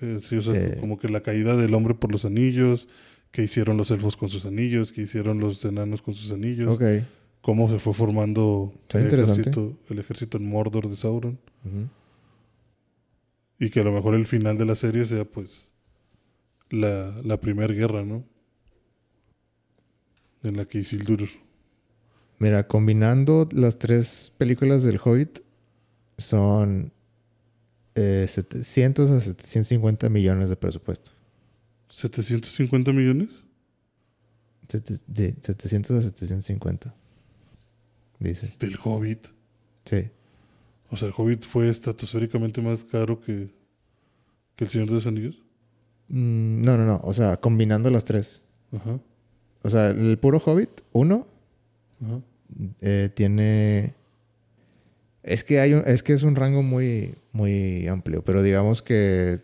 Eh, 0.00 0.20
sí, 0.22 0.36
o 0.36 0.42
sea, 0.42 0.54
Eh. 0.54 0.76
como 0.80 0.98
que 0.98 1.08
la 1.08 1.20
caída 1.22 1.54
del 1.56 1.74
hombre 1.74 1.94
por 1.94 2.10
los 2.12 2.24
anillos, 2.24 2.88
qué 3.30 3.42
hicieron 3.42 3.76
los 3.76 3.90
elfos 3.90 4.16
con 4.16 4.28
sus 4.30 4.46
anillos, 4.46 4.92
qué 4.92 5.02
hicieron 5.02 5.38
los 5.40 5.62
enanos 5.66 6.00
con 6.00 6.14
sus 6.14 6.30
anillos. 6.32 6.74
Ok. 6.76 6.84
cómo 7.42 7.68
se 7.68 7.80
fue 7.80 7.92
formando 7.92 8.72
el 8.94 9.06
ejército, 9.06 9.76
el 9.90 9.98
ejército 9.98 10.38
en 10.38 10.48
Mordor 10.48 10.88
de 10.88 10.94
Sauron. 10.94 11.38
Y 13.58 13.70
que 13.70 13.80
a 13.80 13.82
lo 13.82 13.92
mejor 13.92 14.14
el 14.14 14.26
final 14.28 14.56
de 14.58 14.64
la 14.64 14.76
serie 14.76 15.04
sea 15.04 15.24
pues 15.24 15.68
la, 16.70 17.20
la 17.24 17.40
primera 17.40 17.74
guerra, 17.74 18.04
¿no? 18.04 18.22
En 20.42 20.56
la 20.56 20.64
que 20.64 20.78
Isildur... 20.78 21.28
Mira, 22.38 22.66
combinando 22.66 23.48
las 23.52 23.78
tres 23.78 24.32
películas 24.36 24.82
del 24.82 24.98
Hobbit, 25.02 25.40
son 26.18 26.92
eh, 27.94 28.26
700 28.28 29.10
a 29.10 29.20
750 29.20 30.08
millones 30.08 30.48
de 30.48 30.56
presupuesto. 30.56 31.12
¿750 31.90 32.92
millones? 32.92 33.28
Sete- 34.68 34.96
sí, 34.96 35.34
700 35.40 35.98
a 35.98 36.02
750. 36.02 36.94
Dice. 38.18 38.56
Del 38.58 38.76
Hobbit. 38.82 39.28
Sí. 39.84 40.08
O 40.90 40.96
sea, 40.96 41.08
el 41.08 41.14
Hobbit 41.16 41.44
fue 41.44 41.68
estratosféricamente 41.68 42.60
más 42.60 42.82
caro 42.82 43.20
que, 43.20 43.50
que 44.56 44.64
el 44.64 44.70
Señor 44.70 44.88
de 44.88 44.94
los 44.94 45.06
Anillos. 45.06 45.36
Mm, 46.08 46.62
no, 46.62 46.76
no, 46.76 46.86
no. 46.86 47.00
O 47.04 47.12
sea, 47.12 47.36
combinando 47.36 47.88
las 47.90 48.04
tres. 48.04 48.42
Ajá, 48.72 48.98
O 49.62 49.70
sea, 49.70 49.88
el 49.90 50.18
puro 50.18 50.38
Hobbit, 50.44 50.70
uno, 50.92 51.26
ajá. 52.02 52.20
eh, 52.80 53.10
tiene 53.14 53.94
Es 55.24 55.44
que 55.44 55.60
hay 55.60 55.72
un- 55.74 55.84
es 55.86 56.02
que 56.02 56.12
es 56.14 56.24
un 56.24 56.34
rango 56.34 56.62
muy, 56.64 57.14
muy 57.30 57.86
amplio, 57.86 58.24
pero 58.24 58.42
digamos 58.42 58.82
que 58.82 59.40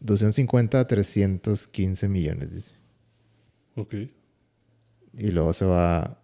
250 0.00 0.78
a 0.80 0.86
315 0.86 2.06
millones, 2.08 2.52
dice. 2.52 2.74
Ok. 3.76 3.94
Y 5.16 5.28
luego 5.30 5.54
se 5.54 5.64
va 5.64 6.18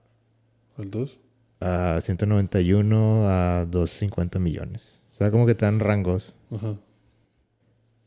¿Al 0.76 0.90
2? 0.90 1.18
a 1.60 1.98
191 2.02 3.22
a 3.28 3.64
250 3.64 4.38
millones. 4.38 5.02
O 5.10 5.14
sea, 5.14 5.30
como 5.30 5.46
que 5.46 5.54
te 5.54 5.64
dan 5.64 5.80
rangos. 5.80 6.34
Ajá. 6.50 6.76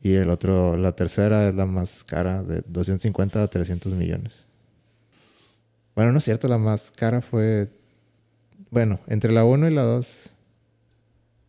Y 0.01 0.13
el 0.13 0.29
otro, 0.29 0.77
la 0.77 0.91
tercera 0.95 1.47
es 1.47 1.55
la 1.55 1.65
más 1.65 2.03
cara, 2.03 2.43
de 2.43 2.61
250 2.67 3.41
a 3.41 3.47
300 3.47 3.93
millones. 3.93 4.45
Bueno, 5.95 6.11
no 6.11 6.17
es 6.17 6.23
cierto, 6.23 6.47
la 6.47 6.57
más 6.57 6.91
cara 6.91 7.21
fue. 7.21 7.69
Bueno, 8.71 8.99
entre 9.07 9.31
la 9.31 9.45
1 9.45 9.67
y 9.67 9.71
la 9.71 9.83
2 9.83 10.31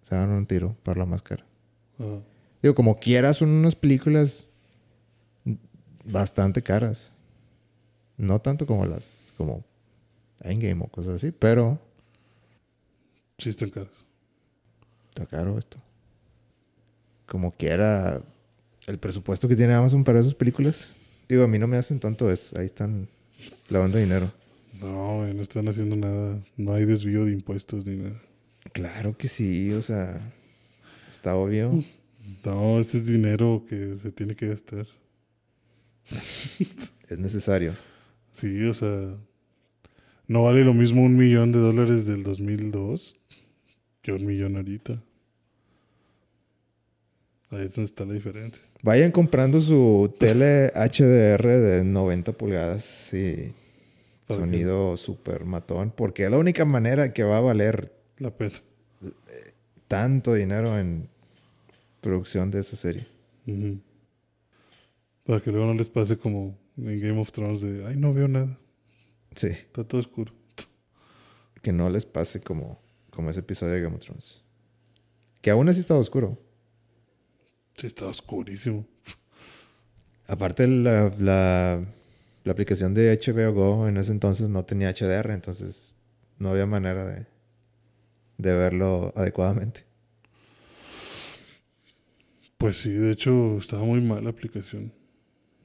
se 0.02 0.14
dan 0.14 0.30
un 0.30 0.46
tiro 0.46 0.76
para 0.82 0.98
la 1.00 1.06
más 1.06 1.22
cara. 1.22 1.44
Ajá. 1.98 2.20
Digo, 2.62 2.74
como 2.74 2.98
quieras, 2.98 3.38
son 3.38 3.50
unas 3.50 3.74
películas 3.74 4.48
bastante 6.04 6.62
caras. 6.62 7.12
No 8.16 8.40
tanto 8.40 8.66
como 8.66 8.84
las. 8.86 9.32
como 9.36 9.64
Endgame 10.42 10.82
o 10.84 10.88
cosas 10.88 11.14
así, 11.14 11.30
pero 11.32 11.78
Sí, 13.38 13.50
están 13.50 13.70
caras. 13.70 13.90
está 15.08 15.26
caro 15.26 15.58
esto. 15.58 15.78
Como 17.26 17.50
quiera, 17.52 18.20
el 18.86 18.98
presupuesto 18.98 19.48
que 19.48 19.56
tiene 19.56 19.74
Amazon 19.74 20.04
para 20.04 20.20
esas 20.20 20.34
películas. 20.34 20.94
Digo, 21.28 21.42
a 21.44 21.48
mí 21.48 21.58
no 21.58 21.66
me 21.66 21.76
hacen 21.78 21.98
tanto 21.98 22.30
eso. 22.30 22.58
Ahí 22.58 22.66
están 22.66 23.08
lavando 23.68 23.98
dinero. 23.98 24.32
No, 24.80 25.26
no 25.26 25.42
están 25.42 25.68
haciendo 25.68 25.96
nada. 25.96 26.42
No 26.56 26.74
hay 26.74 26.84
desvío 26.84 27.24
de 27.24 27.32
impuestos 27.32 27.86
ni 27.86 27.96
nada. 27.96 28.20
Claro 28.72 29.16
que 29.16 29.28
sí, 29.28 29.72
o 29.72 29.82
sea, 29.82 30.32
está 31.10 31.36
obvio. 31.36 31.82
No, 32.42 32.80
ese 32.80 32.96
es 32.96 33.06
dinero 33.06 33.64
que 33.68 33.96
se 33.96 34.10
tiene 34.10 34.34
que 34.34 34.48
gastar. 34.48 34.86
Es 37.08 37.18
necesario. 37.18 37.74
Sí, 38.32 38.64
o 38.64 38.72
sea, 38.72 39.14
no 40.26 40.44
vale 40.44 40.64
lo 40.64 40.72
mismo 40.72 41.02
un 41.02 41.18
millón 41.18 41.52
de 41.52 41.58
dólares 41.58 42.06
del 42.06 42.22
2002 42.22 43.14
que 44.00 44.12
un 44.12 44.24
millón 44.24 44.56
ahorita. 44.56 45.02
Ahí 47.54 47.66
es 47.66 47.74
donde 47.74 47.86
está 47.86 48.04
la 48.04 48.14
diferencia. 48.14 48.62
Vayan 48.82 49.10
comprando 49.12 49.60
su 49.60 50.14
tele 50.18 50.72
HDR 50.74 51.46
de 51.46 51.84
90 51.84 52.32
pulgadas 52.32 53.12
y 53.14 53.54
sonido 54.28 54.96
super 54.96 55.44
matón, 55.44 55.92
porque 55.94 56.24
es 56.24 56.30
la 56.30 56.38
única 56.38 56.64
manera 56.64 57.12
que 57.12 57.22
va 57.22 57.38
a 57.38 57.40
valer 57.40 57.92
La 58.18 58.30
pena. 58.30 58.54
tanto 59.88 60.34
dinero 60.34 60.78
en 60.78 61.08
producción 62.00 62.50
de 62.50 62.60
esa 62.60 62.76
serie. 62.76 63.06
Para 65.24 65.40
que 65.40 65.50
luego 65.50 65.66
no 65.66 65.74
les 65.74 65.86
pase 65.88 66.16
como 66.18 66.58
en 66.76 67.00
Game 67.00 67.20
of 67.20 67.30
Thrones 67.32 67.60
de, 67.60 67.86
ay, 67.86 67.96
no 67.96 68.12
veo 68.12 68.28
nada, 68.28 68.58
Sí, 69.36 69.48
está 69.48 69.84
todo 69.84 70.00
oscuro. 70.00 70.32
que 71.62 71.72
no 71.72 71.88
les 71.90 72.04
pase 72.04 72.40
como, 72.40 72.80
como 73.10 73.30
ese 73.30 73.40
episodio 73.40 73.72
de 73.74 73.80
Game 73.82 73.96
of 73.96 74.02
Thrones. 74.02 74.42
Que 75.40 75.50
aún 75.50 75.68
así 75.68 75.80
estaba 75.80 75.98
oscuro. 76.00 76.38
Sí, 77.76 77.86
está 77.88 78.06
oscurísimo. 78.06 78.86
Aparte, 80.26 80.66
la, 80.66 81.12
la, 81.18 81.84
la 82.44 82.52
aplicación 82.52 82.94
de 82.94 83.12
HBO 83.18 83.52
Go 83.52 83.88
en 83.88 83.96
ese 83.96 84.12
entonces 84.12 84.48
no 84.48 84.64
tenía 84.64 84.92
HDR, 84.92 85.32
entonces 85.32 85.96
no 86.38 86.50
había 86.50 86.66
manera 86.66 87.04
de, 87.04 87.26
de 88.38 88.52
verlo 88.54 89.12
adecuadamente. 89.16 89.84
Pues 92.58 92.78
sí, 92.78 92.90
de 92.90 93.12
hecho 93.12 93.58
estaba 93.58 93.82
muy 93.84 94.00
mal 94.00 94.24
la 94.24 94.30
aplicación. 94.30 94.92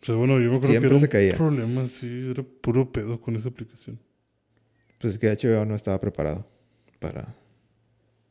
O 0.01 0.05
sea, 0.05 0.15
bueno, 0.15 0.39
yo 0.39 0.49
me 0.49 0.57
acuerdo 0.57 0.67
Siempre 0.67 0.89
que 0.89 1.27
era 1.27 1.27
se 1.27 1.31
un 1.31 1.37
problema, 1.37 1.87
sí, 1.87 2.29
era 2.31 2.43
puro 2.43 2.91
pedo 2.91 3.19
con 3.21 3.35
esa 3.35 3.49
aplicación. 3.49 3.99
Pues 4.97 5.13
es 5.13 5.19
que 5.19 5.29
HBO 5.29 5.65
no 5.65 5.75
estaba 5.75 5.99
preparado 6.01 6.45
para, 6.99 7.35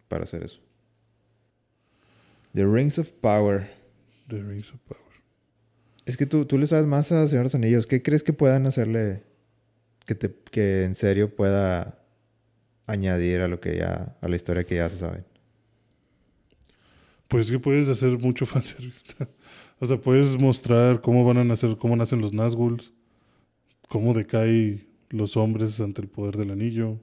para 0.08 0.24
hacer 0.24 0.42
eso. 0.42 0.60
The 2.54 2.66
Rings 2.66 2.98
of 2.98 3.10
Power. 3.20 3.70
The 4.28 4.42
Rings 4.42 4.70
of 4.70 4.80
Power. 4.80 5.02
Es 6.06 6.16
que 6.16 6.26
tú, 6.26 6.46
tú 6.46 6.58
le 6.58 6.66
sabes 6.66 6.86
más 6.86 7.12
a 7.12 7.28
Señor 7.28 7.42
de 7.42 7.44
los 7.44 7.54
Anillos. 7.54 7.86
¿Qué 7.86 8.02
crees 8.02 8.22
que 8.22 8.32
puedan 8.32 8.66
hacerle 8.66 9.22
que, 10.06 10.14
te, 10.14 10.34
que 10.50 10.84
en 10.84 10.94
serio 10.94 11.34
pueda 11.34 12.02
añadir 12.86 13.42
a 13.42 13.48
lo 13.48 13.60
que 13.60 13.76
ya, 13.76 14.16
a 14.20 14.28
la 14.28 14.36
historia 14.36 14.64
que 14.64 14.76
ya 14.76 14.88
se 14.88 14.96
sabe? 14.96 15.24
Pues 17.28 17.46
es 17.46 17.52
que 17.52 17.58
puedes 17.58 17.88
hacer 17.88 18.18
mucho 18.18 18.46
fanservice. 18.46 19.02
o 19.78 19.86
sea, 19.86 20.00
puedes 20.00 20.40
mostrar 20.40 21.02
cómo 21.02 21.24
van 21.24 21.36
a 21.36 21.44
nacer, 21.44 21.76
cómo 21.76 21.94
nacen 21.94 22.20
los 22.20 22.32
Nazgûl, 22.32 22.82
cómo 23.88 24.14
decaen 24.14 24.86
los 25.10 25.36
hombres 25.36 25.78
ante 25.80 26.02
el 26.02 26.08
poder 26.08 26.36
del 26.36 26.50
anillo, 26.50 26.98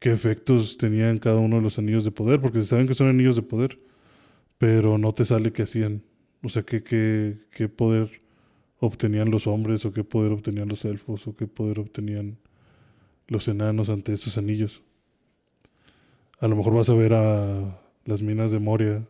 qué 0.00 0.12
efectos 0.12 0.78
tenían 0.78 1.18
cada 1.18 1.38
uno 1.38 1.56
de 1.56 1.62
los 1.62 1.78
anillos 1.78 2.04
de 2.04 2.10
poder, 2.10 2.40
porque 2.40 2.58
se 2.58 2.66
saben 2.66 2.88
que 2.88 2.94
son 2.94 3.08
anillos 3.08 3.36
de 3.36 3.42
poder, 3.42 3.78
pero 4.60 4.98
no 4.98 5.14
te 5.14 5.24
sale 5.24 5.52
qué 5.54 5.62
hacían. 5.62 6.02
O 6.42 6.50
sea, 6.50 6.62
qué, 6.64 6.82
qué, 6.82 7.34
qué 7.50 7.70
poder 7.70 8.20
obtenían 8.78 9.30
los 9.30 9.46
hombres, 9.46 9.86
o 9.86 9.92
qué 9.94 10.04
poder 10.04 10.32
obtenían 10.32 10.68
los 10.68 10.84
elfos, 10.84 11.26
o 11.26 11.34
qué 11.34 11.46
poder 11.46 11.78
obtenían 11.78 12.36
los 13.26 13.48
enanos 13.48 13.88
ante 13.88 14.12
esos 14.12 14.36
anillos. 14.36 14.82
A 16.40 16.46
lo 16.48 16.56
mejor 16.56 16.74
vas 16.74 16.90
a 16.90 16.94
ver 16.94 17.14
a 17.14 17.80
las 18.04 18.20
minas 18.20 18.50
de 18.50 18.58
Moria 18.58 19.06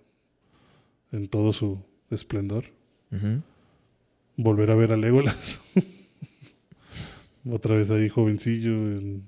en 1.10 1.26
todo 1.26 1.52
su 1.52 1.78
esplendor. 2.12 2.66
Volver 4.36 4.70
a 4.70 4.76
ver 4.76 4.92
a 4.92 4.96
Legolas. 4.96 5.60
Otra 7.50 7.74
vez 7.74 7.90
ahí 7.90 8.08
jovencillo. 8.08 8.70
en- 8.70 9.24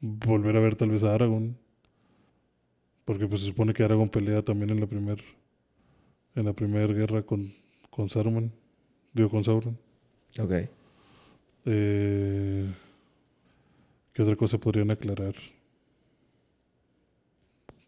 Volver 0.00 0.56
a 0.56 0.60
ver 0.60 0.76
tal 0.76 0.90
vez 0.90 1.02
a 1.02 1.12
Aragorn. 1.14 1.56
Porque 3.04 3.26
pues 3.26 3.42
se 3.42 3.48
supone 3.48 3.72
que 3.72 3.82
Aragorn 3.82 4.08
pelea 4.08 4.42
también 4.42 4.70
en 4.70 4.80
la 4.80 4.86
primer 4.86 5.22
en 6.34 6.46
la 6.46 6.52
primera 6.52 6.92
guerra 6.92 7.22
con, 7.22 7.52
con 7.90 8.08
Saruman. 8.08 8.52
Digo, 9.12 9.30
con 9.30 9.44
Sauron. 9.44 9.78
Ok. 10.38 10.52
Eh, 11.66 12.74
¿Qué 14.12 14.22
otra 14.22 14.36
cosa 14.36 14.58
podrían 14.58 14.90
aclarar? 14.90 15.34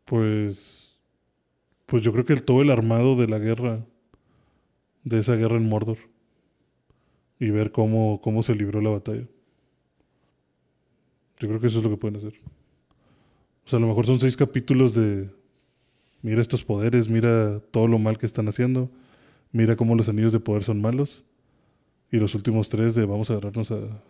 Pues. 0.05 0.97
Pues 1.87 2.03
yo 2.03 2.13
creo 2.13 2.25
que 2.25 2.33
el, 2.33 2.43
todo 2.43 2.63
el 2.63 2.71
armado 2.71 3.17
de 3.17 3.29
la 3.29 3.39
guerra. 3.39 3.85
De 5.05 5.21
esa 5.21 5.35
guerra 5.35 5.57
en 5.57 5.69
Mordor. 5.69 5.99
Y 7.39 7.51
ver 7.51 7.71
cómo, 7.71 8.21
cómo 8.21 8.43
se 8.43 8.55
libró 8.55 8.81
la 8.81 8.91
batalla. 8.91 9.27
Yo 11.39 11.49
creo 11.49 11.61
que 11.61 11.67
eso 11.67 11.79
es 11.79 11.85
lo 11.85 11.91
que 11.91 11.97
pueden 11.97 12.17
hacer. 12.17 12.35
O 13.67 13.69
sea, 13.69 13.79
a 13.79 13.81
lo 13.83 13.89
mejor 13.89 14.07
son 14.07 14.21
seis 14.21 14.37
capítulos 14.37 14.95
de. 14.95 15.29
Mira 16.23 16.41
estos 16.41 16.65
poderes, 16.65 17.09
mira 17.09 17.61
todo 17.71 17.87
lo 17.89 17.99
mal 17.99 18.19
que 18.19 18.27
están 18.27 18.49
haciendo. 18.49 18.91
Mira 19.53 19.77
cómo 19.77 19.95
los 19.95 20.09
anillos 20.09 20.33
de 20.33 20.41
poder 20.41 20.63
son 20.65 20.81
malos. 20.81 21.25
Y 22.11 22.19
los 22.19 22.35
últimos 22.35 22.69
tres 22.69 22.95
de 22.95 23.05
vamos 23.05 23.31
a 23.31 23.35
agarrarnos 23.35 23.71
a 23.71 24.03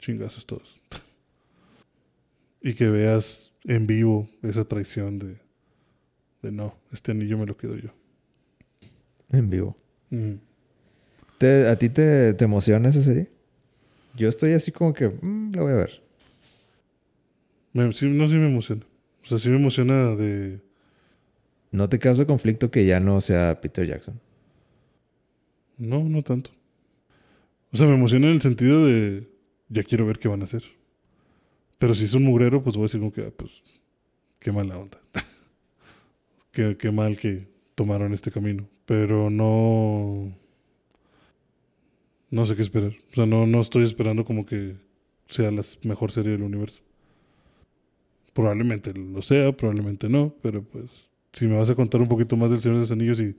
chingazos 0.00 0.46
todos. 0.46 0.82
y 2.62 2.74
que 2.74 2.88
veas 2.88 3.52
en 3.64 3.86
vivo 3.86 4.28
esa 4.42 4.64
traición 4.64 5.18
de, 5.18 5.36
de 6.42 6.52
no, 6.52 6.74
este 6.92 7.12
anillo 7.12 7.38
me 7.38 7.46
lo 7.46 7.56
quedo 7.56 7.76
yo. 7.76 7.90
En 9.30 9.48
vivo. 9.50 9.76
Mm. 10.10 10.34
¿Te- 11.38 11.68
¿A 11.68 11.76
ti 11.78 11.88
te, 11.88 12.34
te 12.34 12.44
emociona 12.44 12.88
esa 12.88 13.02
serie? 13.02 13.30
Yo 14.16 14.28
estoy 14.28 14.52
así 14.52 14.72
como 14.72 14.92
que, 14.92 15.08
mm, 15.08 15.52
la 15.54 15.62
voy 15.62 15.72
a 15.72 15.76
ver. 15.76 16.02
Me- 17.72 17.92
sí, 17.92 18.06
no, 18.06 18.26
sí 18.28 18.34
me 18.34 18.48
emociona. 18.48 18.86
O 19.24 19.26
sea, 19.26 19.38
sí 19.38 19.48
me 19.48 19.56
emociona 19.56 20.14
de... 20.16 20.60
¿No 21.70 21.88
te 21.88 21.98
causa 21.98 22.26
conflicto 22.26 22.70
que 22.70 22.86
ya 22.86 23.00
no 23.00 23.20
sea 23.20 23.60
Peter 23.60 23.86
Jackson? 23.86 24.20
No, 25.78 26.02
no 26.08 26.22
tanto. 26.22 26.50
O 27.72 27.76
sea, 27.76 27.86
me 27.86 27.94
emociona 27.94 28.26
en 28.28 28.34
el 28.34 28.42
sentido 28.42 28.86
de... 28.86 29.28
Ya 29.68 29.82
quiero 29.82 30.06
ver 30.06 30.18
qué 30.18 30.28
van 30.28 30.40
a 30.40 30.44
hacer. 30.44 30.62
Pero 31.78 31.94
si 31.94 32.04
es 32.04 32.14
un 32.14 32.24
mugrero, 32.24 32.62
pues 32.62 32.76
voy 32.76 32.84
a 32.84 32.86
decir 32.86 33.00
como 33.00 33.12
que, 33.12 33.22
ah, 33.26 33.32
pues, 33.36 33.52
qué 34.38 34.50
mala 34.50 34.78
onda. 34.78 34.98
qué, 36.52 36.76
qué 36.76 36.90
mal 36.90 37.16
que 37.18 37.48
tomaron 37.74 38.12
este 38.14 38.30
camino. 38.30 38.68
Pero 38.86 39.30
no... 39.30 40.34
No 42.30 42.46
sé 42.46 42.56
qué 42.56 42.62
esperar. 42.62 42.94
O 43.12 43.14
sea, 43.14 43.26
no, 43.26 43.46
no 43.46 43.60
estoy 43.60 43.84
esperando 43.84 44.24
como 44.24 44.44
que 44.44 44.76
sea 45.28 45.50
la 45.50 45.62
mejor 45.82 46.12
serie 46.12 46.32
del 46.32 46.42
universo. 46.42 46.82
Probablemente 48.38 48.94
lo 48.94 49.20
sea, 49.20 49.50
probablemente 49.50 50.08
no, 50.08 50.32
pero 50.40 50.62
pues 50.62 50.84
si 51.32 51.48
me 51.48 51.56
vas 51.56 51.70
a 51.70 51.74
contar 51.74 52.00
un 52.00 52.06
poquito 52.06 52.36
más 52.36 52.50
del 52.50 52.60
Señor 52.60 52.76
de 52.76 52.82
los 52.82 52.90
Anillos 52.92 53.18
y, 53.18 53.36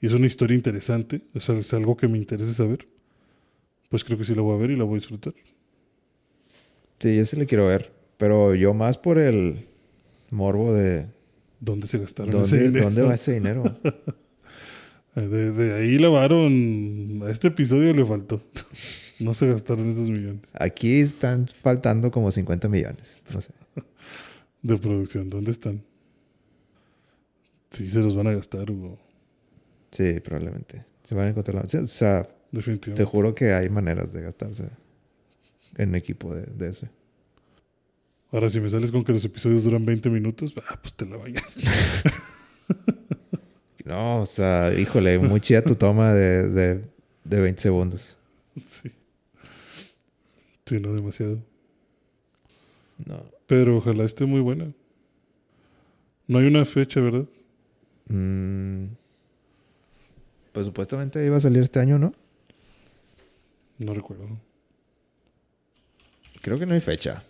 y 0.00 0.06
es 0.06 0.12
una 0.14 0.26
historia 0.26 0.54
interesante, 0.54 1.20
sea, 1.38 1.58
es 1.58 1.74
algo 1.74 1.98
que 1.98 2.08
me 2.08 2.16
interese 2.16 2.54
saber, 2.54 2.88
pues 3.90 4.04
creo 4.04 4.16
que 4.16 4.24
sí 4.24 4.34
la 4.34 4.40
voy 4.40 4.56
a 4.56 4.58
ver 4.58 4.70
y 4.70 4.76
la 4.76 4.84
voy 4.84 4.94
a 4.94 5.00
disfrutar. 5.00 5.34
Sí, 6.98 7.14
yo 7.14 7.26
sí 7.26 7.36
le 7.36 7.44
quiero 7.44 7.66
ver. 7.66 7.92
Pero 8.16 8.54
yo 8.54 8.72
más 8.72 8.96
por 8.96 9.18
el 9.18 9.66
morbo 10.30 10.72
de, 10.72 11.08
¿Dónde 11.60 11.86
se 11.86 11.98
gastaron 11.98 12.30
ese 12.42 12.56
¿Dónde, 12.56 12.68
dinero? 12.68 12.84
¿Dónde 12.86 13.02
va 13.02 13.14
ese 13.16 13.34
dinero? 13.34 13.64
De, 15.14 15.52
de 15.52 15.74
ahí 15.74 15.98
lavaron. 15.98 17.22
A 17.26 17.30
este 17.30 17.48
episodio 17.48 17.92
le 17.92 18.04
faltó. 18.06 18.40
No 19.18 19.34
se 19.34 19.48
gastaron 19.48 19.90
esos 19.90 20.08
millones 20.08 20.42
Aquí 20.54 21.00
están 21.00 21.48
faltando 21.48 22.12
como 22.12 22.30
50 22.30 22.68
millones. 22.70 23.18
No 23.34 23.42
sé. 23.42 23.52
de 24.62 24.76
producción. 24.78 25.30
¿Dónde 25.30 25.50
están? 25.50 25.82
Sí, 27.70 27.86
se 27.86 28.00
los 28.00 28.16
van 28.16 28.26
a 28.28 28.32
gastar, 28.32 28.70
Hugo. 28.70 28.98
Sí, 29.92 30.20
probablemente. 30.20 30.84
Se 31.02 31.14
van 31.14 31.26
a 31.26 31.30
encontrar. 31.30 31.56
la- 31.56 31.80
O 31.82 31.86
sea, 31.86 32.28
te 32.94 33.04
juro 33.04 33.34
que 33.34 33.52
hay 33.52 33.68
maneras 33.68 34.12
de 34.12 34.22
gastarse 34.22 34.68
en 35.76 35.94
equipo 35.94 36.34
de, 36.34 36.42
de 36.42 36.70
ese. 36.70 36.90
Ahora, 38.30 38.50
si 38.50 38.60
me 38.60 38.68
sales 38.68 38.90
con 38.92 39.04
que 39.04 39.12
los 39.12 39.24
episodios 39.24 39.64
duran 39.64 39.84
20 39.86 40.10
minutos, 40.10 40.52
ah, 40.68 40.78
pues 40.80 40.94
te 40.94 41.06
la 41.06 41.16
bañaste. 41.16 41.62
No, 43.84 44.20
o 44.20 44.26
sea, 44.26 44.74
híjole, 44.78 45.18
muy 45.18 45.40
chida 45.40 45.62
tu 45.62 45.74
toma 45.74 46.12
de, 46.12 46.50
de, 46.50 46.84
de 47.24 47.40
20 47.40 47.62
segundos. 47.62 48.18
sí. 48.70 48.90
Sí, 50.66 50.78
no 50.78 50.92
demasiado. 50.92 51.42
No. 53.06 53.22
Pero 53.48 53.78
ojalá 53.78 54.04
esté 54.04 54.26
muy 54.26 54.40
buena. 54.40 54.72
No 56.26 56.38
hay 56.38 56.46
una 56.46 56.66
fecha, 56.66 57.00
¿verdad? 57.00 57.24
Mm, 58.08 58.88
pues 60.52 60.66
supuestamente 60.66 61.24
iba 61.24 61.38
a 61.38 61.40
salir 61.40 61.62
este 61.62 61.80
año, 61.80 61.98
¿no? 61.98 62.12
No 63.78 63.94
recuerdo. 63.94 64.38
Creo 66.42 66.58
que 66.58 66.66
no 66.66 66.74
hay 66.74 66.82
fecha. 66.82 67.24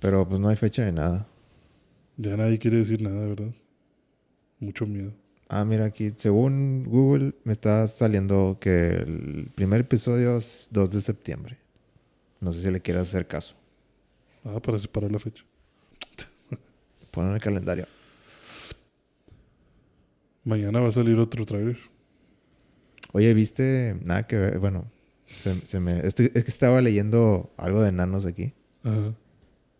Pero 0.00 0.28
pues 0.28 0.40
no 0.40 0.48
hay 0.48 0.56
fecha 0.56 0.84
de 0.84 0.90
nada. 0.90 1.28
Ya 2.16 2.36
nadie 2.36 2.58
quiere 2.58 2.78
decir 2.78 3.00
nada, 3.00 3.24
¿verdad? 3.24 3.54
Mucho 4.58 4.84
miedo. 4.84 5.12
Ah, 5.48 5.64
mira 5.64 5.84
aquí, 5.84 6.12
según 6.16 6.84
Google 6.88 7.34
me 7.44 7.52
está 7.52 7.86
saliendo 7.86 8.58
que 8.60 8.88
el 8.88 9.50
primer 9.54 9.82
episodio 9.82 10.38
es 10.38 10.68
2 10.72 10.90
de 10.90 11.00
septiembre. 11.00 11.58
No 12.40 12.52
sé 12.52 12.62
si 12.62 12.70
le 12.72 12.80
quieras 12.80 13.08
hacer 13.08 13.28
caso. 13.28 13.59
Ah, 14.44 14.60
para 14.60 14.78
separar 14.78 15.10
la 15.12 15.18
fecha. 15.18 15.44
Pon 17.10 17.28
en 17.28 17.34
el 17.34 17.40
calendario. 17.40 17.86
Mañana 20.44 20.80
va 20.80 20.88
a 20.88 20.92
salir 20.92 21.18
otro 21.18 21.44
trailer. 21.44 21.78
Oye, 23.12 23.34
¿viste? 23.34 23.96
Nada 24.02 24.26
que 24.26 24.36
ver. 24.36 24.58
Bueno, 24.58 24.90
se, 25.26 25.54
se 25.66 25.80
me... 25.80 26.00
estoy- 26.06 26.30
es 26.34 26.44
que 26.44 26.50
estaba 26.50 26.80
leyendo 26.80 27.52
algo 27.56 27.82
de 27.82 27.90
enanos 27.90 28.24
aquí. 28.26 28.54
Ajá. 28.82 29.14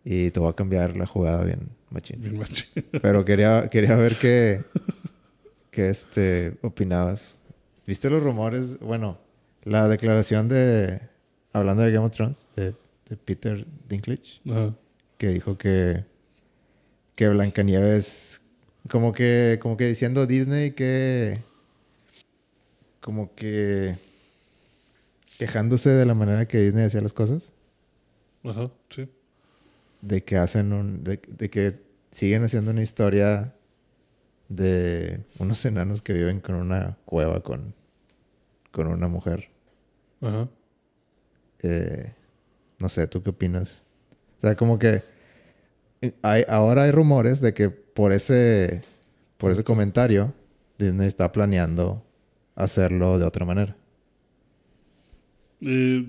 Y 0.03 0.31
te 0.31 0.39
voy 0.39 0.49
a 0.49 0.53
cambiar 0.53 0.97
la 0.97 1.05
jugada 1.05 1.43
bien 1.43 1.69
machín. 1.89 2.21
Bien 2.21 2.37
machi. 2.37 2.65
Pero 3.01 3.23
quería, 3.25 3.69
quería 3.71 3.95
ver 3.95 4.15
qué, 4.15 4.61
qué 5.71 5.89
este, 5.89 6.57
opinabas. 6.61 7.39
¿Viste 7.87 8.09
los 8.09 8.21
rumores? 8.23 8.79
Bueno, 8.79 9.17
la 9.63 9.87
declaración 9.87 10.47
de... 10.47 11.01
Hablando 11.53 11.83
de 11.83 11.91
Game 11.91 12.05
of 12.05 12.11
Thrones, 12.13 12.47
de, 12.55 12.73
de 13.11 13.17
Peter 13.17 13.67
Dinklage, 13.89 14.39
Ajá. 14.49 14.73
que 15.17 15.27
dijo 15.27 15.57
que... 15.57 16.05
Que 17.15 17.27
Blancanieves... 17.27 18.41
Como 18.89 19.11
que, 19.11 19.59
como 19.61 19.75
que 19.75 19.85
diciendo 19.85 20.25
Disney 20.25 20.71
que... 20.71 21.41
Como 23.01 23.35
que... 23.35 23.97
Quejándose 25.37 25.89
de 25.89 26.05
la 26.05 26.13
manera 26.13 26.47
que 26.47 26.59
Disney 26.59 26.85
hacía 26.85 27.01
las 27.01 27.13
cosas. 27.13 27.51
Ajá, 28.43 28.71
sí. 28.89 29.09
de 30.01 30.23
que 30.23 30.37
hacen 30.37 30.71
un 30.73 31.03
de, 31.03 31.21
de 31.27 31.49
que 31.49 31.79
siguen 32.09 32.43
haciendo 32.43 32.71
una 32.71 32.81
historia 32.81 33.53
de 34.49 35.23
unos 35.37 35.63
enanos 35.65 36.01
que 36.01 36.13
viven 36.13 36.39
con 36.39 36.55
una 36.55 36.97
cueva 37.05 37.41
con 37.43 37.75
con 38.71 38.87
una 38.87 39.07
mujer 39.07 39.49
Ajá. 40.21 40.49
Eh, 41.61 42.13
no 42.81 42.89
sé 42.89 43.07
tú 43.07 43.21
qué 43.23 43.29
opinas 43.29 43.83
o 44.37 44.41
sea 44.41 44.55
como 44.55 44.77
que 44.79 45.03
hay 46.21 46.43
ahora 46.47 46.83
hay 46.83 46.91
rumores 46.91 47.41
de 47.41 47.53
que 47.53 47.69
por 47.69 48.11
ese 48.11 48.81
por 49.37 49.51
ese 49.51 49.63
comentario 49.63 50.33
Disney 50.77 51.07
está 51.07 51.31
planeando 51.31 52.03
hacerlo 52.55 53.19
de 53.19 53.25
otra 53.25 53.45
manera 53.45 53.75
Eh, 55.63 56.03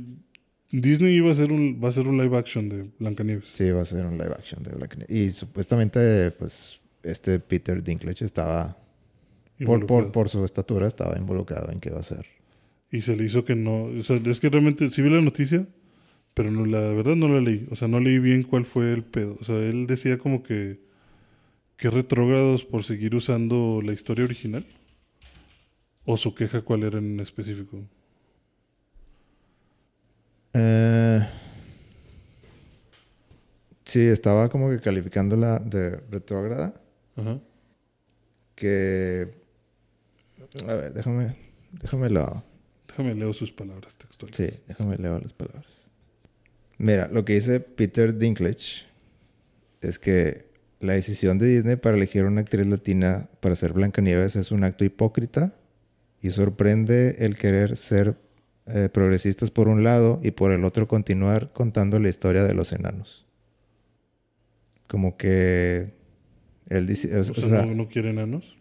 Disney 0.71 1.17
iba 1.17 1.29
a 1.29 1.33
hacer 1.33 1.53
un, 1.53 1.79
va 1.83 1.89
a 1.89 1.91
hacer 1.91 2.09
un 2.09 2.17
live 2.17 2.37
action 2.39 2.71
de 2.71 2.91
Blancanieves. 2.99 3.45
sí 3.53 3.71
va 3.71 3.83
a 3.83 3.85
ser 3.85 4.07
un 4.07 4.17
live 4.17 4.33
action 4.33 4.63
de 4.63 4.71
Black 4.71 5.05
y 5.11 5.31
supuestamente 5.31 6.31
pues 6.31 6.81
este 7.03 7.39
Peter 7.39 7.83
Dinklage 7.83 8.25
estaba 8.25 8.79
por, 9.59 9.67
por, 9.67 9.81
involucrado. 9.81 10.13
por 10.13 10.29
su 10.29 10.45
estatura 10.45 10.87
estaba 10.87 11.19
involucrado 11.19 11.71
en 11.71 11.81
que 11.81 11.91
va 11.91 12.01
a 12.01 12.03
ser. 12.03 12.27
Y 12.91 13.01
se 13.03 13.17
le 13.17 13.25
hizo 13.25 13.45
que 13.45 13.55
no. 13.55 13.85
O 13.85 14.03
sea, 14.03 14.17
es 14.17 14.41
que 14.41 14.49
realmente 14.49 14.91
sí 14.91 15.03
vi 15.03 15.11
la 15.11 15.21
noticia, 15.21 15.67
pero 16.35 16.51
no, 16.51 16.65
la 16.67 16.81
verdad 16.81 17.17
no 17.17 17.29
la 17.29 17.41
leí. 17.41 17.67
O 17.71 17.77
sea, 17.77 17.89
no 17.89 18.01
leí 18.01 18.19
bien 18.19 18.43
cuál 18.43 18.65
fue 18.65 18.93
el 18.93 19.05
pedo. 19.05 19.37
O 19.41 19.45
sea, 19.45 19.57
él 19.57 19.87
decía 19.87 20.19
como 20.19 20.43
que. 20.43 20.81
que 21.77 21.91
retrógrados 21.91 22.65
por 22.65 22.85
seguir 22.85 23.15
usando 23.15 23.81
la 23.85 23.93
historia 23.93 24.25
original. 24.25 24.65
¿O 26.05 26.17
su 26.17 26.35
queja 26.35 26.63
cuál 26.63 26.83
era 26.85 26.99
en 26.99 27.21
específico? 27.21 27.79
Eh, 30.55 31.27
sí, 33.85 34.01
estaba 34.01 34.49
como 34.49 34.71
que 34.71 34.81
calificándola 34.81 35.59
de 35.61 35.97
retrógrada. 36.11 36.75
Ajá. 37.17 37.41
Que. 38.55 39.31
A 40.67 40.75
ver, 40.75 40.93
déjame. 40.93 41.37
Déjame 41.73 42.11
lo. 42.11 42.45
Déjame 42.89 43.15
leo 43.15 43.33
sus 43.33 43.53
palabras 43.53 43.97
textuales. 43.97 44.37
Sí, 44.37 44.61
déjame 44.69 44.97
leer 44.97 45.23
las 45.23 45.33
palabras. 45.33 45.82
Mira, 46.83 47.07
lo 47.13 47.25
que 47.25 47.35
dice 47.35 47.61
Peter 47.61 48.19
Dinklage 48.19 48.87
es 49.83 50.01
que 50.01 50.47
la 50.81 50.95
decisión 50.95 51.39
de 51.39 51.47
Disney 51.47 51.77
para 51.77 51.97
elegir 51.97 52.25
una 52.25 52.41
actriz 52.41 52.67
latina 52.67 53.29
para 53.39 53.55
ser 53.55 53.73
Blancanieves 53.73 54.35
es 54.35 54.51
un 54.51 54.65
acto 54.65 54.85
hipócrita 54.85 55.55
y 56.21 56.31
sorprende 56.31 57.19
el 57.21 57.37
querer 57.39 57.77
ser 57.77 58.17
eh, 58.67 58.89
progresistas 58.93 59.53
por 59.53 59.69
un 59.69 59.85
lado 59.85 60.19
y 60.25 60.33
por 60.33 60.51
el 60.51 60.65
otro 60.65 60.89
continuar 60.89 61.53
contando 61.53 62.01
la 62.01 62.09
historia 62.09 62.43
de 62.43 62.55
los 62.55 62.73
enanos. 62.73 63.27
Como 64.89 65.17
que 65.17 65.93
él 66.69 66.87
dice, 66.89 67.17
o 67.17 67.21
O 67.21 67.25
sea, 67.25 67.63
no, 67.65 67.75
no 67.77 67.89
quiere 67.89 68.11
enanos. 68.11 68.57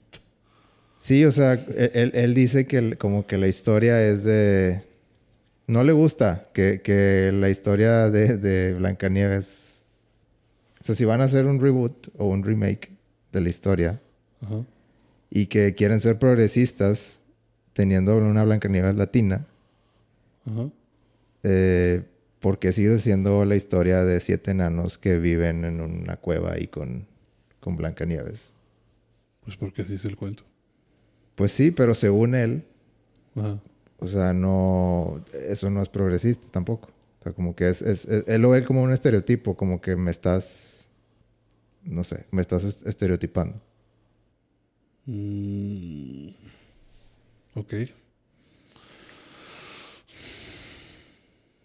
Sí, 1.00 1.26
o 1.26 1.32
sea, 1.32 1.56
e-, 1.56 1.92
él, 1.96 2.12
él 2.14 2.36
dice 2.36 2.68
que 2.68 2.78
el- 2.78 2.98
como 3.00 3.26
que 3.26 3.40
la 3.40 3.48
historia 3.48 4.00
es 4.08 4.24
de... 4.24 4.91
No 5.72 5.86
le 5.86 5.94
gusta 5.94 6.50
que, 6.54 6.82
que 6.82 7.32
la 7.34 7.50
historia 7.50 8.10
de, 8.10 8.36
de 8.38 8.74
Blancanieves... 8.74 9.86
O 10.82 10.84
sea, 10.84 10.96
si 10.96 11.06
van 11.06 11.22
a 11.22 11.24
hacer 11.24 11.46
un 11.46 11.62
reboot 11.62 12.10
o 12.18 12.26
un 12.26 12.44
remake 12.44 12.92
de 13.32 13.40
la 13.40 13.48
historia 13.48 14.02
Ajá. 14.42 14.66
y 15.30 15.46
que 15.46 15.74
quieren 15.74 16.02
ser 16.02 16.20
progresistas 16.20 17.20
teniendo 17.72 18.18
una 18.18 18.44
Blancanieves 18.44 18.96
latina, 18.96 19.48
Ajá. 20.46 20.70
eh, 21.44 22.04
¿por 22.42 22.60
qué 22.60 22.74
sigues 22.74 22.98
haciendo 23.00 23.46
la 23.46 23.56
historia 23.56 24.04
de 24.04 24.20
siete 24.20 24.52
enanos 24.52 24.98
que 24.98 25.20
viven 25.20 25.64
en 25.64 25.80
una 25.80 26.18
cueva 26.18 26.52
ahí 26.52 26.68
con, 26.68 27.08
con 27.62 27.78
Blancanieves? 27.78 28.52
Pues 29.46 29.56
porque 29.56 29.84
así 29.84 29.94
es 29.96 30.04
el 30.04 30.18
cuento. 30.18 30.44
Pues 31.36 31.54
sí, 31.54 31.72
pero 31.72 31.96
según 31.96 32.36
él, 32.36 32.66
Ajá. 33.38 33.58
O 34.02 34.08
sea, 34.08 34.34
no, 34.34 35.24
eso 35.34 35.70
no 35.70 35.82
es 35.82 35.90
progresista 35.90 36.48
tampoco. 36.52 36.90
O 37.20 37.24
sea, 37.24 37.34
como 37.34 37.56
que 37.56 37.70
es, 37.70 37.82
es, 37.84 38.06
es- 38.06 38.28
él 38.28 38.42
lo 38.42 38.50
ve 38.50 38.64
como 38.66 38.82
un 38.84 38.92
estereotipo, 38.94 39.56
como 39.56 39.80
que 39.82 39.96
me 39.96 40.12
estás, 40.12 40.88
no 41.84 42.04
sé, 42.04 42.26
me 42.32 42.42
estás 42.42 42.64
est- 42.64 42.88
estereotipando. 42.88 43.62
Mm, 45.08 46.30
ok. 47.56 47.74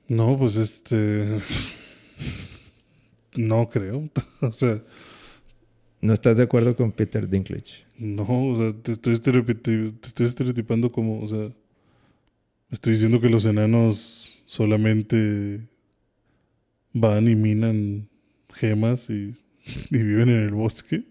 No, 0.09 0.37
pues 0.39 0.57
este. 0.57 1.41
no 3.37 3.69
creo. 3.69 4.09
o 4.41 4.53
sea, 4.53 4.83
¿No 6.01 6.13
estás 6.13 6.37
de 6.37 6.45
acuerdo 6.45 6.77
con 6.77 6.93
Peter 6.93 7.29
Dinklage? 7.29 7.85
no, 7.99 8.25
o 8.51 8.57
sea, 8.57 8.73
te 8.83 8.93
estoy, 8.93 9.19
te 9.19 10.07
estoy 10.09 10.27
estereotipando 10.27 10.93
como, 10.93 11.21
o 11.23 11.29
sea, 11.29 11.51
estoy 12.71 12.95
diciendo 12.95 13.21
que 13.21 13.29
los 13.29 13.45
enanos 13.45 14.43
solamente 14.47 15.69
van 16.93 17.29
y 17.29 17.35
minan 17.35 18.09
gemas 18.53 19.11
y, 19.11 19.37
y 19.91 19.99
viven 19.99 20.29
en 20.29 20.45
el 20.45 20.55
bosque. 20.55 21.05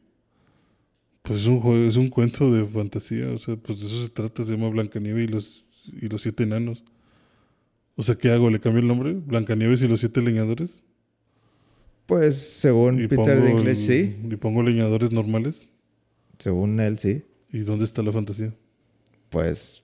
Pues 1.22 1.42
es 1.42 1.46
un 1.48 1.60
juego, 1.60 1.88
es 1.88 1.96
un 1.96 2.10
cuento 2.10 2.52
de 2.52 2.66
fantasía, 2.66 3.32
o 3.32 3.38
sea, 3.40 3.56
pues 3.56 3.80
de 3.80 3.88
eso 3.88 4.02
se 4.04 4.10
trata, 4.10 4.46
se 4.46 4.52
llama 4.52 4.70
Blancanieves 4.70 5.24
y 5.24 5.28
los, 5.28 5.66
y 6.02 6.08
los 6.08 6.22
siete 6.22 6.44
enanos. 6.44 6.84
O 7.96 8.04
sea, 8.04 8.16
¿qué 8.16 8.30
hago? 8.30 8.50
¿Le 8.50 8.60
cambio 8.60 8.82
el 8.82 8.88
nombre? 8.88 9.14
¿Blancanieves 9.14 9.82
y 9.82 9.88
los 9.88 10.02
siete 10.02 10.22
leñadores? 10.22 10.84
Pues 12.06 12.36
según 12.38 13.02
Y 13.02 13.08
Peter 13.08 13.42
Dinklage, 13.42 13.76
sí. 13.76 14.16
¿Y 14.30 14.36
pongo 14.36 14.62
leñadores 14.62 15.12
normales? 15.12 15.68
Según 16.38 16.80
él, 16.80 17.00
sí. 17.00 17.24
¿Y 17.52 17.60
dónde 17.60 17.86
está 17.86 18.04
la 18.04 18.12
fantasía? 18.12 18.54
Pues, 19.30 19.82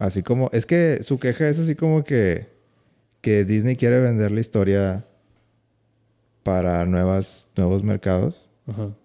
así 0.00 0.24
como... 0.24 0.50
Es 0.52 0.66
que 0.66 1.04
su 1.04 1.20
queja 1.20 1.48
es 1.48 1.60
así 1.60 1.76
como 1.76 2.02
que... 2.02 2.48
Que 3.20 3.44
Disney 3.44 3.76
quiere 3.76 4.00
vender 4.00 4.32
la 4.32 4.40
historia 4.40 5.06
para 6.42 6.84
nuevas, 6.86 7.50
nuevos 7.54 7.84
mercados. 7.84 8.48
Ajá. 8.66 8.96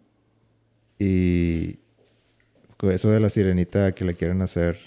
Y 0.98 1.80
eso 2.92 3.10
de 3.10 3.20
la 3.20 3.30
sirenita 3.30 3.94
que 3.94 4.06
le 4.06 4.14
quieren 4.14 4.42
hacer 4.42 4.78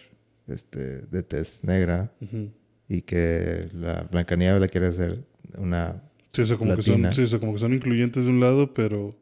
este, 0.47 1.02
de 1.02 1.22
tez 1.22 1.64
negra 1.64 2.12
Ujú. 2.20 2.51
y 2.89 3.02
que 3.02 3.68
la 3.74 4.06
Blancanieves 4.10 4.60
le 4.60 4.68
quiere 4.68 4.89
hacer 4.89 5.24
una... 5.56 6.02
Sí, 6.32 6.43
o 6.43 6.47
sea, 6.47 6.56
como 6.56 6.76
que, 6.76 6.82
son, 6.82 7.02
Latina. 7.02 7.12
sí, 7.12 7.22
o 7.22 7.26
sea, 7.26 7.39
como 7.39 7.55
que 7.55 7.59
son 7.59 7.74
incluyentes 7.74 8.24
de 8.24 8.30
un 8.30 8.40
lado, 8.40 8.72
pero... 8.74 9.16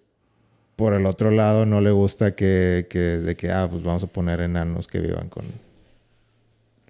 Por 0.74 0.92
el 0.92 1.06
otro 1.06 1.30
lado 1.30 1.64
no 1.64 1.80
le 1.80 1.90
gusta 1.90 2.34
que, 2.34 2.86
que 2.90 2.98
de 2.98 3.34
que, 3.34 3.50
ah, 3.50 3.66
pues 3.70 3.82
vamos 3.82 4.02
a 4.04 4.08
poner 4.08 4.40
enanos 4.40 4.86
que 4.86 5.00
vivan 5.00 5.28
con... 5.28 5.46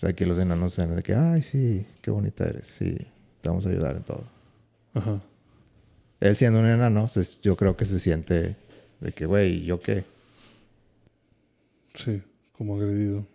Sea, 0.06 0.14
que 0.14 0.24
los 0.24 0.38
enanos 0.38 0.72
sean 0.72 0.94
de 0.94 1.02
que, 1.02 1.14
ay, 1.16 1.42
sí, 1.42 1.84
qué 2.00 2.12
bonita 2.12 2.46
eres, 2.46 2.68
sí, 2.68 2.94
te 3.40 3.48
vamos 3.48 3.66
a 3.66 3.70
ayudar 3.70 3.96
en 3.96 4.04
todo. 4.04 4.24
Ajá. 4.94 5.20
Él 6.20 6.36
siendo 6.36 6.60
un 6.60 6.66
enano, 6.66 7.08
se- 7.08 7.40
yo 7.42 7.56
creo 7.56 7.76
que 7.76 7.84
se 7.84 7.98
siente 7.98 8.54
de 9.00 9.12
que, 9.12 9.26
güey, 9.26 9.64
¿yo 9.64 9.80
qué? 9.80 10.04
Sí, 11.94 12.22
como 12.52 12.76
agredido. 12.76 13.26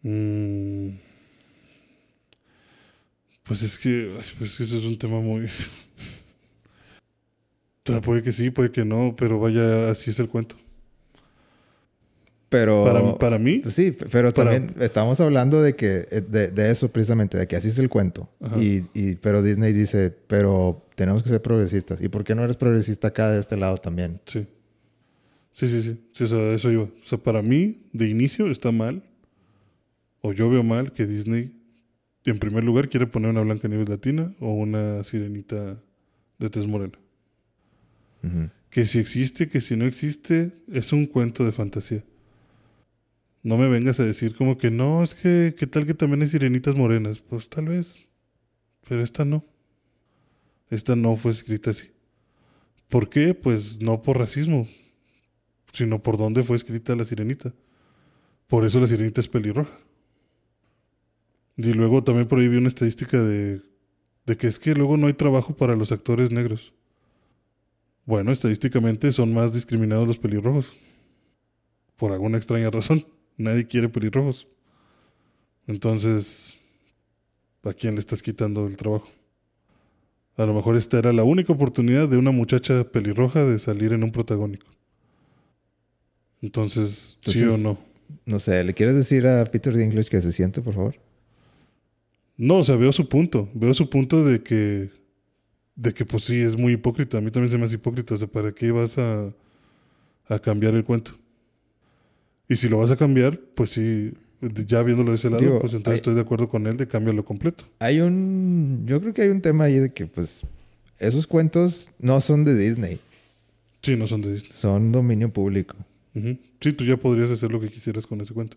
Mm. 0.00 0.96
Pues 3.42 3.62
es 3.62 3.76
que, 3.76 4.18
pues 4.38 4.52
es 4.52 4.56
que 4.56 4.64
eso 4.64 4.78
es 4.78 4.84
un 4.84 4.98
tema 4.98 5.20
muy... 5.20 5.46
O 7.86 7.92
sea, 7.92 8.00
puede 8.00 8.22
que 8.22 8.32
sí, 8.32 8.48
puede 8.48 8.72
que 8.72 8.82
no, 8.86 9.14
pero 9.14 9.38
vaya, 9.38 9.90
así 9.90 10.08
es 10.08 10.18
el 10.18 10.30
cuento. 10.30 10.56
Pero... 12.54 12.84
Para, 12.84 13.18
para 13.18 13.38
mí, 13.38 13.62
sí, 13.68 13.90
pero 14.12 14.32
Para- 14.32 14.52
también 14.52 14.76
estamos 14.80 15.20
hablando 15.20 15.60
de 15.60 15.74
que 15.74 16.06
eh, 16.08 16.20
de, 16.20 16.52
de 16.52 16.70
eso 16.70 16.88
precisamente, 16.88 17.36
de 17.36 17.48
que 17.48 17.56
así 17.56 17.66
es 17.66 17.78
el 17.80 17.88
cuento. 17.88 18.28
Y, 18.60 18.82
y- 18.94 19.16
pero 19.16 19.42
Disney 19.42 19.72
dice, 19.72 20.10
pero 20.28 20.86
tenemos 20.94 21.24
que 21.24 21.30
ser 21.30 21.42
progresistas. 21.42 22.00
¿Y 22.00 22.08
por 22.08 22.22
qué 22.22 22.36
no 22.36 22.44
eres 22.44 22.56
progresista 22.56 23.08
acá 23.08 23.30
de 23.32 23.40
este 23.40 23.56
lado 23.56 23.78
también? 23.78 24.20
sí. 24.26 24.46
Sí, 25.52 25.68
sí, 25.68 25.82
sí. 25.82 26.00
Sí, 26.12 26.24
o 26.24 26.26
sea, 26.26 26.52
eso 26.52 26.70
iba. 26.70 26.82
O 26.82 27.06
sea, 27.06 27.16
para 27.18 27.40
mí, 27.40 27.82
de 27.92 28.08
inicio, 28.08 28.50
está 28.50 28.72
mal. 28.72 29.04
O 30.20 30.32
yo 30.32 30.48
veo 30.50 30.62
mal 30.64 30.90
que 30.92 31.06
Disney, 31.06 31.52
en 32.24 32.38
primer 32.40 32.64
lugar, 32.64 32.88
quiere 32.88 33.06
poner 33.06 33.30
una 33.30 33.42
Blanca 33.42 33.68
Nieves 33.68 33.88
latina 33.88 34.34
o 34.40 34.52
una 34.52 35.04
sirenita 35.04 35.80
de 36.40 36.50
tez 36.50 36.66
morena. 36.66 36.98
Que 38.70 38.84
si 38.86 38.98
existe, 38.98 39.48
que 39.48 39.60
si 39.60 39.76
no 39.76 39.86
existe, 39.86 40.50
es 40.72 40.92
un 40.92 41.06
cuento 41.06 41.44
de 41.44 41.52
fantasía. 41.52 42.02
No 43.44 43.58
me 43.58 43.68
vengas 43.68 44.00
a 44.00 44.04
decir 44.04 44.34
como 44.34 44.56
que 44.56 44.70
no, 44.70 45.02
es 45.02 45.14
que, 45.14 45.54
¿qué 45.56 45.66
tal 45.66 45.84
que 45.84 45.92
también 45.92 46.22
hay 46.22 46.28
sirenitas 46.28 46.74
morenas? 46.76 47.18
Pues 47.18 47.50
tal 47.50 47.66
vez. 47.66 48.08
Pero 48.88 49.02
esta 49.02 49.26
no. 49.26 49.44
Esta 50.70 50.96
no 50.96 51.14
fue 51.16 51.32
escrita 51.32 51.70
así. 51.70 51.90
¿Por 52.88 53.10
qué? 53.10 53.34
Pues 53.34 53.82
no 53.82 54.00
por 54.00 54.18
racismo, 54.18 54.66
sino 55.74 56.02
por 56.02 56.16
dónde 56.16 56.42
fue 56.42 56.56
escrita 56.56 56.96
la 56.96 57.04
sirenita. 57.04 57.52
Por 58.46 58.64
eso 58.64 58.80
la 58.80 58.86
sirenita 58.86 59.20
es 59.20 59.28
pelirroja. 59.28 59.78
Y 61.58 61.74
luego 61.74 62.02
también 62.02 62.26
por 62.26 62.38
una 62.38 62.68
estadística 62.68 63.20
de, 63.20 63.60
de 64.24 64.36
que 64.36 64.46
es 64.46 64.58
que 64.58 64.74
luego 64.74 64.96
no 64.96 65.06
hay 65.06 65.14
trabajo 65.14 65.54
para 65.54 65.76
los 65.76 65.92
actores 65.92 66.30
negros. 66.30 66.72
Bueno, 68.06 68.32
estadísticamente 68.32 69.12
son 69.12 69.34
más 69.34 69.52
discriminados 69.52 70.08
los 70.08 70.18
pelirrojos. 70.18 70.72
Por 71.96 72.12
alguna 72.12 72.38
extraña 72.38 72.70
razón. 72.70 73.06
Nadie 73.36 73.66
quiere 73.66 73.88
pelirrojos. 73.88 74.46
Entonces, 75.66 76.54
¿a 77.62 77.72
quién 77.72 77.94
le 77.94 78.00
estás 78.00 78.22
quitando 78.22 78.66
el 78.66 78.76
trabajo? 78.76 79.08
A 80.36 80.44
lo 80.44 80.54
mejor 80.54 80.76
esta 80.76 80.98
era 80.98 81.12
la 81.12 81.24
única 81.24 81.52
oportunidad 81.52 82.08
de 82.08 82.16
una 82.16 82.32
muchacha 82.32 82.84
pelirroja 82.84 83.44
de 83.44 83.58
salir 83.58 83.92
en 83.92 84.02
un 84.02 84.10
protagónico. 84.10 84.66
Entonces, 86.42 87.18
¿sí 87.24 87.42
o 87.44 87.56
no? 87.56 87.78
No 88.26 88.38
sé, 88.38 88.62
¿le 88.64 88.74
quieres 88.74 88.94
decir 88.96 89.26
a 89.26 89.44
Peter 89.46 89.74
Dinklage 89.74 90.10
que 90.10 90.20
se 90.20 90.32
siente, 90.32 90.60
por 90.60 90.74
favor? 90.74 90.96
No, 92.36 92.58
o 92.58 92.64
sea, 92.64 92.76
veo 92.76 92.92
su 92.92 93.08
punto. 93.08 93.48
Veo 93.54 93.72
su 93.74 93.88
punto 93.88 94.24
de 94.24 94.42
que, 94.42 94.90
de 95.76 95.94
que 95.94 96.04
pues 96.04 96.24
sí, 96.24 96.40
es 96.40 96.56
muy 96.56 96.72
hipócrita. 96.72 97.18
A 97.18 97.20
mí 97.20 97.30
también 97.30 97.50
se 97.50 97.58
me 97.58 97.64
hace 97.64 97.76
hipócrita. 97.76 98.14
O 98.14 98.18
sea, 98.18 98.26
¿para 98.26 98.52
qué 98.52 98.72
vas 98.72 98.98
a, 98.98 99.32
a 100.26 100.38
cambiar 100.38 100.74
el 100.74 100.84
cuento? 100.84 101.12
Y 102.48 102.56
si 102.56 102.68
lo 102.68 102.78
vas 102.78 102.90
a 102.90 102.96
cambiar, 102.96 103.38
pues 103.54 103.70
sí, 103.70 104.12
ya 104.66 104.82
viéndolo 104.82 105.12
de 105.12 105.16
ese 105.16 105.30
lado, 105.30 105.40
Digo, 105.42 105.60
pues 105.60 105.72
entonces 105.72 105.92
hay- 105.92 105.96
estoy 105.96 106.14
de 106.14 106.20
acuerdo 106.20 106.48
con 106.48 106.66
él 106.66 106.76
de 106.76 106.86
cámbialo 106.86 107.24
completo. 107.24 107.64
Hay 107.78 108.00
un... 108.00 108.84
Yo 108.86 109.00
creo 109.00 109.14
que 109.14 109.22
hay 109.22 109.28
un 109.30 109.40
tema 109.40 109.64
ahí 109.64 109.78
de 109.78 109.92
que, 109.92 110.06
pues, 110.06 110.42
esos 110.98 111.26
cuentos 111.26 111.90
no 111.98 112.20
son 112.20 112.44
de 112.44 112.54
Disney, 112.56 113.00
Sí, 113.82 113.96
no 113.96 114.06
son 114.06 114.22
de 114.22 114.32
Disney. 114.32 114.52
son 114.54 114.92
dominio 114.92 115.30
público. 115.32 115.76
Ujú. 116.14 116.38
Sí, 116.60 116.72
tú 116.72 116.84
ya 116.84 116.96
podrías 116.96 117.30
hacer 117.30 117.50
lo 117.52 117.60
que 117.60 117.68
quisieras 117.68 118.06
con 118.06 118.20
ese 118.20 118.32
cuento. 118.32 118.56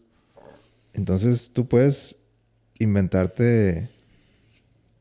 Entonces 0.94 1.50
tú 1.54 1.68
puedes 1.68 2.16
inventarte... 2.80 3.90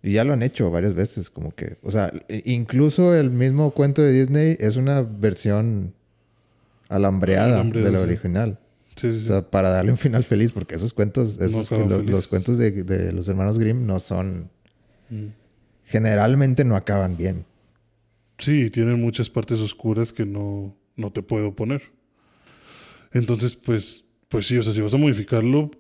Y 0.03 0.13
ya 0.13 0.25
lo 0.25 0.35
han 0.35 0.43
hecho 0.43 0.71
varias 0.71 0.95
veces, 0.95 1.31
como 1.31 1.53
que... 1.53 1.79
O 1.83 1.91
sea, 1.91 2.13
incluso 2.45 3.15
el 3.15 3.31
mismo 3.31 3.73
cuento 3.73 4.03
de 4.03 4.13
Disney 4.13 4.57
es 4.61 4.77
una 4.77 5.03
versión 5.03 5.95
alambreada 6.89 7.55
Alambreada, 7.55 7.87
de 7.89 7.93
la 7.93 7.99
sí. 7.99 8.05
original. 8.05 8.59
Sí, 8.97 9.13
sí, 9.13 9.25
O 9.25 9.27
sea, 9.27 9.51
para 9.51 9.71
darle 9.71 9.93
un 9.93 9.99
final 9.99 10.25
feliz, 10.25 10.53
porque 10.53 10.75
esos 10.75 10.93
cuentos, 10.93 11.39
esos, 11.41 11.69
felices. 11.69 12.09
los 12.09 12.29
cuentos 12.29 12.59
de, 12.59 12.71
de 12.71 13.13
los 13.13 13.29
hermanos 13.29 13.59
Grimm 13.59 13.87
no 13.87 14.01
son... 14.01 14.51
Mm. 15.11 15.27
Generalmente 15.85 16.65
no 16.65 16.75
acaban 16.75 17.17
bien. 17.17 17.45
Sí, 18.39 18.71
tienen 18.71 19.01
muchas 19.01 19.31
partes 19.31 19.61
oscuras 19.61 20.13
que 20.13 20.27
no, 20.27 20.77
no 20.97 21.13
te 21.13 21.23
puedo 21.23 21.55
poner. 21.55 21.83
Entonces, 23.13 23.55
pues, 23.55 24.05
pues 24.29 24.47
sí, 24.47 24.59
o 24.59 24.63
sea, 24.63 24.73
si 24.73 24.81
vas 24.81 24.93
a 24.95 24.99
modificarlo, 24.99 25.61
O 25.61 25.71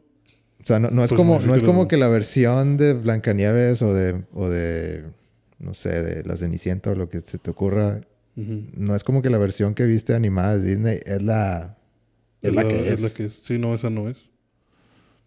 sea, 0.64 0.78
no, 0.78 0.90
no 0.90 1.02
es 1.02 1.10
Pues 1.10 1.18
como, 1.18 1.38
no 1.40 1.54
es 1.54 1.62
como 1.62 1.88
que 1.88 1.96
la 1.96 2.08
versión 2.08 2.76
de 2.76 2.94
Blancanieves 2.94 3.82
o 3.82 3.92
de, 3.92 4.24
o 4.32 4.48
de, 4.48 5.04
no 5.58 5.74
sé, 5.74 6.02
de 6.02 6.22
La 6.24 6.36
Cenicienta 6.36 6.92
o 6.92 6.94
lo 6.94 7.08
que 7.08 7.20
se 7.20 7.38
te 7.38 7.50
ocurra, 7.50 8.00
no 8.36 8.94
es 8.94 9.02
como 9.02 9.22
que 9.22 9.30
la 9.30 9.38
versión 9.38 9.74
que 9.74 9.86
viste 9.86 10.14
animada 10.14 10.58
de 10.58 10.68
Disney 10.68 11.00
es 11.06 11.22
la, 11.22 11.78
es 12.42 12.54
la 12.54 12.66
que 12.68 12.92
es. 12.92 13.00
la 13.00 13.10
que 13.10 13.24
es. 13.26 13.40
Sí, 13.42 13.58
no, 13.58 13.74
esa 13.74 13.90
no 13.90 14.08
es. 14.08 14.16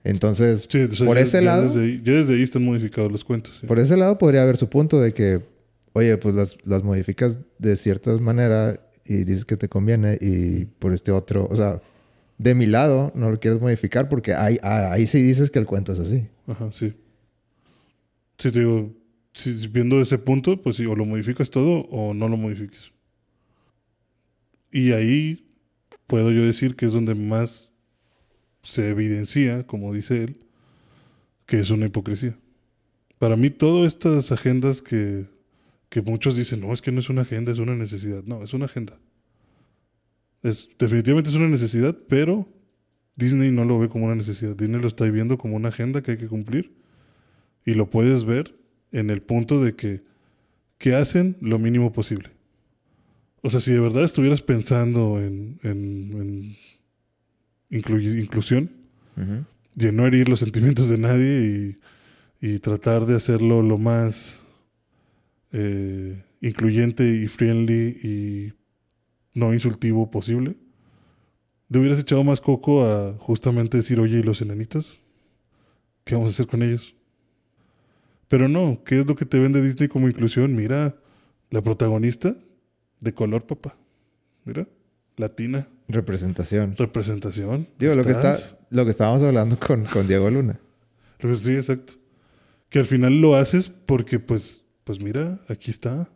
Entonces, 0.03 0.67
Sí, 0.69 0.79
o 0.83 0.91
sea, 0.91 1.05
por 1.05 1.17
ya- 1.17 1.23
ese 1.23 1.37
ya 1.37 1.43
lado, 1.43 1.63
Desde 1.67 1.81
ahí, 1.83 2.01
ya 2.03 2.13
desde 2.13 2.33
ahí 2.35 2.41
están 2.43 2.63
modificados 2.63 3.11
los 3.11 3.23
cuentos. 3.23 3.57
sí. 3.59 3.67
por 3.67 3.79
ese 3.79 3.97
lado 3.97 4.17
podría 4.17 4.43
haber 4.43 4.55
su 4.57 4.69
punto 4.69 4.99
de 5.01 5.13
que, 5.13 5.41
oye, 5.93 6.17
pues 6.17 6.35
las, 6.35 6.57
las 6.63 6.83
modificas 6.83 7.39
de 7.57 7.75
cierta 7.75 8.17
manera 8.17 8.79
y 9.05 9.23
dices 9.25 9.43
que 9.45 9.57
te 9.57 9.67
conviene 9.67 10.17
y 10.21 10.65
por 10.65 10.93
este 10.93 11.11
otro, 11.11 11.47
o 11.49 11.55
sea, 11.55 11.81
de 12.37 12.55
mi 12.55 12.65
lado 12.67 13.11
no 13.15 13.29
lo 13.29 13.39
quieres 13.39 13.59
modificar 13.59 14.07
porque 14.07 14.33
ahí, 14.33 14.57
ah, 14.63 14.91
ahí 14.93 15.05
sí 15.05 15.21
dices 15.21 15.51
que 15.51 15.59
el 15.59 15.65
cuento 15.65 15.91
es 15.91 15.99
así. 15.99 16.27
Ajá, 16.47 16.71
sí. 16.71 16.93
Sí, 18.37 18.51
te 18.51 18.59
digo, 18.59 18.93
si, 19.33 19.67
viendo 19.67 19.99
ese 19.99 20.17
punto, 20.17 20.61
pues 20.61 20.77
sí, 20.77 20.85
o 20.85 20.95
lo 20.95 21.03
modificas 21.05 21.49
todo 21.49 21.81
o 21.89 22.13
no 22.13 22.29
lo 22.29 22.37
modifiques. 22.37 22.93
Y 24.71 24.91
ahí 24.93 25.48
puedo 26.09 26.31
yo 26.31 26.41
decir 26.41 26.75
que 26.75 26.87
es 26.87 26.91
donde 26.91 27.13
más 27.13 27.69
se 28.63 28.89
evidencia, 28.89 29.65
como 29.67 29.93
dice 29.93 30.23
él, 30.23 30.39
que 31.45 31.59
es 31.59 31.69
una 31.69 31.85
hipocresía. 31.85 32.35
Para 33.19 33.37
mí, 33.37 33.51
todas 33.51 33.93
estas 33.93 34.31
agendas 34.31 34.81
que, 34.81 35.27
que 35.87 36.01
muchos 36.01 36.35
dicen, 36.35 36.61
no, 36.61 36.73
es 36.73 36.81
que 36.81 36.91
no 36.91 36.99
es 36.99 37.09
una 37.09 37.21
agenda, 37.21 37.51
es 37.51 37.59
una 37.59 37.75
necesidad. 37.75 38.23
No, 38.23 38.43
es 38.43 38.55
una 38.55 38.65
agenda. 38.65 38.97
Es, 40.41 40.67
definitivamente 40.79 41.29
es 41.29 41.35
una 41.35 41.47
necesidad, 41.47 41.95
pero 42.07 42.47
Disney 43.15 43.51
no 43.51 43.63
lo 43.63 43.77
ve 43.77 43.87
como 43.87 44.05
una 44.05 44.15
necesidad. 44.15 44.55
Disney 44.55 44.81
lo 44.81 44.87
está 44.87 45.05
viendo 45.05 45.37
como 45.37 45.57
una 45.57 45.69
agenda 45.69 46.01
que 46.01 46.11
hay 46.11 46.17
que 46.17 46.27
cumplir. 46.27 46.73
Y 47.65 47.75
lo 47.75 47.87
puedes 47.91 48.25
ver 48.25 48.55
en 48.91 49.11
el 49.11 49.21
punto 49.21 49.63
de 49.63 49.75
que, 49.75 50.01
que 50.79 50.95
hacen 50.95 51.37
lo 51.39 51.59
mínimo 51.59 51.93
posible. 51.93 52.31
O 53.41 53.49
sea, 53.49 53.59
si 53.59 53.71
de 53.71 53.79
verdad 53.79 54.03
estuvieras 54.03 54.41
pensando 54.41 55.19
en, 55.21 55.59
en- 55.63 56.11
en 56.19 56.57
inclusión 57.69 58.71
y 59.75 59.85
en 59.85 59.95
no 59.95 60.05
herir 60.05 60.27
los 60.29 60.39
sentimientos 60.39 60.89
de 60.89 60.97
nadie 60.97 61.75
y, 62.41 62.47
y 62.53 62.59
tratar 62.59 63.05
de 63.05 63.15
hacerlo 63.15 63.61
lo 63.61 63.77
más 63.77 64.39
eh, 65.51 66.23
incluyente 66.41 67.07
y 67.07 67.27
friendly 67.27 67.97
y 68.03 68.53
no 69.33 69.53
insultivo 69.53 70.09
posible, 70.11 70.55
te 71.69 71.79
hubieras 71.79 71.99
echado 71.99 72.23
más 72.23 72.41
coco 72.41 72.85
a 72.85 73.13
justamente 73.17 73.77
decir, 73.77 73.99
oye, 73.99 74.19
¿y 74.19 74.23
los 74.23 74.41
enanitos? 74.41 74.99
¿Qué 76.03 76.15
vamos 76.15 76.29
a 76.29 76.31
hacer 76.31 76.47
con 76.47 76.63
ellos? 76.63 76.95
Pero 78.27 78.47
no, 78.47 78.81
¿qué 78.85 79.01
es 79.01 79.07
lo 79.07 79.15
que 79.15 79.25
te 79.25 79.39
vende 79.39 79.61
Disney 79.61 79.87
como 79.87 80.07
inclusión? 80.07 80.55
Mira, 80.55 80.95
la 81.51 81.61
protagonista 81.61 82.35
de 82.99 83.13
color, 83.13 83.45
papá. 83.45 83.77
Mira, 84.45 84.67
latina. 85.17 85.67
Representación. 85.87 86.75
representación. 86.77 87.67
Digo, 87.79 87.95
lo 87.95 88.03
que, 88.03 88.11
está, 88.11 88.37
lo 88.69 88.85
que 88.85 88.91
estábamos 88.91 89.23
hablando 89.23 89.59
con, 89.59 89.85
con 89.85 90.07
Diego 90.07 90.29
Luna. 90.29 90.59
Que- 91.17 91.35
Sí, 91.35 91.55
exacto. 91.55 91.93
Que 92.69 92.79
al 92.79 92.85
final 92.85 93.19
lo 93.21 93.35
haces 93.35 93.69
porque, 93.69 94.19
pues, 94.19 94.63
pues 94.83 95.01
mira, 95.01 95.39
aquí 95.49 95.71
está. 95.71 96.09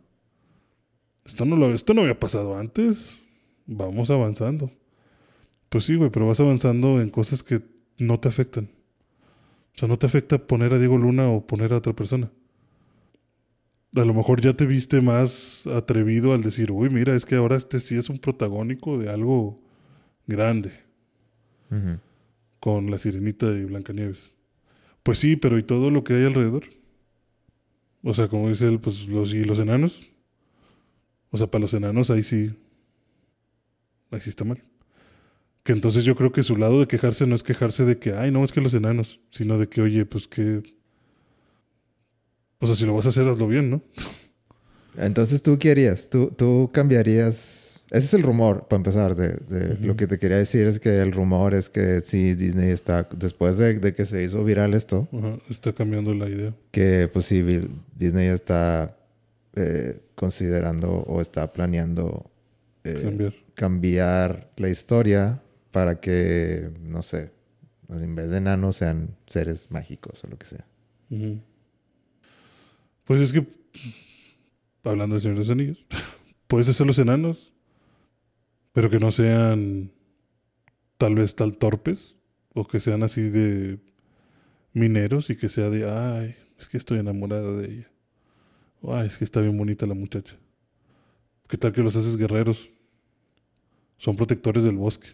Esto 1.24 1.44
no, 1.44 1.56
lo, 1.56 1.74
esto 1.74 1.94
no 1.94 2.02
había 2.02 2.18
pasado 2.20 2.56
antes. 2.56 3.16
Vamos 3.66 4.10
avanzando. 4.10 4.70
Pues 5.68 5.84
sí, 5.84 5.96
güey, 5.96 6.10
pero 6.10 6.26
vas 6.28 6.38
avanzando 6.38 7.00
en 7.00 7.08
cosas 7.10 7.42
que 7.42 7.62
no 7.98 8.20
te 8.20 8.28
afectan. 8.28 8.70
O 9.74 9.78
sea, 9.78 9.88
no 9.88 9.96
te 9.96 10.06
afecta 10.06 10.38
poner 10.38 10.72
a 10.74 10.78
Diego 10.78 10.96
Luna 10.98 11.28
o 11.28 11.44
poner 11.46 11.72
a 11.72 11.78
otra 11.78 11.92
persona. 11.94 12.30
A 13.96 14.04
lo 14.04 14.14
mejor 14.14 14.40
ya 14.40 14.54
te 14.54 14.66
viste 14.66 15.00
más 15.00 15.66
atrevido 15.66 16.32
al 16.32 16.42
decir, 16.42 16.72
uy, 16.72 16.90
mira, 16.90 17.14
es 17.14 17.24
que 17.24 17.36
ahora 17.36 17.56
este 17.56 17.78
sí 17.80 17.96
es 17.96 18.08
un 18.08 18.18
protagónico 18.18 18.98
de 18.98 19.10
algo 19.10 19.62
grande 20.26 20.72
con 22.60 22.90
la 22.90 22.98
sirenita 22.98 23.46
y 23.46 23.64
Blancanieves. 23.64 24.32
Pues 25.02 25.18
sí, 25.18 25.36
pero 25.36 25.58
¿y 25.58 25.62
todo 25.62 25.90
lo 25.90 26.02
que 26.02 26.14
hay 26.14 26.24
alrededor? 26.24 26.64
O 28.02 28.14
sea, 28.14 28.28
como 28.28 28.48
dice 28.48 28.68
él, 28.68 28.80
pues 28.80 29.06
los 29.06 29.32
y 29.32 29.44
los 29.44 29.58
enanos. 29.58 30.10
O 31.30 31.38
sea, 31.38 31.50
para 31.50 31.62
los 31.62 31.74
enanos 31.74 32.10
ahí 32.10 32.22
sí. 32.22 32.54
Ahí 34.10 34.20
sí 34.20 34.30
está 34.30 34.44
mal. 34.44 34.62
Que 35.62 35.72
entonces 35.72 36.04
yo 36.04 36.14
creo 36.14 36.30
que 36.30 36.42
su 36.42 36.56
lado 36.56 36.80
de 36.80 36.86
quejarse 36.86 37.26
no 37.26 37.34
es 37.34 37.42
quejarse 37.42 37.84
de 37.84 37.98
que, 37.98 38.12
ay, 38.12 38.30
no, 38.30 38.44
es 38.44 38.52
que 38.52 38.60
los 38.60 38.74
enanos, 38.74 39.20
sino 39.30 39.58
de 39.58 39.66
que, 39.66 39.80
oye, 39.80 40.04
pues 40.06 40.28
que. 40.28 40.62
O 42.60 42.66
sea, 42.66 42.74
si 42.76 42.86
lo 42.86 42.94
vas 42.94 43.06
a 43.06 43.10
hacer, 43.10 43.28
hazlo 43.28 43.46
bien, 43.48 43.70
¿no? 43.70 43.82
Entonces, 44.96 45.42
¿tú 45.42 45.58
qué 45.58 45.70
harías? 45.72 46.08
¿Tú, 46.08 46.30
tú 46.36 46.70
cambiarías... 46.72 47.80
Ese 47.90 48.06
es 48.06 48.14
el 48.14 48.22
rumor, 48.22 48.66
para 48.68 48.78
empezar. 48.78 49.14
De, 49.14 49.28
de-. 49.48 49.76
Lo 49.86 49.96
que 49.96 50.06
te 50.06 50.18
quería 50.18 50.38
decir 50.38 50.66
es 50.66 50.80
que 50.80 51.00
el 51.00 51.12
rumor 51.12 51.54
es 51.54 51.68
que 51.68 52.00
sí, 52.00 52.34
Disney 52.34 52.70
está... 52.70 53.08
Después 53.16 53.58
de, 53.58 53.74
de 53.78 53.94
que 53.94 54.04
se 54.06 54.22
hizo 54.22 54.42
viral 54.44 54.74
esto, 54.74 55.08
está 55.50 55.72
cambiando 55.72 56.14
la 56.14 56.28
idea. 56.28 56.54
que 56.70 57.08
pues 57.12 57.26
sí, 57.26 57.42
Disney 57.96 58.28
está 58.28 58.96
eh, 59.54 60.00
considerando 60.14 60.88
o 60.90 61.20
está 61.20 61.52
planeando 61.52 62.30
eh, 62.84 63.00
Cambiar. 63.02 63.34
cambiar 63.54 64.50
la 64.56 64.68
historia 64.68 65.42
para 65.70 66.00
que, 66.00 66.70
no 66.80 67.02
sé, 67.02 67.30
en 67.88 68.14
vez 68.14 68.30
de 68.30 68.38
enanos 68.38 68.76
sean 68.76 69.16
seres 69.26 69.70
mágicos 69.70 70.22
o 70.24 70.28
lo 70.28 70.36
que 70.38 70.46
sea. 70.46 70.66
Ujú. 71.10 71.38
Pues 73.04 73.20
es 73.20 73.32
que, 73.32 73.46
hablando 74.82 75.14
de 75.16 75.20
Señor 75.20 75.36
de 75.36 75.42
los 75.42 75.50
Anillos, 75.50 75.84
puedes 76.46 76.68
hacer 76.68 76.86
los 76.86 76.98
enanos, 76.98 77.52
pero 78.72 78.90
que 78.90 78.98
no 78.98 79.12
sean 79.12 79.92
tal 80.98 81.14
vez 81.14 81.34
tal 81.34 81.56
torpes, 81.58 82.14
o 82.54 82.66
que 82.66 82.80
sean 82.80 83.02
así 83.02 83.20
de 83.22 83.78
mineros 84.72 85.28
y 85.30 85.36
que 85.36 85.48
sea 85.48 85.70
de, 85.70 85.88
ay, 85.90 86.36
es 86.58 86.68
que 86.68 86.76
estoy 86.78 86.98
enamorada 86.98 87.52
de 87.52 87.72
ella. 87.72 87.90
O, 88.80 88.94
ay, 88.94 89.06
es 89.08 89.18
que 89.18 89.24
está 89.24 89.40
bien 89.40 89.56
bonita 89.56 89.86
la 89.86 89.94
muchacha. 89.94 90.36
¿Qué 91.48 91.56
tal 91.58 91.72
que 91.72 91.82
los 91.82 91.96
haces 91.96 92.16
guerreros? 92.16 92.70
Son 93.98 94.16
protectores 94.16 94.62
del 94.64 94.76
bosque. 94.76 95.08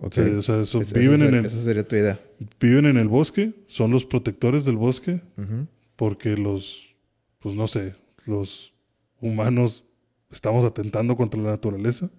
O 0.00 0.10
sea, 0.10 0.64
son- 0.66 0.82
esa 0.82 0.98
viven, 0.98 1.22
en 1.22 1.34
el, 1.36 1.46
Esa 1.46 1.58
sería 1.58 1.86
tu 1.88 1.96
idea. 1.96 2.20
viven 2.60 2.84
en 2.86 2.98
el 2.98 3.08
bosque, 3.08 3.54
son 3.66 3.90
los 3.90 4.04
protectores 4.04 4.64
del 4.66 4.76
bosque. 4.76 5.22
Porque 5.96 6.36
los, 6.36 6.94
pues 7.40 7.54
no 7.54 7.66
sé, 7.68 7.94
los 8.26 8.72
humanos 9.20 9.84
estamos 10.30 10.64
atentando 10.64 11.16
contra 11.16 11.40
la 11.40 11.50
naturaleza. 11.50 12.10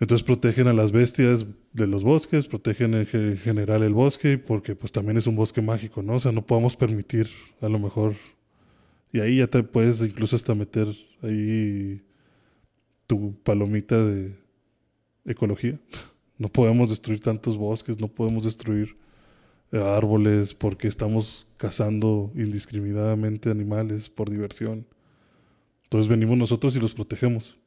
Entonces 0.00 0.24
protegen 0.24 0.68
a 0.68 0.72
las 0.72 0.92
bestias 0.92 1.44
de 1.72 1.86
los 1.88 2.04
bosques, 2.04 2.46
protegen 2.46 2.94
en 2.94 3.06
ge- 3.06 3.36
general 3.36 3.82
el 3.82 3.94
bosque, 3.94 4.38
porque 4.38 4.76
pues 4.76 4.92
también 4.92 5.16
es 5.16 5.26
un 5.26 5.34
bosque 5.34 5.60
mágico, 5.60 6.02
¿no? 6.02 6.14
O 6.14 6.20
sea, 6.20 6.30
no 6.32 6.46
podemos 6.46 6.76
permitir 6.76 7.28
a 7.60 7.68
lo 7.68 7.78
mejor... 7.78 8.14
Y 9.12 9.20
ahí 9.20 9.38
ya 9.38 9.46
te 9.46 9.62
puedes 9.62 10.00
incluso 10.02 10.36
hasta 10.36 10.54
meter 10.54 10.86
ahí 11.22 12.02
tu 13.06 13.34
palomita 13.42 13.96
de 13.96 14.36
ecología. 15.24 15.78
No 16.40 16.48
podemos 16.48 16.88
destruir 16.88 17.18
tantos 17.18 17.56
bosques, 17.56 17.98
no 17.98 18.06
podemos 18.06 18.44
destruir 18.44 18.96
árboles 19.72 20.54
porque 20.54 20.88
estamos 20.88 21.46
cazando 21.58 22.30
indiscriminadamente 22.34 23.50
animales 23.50 24.08
por 24.08 24.30
diversión. 24.30 24.86
Entonces 25.84 26.08
venimos 26.08 26.38
nosotros 26.38 26.76
y 26.76 26.80
los 26.80 26.94
protegemos. 26.94 27.58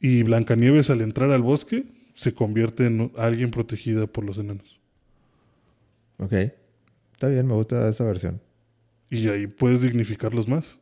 Y 0.00 0.22
Blancanieves 0.22 0.90
al 0.90 1.00
entrar 1.00 1.30
al 1.30 1.42
bosque 1.42 1.84
se 2.14 2.34
convierte 2.34 2.86
en 2.86 3.12
alguien 3.16 3.50
protegida 3.50 4.06
por 4.06 4.24
los 4.24 4.38
enanos. 4.38 4.80
Ok. 6.18 6.32
Está 7.12 7.28
bien, 7.28 7.46
me 7.46 7.54
gusta 7.54 7.88
esa 7.88 8.04
versión. 8.04 8.40
Y 9.10 9.28
ahí 9.28 9.46
puedes 9.46 9.82
dignificarlos 9.82 10.48
más. 10.48 10.78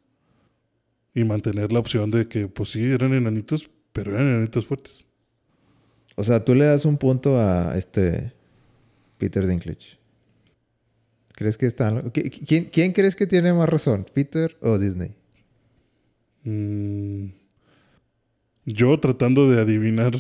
Y 1.15 1.25
mantener 1.25 1.73
la 1.73 1.79
opción 1.79 2.11
de 2.11 2.27
que, 2.27 2.49
pues 2.49 2.71
sí, 2.71 2.91
eran 2.91 3.13
enanitos, 3.13 3.71
pero 3.93 4.13
eran 4.13 4.29
enanitos 4.29 4.67
fuertes. 4.67 5.05
O 6.17 6.25
sea, 6.25 6.45
tú 6.45 6.55
le 6.55 6.65
das 6.65 6.85
un 6.85 6.97
punto 6.97 7.39
a 7.39 7.77
este 7.77 8.33
Peter 9.19 9.47
Dinklage. 9.47 10.02
¿Crees 11.43 11.59
que 11.59 11.67
están... 11.67 12.13
¿Qui- 12.13 12.31
¿Quién, 12.47 12.67
quién 12.67 12.93
crees 12.93 13.17
que 13.17 13.27
tiene 13.27 13.53
más 13.53 13.69
razón? 13.69 14.07
¿Peter 14.15 14.57
o 14.61 14.79
Disney? 14.79 15.17
Mm, 16.45 17.31
Yo 18.65 18.99
tratando 19.01 19.51
de 19.51 19.61
adivinar 19.61 20.13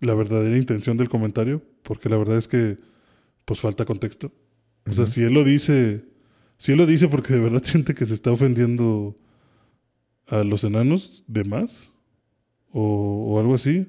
la 0.00 0.14
verdadera 0.14 0.56
intención 0.56 0.96
del 0.96 1.10
comentario, 1.10 1.60
porque 1.82 2.08
la 2.08 2.16
verdad 2.16 2.38
es 2.38 2.48
que, 2.48 2.78
pues 3.44 3.60
falta 3.60 3.84
contexto. 3.84 4.32
O 4.88 4.94
sea, 4.94 5.06
si 5.06 5.22
él 5.22 5.34
lo 5.34 5.44
dice, 5.44 6.06
si 6.56 6.72
él 6.72 6.78
lo 6.78 6.86
dice 6.86 7.08
porque 7.08 7.34
de 7.34 7.40
verdad 7.40 7.62
siente 7.64 7.92
que 7.92 8.06
se 8.06 8.14
está 8.14 8.32
ofendiendo 8.32 9.18
a 10.28 10.44
los 10.44 10.64
enanos 10.64 11.24
de 11.26 11.44
más, 11.44 11.90
o, 12.72 13.34
o 13.34 13.38
algo 13.38 13.54
así, 13.54 13.86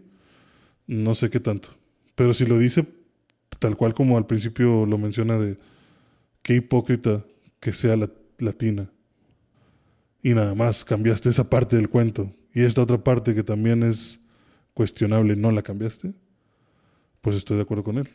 no 0.87 1.15
sé 1.15 1.29
qué 1.29 1.39
tanto. 1.39 1.69
Pero 2.15 2.33
si 2.33 2.45
lo 2.45 2.59
dice 2.59 2.85
tal 3.59 3.77
cual 3.77 3.93
como 3.93 4.17
al 4.17 4.27
principio 4.27 4.85
lo 4.85 4.97
menciona 4.97 5.37
de 5.39 5.57
qué 6.49 6.55
hipócrita 6.55 7.23
que 7.59 7.73
sea 7.73 7.95
la- 7.95 8.09
latina. 8.39 8.89
Y 10.23 10.31
nada 10.33 10.55
más, 10.55 10.83
cambiaste 10.83 11.29
esa 11.29 11.47
parte 11.47 11.75
del 11.75 11.89
cuento. 11.89 12.33
Y 12.55 12.63
esta 12.63 12.81
otra 12.81 12.97
parte 13.03 13.35
que 13.35 13.43
también 13.43 13.83
es 13.83 14.19
cuestionable, 14.73 15.35
no 15.35 15.51
la 15.51 15.61
cambiaste. 15.61 16.11
Pues 17.21 17.35
estoy 17.35 17.57
de 17.57 17.61
acuerdo 17.63 17.83
con 17.83 17.99
él. 17.99 18.09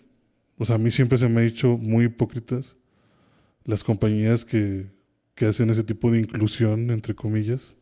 O 0.58 0.64
sea, 0.64 0.74
a 0.74 0.78
mí 0.78 0.90
siempre 0.90 1.16
se 1.16 1.28
me 1.28 1.42
ha 1.42 1.44
hecho 1.44 1.78
muy 1.78 2.06
hipócritas 2.06 2.76
las 3.62 3.84
compañías 3.84 4.44
que, 4.44 4.86
que 5.36 5.46
hacen 5.46 5.70
ese 5.70 5.84
tipo 5.84 6.10
de 6.10 6.18
inclusión, 6.18 6.90
entre 6.90 7.14
comillas, 7.14 7.76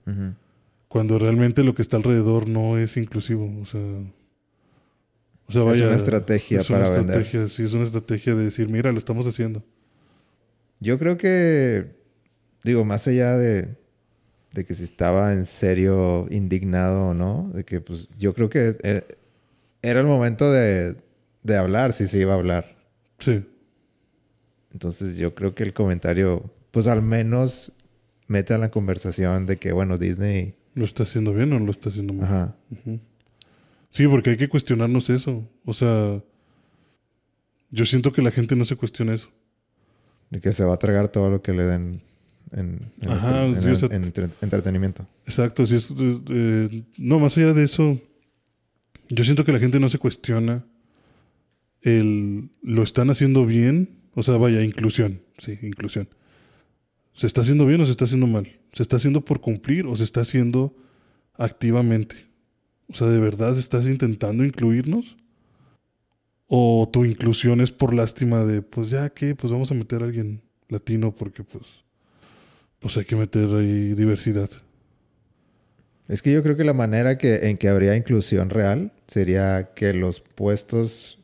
cuando 0.86 1.18
realmente 1.18 1.64
lo 1.64 1.74
que 1.74 1.80
está 1.80 1.96
alrededor 1.96 2.46
no 2.46 2.76
es 2.76 2.98
inclusivo. 2.98 3.46
O 3.58 3.64
sea, 3.64 3.80
o 5.46 5.50
sea 5.52 5.62
Es 5.62 5.66
vaya, 5.66 5.86
una 5.86 5.96
estrategia 5.96 6.60
es 6.60 6.68
una 6.68 6.80
para 6.80 6.90
vender. 6.90 7.22
estrategia, 7.22 7.48
Sí, 7.48 7.62
es 7.62 7.72
una 7.72 7.84
estrategia 7.86 8.34
de 8.34 8.44
decir, 8.44 8.68
mira, 8.68 8.92
lo 8.92 8.98
estamos 8.98 9.26
haciendo. 9.26 9.64
Yo 10.82 10.98
creo 10.98 11.16
que... 11.16 11.94
Digo, 12.64 12.84
más 12.84 13.06
allá 13.06 13.36
de... 13.36 13.76
De 14.52 14.66
que 14.66 14.74
si 14.74 14.84
estaba 14.84 15.32
en 15.32 15.46
serio 15.46 16.26
indignado 16.30 17.08
o 17.08 17.14
no. 17.14 17.50
De 17.54 17.64
que 17.64 17.80
pues 17.80 18.08
yo 18.18 18.34
creo 18.34 18.50
que 18.50 18.76
eh, 18.82 19.02
era 19.80 20.00
el 20.00 20.06
momento 20.06 20.50
de, 20.52 20.96
de 21.42 21.56
hablar 21.56 21.92
si 21.92 22.06
se 22.06 22.18
iba 22.18 22.32
a 22.32 22.36
hablar. 22.36 22.76
Sí, 23.18 23.44
Entonces 24.72 25.16
yo 25.16 25.34
creo 25.34 25.54
que 25.54 25.62
el 25.62 25.72
comentario, 25.72 26.52
pues 26.70 26.86
al 26.86 27.00
menos 27.00 27.72
mete 28.26 28.52
a 28.52 28.58
la 28.58 28.70
conversación 28.70 29.46
de 29.46 29.58
que, 29.58 29.72
bueno, 29.72 29.96
Disney, 29.96 30.54
¿lo 30.74 30.84
está 30.84 31.04
haciendo 31.04 31.32
bien 31.32 31.52
o 31.52 31.58
lo 31.58 31.70
está 31.70 31.88
haciendo 31.90 32.14
mal? 32.14 32.24
ajá. 32.24 32.56
Sí, 33.90 34.08
porque 34.08 34.30
hay 34.30 34.36
que 34.36 34.48
cuestionarnos 34.48 35.08
eso. 35.10 35.48
O 35.64 35.74
sea, 35.74 36.22
yo 37.70 37.86
siento 37.86 38.12
que 38.12 38.22
la 38.22 38.30
gente 38.30 38.56
no 38.56 38.64
se 38.64 38.76
cuestiona 38.76 39.14
eso. 39.14 39.30
De 40.32 40.40
que 40.40 40.52
se 40.52 40.64
va 40.64 40.74
a 40.74 40.78
tragar 40.78 41.08
todo 41.08 41.30
lo 41.30 41.42
que 41.42 41.52
le 41.52 41.64
den 41.64 42.02
en, 42.52 42.90
en 43.00 43.08
Ajá, 43.10 43.44
entre- 43.46 43.58
en 43.58 43.62
sí, 43.62 43.68
el- 43.68 43.74
o 43.74 43.76
sea, 43.76 43.88
en 43.96 44.04
entre- 44.04 44.28
entretenimiento. 44.40 45.06
Exacto, 45.26 45.66
sí 45.66 45.76
es, 45.76 45.90
eh, 45.90 46.20
eh, 46.30 46.82
no, 46.98 47.18
más 47.20 47.36
allá 47.38 47.52
de 47.52 47.64
eso, 47.64 48.00
yo 49.10 49.24
siento 49.24 49.44
que 49.44 49.52
la 49.52 49.58
gente 49.60 49.78
no 49.78 49.88
se 49.90 49.98
cuestiona 49.98 50.64
el 51.82 52.50
lo 52.62 52.82
están 52.82 53.10
haciendo 53.10 53.44
bien, 53.44 54.00
o 54.14 54.22
sea, 54.22 54.36
vaya, 54.36 54.62
inclusión, 54.62 55.20
sí, 55.38 55.58
inclusión. 55.62 56.08
¿Se 57.14 57.26
está 57.26 57.42
haciendo 57.42 57.66
bien 57.66 57.80
o 57.80 57.84
se 57.86 57.90
está 57.92 58.04
haciendo 58.06 58.26
mal? 58.26 58.48
¿Se 58.72 58.82
está 58.82 58.96
haciendo 58.96 59.24
por 59.24 59.40
cumplir 59.40 59.86
o 59.86 59.94
se 59.96 60.04
está 60.04 60.22
haciendo 60.22 60.74
activamente? 61.34 62.16
O 62.88 62.94
sea, 62.94 63.08
¿de 63.08 63.20
verdad 63.20 63.58
estás 63.58 63.86
intentando 63.86 64.44
incluirnos? 64.44 65.16
¿O 66.54 66.86
tu 66.92 67.06
inclusión 67.06 67.62
es 67.62 67.72
por 67.72 67.94
lástima 67.94 68.44
de, 68.44 68.60
pues 68.60 68.90
ya 68.90 69.08
que, 69.08 69.34
pues 69.34 69.50
vamos 69.50 69.70
a 69.70 69.74
meter 69.74 70.02
a 70.02 70.04
alguien 70.04 70.42
latino 70.68 71.10
porque 71.10 71.42
pues, 71.42 71.64
pues 72.78 72.94
hay 72.98 73.06
que 73.06 73.16
meter 73.16 73.48
ahí 73.54 73.94
diversidad? 73.94 74.50
Es 76.08 76.20
que 76.20 76.30
yo 76.30 76.42
creo 76.42 76.54
que 76.54 76.64
la 76.64 76.74
manera 76.74 77.16
que, 77.16 77.48
en 77.48 77.56
que 77.56 77.70
habría 77.70 77.96
inclusión 77.96 78.50
real 78.50 78.92
sería 79.06 79.72
que 79.72 79.94
los 79.94 80.20
puestos 80.20 81.20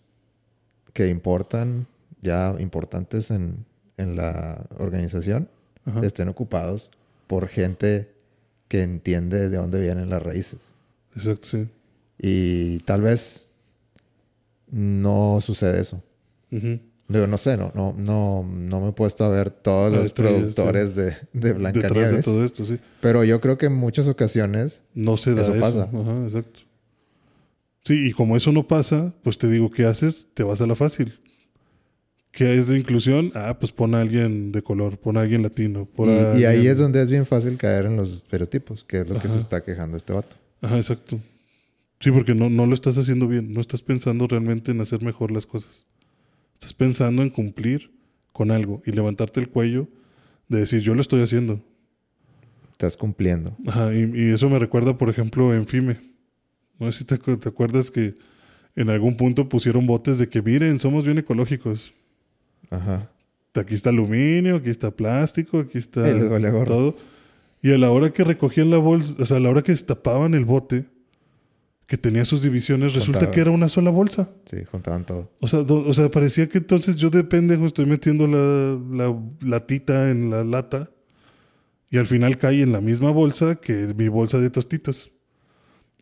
que 0.95 1.09
importan, 1.09 1.87
ya 2.23 2.57
importantes 2.59 3.31
en, 3.31 3.67
en 3.99 4.17
la 4.17 4.67
organización, 4.79 5.51
Ajá. 5.85 6.01
estén 6.01 6.31
ocupados 6.31 6.91
por 7.27 7.49
gente 7.49 8.15
que 8.69 8.81
entiende 8.81 9.51
de 9.51 9.59
dónde 9.59 9.79
vienen 9.79 10.09
las 10.09 10.23
raíces. 10.23 10.61
Exacto, 11.15 11.49
sí. 11.49 11.69
Y 12.17 12.79
tal 12.79 13.03
vez 13.03 13.48
no 14.71 15.41
sucede 15.41 15.81
eso. 15.81 16.03
Ujú. 16.51 16.81
Digo, 17.09 17.27
no 17.27 17.39
sé, 17.39 17.57
no, 17.57 17.73
no, 17.75 17.95
no, 17.97 18.43
no 18.47 18.81
me 18.83 18.89
he 18.89 18.93
puesto 18.93 19.25
a 19.25 19.31
ver 19.31 19.51
todos 19.51 19.91
los 19.93 20.13
productores 20.13 20.95
de, 20.95 21.05
de 21.05 21.13
Detrás 21.33 21.73
de 21.73 21.81
Blancanieves. 21.81 22.25
todo 22.25 22.45
esto, 22.45 22.67
sí. 22.67 22.79
Pero 23.01 23.25
yo 23.25 23.41
creo 23.41 23.57
que 23.57 23.67
en 23.67 23.75
muchas 23.75 24.07
ocasiones 24.09 24.83
No 24.95 25.17
se 25.17 25.35
da 25.35 25.41
Eso 25.43 25.53
eso. 25.55 25.61
pasa. 25.61 25.85
Ajá, 25.85 26.25
exacto. 26.25 26.61
Sí, 27.85 28.09
y 28.09 28.13
como 28.13 28.37
eso 28.37 28.53
no 28.53 28.67
pasa, 28.69 29.15
pues 29.23 29.39
te 29.39 29.49
digo, 29.49 29.71
¿qué 29.71 29.87
haces? 29.87 30.29
Te 30.35 30.43
vas 30.43 30.61
a 30.61 30.67
la 30.67 30.75
fácil. 30.75 31.19
¿Qué 32.31 32.59
es 32.59 32.67
de 32.69 32.79
inclusión? 32.79 33.33
Ah, 33.35 33.57
pues 33.59 33.73
pon 33.73 33.95
a 33.95 34.03
alguien 34.03 34.53
de 34.53 34.61
color, 34.61 34.99
pon 34.99 35.17
a 35.17 35.23
alguien 35.23 35.43
latino. 35.43 35.87
pon 35.87 36.11
a 36.11 36.39
Y, 36.39 36.45
ahí 36.45 36.57
alguien- 36.57 36.73
es 36.73 36.79
donde 36.79 37.03
es 37.03 37.09
bien 37.11 37.25
fácil 37.25 37.57
caer 37.57 37.87
en 37.87 37.97
los 37.97 38.13
estereotipos, 38.13 38.85
que 38.85 38.99
es 39.01 39.09
lo 39.09 39.19
que 39.19 39.29
se 39.29 39.39
está 39.39 39.63
quejando 39.63 39.97
este 39.97 40.13
vato. 40.13 40.37
Ajá, 40.61 40.77
exacto. 40.77 41.19
Sí, 42.01 42.11
porque 42.11 42.35
no, 42.35 42.49
no 42.49 42.67
lo 42.67 42.75
estás 42.75 42.97
haciendo 42.99 43.27
bien. 43.27 43.53
No 43.53 43.61
estás 43.61 43.83
pensando 43.83 44.27
realmente 44.27 44.71
en 44.71 44.81
hacer 44.81 45.03
mejor 45.03 45.31
las 45.31 45.47
cosas. 45.47 45.87
Estás 46.55 46.73
pensando 46.75 47.23
en 47.23 47.31
cumplir 47.31 47.91
con 48.33 48.51
algo 48.51 48.83
y 48.87 48.93
levantarte 48.93 49.41
el 49.41 49.49
cuello 49.49 49.89
de 50.49 50.61
decir, 50.61 50.81
yo 50.81 50.95
lo 50.95 51.01
estoy 51.01 51.23
haciendo. 51.23 51.61
Estás 52.73 52.97
cumpliendo. 52.97 53.57
Ajá, 53.67 53.93
y, 53.93 54.11
y 54.15 54.31
eso 54.31 54.49
me 54.49 54.59
recuerda, 54.59 54.97
por 54.97 55.09
ejemplo, 55.09 55.53
en 55.53 55.67
FIME. 55.67 55.99
No 56.79 56.91
sé 56.93 56.99
si 56.99 57.05
te, 57.05 57.19
te 57.19 57.49
acuerdas 57.49 57.91
que 57.91 58.15
en 58.77 58.91
algún 58.91 59.17
punto 59.17 59.49
pusieron 59.49 59.87
botes 59.87 60.19
de 60.19 60.29
que, 60.29 60.41
miren, 60.41 60.79
somos 60.79 61.05
bien 61.05 61.19
ecológicos. 61.19 61.93
Ajá. 62.71 63.11
Aquí 63.55 63.75
está 63.75 63.91
aluminio, 63.91 64.57
aquí 64.57 64.71
está 64.71 64.93
plástico, 64.93 65.59
aquí 65.59 65.79
está 65.79 66.05
todo. 66.65 66.97
Y 67.61 67.73
a 67.73 67.79
la 67.79 67.91
hora 67.91 68.11
que 68.11 68.23
recogían 68.23 68.71
la 68.71 68.79
bolsa, 68.79 69.17
o 69.19 69.27
sea, 69.27 69.39
a 69.39 69.41
la 69.41 69.51
hora 69.51 69.63
que 69.63 69.73
destapaban 69.73 70.35
el 70.35 70.45
bote, 70.45 70.85
que 71.89 71.97
tenía 71.99 72.25
sus 72.27 72.43
divisiones, 72.43 72.95
resulta 72.95 73.31
que 73.31 73.41
era 73.41 73.51
una 73.51 73.69
sola 73.71 73.91
bolsa. 73.91 74.31
Sí, 74.45 74.59
juntaban 74.71 75.05
todo. 75.07 75.33
O 75.41 75.49
sea, 75.49 75.61
do- 75.61 75.85
o 75.89 75.95
sea, 75.95 76.11
parecía 76.11 76.47
que 76.49 76.59
entonces 76.59 76.97
yo 76.97 77.09
de 77.11 77.25
pendejo 77.25 77.65
estoy 77.67 77.87
metiendo 77.87 78.27
la, 78.29 78.79
la 78.95 79.19
latita 79.41 80.11
en 80.11 80.29
la 80.31 80.45
lata 80.45 80.91
y 81.91 81.97
al 81.97 82.07
final 82.07 82.37
cae 82.37 82.61
en 82.63 82.73
la 82.73 82.83
misma 82.83 83.11
bolsa 83.11 83.55
que 83.57 83.93
mi 83.97 84.09
bolsa 84.09 84.39
de 84.39 84.51
tostitos. 84.51 85.11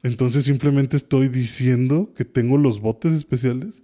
Entonces 0.03 0.45
simplemente 0.45 0.97
estoy 0.97 1.29
diciendo 1.29 2.13
que 2.17 2.25
tengo 2.25 2.59
los 2.59 2.81
botes 2.81 3.15
especiales, 3.15 3.83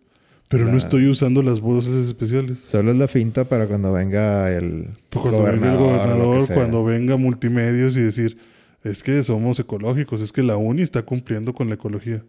pero 0.48 0.64
no 0.64 0.72
La- 0.72 0.78
estoy 0.78 1.06
usando 1.06 1.40
las 1.42 1.60
bolsas 1.60 1.94
especiales. 1.94 2.58
Solo 2.58 2.90
es 2.90 2.98
la 2.98 3.06
finta 3.06 3.48
para 3.48 3.68
cuando 3.68 3.92
venga 3.92 4.50
el 4.50 4.88
cuando 5.12 5.44
venga 5.44 5.72
el 5.72 5.78
gobernador, 5.78 6.18
gobernador, 6.18 6.54
cuando 6.54 6.84
venga 6.84 7.16
multimedios 7.16 7.96
y 7.96 8.00
decir, 8.00 8.36
es 8.84 9.02
que 9.02 9.22
somos 9.22 9.58
ecológicos, 9.60 10.20
es 10.20 10.32
que 10.32 10.42
la 10.42 10.56
uni 10.56 10.82
está 10.82 11.02
cumpliendo 11.02 11.54
con 11.54 11.68
la 11.68 11.74
ecología. 11.74 12.24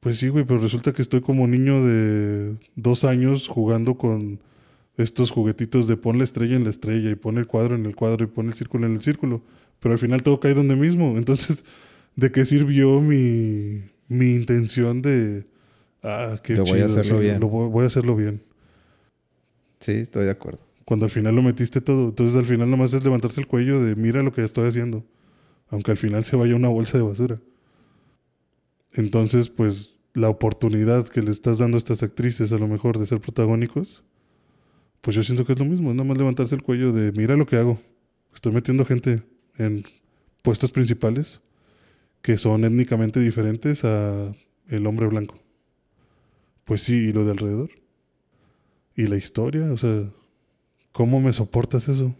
Pues 0.00 0.18
sí, 0.18 0.28
güey, 0.28 0.44
pero 0.44 0.60
resulta 0.60 0.92
que 0.92 1.02
estoy 1.02 1.20
como 1.20 1.46
niño 1.46 1.84
de 1.84 2.56
dos 2.76 3.04
años 3.04 3.48
jugando 3.48 3.96
con 3.96 4.40
estos 4.96 5.30
juguetitos 5.30 5.86
de 5.86 5.96
pon 5.96 6.18
la 6.18 6.24
estrella 6.24 6.56
en 6.56 6.64
la 6.64 6.70
estrella 6.70 7.10
y 7.10 7.14
pon 7.14 7.38
el 7.38 7.46
cuadro 7.46 7.74
en 7.74 7.84
el 7.86 7.94
cuadro 7.94 8.24
y 8.24 8.28
pon 8.28 8.46
el 8.46 8.54
círculo 8.54 8.86
en 8.86 8.94
el 8.94 9.00
círculo. 9.00 9.42
Pero 9.80 9.92
al 9.92 9.98
final 9.98 10.22
todo 10.22 10.40
cae 10.40 10.54
donde 10.54 10.76
mismo. 10.76 11.14
Entonces, 11.18 11.64
¿de 12.14 12.32
qué 12.32 12.44
sirvió 12.44 13.00
mi, 13.00 13.82
mi 14.08 14.34
intención 14.34 15.02
de... 15.02 15.46
Ah, 16.02 16.36
qué 16.42 16.56
Yo 16.56 16.64
voy 16.64 16.80
a 16.80 16.86
chido, 16.86 17.00
hacerlo 17.00 17.18
bien. 17.18 17.40
lo 17.40 17.48
voy, 17.48 17.68
voy 17.68 17.84
a 17.84 17.86
hacerlo 17.88 18.16
bien. 18.16 18.42
Sí, 19.80 19.92
estoy 19.92 20.24
de 20.24 20.30
acuerdo. 20.30 20.65
Cuando 20.86 21.04
al 21.04 21.10
final 21.10 21.34
lo 21.34 21.42
metiste 21.42 21.80
todo. 21.80 22.10
Entonces 22.10 22.36
al 22.36 22.46
final 22.46 22.70
nomás 22.70 22.94
es 22.94 23.04
levantarse 23.04 23.40
el 23.40 23.48
cuello 23.48 23.82
de 23.82 23.96
mira 23.96 24.22
lo 24.22 24.32
que 24.32 24.44
estoy 24.44 24.68
haciendo. 24.68 25.04
Aunque 25.68 25.90
al 25.90 25.96
final 25.96 26.22
se 26.22 26.36
vaya 26.36 26.54
una 26.54 26.68
bolsa 26.68 26.96
de 26.96 27.02
basura. 27.02 27.40
Entonces, 28.92 29.50
pues, 29.50 29.96
la 30.14 30.28
oportunidad 30.28 31.08
que 31.08 31.22
le 31.22 31.32
estás 31.32 31.58
dando 31.58 31.76
a 31.76 31.78
estas 31.78 32.04
actrices 32.04 32.52
a 32.52 32.58
lo 32.58 32.68
mejor 32.68 32.98
de 32.98 33.06
ser 33.06 33.20
protagónicos, 33.20 34.04
pues 35.00 35.16
yo 35.16 35.24
siento 35.24 35.44
que 35.44 35.54
es 35.54 35.58
lo 35.58 35.64
mismo. 35.64 35.90
Es 35.90 35.96
nada 35.96 36.08
más 36.08 36.18
levantarse 36.18 36.54
el 36.54 36.62
cuello 36.62 36.92
de 36.92 37.10
mira 37.10 37.36
lo 37.36 37.46
que 37.46 37.56
hago. 37.56 37.80
Estoy 38.32 38.52
metiendo 38.52 38.84
gente 38.84 39.24
en 39.58 39.82
puestos 40.42 40.70
principales 40.70 41.40
que 42.22 42.38
son 42.38 42.64
étnicamente 42.64 43.18
diferentes 43.18 43.84
a 43.84 44.32
el 44.68 44.86
hombre 44.86 45.08
blanco. 45.08 45.34
Pues 46.64 46.82
sí, 46.82 47.08
y 47.08 47.12
lo 47.12 47.24
de 47.24 47.32
alrededor. 47.32 47.70
Y 48.94 49.08
la 49.08 49.16
historia, 49.16 49.72
o 49.72 49.76
sea, 49.76 50.10
¿cómo 50.96 51.20
me 51.20 51.30
soportas 51.34 51.88
eso? 51.88 52.14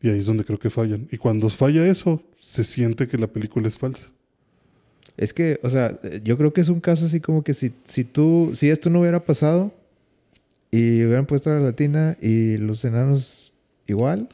Y 0.00 0.08
ahí 0.08 0.18
es 0.20 0.26
donde 0.26 0.44
creo 0.44 0.58
que 0.58 0.70
fallan. 0.70 1.08
Y 1.10 1.16
cuando 1.16 1.48
falla 1.48 1.84
eso, 1.84 2.22
se 2.38 2.62
siente 2.62 3.08
que 3.08 3.18
la 3.18 3.26
película 3.26 3.66
es 3.66 3.76
falsa. 3.76 4.06
Es 5.16 5.34
que, 5.34 5.58
o 5.64 5.68
sea, 5.68 5.98
yo 6.22 6.38
creo 6.38 6.52
que 6.52 6.60
es 6.60 6.68
un 6.68 6.80
caso 6.80 7.06
así 7.06 7.18
como 7.20 7.42
que 7.42 7.54
si, 7.54 7.72
si 7.84 8.04
tú, 8.04 8.52
si 8.54 8.70
esto 8.70 8.88
no 8.88 9.00
hubiera 9.00 9.24
pasado 9.24 9.72
y 10.70 11.04
hubieran 11.04 11.26
puesto 11.26 11.50
a 11.50 11.54
la 11.54 11.60
latina 11.60 12.16
y 12.22 12.56
los 12.56 12.84
enanos 12.84 13.52
igual, 13.86 14.28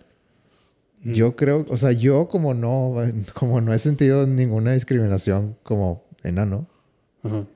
Mm. 1.03 1.13
yo 1.13 1.37
creo, 1.37 1.65
o 1.69 1.77
sea, 1.77 1.93
yo 1.93 2.27
como 2.29 2.53
no, 2.55 2.95
como 3.35 3.61
no 3.61 3.73
he 3.73 3.79
sentido 3.79 4.27
ninguna 4.27 4.73
discriminación 4.73 5.57
como 5.63 6.03
enano, 6.25 6.67
Ajá. 7.23 7.47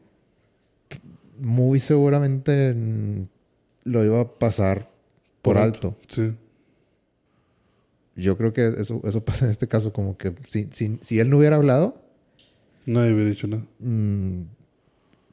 muy 1.41 1.81
seguramente 1.81 2.77
lo 3.91 4.05
iba 4.05 4.21
a 4.21 4.39
pasar 4.39 4.91
por, 5.43 5.59
alto. 5.59 5.97
Sí. 6.09 6.33
Yo 8.17 8.37
creo 8.37 8.53
que 8.53 8.67
eso, 8.69 9.01
eso 9.05 9.25
pasa 9.25 9.45
en 9.47 9.51
este 9.51 9.67
caso, 9.69 9.93
como 9.93 10.17
que 10.19 10.35
si, 10.49 10.69
si, 10.73 10.99
si 11.01 11.21
él 11.21 11.31
no 11.31 11.39
hubiera 11.39 11.57
hablado, 11.57 11.95
Nadie 12.87 13.13
hubiera 13.15 13.31
dicho 13.31 13.47
nada. 13.47 13.65
mm, 13.79 14.43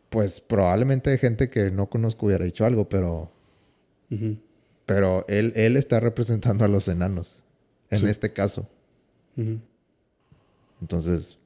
pues 0.10 0.40
probablemente 0.42 1.18
gente 1.18 1.50
que 1.50 1.72
no 1.72 1.88
conozco 1.88 2.28
hubiera 2.28 2.46
dicho 2.46 2.66
algo, 2.66 2.88
pero, 2.88 3.32
pero 4.86 5.26
él, 5.28 5.52
él 5.56 5.76
está 5.76 6.00
representando 6.00 6.64
a 6.66 6.68
los 6.68 6.88
enanos 6.88 7.44
en 7.90 8.00
Sí. 8.00 8.06
este 8.06 8.32
caso. 8.32 8.70
Entonces, 10.82 11.38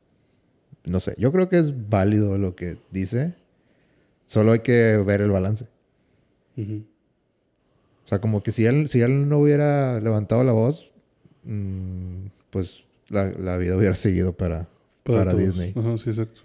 no 0.85 0.99
sé, 0.99 1.15
yo 1.17 1.31
creo 1.31 1.49
que 1.49 1.57
es 1.57 1.89
válido 1.89 2.37
lo 2.37 2.55
que 2.55 2.77
dice, 2.91 3.33
solo 4.27 4.51
hay 4.51 4.59
que 4.59 4.97
ver 4.97 5.21
el 5.21 5.31
balance. 5.31 5.65
O 6.57 6.61
sea, 8.11 8.19
como 8.21 8.43
que 8.43 8.51
si 8.51 8.65
él, 8.65 8.87
si 8.89 9.01
él 9.01 9.27
no 9.29 9.39
hubiera 9.39 9.99
levantado 9.99 10.43
la 10.43 10.51
voz, 10.53 10.91
mm, 11.43 12.25
pues 12.49 12.83
la, 13.09 13.29
la 13.31 13.57
vida 13.57 13.75
hubiera 13.77 13.95
seguido 13.95 14.33
para, 14.37 14.67
para. 15.03 15.33
Disney. 15.33 15.73
Ajá, 15.75 15.97
sí, 15.97 16.09
exacto. 16.11 16.41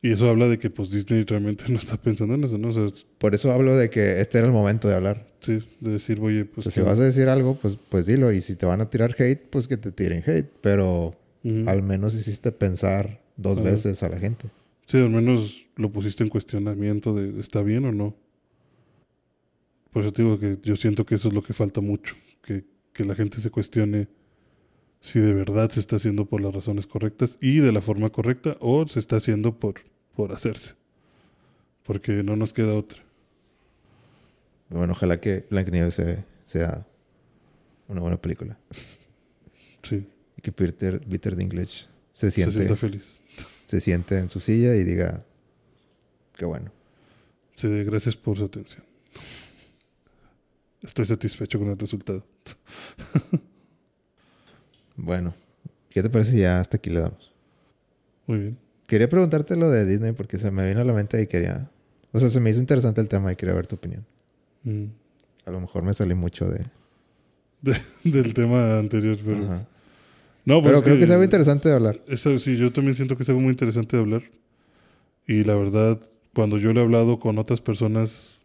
Y 0.00 0.12
eso 0.12 0.28
habla 0.28 0.46
de 0.46 0.58
que 0.58 0.70
pues 0.70 0.90
Disney 0.90 1.24
realmente 1.24 1.64
no 1.68 1.78
está 1.78 1.96
pensando 2.00 2.34
en 2.34 2.44
eso, 2.44 2.56
¿no? 2.56 2.68
O 2.68 2.72
sea, 2.72 2.86
Por 3.18 3.34
eso 3.34 3.52
hablo 3.52 3.76
de 3.76 3.90
que 3.90 4.20
este 4.20 4.38
era 4.38 4.46
el 4.46 4.52
momento 4.52 4.86
de 4.88 4.94
hablar. 4.94 5.26
sí, 5.40 5.58
de 5.80 5.90
decir, 5.92 6.20
oye, 6.20 6.44
pues... 6.44 6.66
O 6.66 6.70
sea, 6.70 6.72
si 6.72 6.80
¿qué- 6.84 6.88
vas 6.88 6.98
a 7.00 7.04
decir 7.04 7.28
algo, 7.28 7.56
pues, 7.56 7.76
pues 7.88 8.06
dilo. 8.06 8.30
Y 8.32 8.40
si 8.40 8.54
te 8.54 8.64
van 8.66 8.80
a 8.80 8.88
tirar 8.90 9.16
hate, 9.18 9.42
pues 9.50 9.66
que 9.66 9.76
te 9.76 9.90
tiren 9.90 10.22
hate. 10.24 10.48
Pero 10.60 11.16
al 11.66 11.82
menos 11.82 12.14
hiciste 12.14 12.52
pensar 12.52 13.22
dos 13.36 13.62
veces 13.62 14.02
a 14.02 14.08
la 14.10 14.18
gente. 14.18 14.48
Sí, 14.86 14.98
al 14.98 15.10
menos 15.10 15.66
lo 15.76 15.90
pusiste 15.90 16.22
en 16.22 16.28
cuestionamiento 16.30 17.14
de 17.14 17.40
¿está 17.40 17.62
bien 17.62 17.84
o 17.86 17.92
no? 17.92 18.14
Por 19.92 20.02
eso 20.02 20.12
te 20.12 20.22
digo 20.22 20.38
que 20.38 20.58
yo 20.62 20.76
siento 20.76 21.04
que 21.06 21.14
eso 21.14 21.28
es 21.28 21.34
lo 21.34 21.42
que 21.42 21.52
falta 21.52 21.80
mucho, 21.80 22.14
que, 22.42 22.64
que 22.92 23.04
la 23.04 23.14
gente 23.14 23.40
se 23.40 23.50
cuestione 23.50 24.08
si 25.00 25.20
de 25.20 25.32
verdad 25.32 25.70
se 25.70 25.80
está 25.80 25.96
haciendo 25.96 26.26
por 26.26 26.40
las 26.40 26.54
razones 26.54 26.86
correctas 26.86 27.38
y 27.40 27.60
de 27.60 27.72
la 27.72 27.80
forma 27.80 28.10
correcta 28.10 28.56
o 28.60 28.86
se 28.86 28.98
está 28.98 29.16
haciendo 29.16 29.58
por, 29.58 29.80
por 30.14 30.32
hacerse. 30.32 30.74
Porque 31.84 32.22
no 32.22 32.36
nos 32.36 32.52
queda 32.52 32.74
otra. 32.74 33.00
Bueno, 34.68 34.92
ojalá 34.92 35.20
que 35.20 35.46
Blancanieves 35.50 35.94
se- 35.94 36.24
sea 36.44 36.86
una 37.88 38.00
buena 38.02 38.20
película. 38.20 38.58
Sí, 39.82 40.06
Y 40.36 40.42
que 40.42 40.52
Peter, 40.52 41.00
Peter 41.00 41.34
Dinklage 41.34 41.86
se 42.12 42.26
se 42.26 42.30
siente, 42.30 42.52
sienta 42.56 42.76
feliz. 42.76 43.18
se 43.64 43.80
siente 43.80 44.18
en 44.18 44.28
su 44.28 44.40
silla 44.40 44.74
y 44.74 44.84
diga, 44.84 45.24
qué 46.36 46.44
bueno. 46.44 46.70
Sí, 47.54 47.68
gracias 47.84 48.16
por 48.16 48.36
su 48.36 48.44
atención. 48.44 48.84
Estoy 50.82 51.06
satisfecho 51.06 51.58
con 51.58 51.68
el 51.70 51.78
resultado. 51.78 52.24
Bueno, 54.96 55.32
¿qué 55.90 56.02
te 56.02 56.10
parece 56.10 56.36
ya 56.36 56.58
hasta 56.60 56.76
aquí 56.78 56.90
le 56.90 57.00
damos? 57.00 57.32
Muy 58.26 58.38
bien. 58.38 58.58
Quería 58.86 59.08
preguntarte 59.08 59.54
lo 59.56 59.70
de 59.70 59.84
Disney 59.84 60.12
porque 60.12 60.38
se 60.38 60.50
me 60.50 60.66
vino 60.68 60.80
a 60.80 60.84
la 60.84 60.92
mente 60.92 61.20
y 61.22 61.26
quería... 61.26 61.70
O 62.12 62.18
sea, 62.18 62.28
se 62.30 62.40
me 62.40 62.50
hizo 62.50 62.58
interesante 62.60 63.00
el 63.00 63.08
tema 63.08 63.30
y 63.32 63.36
quería 63.36 63.54
ver 63.54 63.66
tu 63.66 63.76
opinión. 63.76 64.04
Mm. 64.64 64.86
A 65.46 65.50
lo 65.50 65.60
mejor 65.60 65.82
me 65.84 65.94
salí 65.94 66.14
mucho 66.14 66.46
de, 66.46 66.64
de- 67.62 67.80
del 68.04 68.34
tema 68.34 68.78
anterior, 68.78 69.16
pero... 69.24 69.44
Ajá. 69.44 69.66
No, 70.44 70.54
pues 70.62 70.64
Pero 70.64 70.78
es 70.78 70.82
creo 70.84 70.96
que 70.98 71.04
es 71.04 71.10
algo 71.10 71.24
interesante 71.24 71.68
de 71.68 71.74
hablar. 71.74 72.00
Eso, 72.08 72.38
sí, 72.38 72.56
yo 72.56 72.72
también 72.72 72.94
siento 72.94 73.16
que 73.16 73.22
es 73.22 73.28
algo 73.28 73.40
muy 73.42 73.50
interesante 73.50 73.96
de 73.96 74.02
hablar. 74.02 74.22
Y 75.26 75.44
la 75.44 75.54
verdad, 75.54 76.00
cuando 76.34 76.56
yo 76.56 76.72
lo 76.72 76.80
he 76.80 76.82
hablado 76.84 77.18
con 77.20 77.38
otras 77.38 77.60
personas, 77.60 78.37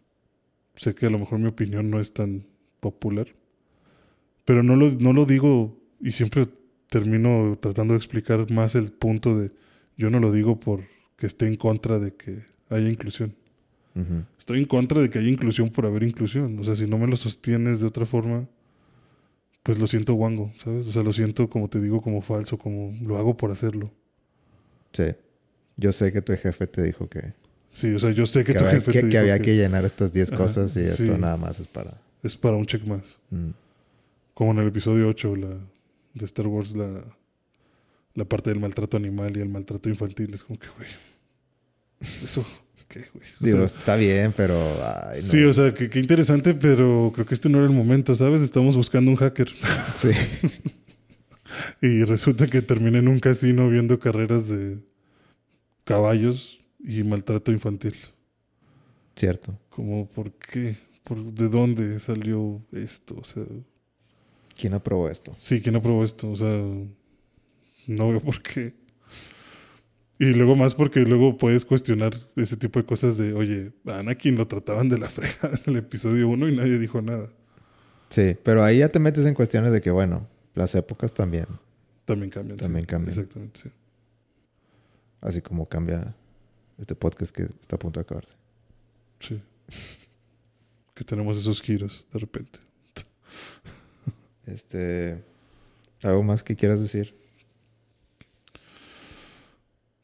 sé 0.76 0.94
que 0.94 1.06
a 1.06 1.10
lo 1.10 1.18
mejor 1.18 1.38
mi 1.38 1.48
opinión 1.48 1.90
no 1.90 2.00
es 2.00 2.12
tan 2.12 2.46
popular. 2.80 3.28
Pero 4.44 4.62
no 4.62 4.76
lo, 4.76 4.90
no 4.90 5.12
lo 5.12 5.24
digo 5.24 5.76
y 6.00 6.12
siempre 6.12 6.46
termino 6.88 7.56
tratando 7.60 7.94
de 7.94 7.98
explicar 7.98 8.50
más 8.50 8.74
el 8.74 8.92
punto 8.92 9.38
de 9.38 9.50
yo 9.96 10.10
no 10.10 10.20
lo 10.20 10.32
digo 10.32 10.60
porque 10.60 10.86
esté 11.26 11.46
en 11.46 11.56
contra 11.56 11.98
de 11.98 12.12
que 12.14 12.44
haya 12.68 12.88
inclusión. 12.88 13.34
Estoy 14.38 14.58
en 14.58 14.66
contra 14.66 15.00
de 15.00 15.08
que 15.08 15.20
haya 15.20 15.28
inclusión 15.28 15.70
por 15.70 15.86
haber 15.86 16.02
inclusión. 16.02 16.58
O 16.58 16.64
sea, 16.64 16.74
si 16.74 16.86
no 16.86 16.98
me 16.98 17.06
lo 17.06 17.16
sostienes 17.16 17.80
de 17.80 17.86
otra 17.86 18.04
forma, 18.06 18.48
pues 19.62 19.78
lo 19.78 19.86
siento 19.86 20.14
guango, 20.14 20.52
¿sabes? 20.58 20.86
O 20.86 20.92
sea, 20.92 21.02
lo 21.02 21.12
siento, 21.12 21.48
como 21.48 21.68
te 21.68 21.80
digo, 21.80 22.02
como 22.02 22.20
falso, 22.20 22.58
como 22.58 22.92
lo 23.00 23.16
hago 23.16 23.36
por 23.36 23.50
hacerlo. 23.52 23.92
Sí. 24.92 25.14
Yo 25.76 25.92
sé 25.92 26.12
que 26.12 26.22
tu 26.22 26.32
jefe 26.36 26.66
te 26.66 26.82
dijo 26.82 27.08
que, 27.08 27.34
Sí, 27.74 27.92
o 27.92 27.98
sea, 27.98 28.12
yo 28.12 28.24
sé 28.24 28.44
que, 28.44 28.52
que 28.52 28.58
tu 28.60 28.64
había, 28.64 28.76
jefe 28.78 28.92
que- 28.92 29.00
te 29.00 29.08
que 29.08 29.08
dijo 29.08 29.18
había 29.20 29.38
que 29.40 29.56
llenar 29.56 29.84
estas 29.84 30.12
10 30.12 30.28
Ajá, 30.32 30.36
cosas 30.42 30.76
y 30.76 30.80
esto 30.80 31.18
nada 31.18 31.36
más 31.36 31.58
es 31.58 31.66
para... 31.66 32.00
es 32.22 32.36
para 32.36 32.56
un 32.56 32.64
check 32.66 32.84
más. 32.84 33.02
Mm. 33.30 33.50
Como 34.32 34.52
en 34.52 34.58
el 34.58 34.68
episodio 34.68 35.08
8 35.08 35.34
la, 35.36 35.48
de 36.14 36.24
Star 36.24 36.46
Wars, 36.46 36.70
la, 36.76 37.02
la 38.14 38.24
parte 38.24 38.50
del 38.50 38.60
maltrato 38.60 38.96
animal 38.96 39.36
y 39.36 39.40
el 39.40 39.48
maltrato 39.48 39.88
infantil. 39.88 40.32
Es 40.34 40.44
como 40.44 40.56
que, 40.58 40.68
güey, 40.76 40.88
eso, 42.22 42.44
¿qué, 42.86 43.00
güey? 43.12 43.26
Digo, 43.40 43.66
sea, 43.68 43.78
está 43.78 43.96
bien, 43.96 44.32
pero... 44.36 44.56
ay, 44.84 45.20
no. 45.20 45.28
Sí, 45.28 45.42
o 45.42 45.52
sea, 45.52 45.74
que, 45.74 45.90
qué 45.90 45.98
interesante, 45.98 46.54
pero 46.54 47.10
creo 47.12 47.26
que 47.26 47.34
este 47.34 47.48
no 47.48 47.58
era 47.58 47.66
el 47.66 47.72
momento, 47.72 48.14
¿sabes? 48.14 48.40
Estamos 48.40 48.76
buscando 48.76 49.10
un 49.10 49.16
hacker. 49.16 49.48
Sí. 49.96 50.10
Y 51.80 52.02
resulta 52.04 52.48
que 52.48 52.62
terminé 52.62 52.98
en 52.98 53.06
un 53.08 53.20
casino 53.20 53.68
viendo 53.68 53.98
carreras 54.00 54.48
de 54.48 54.78
caballos 55.84 56.58
y 56.84 57.02
maltrato 57.02 57.50
infantil. 57.50 57.96
Cierto. 59.16 59.58
Como, 59.70 60.06
¿por 60.06 60.32
qué? 60.32 60.76
¿Por, 61.02 61.18
¿De 61.32 61.48
dónde 61.48 61.98
salió 61.98 62.60
esto? 62.72 63.16
O 63.18 63.24
sea, 63.24 63.44
¿Quién 64.58 64.74
aprobó 64.74 65.08
esto? 65.08 65.34
sí, 65.38 65.60
¿quién 65.60 65.74
aprobó 65.76 66.04
esto? 66.04 66.30
O 66.30 66.36
sea, 66.36 66.48
no 67.86 68.08
veo 68.10 68.20
por 68.20 68.40
qué. 68.42 68.74
Y 70.18 70.26
luego 70.32 70.54
más 70.54 70.74
porque 70.76 71.00
luego 71.00 71.36
puedes 71.36 71.64
cuestionar 71.64 72.12
ese 72.36 72.56
tipo 72.56 72.78
de 72.78 72.86
cosas 72.86 73.18
de, 73.18 73.32
oye, 73.32 73.72
a 73.86 73.98
Anakin 73.98 74.36
lo 74.36 74.46
trataban 74.46 74.88
de 74.88 74.98
la 74.98 75.08
fregada 75.08 75.50
en 75.66 75.72
el 75.72 75.76
episodio 75.78 76.28
1 76.28 76.48
y 76.50 76.56
nadie 76.56 76.78
dijo 76.78 77.02
nada. 77.02 77.28
Sí, 78.10 78.36
pero 78.44 78.62
ahí 78.62 78.78
ya 78.78 78.88
te 78.88 79.00
metes 79.00 79.26
en 79.26 79.34
cuestiones 79.34 79.72
de 79.72 79.80
que, 79.80 79.90
bueno, 79.90 80.28
las 80.54 80.74
épocas 80.76 81.12
también, 81.14 81.46
También 82.04 82.30
cambian. 82.30 82.58
sí. 82.58 82.62
También 82.62 82.86
cambian. 82.86 83.10
Exactamente, 83.18 83.60
sí. 83.64 83.68
así 85.20 85.42
como 85.42 85.66
cambia 85.68 86.14
este 86.78 86.94
podcast 86.94 87.34
que 87.34 87.42
está 87.42 87.76
a 87.76 87.78
punto 87.78 88.00
de 88.00 88.02
acabarse. 88.02 88.34
Sí. 89.20 89.40
Que 90.94 91.04
tenemos 91.04 91.36
esos 91.38 91.60
giros 91.62 92.06
de 92.12 92.18
repente. 92.18 92.58
Este, 94.46 95.22
¿algo 96.02 96.22
más 96.22 96.42
que 96.44 96.54
quieras 96.56 96.80
decir? 96.80 97.14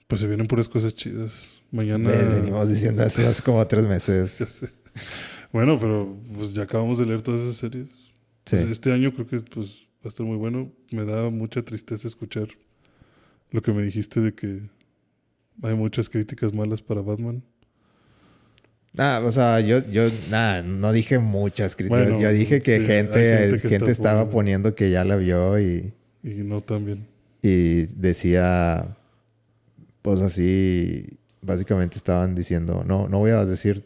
Pues 0.06 0.20
se 0.20 0.26
vienen 0.26 0.46
puras 0.46 0.68
cosas 0.68 0.94
chidas. 0.94 1.48
Mañana. 1.70 2.10
Ve- 2.10 2.40
Venimos 2.40 2.68
diciendo 2.68 3.02
hace 3.04 3.24
como 3.42 3.64
tres 3.66 3.86
meses. 3.86 4.38
Bueno, 5.52 5.80
pero 5.80 6.16
pues 6.36 6.52
ya 6.54 6.62
acabamos 6.62 6.96
de 6.98 7.06
leer 7.06 7.22
todas 7.22 7.40
esas 7.40 7.56
series. 7.56 7.88
Sí. 8.46 8.54
Pues, 8.56 8.66
este 8.66 8.92
año 8.92 9.12
creo 9.12 9.26
que 9.26 9.40
pues, 9.40 9.68
va 9.96 10.04
a 10.04 10.08
estar 10.08 10.24
muy 10.24 10.36
bueno. 10.36 10.70
Me 10.92 11.04
da 11.04 11.28
mucha 11.28 11.60
tristeza 11.64 12.06
escuchar 12.06 12.46
lo 13.50 13.60
que 13.60 13.72
me 13.72 13.82
dijiste 13.82 14.20
de 14.20 14.32
que 14.32 14.62
hay 15.62 15.74
muchas 15.74 16.08
críticas 16.08 16.52
malas 16.52 16.82
para 16.82 17.00
Batman. 17.02 17.42
Ah, 18.98 19.22
o 19.24 19.30
sea, 19.30 19.60
yo, 19.60 19.78
yo, 19.90 20.08
nada, 20.30 20.62
no 20.62 20.90
dije 20.92 21.18
muchas 21.20 21.76
críticas. 21.76 22.06
Bueno, 22.06 22.20
yo 22.20 22.30
dije 22.32 22.60
que 22.60 22.78
sí, 22.78 22.86
gente, 22.86 23.58
gente 23.60 23.68
que 23.84 23.90
estaba 23.92 24.22
poniendo- 24.24 24.30
poniendo 24.30 24.74
que 24.74 24.90
ya 24.90 25.04
la 25.04 25.16
vio 25.16 25.60
y, 25.60 25.92
Y 26.24 26.30
no 26.42 26.60
tan 26.60 26.84
bien. 26.84 27.06
y 27.40 27.82
decía, 27.94 28.96
pues 30.02 30.20
así, 30.22 31.06
básicamente 31.40 31.98
estaban 31.98 32.34
diciendo, 32.34 32.82
no, 32.84 33.06
no 33.08 33.18
voy 33.20 33.30
a 33.30 33.44
decir 33.46 33.84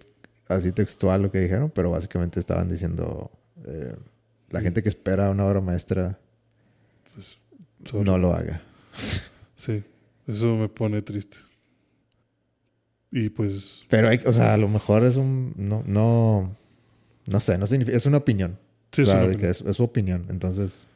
así 0.49 0.73
textual 0.73 1.21
lo 1.23 1.31
que 1.31 1.41
dijeron, 1.41 1.71
pero 1.75 1.91
básicamente 1.91 2.41
estaban 2.41 2.69
diciendo, 2.71 3.31
eh, 3.67 3.95
la 4.51 4.61
Sí. 4.61 4.65
gente 4.65 4.83
que 4.83 4.89
espera 4.89 5.29
una 5.31 5.45
obra 5.45 5.61
maestra 5.61 6.19
Pues, 7.15 7.37
no 7.93 8.17
lo 8.19 8.33
haga. 8.35 8.63
Sí, 9.55 9.83
eso 10.27 10.57
me 10.57 10.69
pone 10.71 11.03
triste. 11.03 11.37
Y 13.17 13.29
pues, 13.29 13.85
Pero, 13.89 14.09
hay, 14.09 14.19
o 14.27 14.33
sea, 14.33 14.55
a 14.55 14.57
lo 14.57 14.69
mejor 14.69 15.05
es 15.05 15.15
un, 15.15 15.55
no, 15.57 15.85
no, 15.87 16.57
no 17.29 17.39
sé, 17.41 17.57
no 17.59 17.67
significa, 17.69 17.97
es 17.97 18.07
una 18.07 18.19
opinión. 18.19 18.59
sí, 18.91 19.03
O 19.03 19.05
es 19.05 19.09
sea, 19.09 19.19
una 19.19 19.29
de 19.29 19.37
que 19.37 19.47
opinión. 19.49 19.51
es, 19.53 19.61
es 19.61 19.77
su 19.77 19.85
opinión. 19.85 20.27
Entonces, 20.31 20.89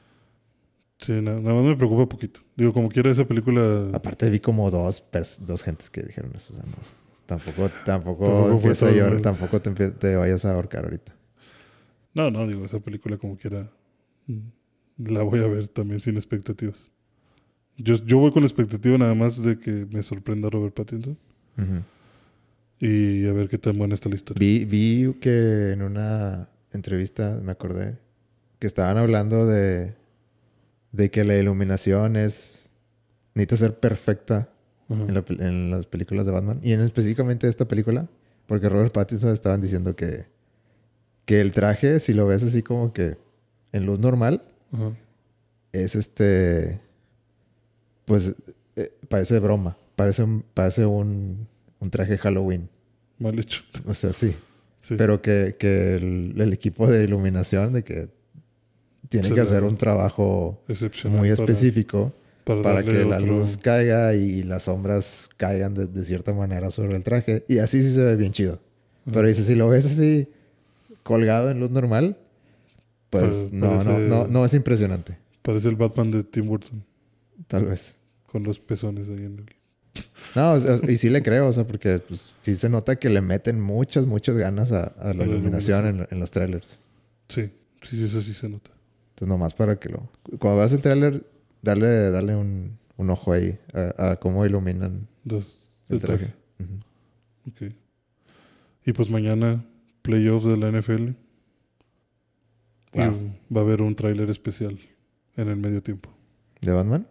Sí, 0.99 1.13
na- 1.13 1.39
nada 1.39 1.55
más 1.55 1.65
me 1.65 1.77
preocupa 1.77 2.09
poquito. 2.09 2.41
Digo, 2.57 2.73
como 2.73 2.89
quiera 2.89 3.09
esa 3.13 3.25
película... 3.25 3.89
aparte 3.93 4.29
vi 4.31 4.41
como 4.41 4.69
dos, 4.73 5.05
dos 5.47 5.63
gentes 5.63 5.91
que 5.91 6.03
dijeron 6.03 6.33
eso. 6.35 6.55
O 6.55 6.57
sea, 6.57 6.65
no, 6.65 6.77
tampoco, 7.27 7.69
tampoco, 7.87 8.25
Tampoco 8.25 8.51
empieza 8.55 8.89
a 8.89 8.91
llorar, 8.91 9.21
tampoco 9.21 9.61
te, 9.61 9.91
te 9.93 10.17
vayas 10.17 10.45
a 10.45 10.55
ahorcar 10.55 10.87
ahorita. 10.87 11.15
No, 12.15 12.33
no, 12.33 12.49
digo, 12.49 12.65
esa 12.65 12.81
película 12.81 13.17
como 13.17 13.37
quiera 13.37 13.71
mm, 14.27 15.13
la 15.13 15.23
voy 15.23 15.39
a 15.39 15.47
ver 15.47 15.69
también 15.69 16.01
sin 16.01 16.17
expectativas. 16.17 16.79
Yo, 17.77 17.95
yo 18.05 18.19
voy 18.19 18.33
con 18.33 18.43
la 18.43 18.49
expectativa 18.49 18.99
nada 18.99 19.15
más 19.15 19.41
de 19.41 19.57
que 19.57 19.87
me 19.89 20.03
sorprenda 20.03 20.51
Robert 20.51 20.75
Pattinson 20.75 21.17
Ujú. 21.57 21.83
Y 22.81 23.27
a 23.27 23.33
ver 23.33 23.49
qué 23.49 23.59
tan 23.59 23.77
buena 23.79 23.95
está 23.95 24.09
la 24.09 24.15
historia. 24.17 24.39
Vi, 24.41 24.65
vi 24.65 25.15
que 25.21 25.71
en 25.73 25.83
una 25.83 26.49
entrevista, 26.73 27.41
me 27.43 27.53
acordé, 27.53 27.99
que 28.59 28.67
estaban 28.67 28.97
hablando 28.99 29.47
de, 29.47 29.95
de 30.93 31.11
que 31.11 31.25
la 31.25 31.37
iluminación 31.37 32.17
es, 32.17 32.63
necesita 33.35 33.57
ser 33.57 33.79
perfecta 33.79 34.49
en, 34.89 35.13
la 35.15 35.25
pel- 35.25 35.41
en 35.43 35.71
las 35.71 35.87
películas 35.87 36.27
de 36.27 36.33
Batman. 36.33 36.61
Y 36.63 36.73
en 36.73 36.81
específicamente 36.81 37.49
esta 37.49 37.67
película, 37.69 38.09
porque 38.47 38.69
Robert 38.69 38.93
Pattinson 38.93 39.33
estaban 39.33 39.61
diciendo 39.61 39.95
que, 39.97 40.27
que 41.25 41.41
el 41.41 41.53
traje, 41.53 41.99
si 42.01 42.15
lo 42.15 42.27
ves 42.27 42.43
así 42.43 42.63
como 42.63 42.93
que 42.93 43.17
en 43.73 43.87
luz 43.87 43.99
normal, 43.99 44.43
Ajá. 44.73 44.93
es 45.73 45.95
este, 45.95 46.81
pues 48.07 48.35
eh, 48.77 48.93
parece 49.09 49.39
broma, 49.41 49.77
parece 49.97 50.23
un, 50.23 50.43
parece 50.55 50.87
un, 50.87 51.47
un 51.81 51.91
traje 51.91 52.19
Halloween. 52.19 52.69
Mal 53.19 53.39
hecho. 53.39 53.63
O 53.87 53.95
sea, 53.95 54.13
sí. 54.13 54.35
Sí. 54.81 54.95
Pero 54.97 55.21
que, 55.21 55.57
que 55.59 55.95
el, 55.97 56.35
el 56.41 56.53
equipo 56.53 56.87
de 56.87 57.03
iluminación 57.05 57.73
de 57.73 57.83
que 57.83 58.09
tiene 59.09 59.33
que 59.33 59.41
hacer 59.41 59.65
un 59.65 59.77
trabajo 59.77 60.63
muy 61.05 61.29
para- 61.31 61.33
específico 61.33 62.13
para, 62.45 62.83
que 62.83 63.05
la 63.05 63.21
luz 63.21 63.59
caiga 63.59 64.15
y 64.15 64.43
las 64.43 64.63
sombras 64.65 65.29
caigan 65.37 65.75
de, 65.75 65.87
de 65.87 66.05
cierta 66.05 66.33
manera 66.33 66.71
sobre 66.71 66.97
el 66.97 67.03
traje. 67.03 67.45
Y 67.49 67.59
así 67.59 67.83
sí 67.83 67.93
se 67.95 68.03
ve 68.05 68.17
bien 68.17 68.33
chido. 68.33 68.55
Ajá. 68.55 69.13
Pero 69.15 69.29
dice, 69.29 69.45
si 69.45 69.55
lo 69.55 69.69
ves 69.69 69.85
así 69.87 70.29
colgado 71.03 71.51
en 71.51 71.59
luz 71.61 71.71
normal, 71.71 72.17
pues 73.11 73.25
Pues, 73.25 73.53
no, 73.53 73.83
no, 73.85 73.99
no, 73.99 74.27
no 74.29 74.45
es 74.45 74.55
impresionante. 74.55 75.19
Parece 75.43 75.69
el 75.69 75.77
Batman 75.77 76.11
de 76.11 76.25
Tim 76.25 76.47
Burton 76.47 76.85
Tal 77.47 77.65
vez. 77.67 77.97
con 78.27 78.43
los 78.45 78.59
pezones 78.61 79.09
ahí 79.09 79.25
en 79.25 79.39
el... 79.39 79.47
No, 80.35 80.57
y 80.89 80.97
sí 80.97 81.11
le 81.11 81.23
creo, 81.23 81.49
o 81.49 81.53
sea, 81.53 81.67
porque 81.67 81.99
pues, 82.01 82.35
sí 82.41 82.55
se 82.55 82.69
nota 82.69 82.97
que 82.97 83.09
le 83.11 83.21
meten 83.21 83.61
muchas, 83.61 84.07
muchas 84.07 84.37
ganas 84.37 84.73
a, 84.73 84.85
a 84.85 85.09
la 85.09 85.15
la 85.15 85.25
iluminación 85.25 85.87
en, 85.87 86.07
en 86.11 86.21
los 86.21 86.31
trailers. 86.31 86.79
Sí, 87.29 87.51
sí, 87.83 87.97
sí, 87.97 88.05
eso 88.05 88.21
sí 88.23 88.35
se 88.35 88.49
nota. 88.49 88.71
Entonces, 89.11 89.29
nomás 89.29 89.55
para 89.55 89.79
que 89.79 89.89
lo... 89.89 90.09
Cuando 90.39 90.59
veas 90.59 90.73
el 90.73 90.81
trailer, 90.81 91.25
dale, 91.63 92.11
dale 92.11 92.37
un, 92.37 92.79
un 92.97 93.11
ojo 93.11 93.33
ahí 93.33 93.59
a, 93.75 94.11
a 94.13 94.17
cómo 94.17 94.45
iluminan 94.47 95.09
Dos, 95.25 95.59
el 95.89 95.99
traje. 96.01 96.33
Ok. 97.49 97.73
Y 98.85 98.93
pues 98.93 99.11
mañana, 99.11 99.65
playoffs 100.03 100.45
de 100.45 100.57
la 100.57 100.71
NFL. 100.71 101.11
Y 102.95 102.99
va 103.01 103.61
a 103.61 103.65
haber 103.65 103.83
un 103.83 103.95
tráiler 103.95 104.31
especial 104.31 104.79
en 105.37 105.49
el 105.49 105.57
medio 105.57 105.83
tiempo 105.83 106.11
¿De 106.61 106.73
Batman? 106.73 107.07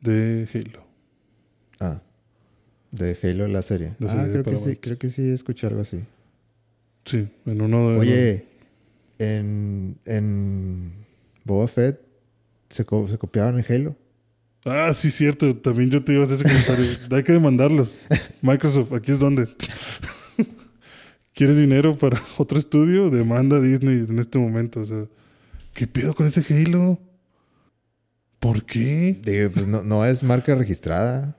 de 0.00 0.48
Halo. 0.54 0.85
Ah. 1.80 2.00
De 2.90 3.18
Halo, 3.22 3.46
la 3.48 3.62
serie. 3.62 3.94
La 3.98 4.10
ah, 4.10 4.14
serie 4.14 4.32
creo 4.32 4.44
que 4.44 4.56
sí, 4.58 4.76
creo 4.76 4.98
que 4.98 5.10
sí 5.10 5.28
escuché 5.30 5.66
algo 5.66 5.80
así. 5.80 6.00
Sí, 7.04 7.28
en 7.44 7.60
uno 7.60 7.90
de... 7.90 7.98
Oye, 7.98 8.46
en, 9.18 9.96
en 10.04 10.92
Boba 11.44 11.68
Fett 11.68 12.00
se, 12.70 12.84
co- 12.84 13.08
se 13.08 13.18
copiaban 13.18 13.58
en 13.58 13.64
Halo. 13.68 13.96
Ah, 14.64 14.92
sí, 14.94 15.10
cierto. 15.10 15.56
También 15.56 15.90
yo 15.90 16.02
te 16.02 16.12
iba 16.12 16.22
a 16.22 16.24
hacer 16.24 16.36
ese 16.36 16.44
comentario. 16.44 16.86
Hay 17.16 17.22
que 17.22 17.32
demandarlos. 17.32 17.96
Microsoft, 18.42 18.92
aquí 18.92 19.12
es 19.12 19.18
donde. 19.18 19.48
¿Quieres 21.34 21.56
dinero 21.56 21.96
para 21.96 22.18
otro 22.38 22.58
estudio? 22.58 23.10
Demanda 23.10 23.58
a 23.58 23.60
Disney 23.60 24.06
en 24.08 24.18
este 24.18 24.38
momento. 24.38 24.80
O 24.80 24.84
sea, 24.84 25.06
¿Qué 25.76 25.86
pedo 25.86 26.14
con 26.14 26.26
ese 26.26 26.42
Halo? 26.54 26.98
¿Por 28.38 28.64
qué? 28.64 29.20
Digo, 29.22 29.50
pues 29.50 29.66
no, 29.66 29.82
no 29.82 30.06
es 30.06 30.22
marca 30.22 30.54
registrada. 30.54 31.36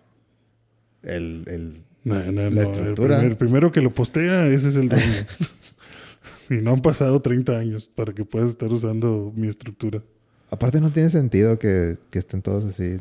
El, 1.04 1.44
el, 1.48 1.84
No, 2.04 2.16
no, 2.32 2.44
La 2.44 2.50
no, 2.50 2.50
el 2.50 2.58
estructura. 2.60 3.18
primer- 3.18 3.32
El, 3.32 3.38
primero 3.38 3.72
que 3.72 3.82
lo 3.82 3.94
postea, 3.94 4.48
ese 4.48 4.70
es 4.70 4.76
el 4.76 4.90
dueño. 4.90 5.26
y 6.50 6.56
no 6.56 6.74
han 6.74 6.82
pasado 6.82 7.22
30 7.22 7.58
años 7.58 7.90
para 7.90 8.14
que 8.14 8.24
puedas 8.26 8.50
estar 8.50 8.72
usando 8.72 9.32
mi 9.36 9.48
estructura. 9.48 10.02
aparte 10.50 10.80
no 10.82 10.92
tiene 10.92 11.10
sentido 11.10 11.60
que, 11.60 11.98
que 12.10 12.20
estén 12.20 12.42
todos 12.42 12.64
así 12.66 13.00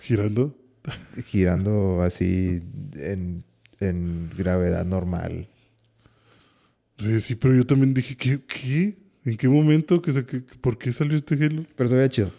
Girando. 0.00 0.56
girando 1.26 2.02
así 2.02 2.62
en, 2.94 3.44
en 3.80 4.30
gravedad 4.36 4.84
normal. 4.84 5.48
Sí, 7.20 7.34
pero 7.34 7.54
yo 7.56 7.66
también 7.66 7.94
dije, 7.94 8.16
¿qué? 8.16 8.40
qué? 8.46 8.96
¿En 9.24 9.36
qué 9.36 9.48
momento? 9.48 10.00
¿Que, 10.02 10.12
se- 10.12 10.24
que- 10.24 10.40
¿Por 10.40 10.78
qué 10.78 10.92
salió 10.92 11.16
este 11.16 11.34
Halo? 11.34 11.64
Pero 11.76 11.88
se 11.88 11.94
veía 11.96 12.08
chido. 12.08 12.32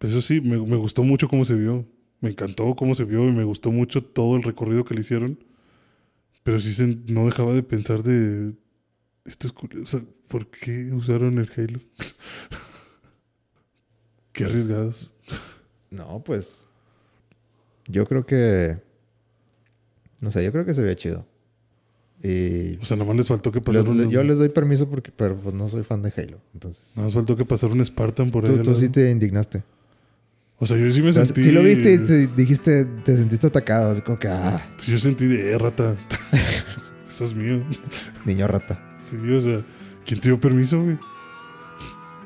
Eso 0.00 0.20
sí, 0.22 0.40
me, 0.40 0.58
me 0.58 0.76
gustó 0.76 1.02
mucho 1.02 1.28
cómo 1.28 1.44
se 1.44 1.54
vio. 1.54 1.84
Me 2.20 2.30
encantó 2.30 2.74
cómo 2.74 2.94
se 2.94 3.04
vio 3.04 3.28
y 3.28 3.32
me 3.32 3.44
gustó 3.44 3.70
mucho 3.70 4.02
todo 4.02 4.36
el 4.36 4.42
recorrido 4.42 4.84
que 4.84 4.94
le 4.94 5.00
hicieron. 5.00 5.38
Pero 6.42 6.58
sí 6.60 6.72
se, 6.72 6.86
no 7.08 7.26
dejaba 7.26 7.52
de 7.54 7.62
pensar 7.62 8.02
de... 8.02 8.54
Esto 9.24 9.46
es 9.46 9.52
curioso. 9.52 10.02
¿por 10.28 10.46
qué 10.48 10.92
usaron 10.92 11.38
el 11.38 11.48
Halo? 11.56 11.80
qué 14.32 14.44
arriesgados. 14.44 15.10
No, 15.90 16.22
pues. 16.22 16.66
Yo 17.86 18.06
creo 18.06 18.24
que. 18.24 18.78
No 20.20 20.30
sé, 20.30 20.44
yo 20.44 20.52
creo 20.52 20.64
que 20.64 20.74
se 20.74 20.82
veía 20.82 20.96
chido. 20.96 21.26
Y. 22.22 22.76
O 22.76 22.84
sea, 22.84 22.96
nada 22.96 23.08
más 23.08 23.16
les 23.16 23.28
faltó 23.28 23.50
que 23.50 23.58
les- 23.60 23.66
pasar 23.66 23.88
un... 23.88 24.10
yo 24.10 24.22
les 24.22 24.38
doy 24.38 24.50
permiso 24.50 24.88
porque, 24.88 25.10
pero 25.10 25.36
pues 25.36 25.54
no 25.54 25.68
soy 25.68 25.82
fan 25.82 26.02
de 26.02 26.12
Halo. 26.16 26.40
Entonces. 26.52 26.92
Nada 26.94 27.06
más 27.08 27.14
faltó 27.14 27.36
que 27.36 27.44
pasar 27.44 27.70
un 27.70 27.84
Spartan 27.84 28.30
por 28.30 28.44
ahí. 28.44 28.50
Tú, 28.50 28.56
al 28.58 28.62
tú 28.64 28.70
lado. 28.70 28.80
sí 28.80 28.90
te 28.90 29.10
indignaste. 29.10 29.62
O 30.60 30.66
sea, 30.66 30.76
yo 30.76 30.90
sí 30.90 31.02
me 31.02 31.12
sentí... 31.12 31.44
sí 31.44 31.52
lo 31.52 31.62
viste 31.62 31.94
y 31.94 31.98
te 31.98 32.26
dijiste, 32.28 32.84
te 32.84 33.16
sentiste 33.16 33.46
atacado. 33.46 33.92
Así 33.92 34.02
como 34.02 34.18
que, 34.18 34.28
ah, 34.28 34.60
Sí, 34.76 34.90
yo 34.92 34.98
sentí 34.98 35.26
de, 35.26 35.52
eh, 35.52 35.58
rata. 35.58 35.96
Eso 37.08 37.24
es 37.26 37.34
mío. 37.34 37.64
niño 38.24 38.46
rata. 38.48 38.94
Sí, 39.02 39.16
o 39.30 39.40
sea, 39.40 39.62
¿quién 40.04 40.20
te 40.20 40.28
dio 40.28 40.40
permiso, 40.40 40.82
güey? 40.82 40.98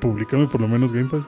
Públicame 0.01 0.49
por 0.49 0.61
lo 0.63 0.69
menos 0.69 0.93
Game 0.93 1.09
Pass. 1.11 1.23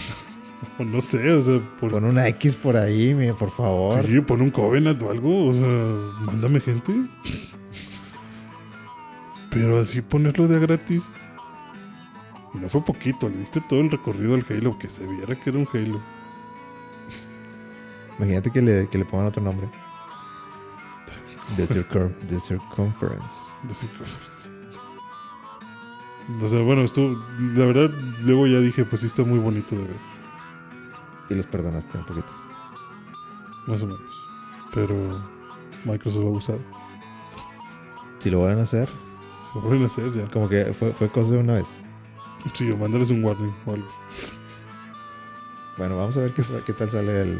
o 0.78 0.84
no 0.84 1.00
sé, 1.00 1.32
o 1.32 1.40
sea, 1.42 1.60
por... 1.80 1.90
Pon 1.92 2.04
una 2.04 2.28
X 2.28 2.54
por 2.56 2.76
ahí, 2.76 3.14
mi- 3.14 3.32
por 3.32 3.50
favor. 3.50 4.04
Sí, 4.06 4.20
pon 4.20 4.42
un 4.42 4.50
Covenant 4.50 5.02
o 5.02 5.10
algo, 5.10 5.46
o 5.48 5.54
sea, 5.54 6.24
mándame 6.26 6.60
gente. 6.60 6.92
Pero 9.50 9.78
así 9.80 10.02
ponerlo 10.02 10.46
de 10.46 10.60
gratis. 10.60 11.04
Y 12.54 12.58
no 12.58 12.68
fue 12.68 12.84
poquito, 12.84 13.28
le 13.28 13.38
diste 13.38 13.60
todo 13.68 13.80
el 13.80 13.90
recorrido 13.90 14.34
al 14.34 14.44
Halo, 14.48 14.78
que 14.78 14.88
se 14.88 15.04
viera 15.06 15.38
que 15.40 15.50
era 15.50 15.58
un 15.58 15.68
Halo. 15.72 16.17
Imagínate 18.18 18.50
que 18.50 18.60
le, 18.62 18.88
que 18.88 18.98
le 18.98 19.04
pongan 19.04 19.26
otro 19.26 19.42
nombre. 19.42 19.68
The, 21.56 21.66
Circum- 21.66 22.14
The 22.26 22.38
Circumference. 22.40 23.36
De 23.62 23.74
cinco. 23.74 24.04
O 26.42 26.46
sea, 26.46 26.60
bueno, 26.60 26.82
esto, 26.82 27.16
la 27.56 27.64
verdad, 27.66 27.90
luego 28.22 28.46
ya 28.46 28.58
dije, 28.58 28.84
pues 28.84 29.00
sí 29.00 29.06
está 29.06 29.22
muy 29.24 29.38
bonito 29.38 29.74
de 29.76 29.82
ver, 29.84 29.96
Y 31.30 31.34
los 31.34 31.46
perdonaste 31.46 31.96
un 31.96 32.04
poquito. 32.04 32.32
más 33.66 33.82
o 33.82 33.86
menos. 33.86 34.00
Pero 34.74 34.94
Microsoft 35.86 36.24
ha 36.24 36.28
abusado. 36.28 36.60
Si 38.18 38.28
lo 38.30 38.40
vuelven 38.40 38.58
a 38.58 38.62
hacer, 38.64 38.88
Se 38.88 39.54
lo 39.54 39.60
vuelven 39.62 39.84
a 39.84 39.86
hacer 39.86 40.12
ya. 40.12 40.28
como 40.28 40.48
que 40.50 40.74
fue, 40.74 40.92
fue 40.92 41.08
cosa 41.08 41.30
de 41.32 41.38
una 41.38 41.54
vez. 41.54 41.80
Sí, 42.52 42.70
o 42.70 42.76
mándales 42.76 43.08
un 43.10 43.24
warning 43.24 43.54
o 43.64 43.72
algo. 43.74 43.88
Bueno, 45.78 45.96
vamos 45.96 46.16
a 46.16 46.20
ver 46.20 46.32
qué, 46.34 46.42
qué 46.66 46.72
tal 46.74 46.90
sale 46.90 47.22
el, 47.22 47.38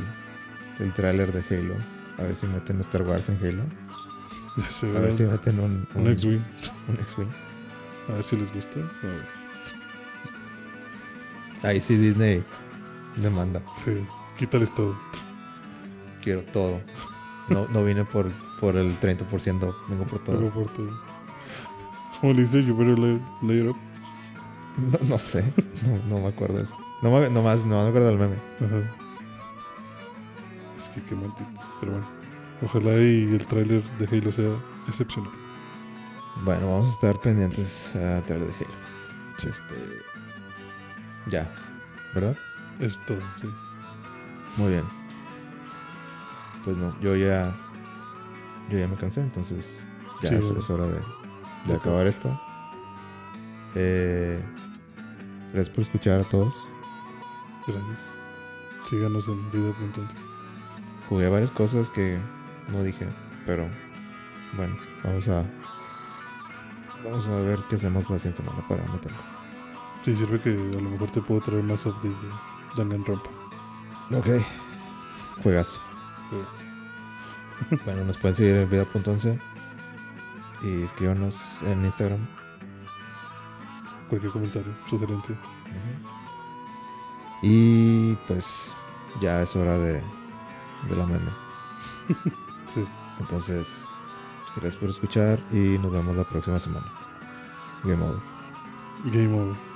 el 0.81 0.93
tráiler 0.95 1.33
de 1.33 1.57
Halo. 1.57 1.75
A 2.19 2.23
ver 2.23 2.35
si 2.35 2.47
meten 2.47 2.81
Star 2.81 3.03
Wars 3.03 3.29
en 3.29 3.37
Halo. 3.37 3.63
A 3.63 4.87
ve. 4.87 5.01
ver 5.01 5.13
si 5.13 5.25
meten 5.25 5.61
un, 5.61 5.87
un 5.95 6.03
un, 6.03 6.13
X-Wing. 6.13 6.43
un 6.89 6.95
X-Wing. 6.95 7.29
A 8.09 8.13
ver 8.13 8.25
si 8.25 8.37
les 8.37 8.53
gusta. 8.53 8.81
A 8.81 9.07
ver. 9.07 9.27
Ahí 11.63 11.81
sí 11.81 11.97
Disney 11.97 12.45
demanda. 13.17 13.63
Sí, 13.75 14.05
quítales 14.37 14.75
todo. 14.75 14.97
Quiero 16.23 16.43
todo. 16.45 16.81
No, 17.49 17.67
no 17.69 17.85
vine 17.85 18.05
por, 18.05 18.31
por 18.61 18.77
el 18.77 18.99
30%, 19.01 19.75
vengo 19.89 20.05
por 20.05 20.19
todo. 20.25 20.41
Luego 20.41 20.65
por 20.65 20.73
todo. 20.73 20.91
¿Cómo 22.21 22.33
le 22.33 22.43
dice? 22.43 22.65
You 22.65 22.77
better 22.77 22.99
lay, 22.99 23.21
lay 23.43 23.61
it 23.61 23.69
up. 23.69 23.77
No, 24.77 24.99
no 25.09 25.19
sé, 25.19 25.43
no, 25.87 26.17
no 26.17 26.23
me 26.23 26.29
acuerdo 26.29 26.59
de 26.59 26.65
eso. 26.65 26.77
No 27.03 27.11
me, 27.11 27.29
nomás, 27.31 27.65
no 27.65 27.83
me 27.83 27.89
acuerdo 27.89 28.09
del 28.09 28.19
meme. 28.19 28.37
Ajá. 28.61 29.07
Es 30.79 30.89
que 30.89 31.03
qué 31.03 31.15
maldito. 31.15 31.45
Pero 31.81 31.93
bueno. 31.93 32.09
Ojalá 32.63 32.93
y 32.99 33.35
el 33.35 33.47
tráiler 33.47 33.83
de 33.99 34.07
Halo 34.17 34.33
sea 34.33 34.51
excepcional. 34.87 35.31
Bueno, 36.45 36.71
vamos 36.71 36.89
a 36.89 36.93
estar 36.93 37.21
pendientes 37.21 37.95
a 37.97 38.21
través 38.23 38.47
de 38.49 38.55
Halo. 38.55 39.49
Este. 39.49 39.75
Ya, 41.27 41.53
¿verdad? 42.15 42.37
Es 42.81 42.99
todo, 43.07 43.21
sí. 43.41 43.49
Muy 44.57 44.71
bien. 44.71 44.85
Pues 46.65 46.77
no, 46.77 46.99
yo 47.01 47.15
ya. 47.17 47.55
Yo 48.71 48.79
ya 48.79 48.89
me 48.89 48.97
cansé, 48.97 49.21
entonces. 49.21 49.85
Ya 50.23 50.31
Sí, 50.31 50.35
es, 50.37 50.45
bueno. 50.47 50.59
es 50.61 50.71
hora 50.71 50.87
de, 50.87 51.01
de 51.67 51.75
acabar 51.75 52.07
esto. 52.07 52.41
Eh, 53.75 54.43
gracias 55.53 55.71
por 55.71 55.83
escuchar 55.83 56.21
a 56.21 56.25
todos. 56.25 56.55
Gracias. 57.67 58.11
Síganos 58.87 59.29
en 59.29 59.51
video.11. 59.51 60.28
Jugué 61.09 61.28
varias 61.28 61.51
cosas 61.51 61.90
que 61.90 62.18
no 62.68 62.82
dije, 62.82 63.06
pero 63.47 63.68
bueno, 64.56 64.76
vamos 65.05 65.28
a. 65.28 65.44
Vamos 67.05 67.28
a 67.28 67.39
ver 67.40 67.59
qué 67.68 67.76
hacemos 67.76 68.10
la 68.10 68.18
siguiente 68.18 68.43
semana 68.43 68.66
para 68.68 68.85
meterlas. 68.93 69.26
Sí, 70.02 70.14
sirve 70.14 70.40
que 70.40 70.51
a 70.51 70.80
lo 70.80 70.90
mejor 70.90 71.10
te 71.10 71.20
puedo 71.20 71.40
traer 71.40 71.62
más 71.62 71.85
updates 71.86 72.20
de 72.22 72.28
Danganronpa. 72.76 73.30
Ok. 74.10 74.26
Juegazo. 75.43 75.80
Gracias. 76.30 76.68
Bueno, 77.85 78.05
nos 78.05 78.16
pueden 78.16 78.36
seguir 78.36 78.56
en 78.56 78.70
vida.11 78.70 79.39
y 80.62 80.82
escríbanos 80.82 81.39
en 81.62 81.85
Instagram. 81.85 82.26
Cualquier 84.09 84.32
comentario, 84.32 84.74
sugerencia. 84.89 85.36
Y 87.43 88.14
pues 88.26 88.74
ya 89.20 89.43
es 89.43 89.55
hora 89.55 89.76
de, 89.76 90.02
de 90.89 90.97
la 90.97 91.07
meme. 91.07 91.31
Sí. 92.69 92.87
Entonces, 93.19 93.83
gracias 94.55 94.77
por 94.77 94.91
escuchar 94.91 95.41
y 95.51 95.79
nos 95.79 95.91
vemos 95.91 96.15
la 96.15 96.25
próxima 96.25 96.61
semana. 96.61 96.87
Game 97.83 98.05
over. 98.05 98.21
Game 99.07 99.41
over. 99.41 99.68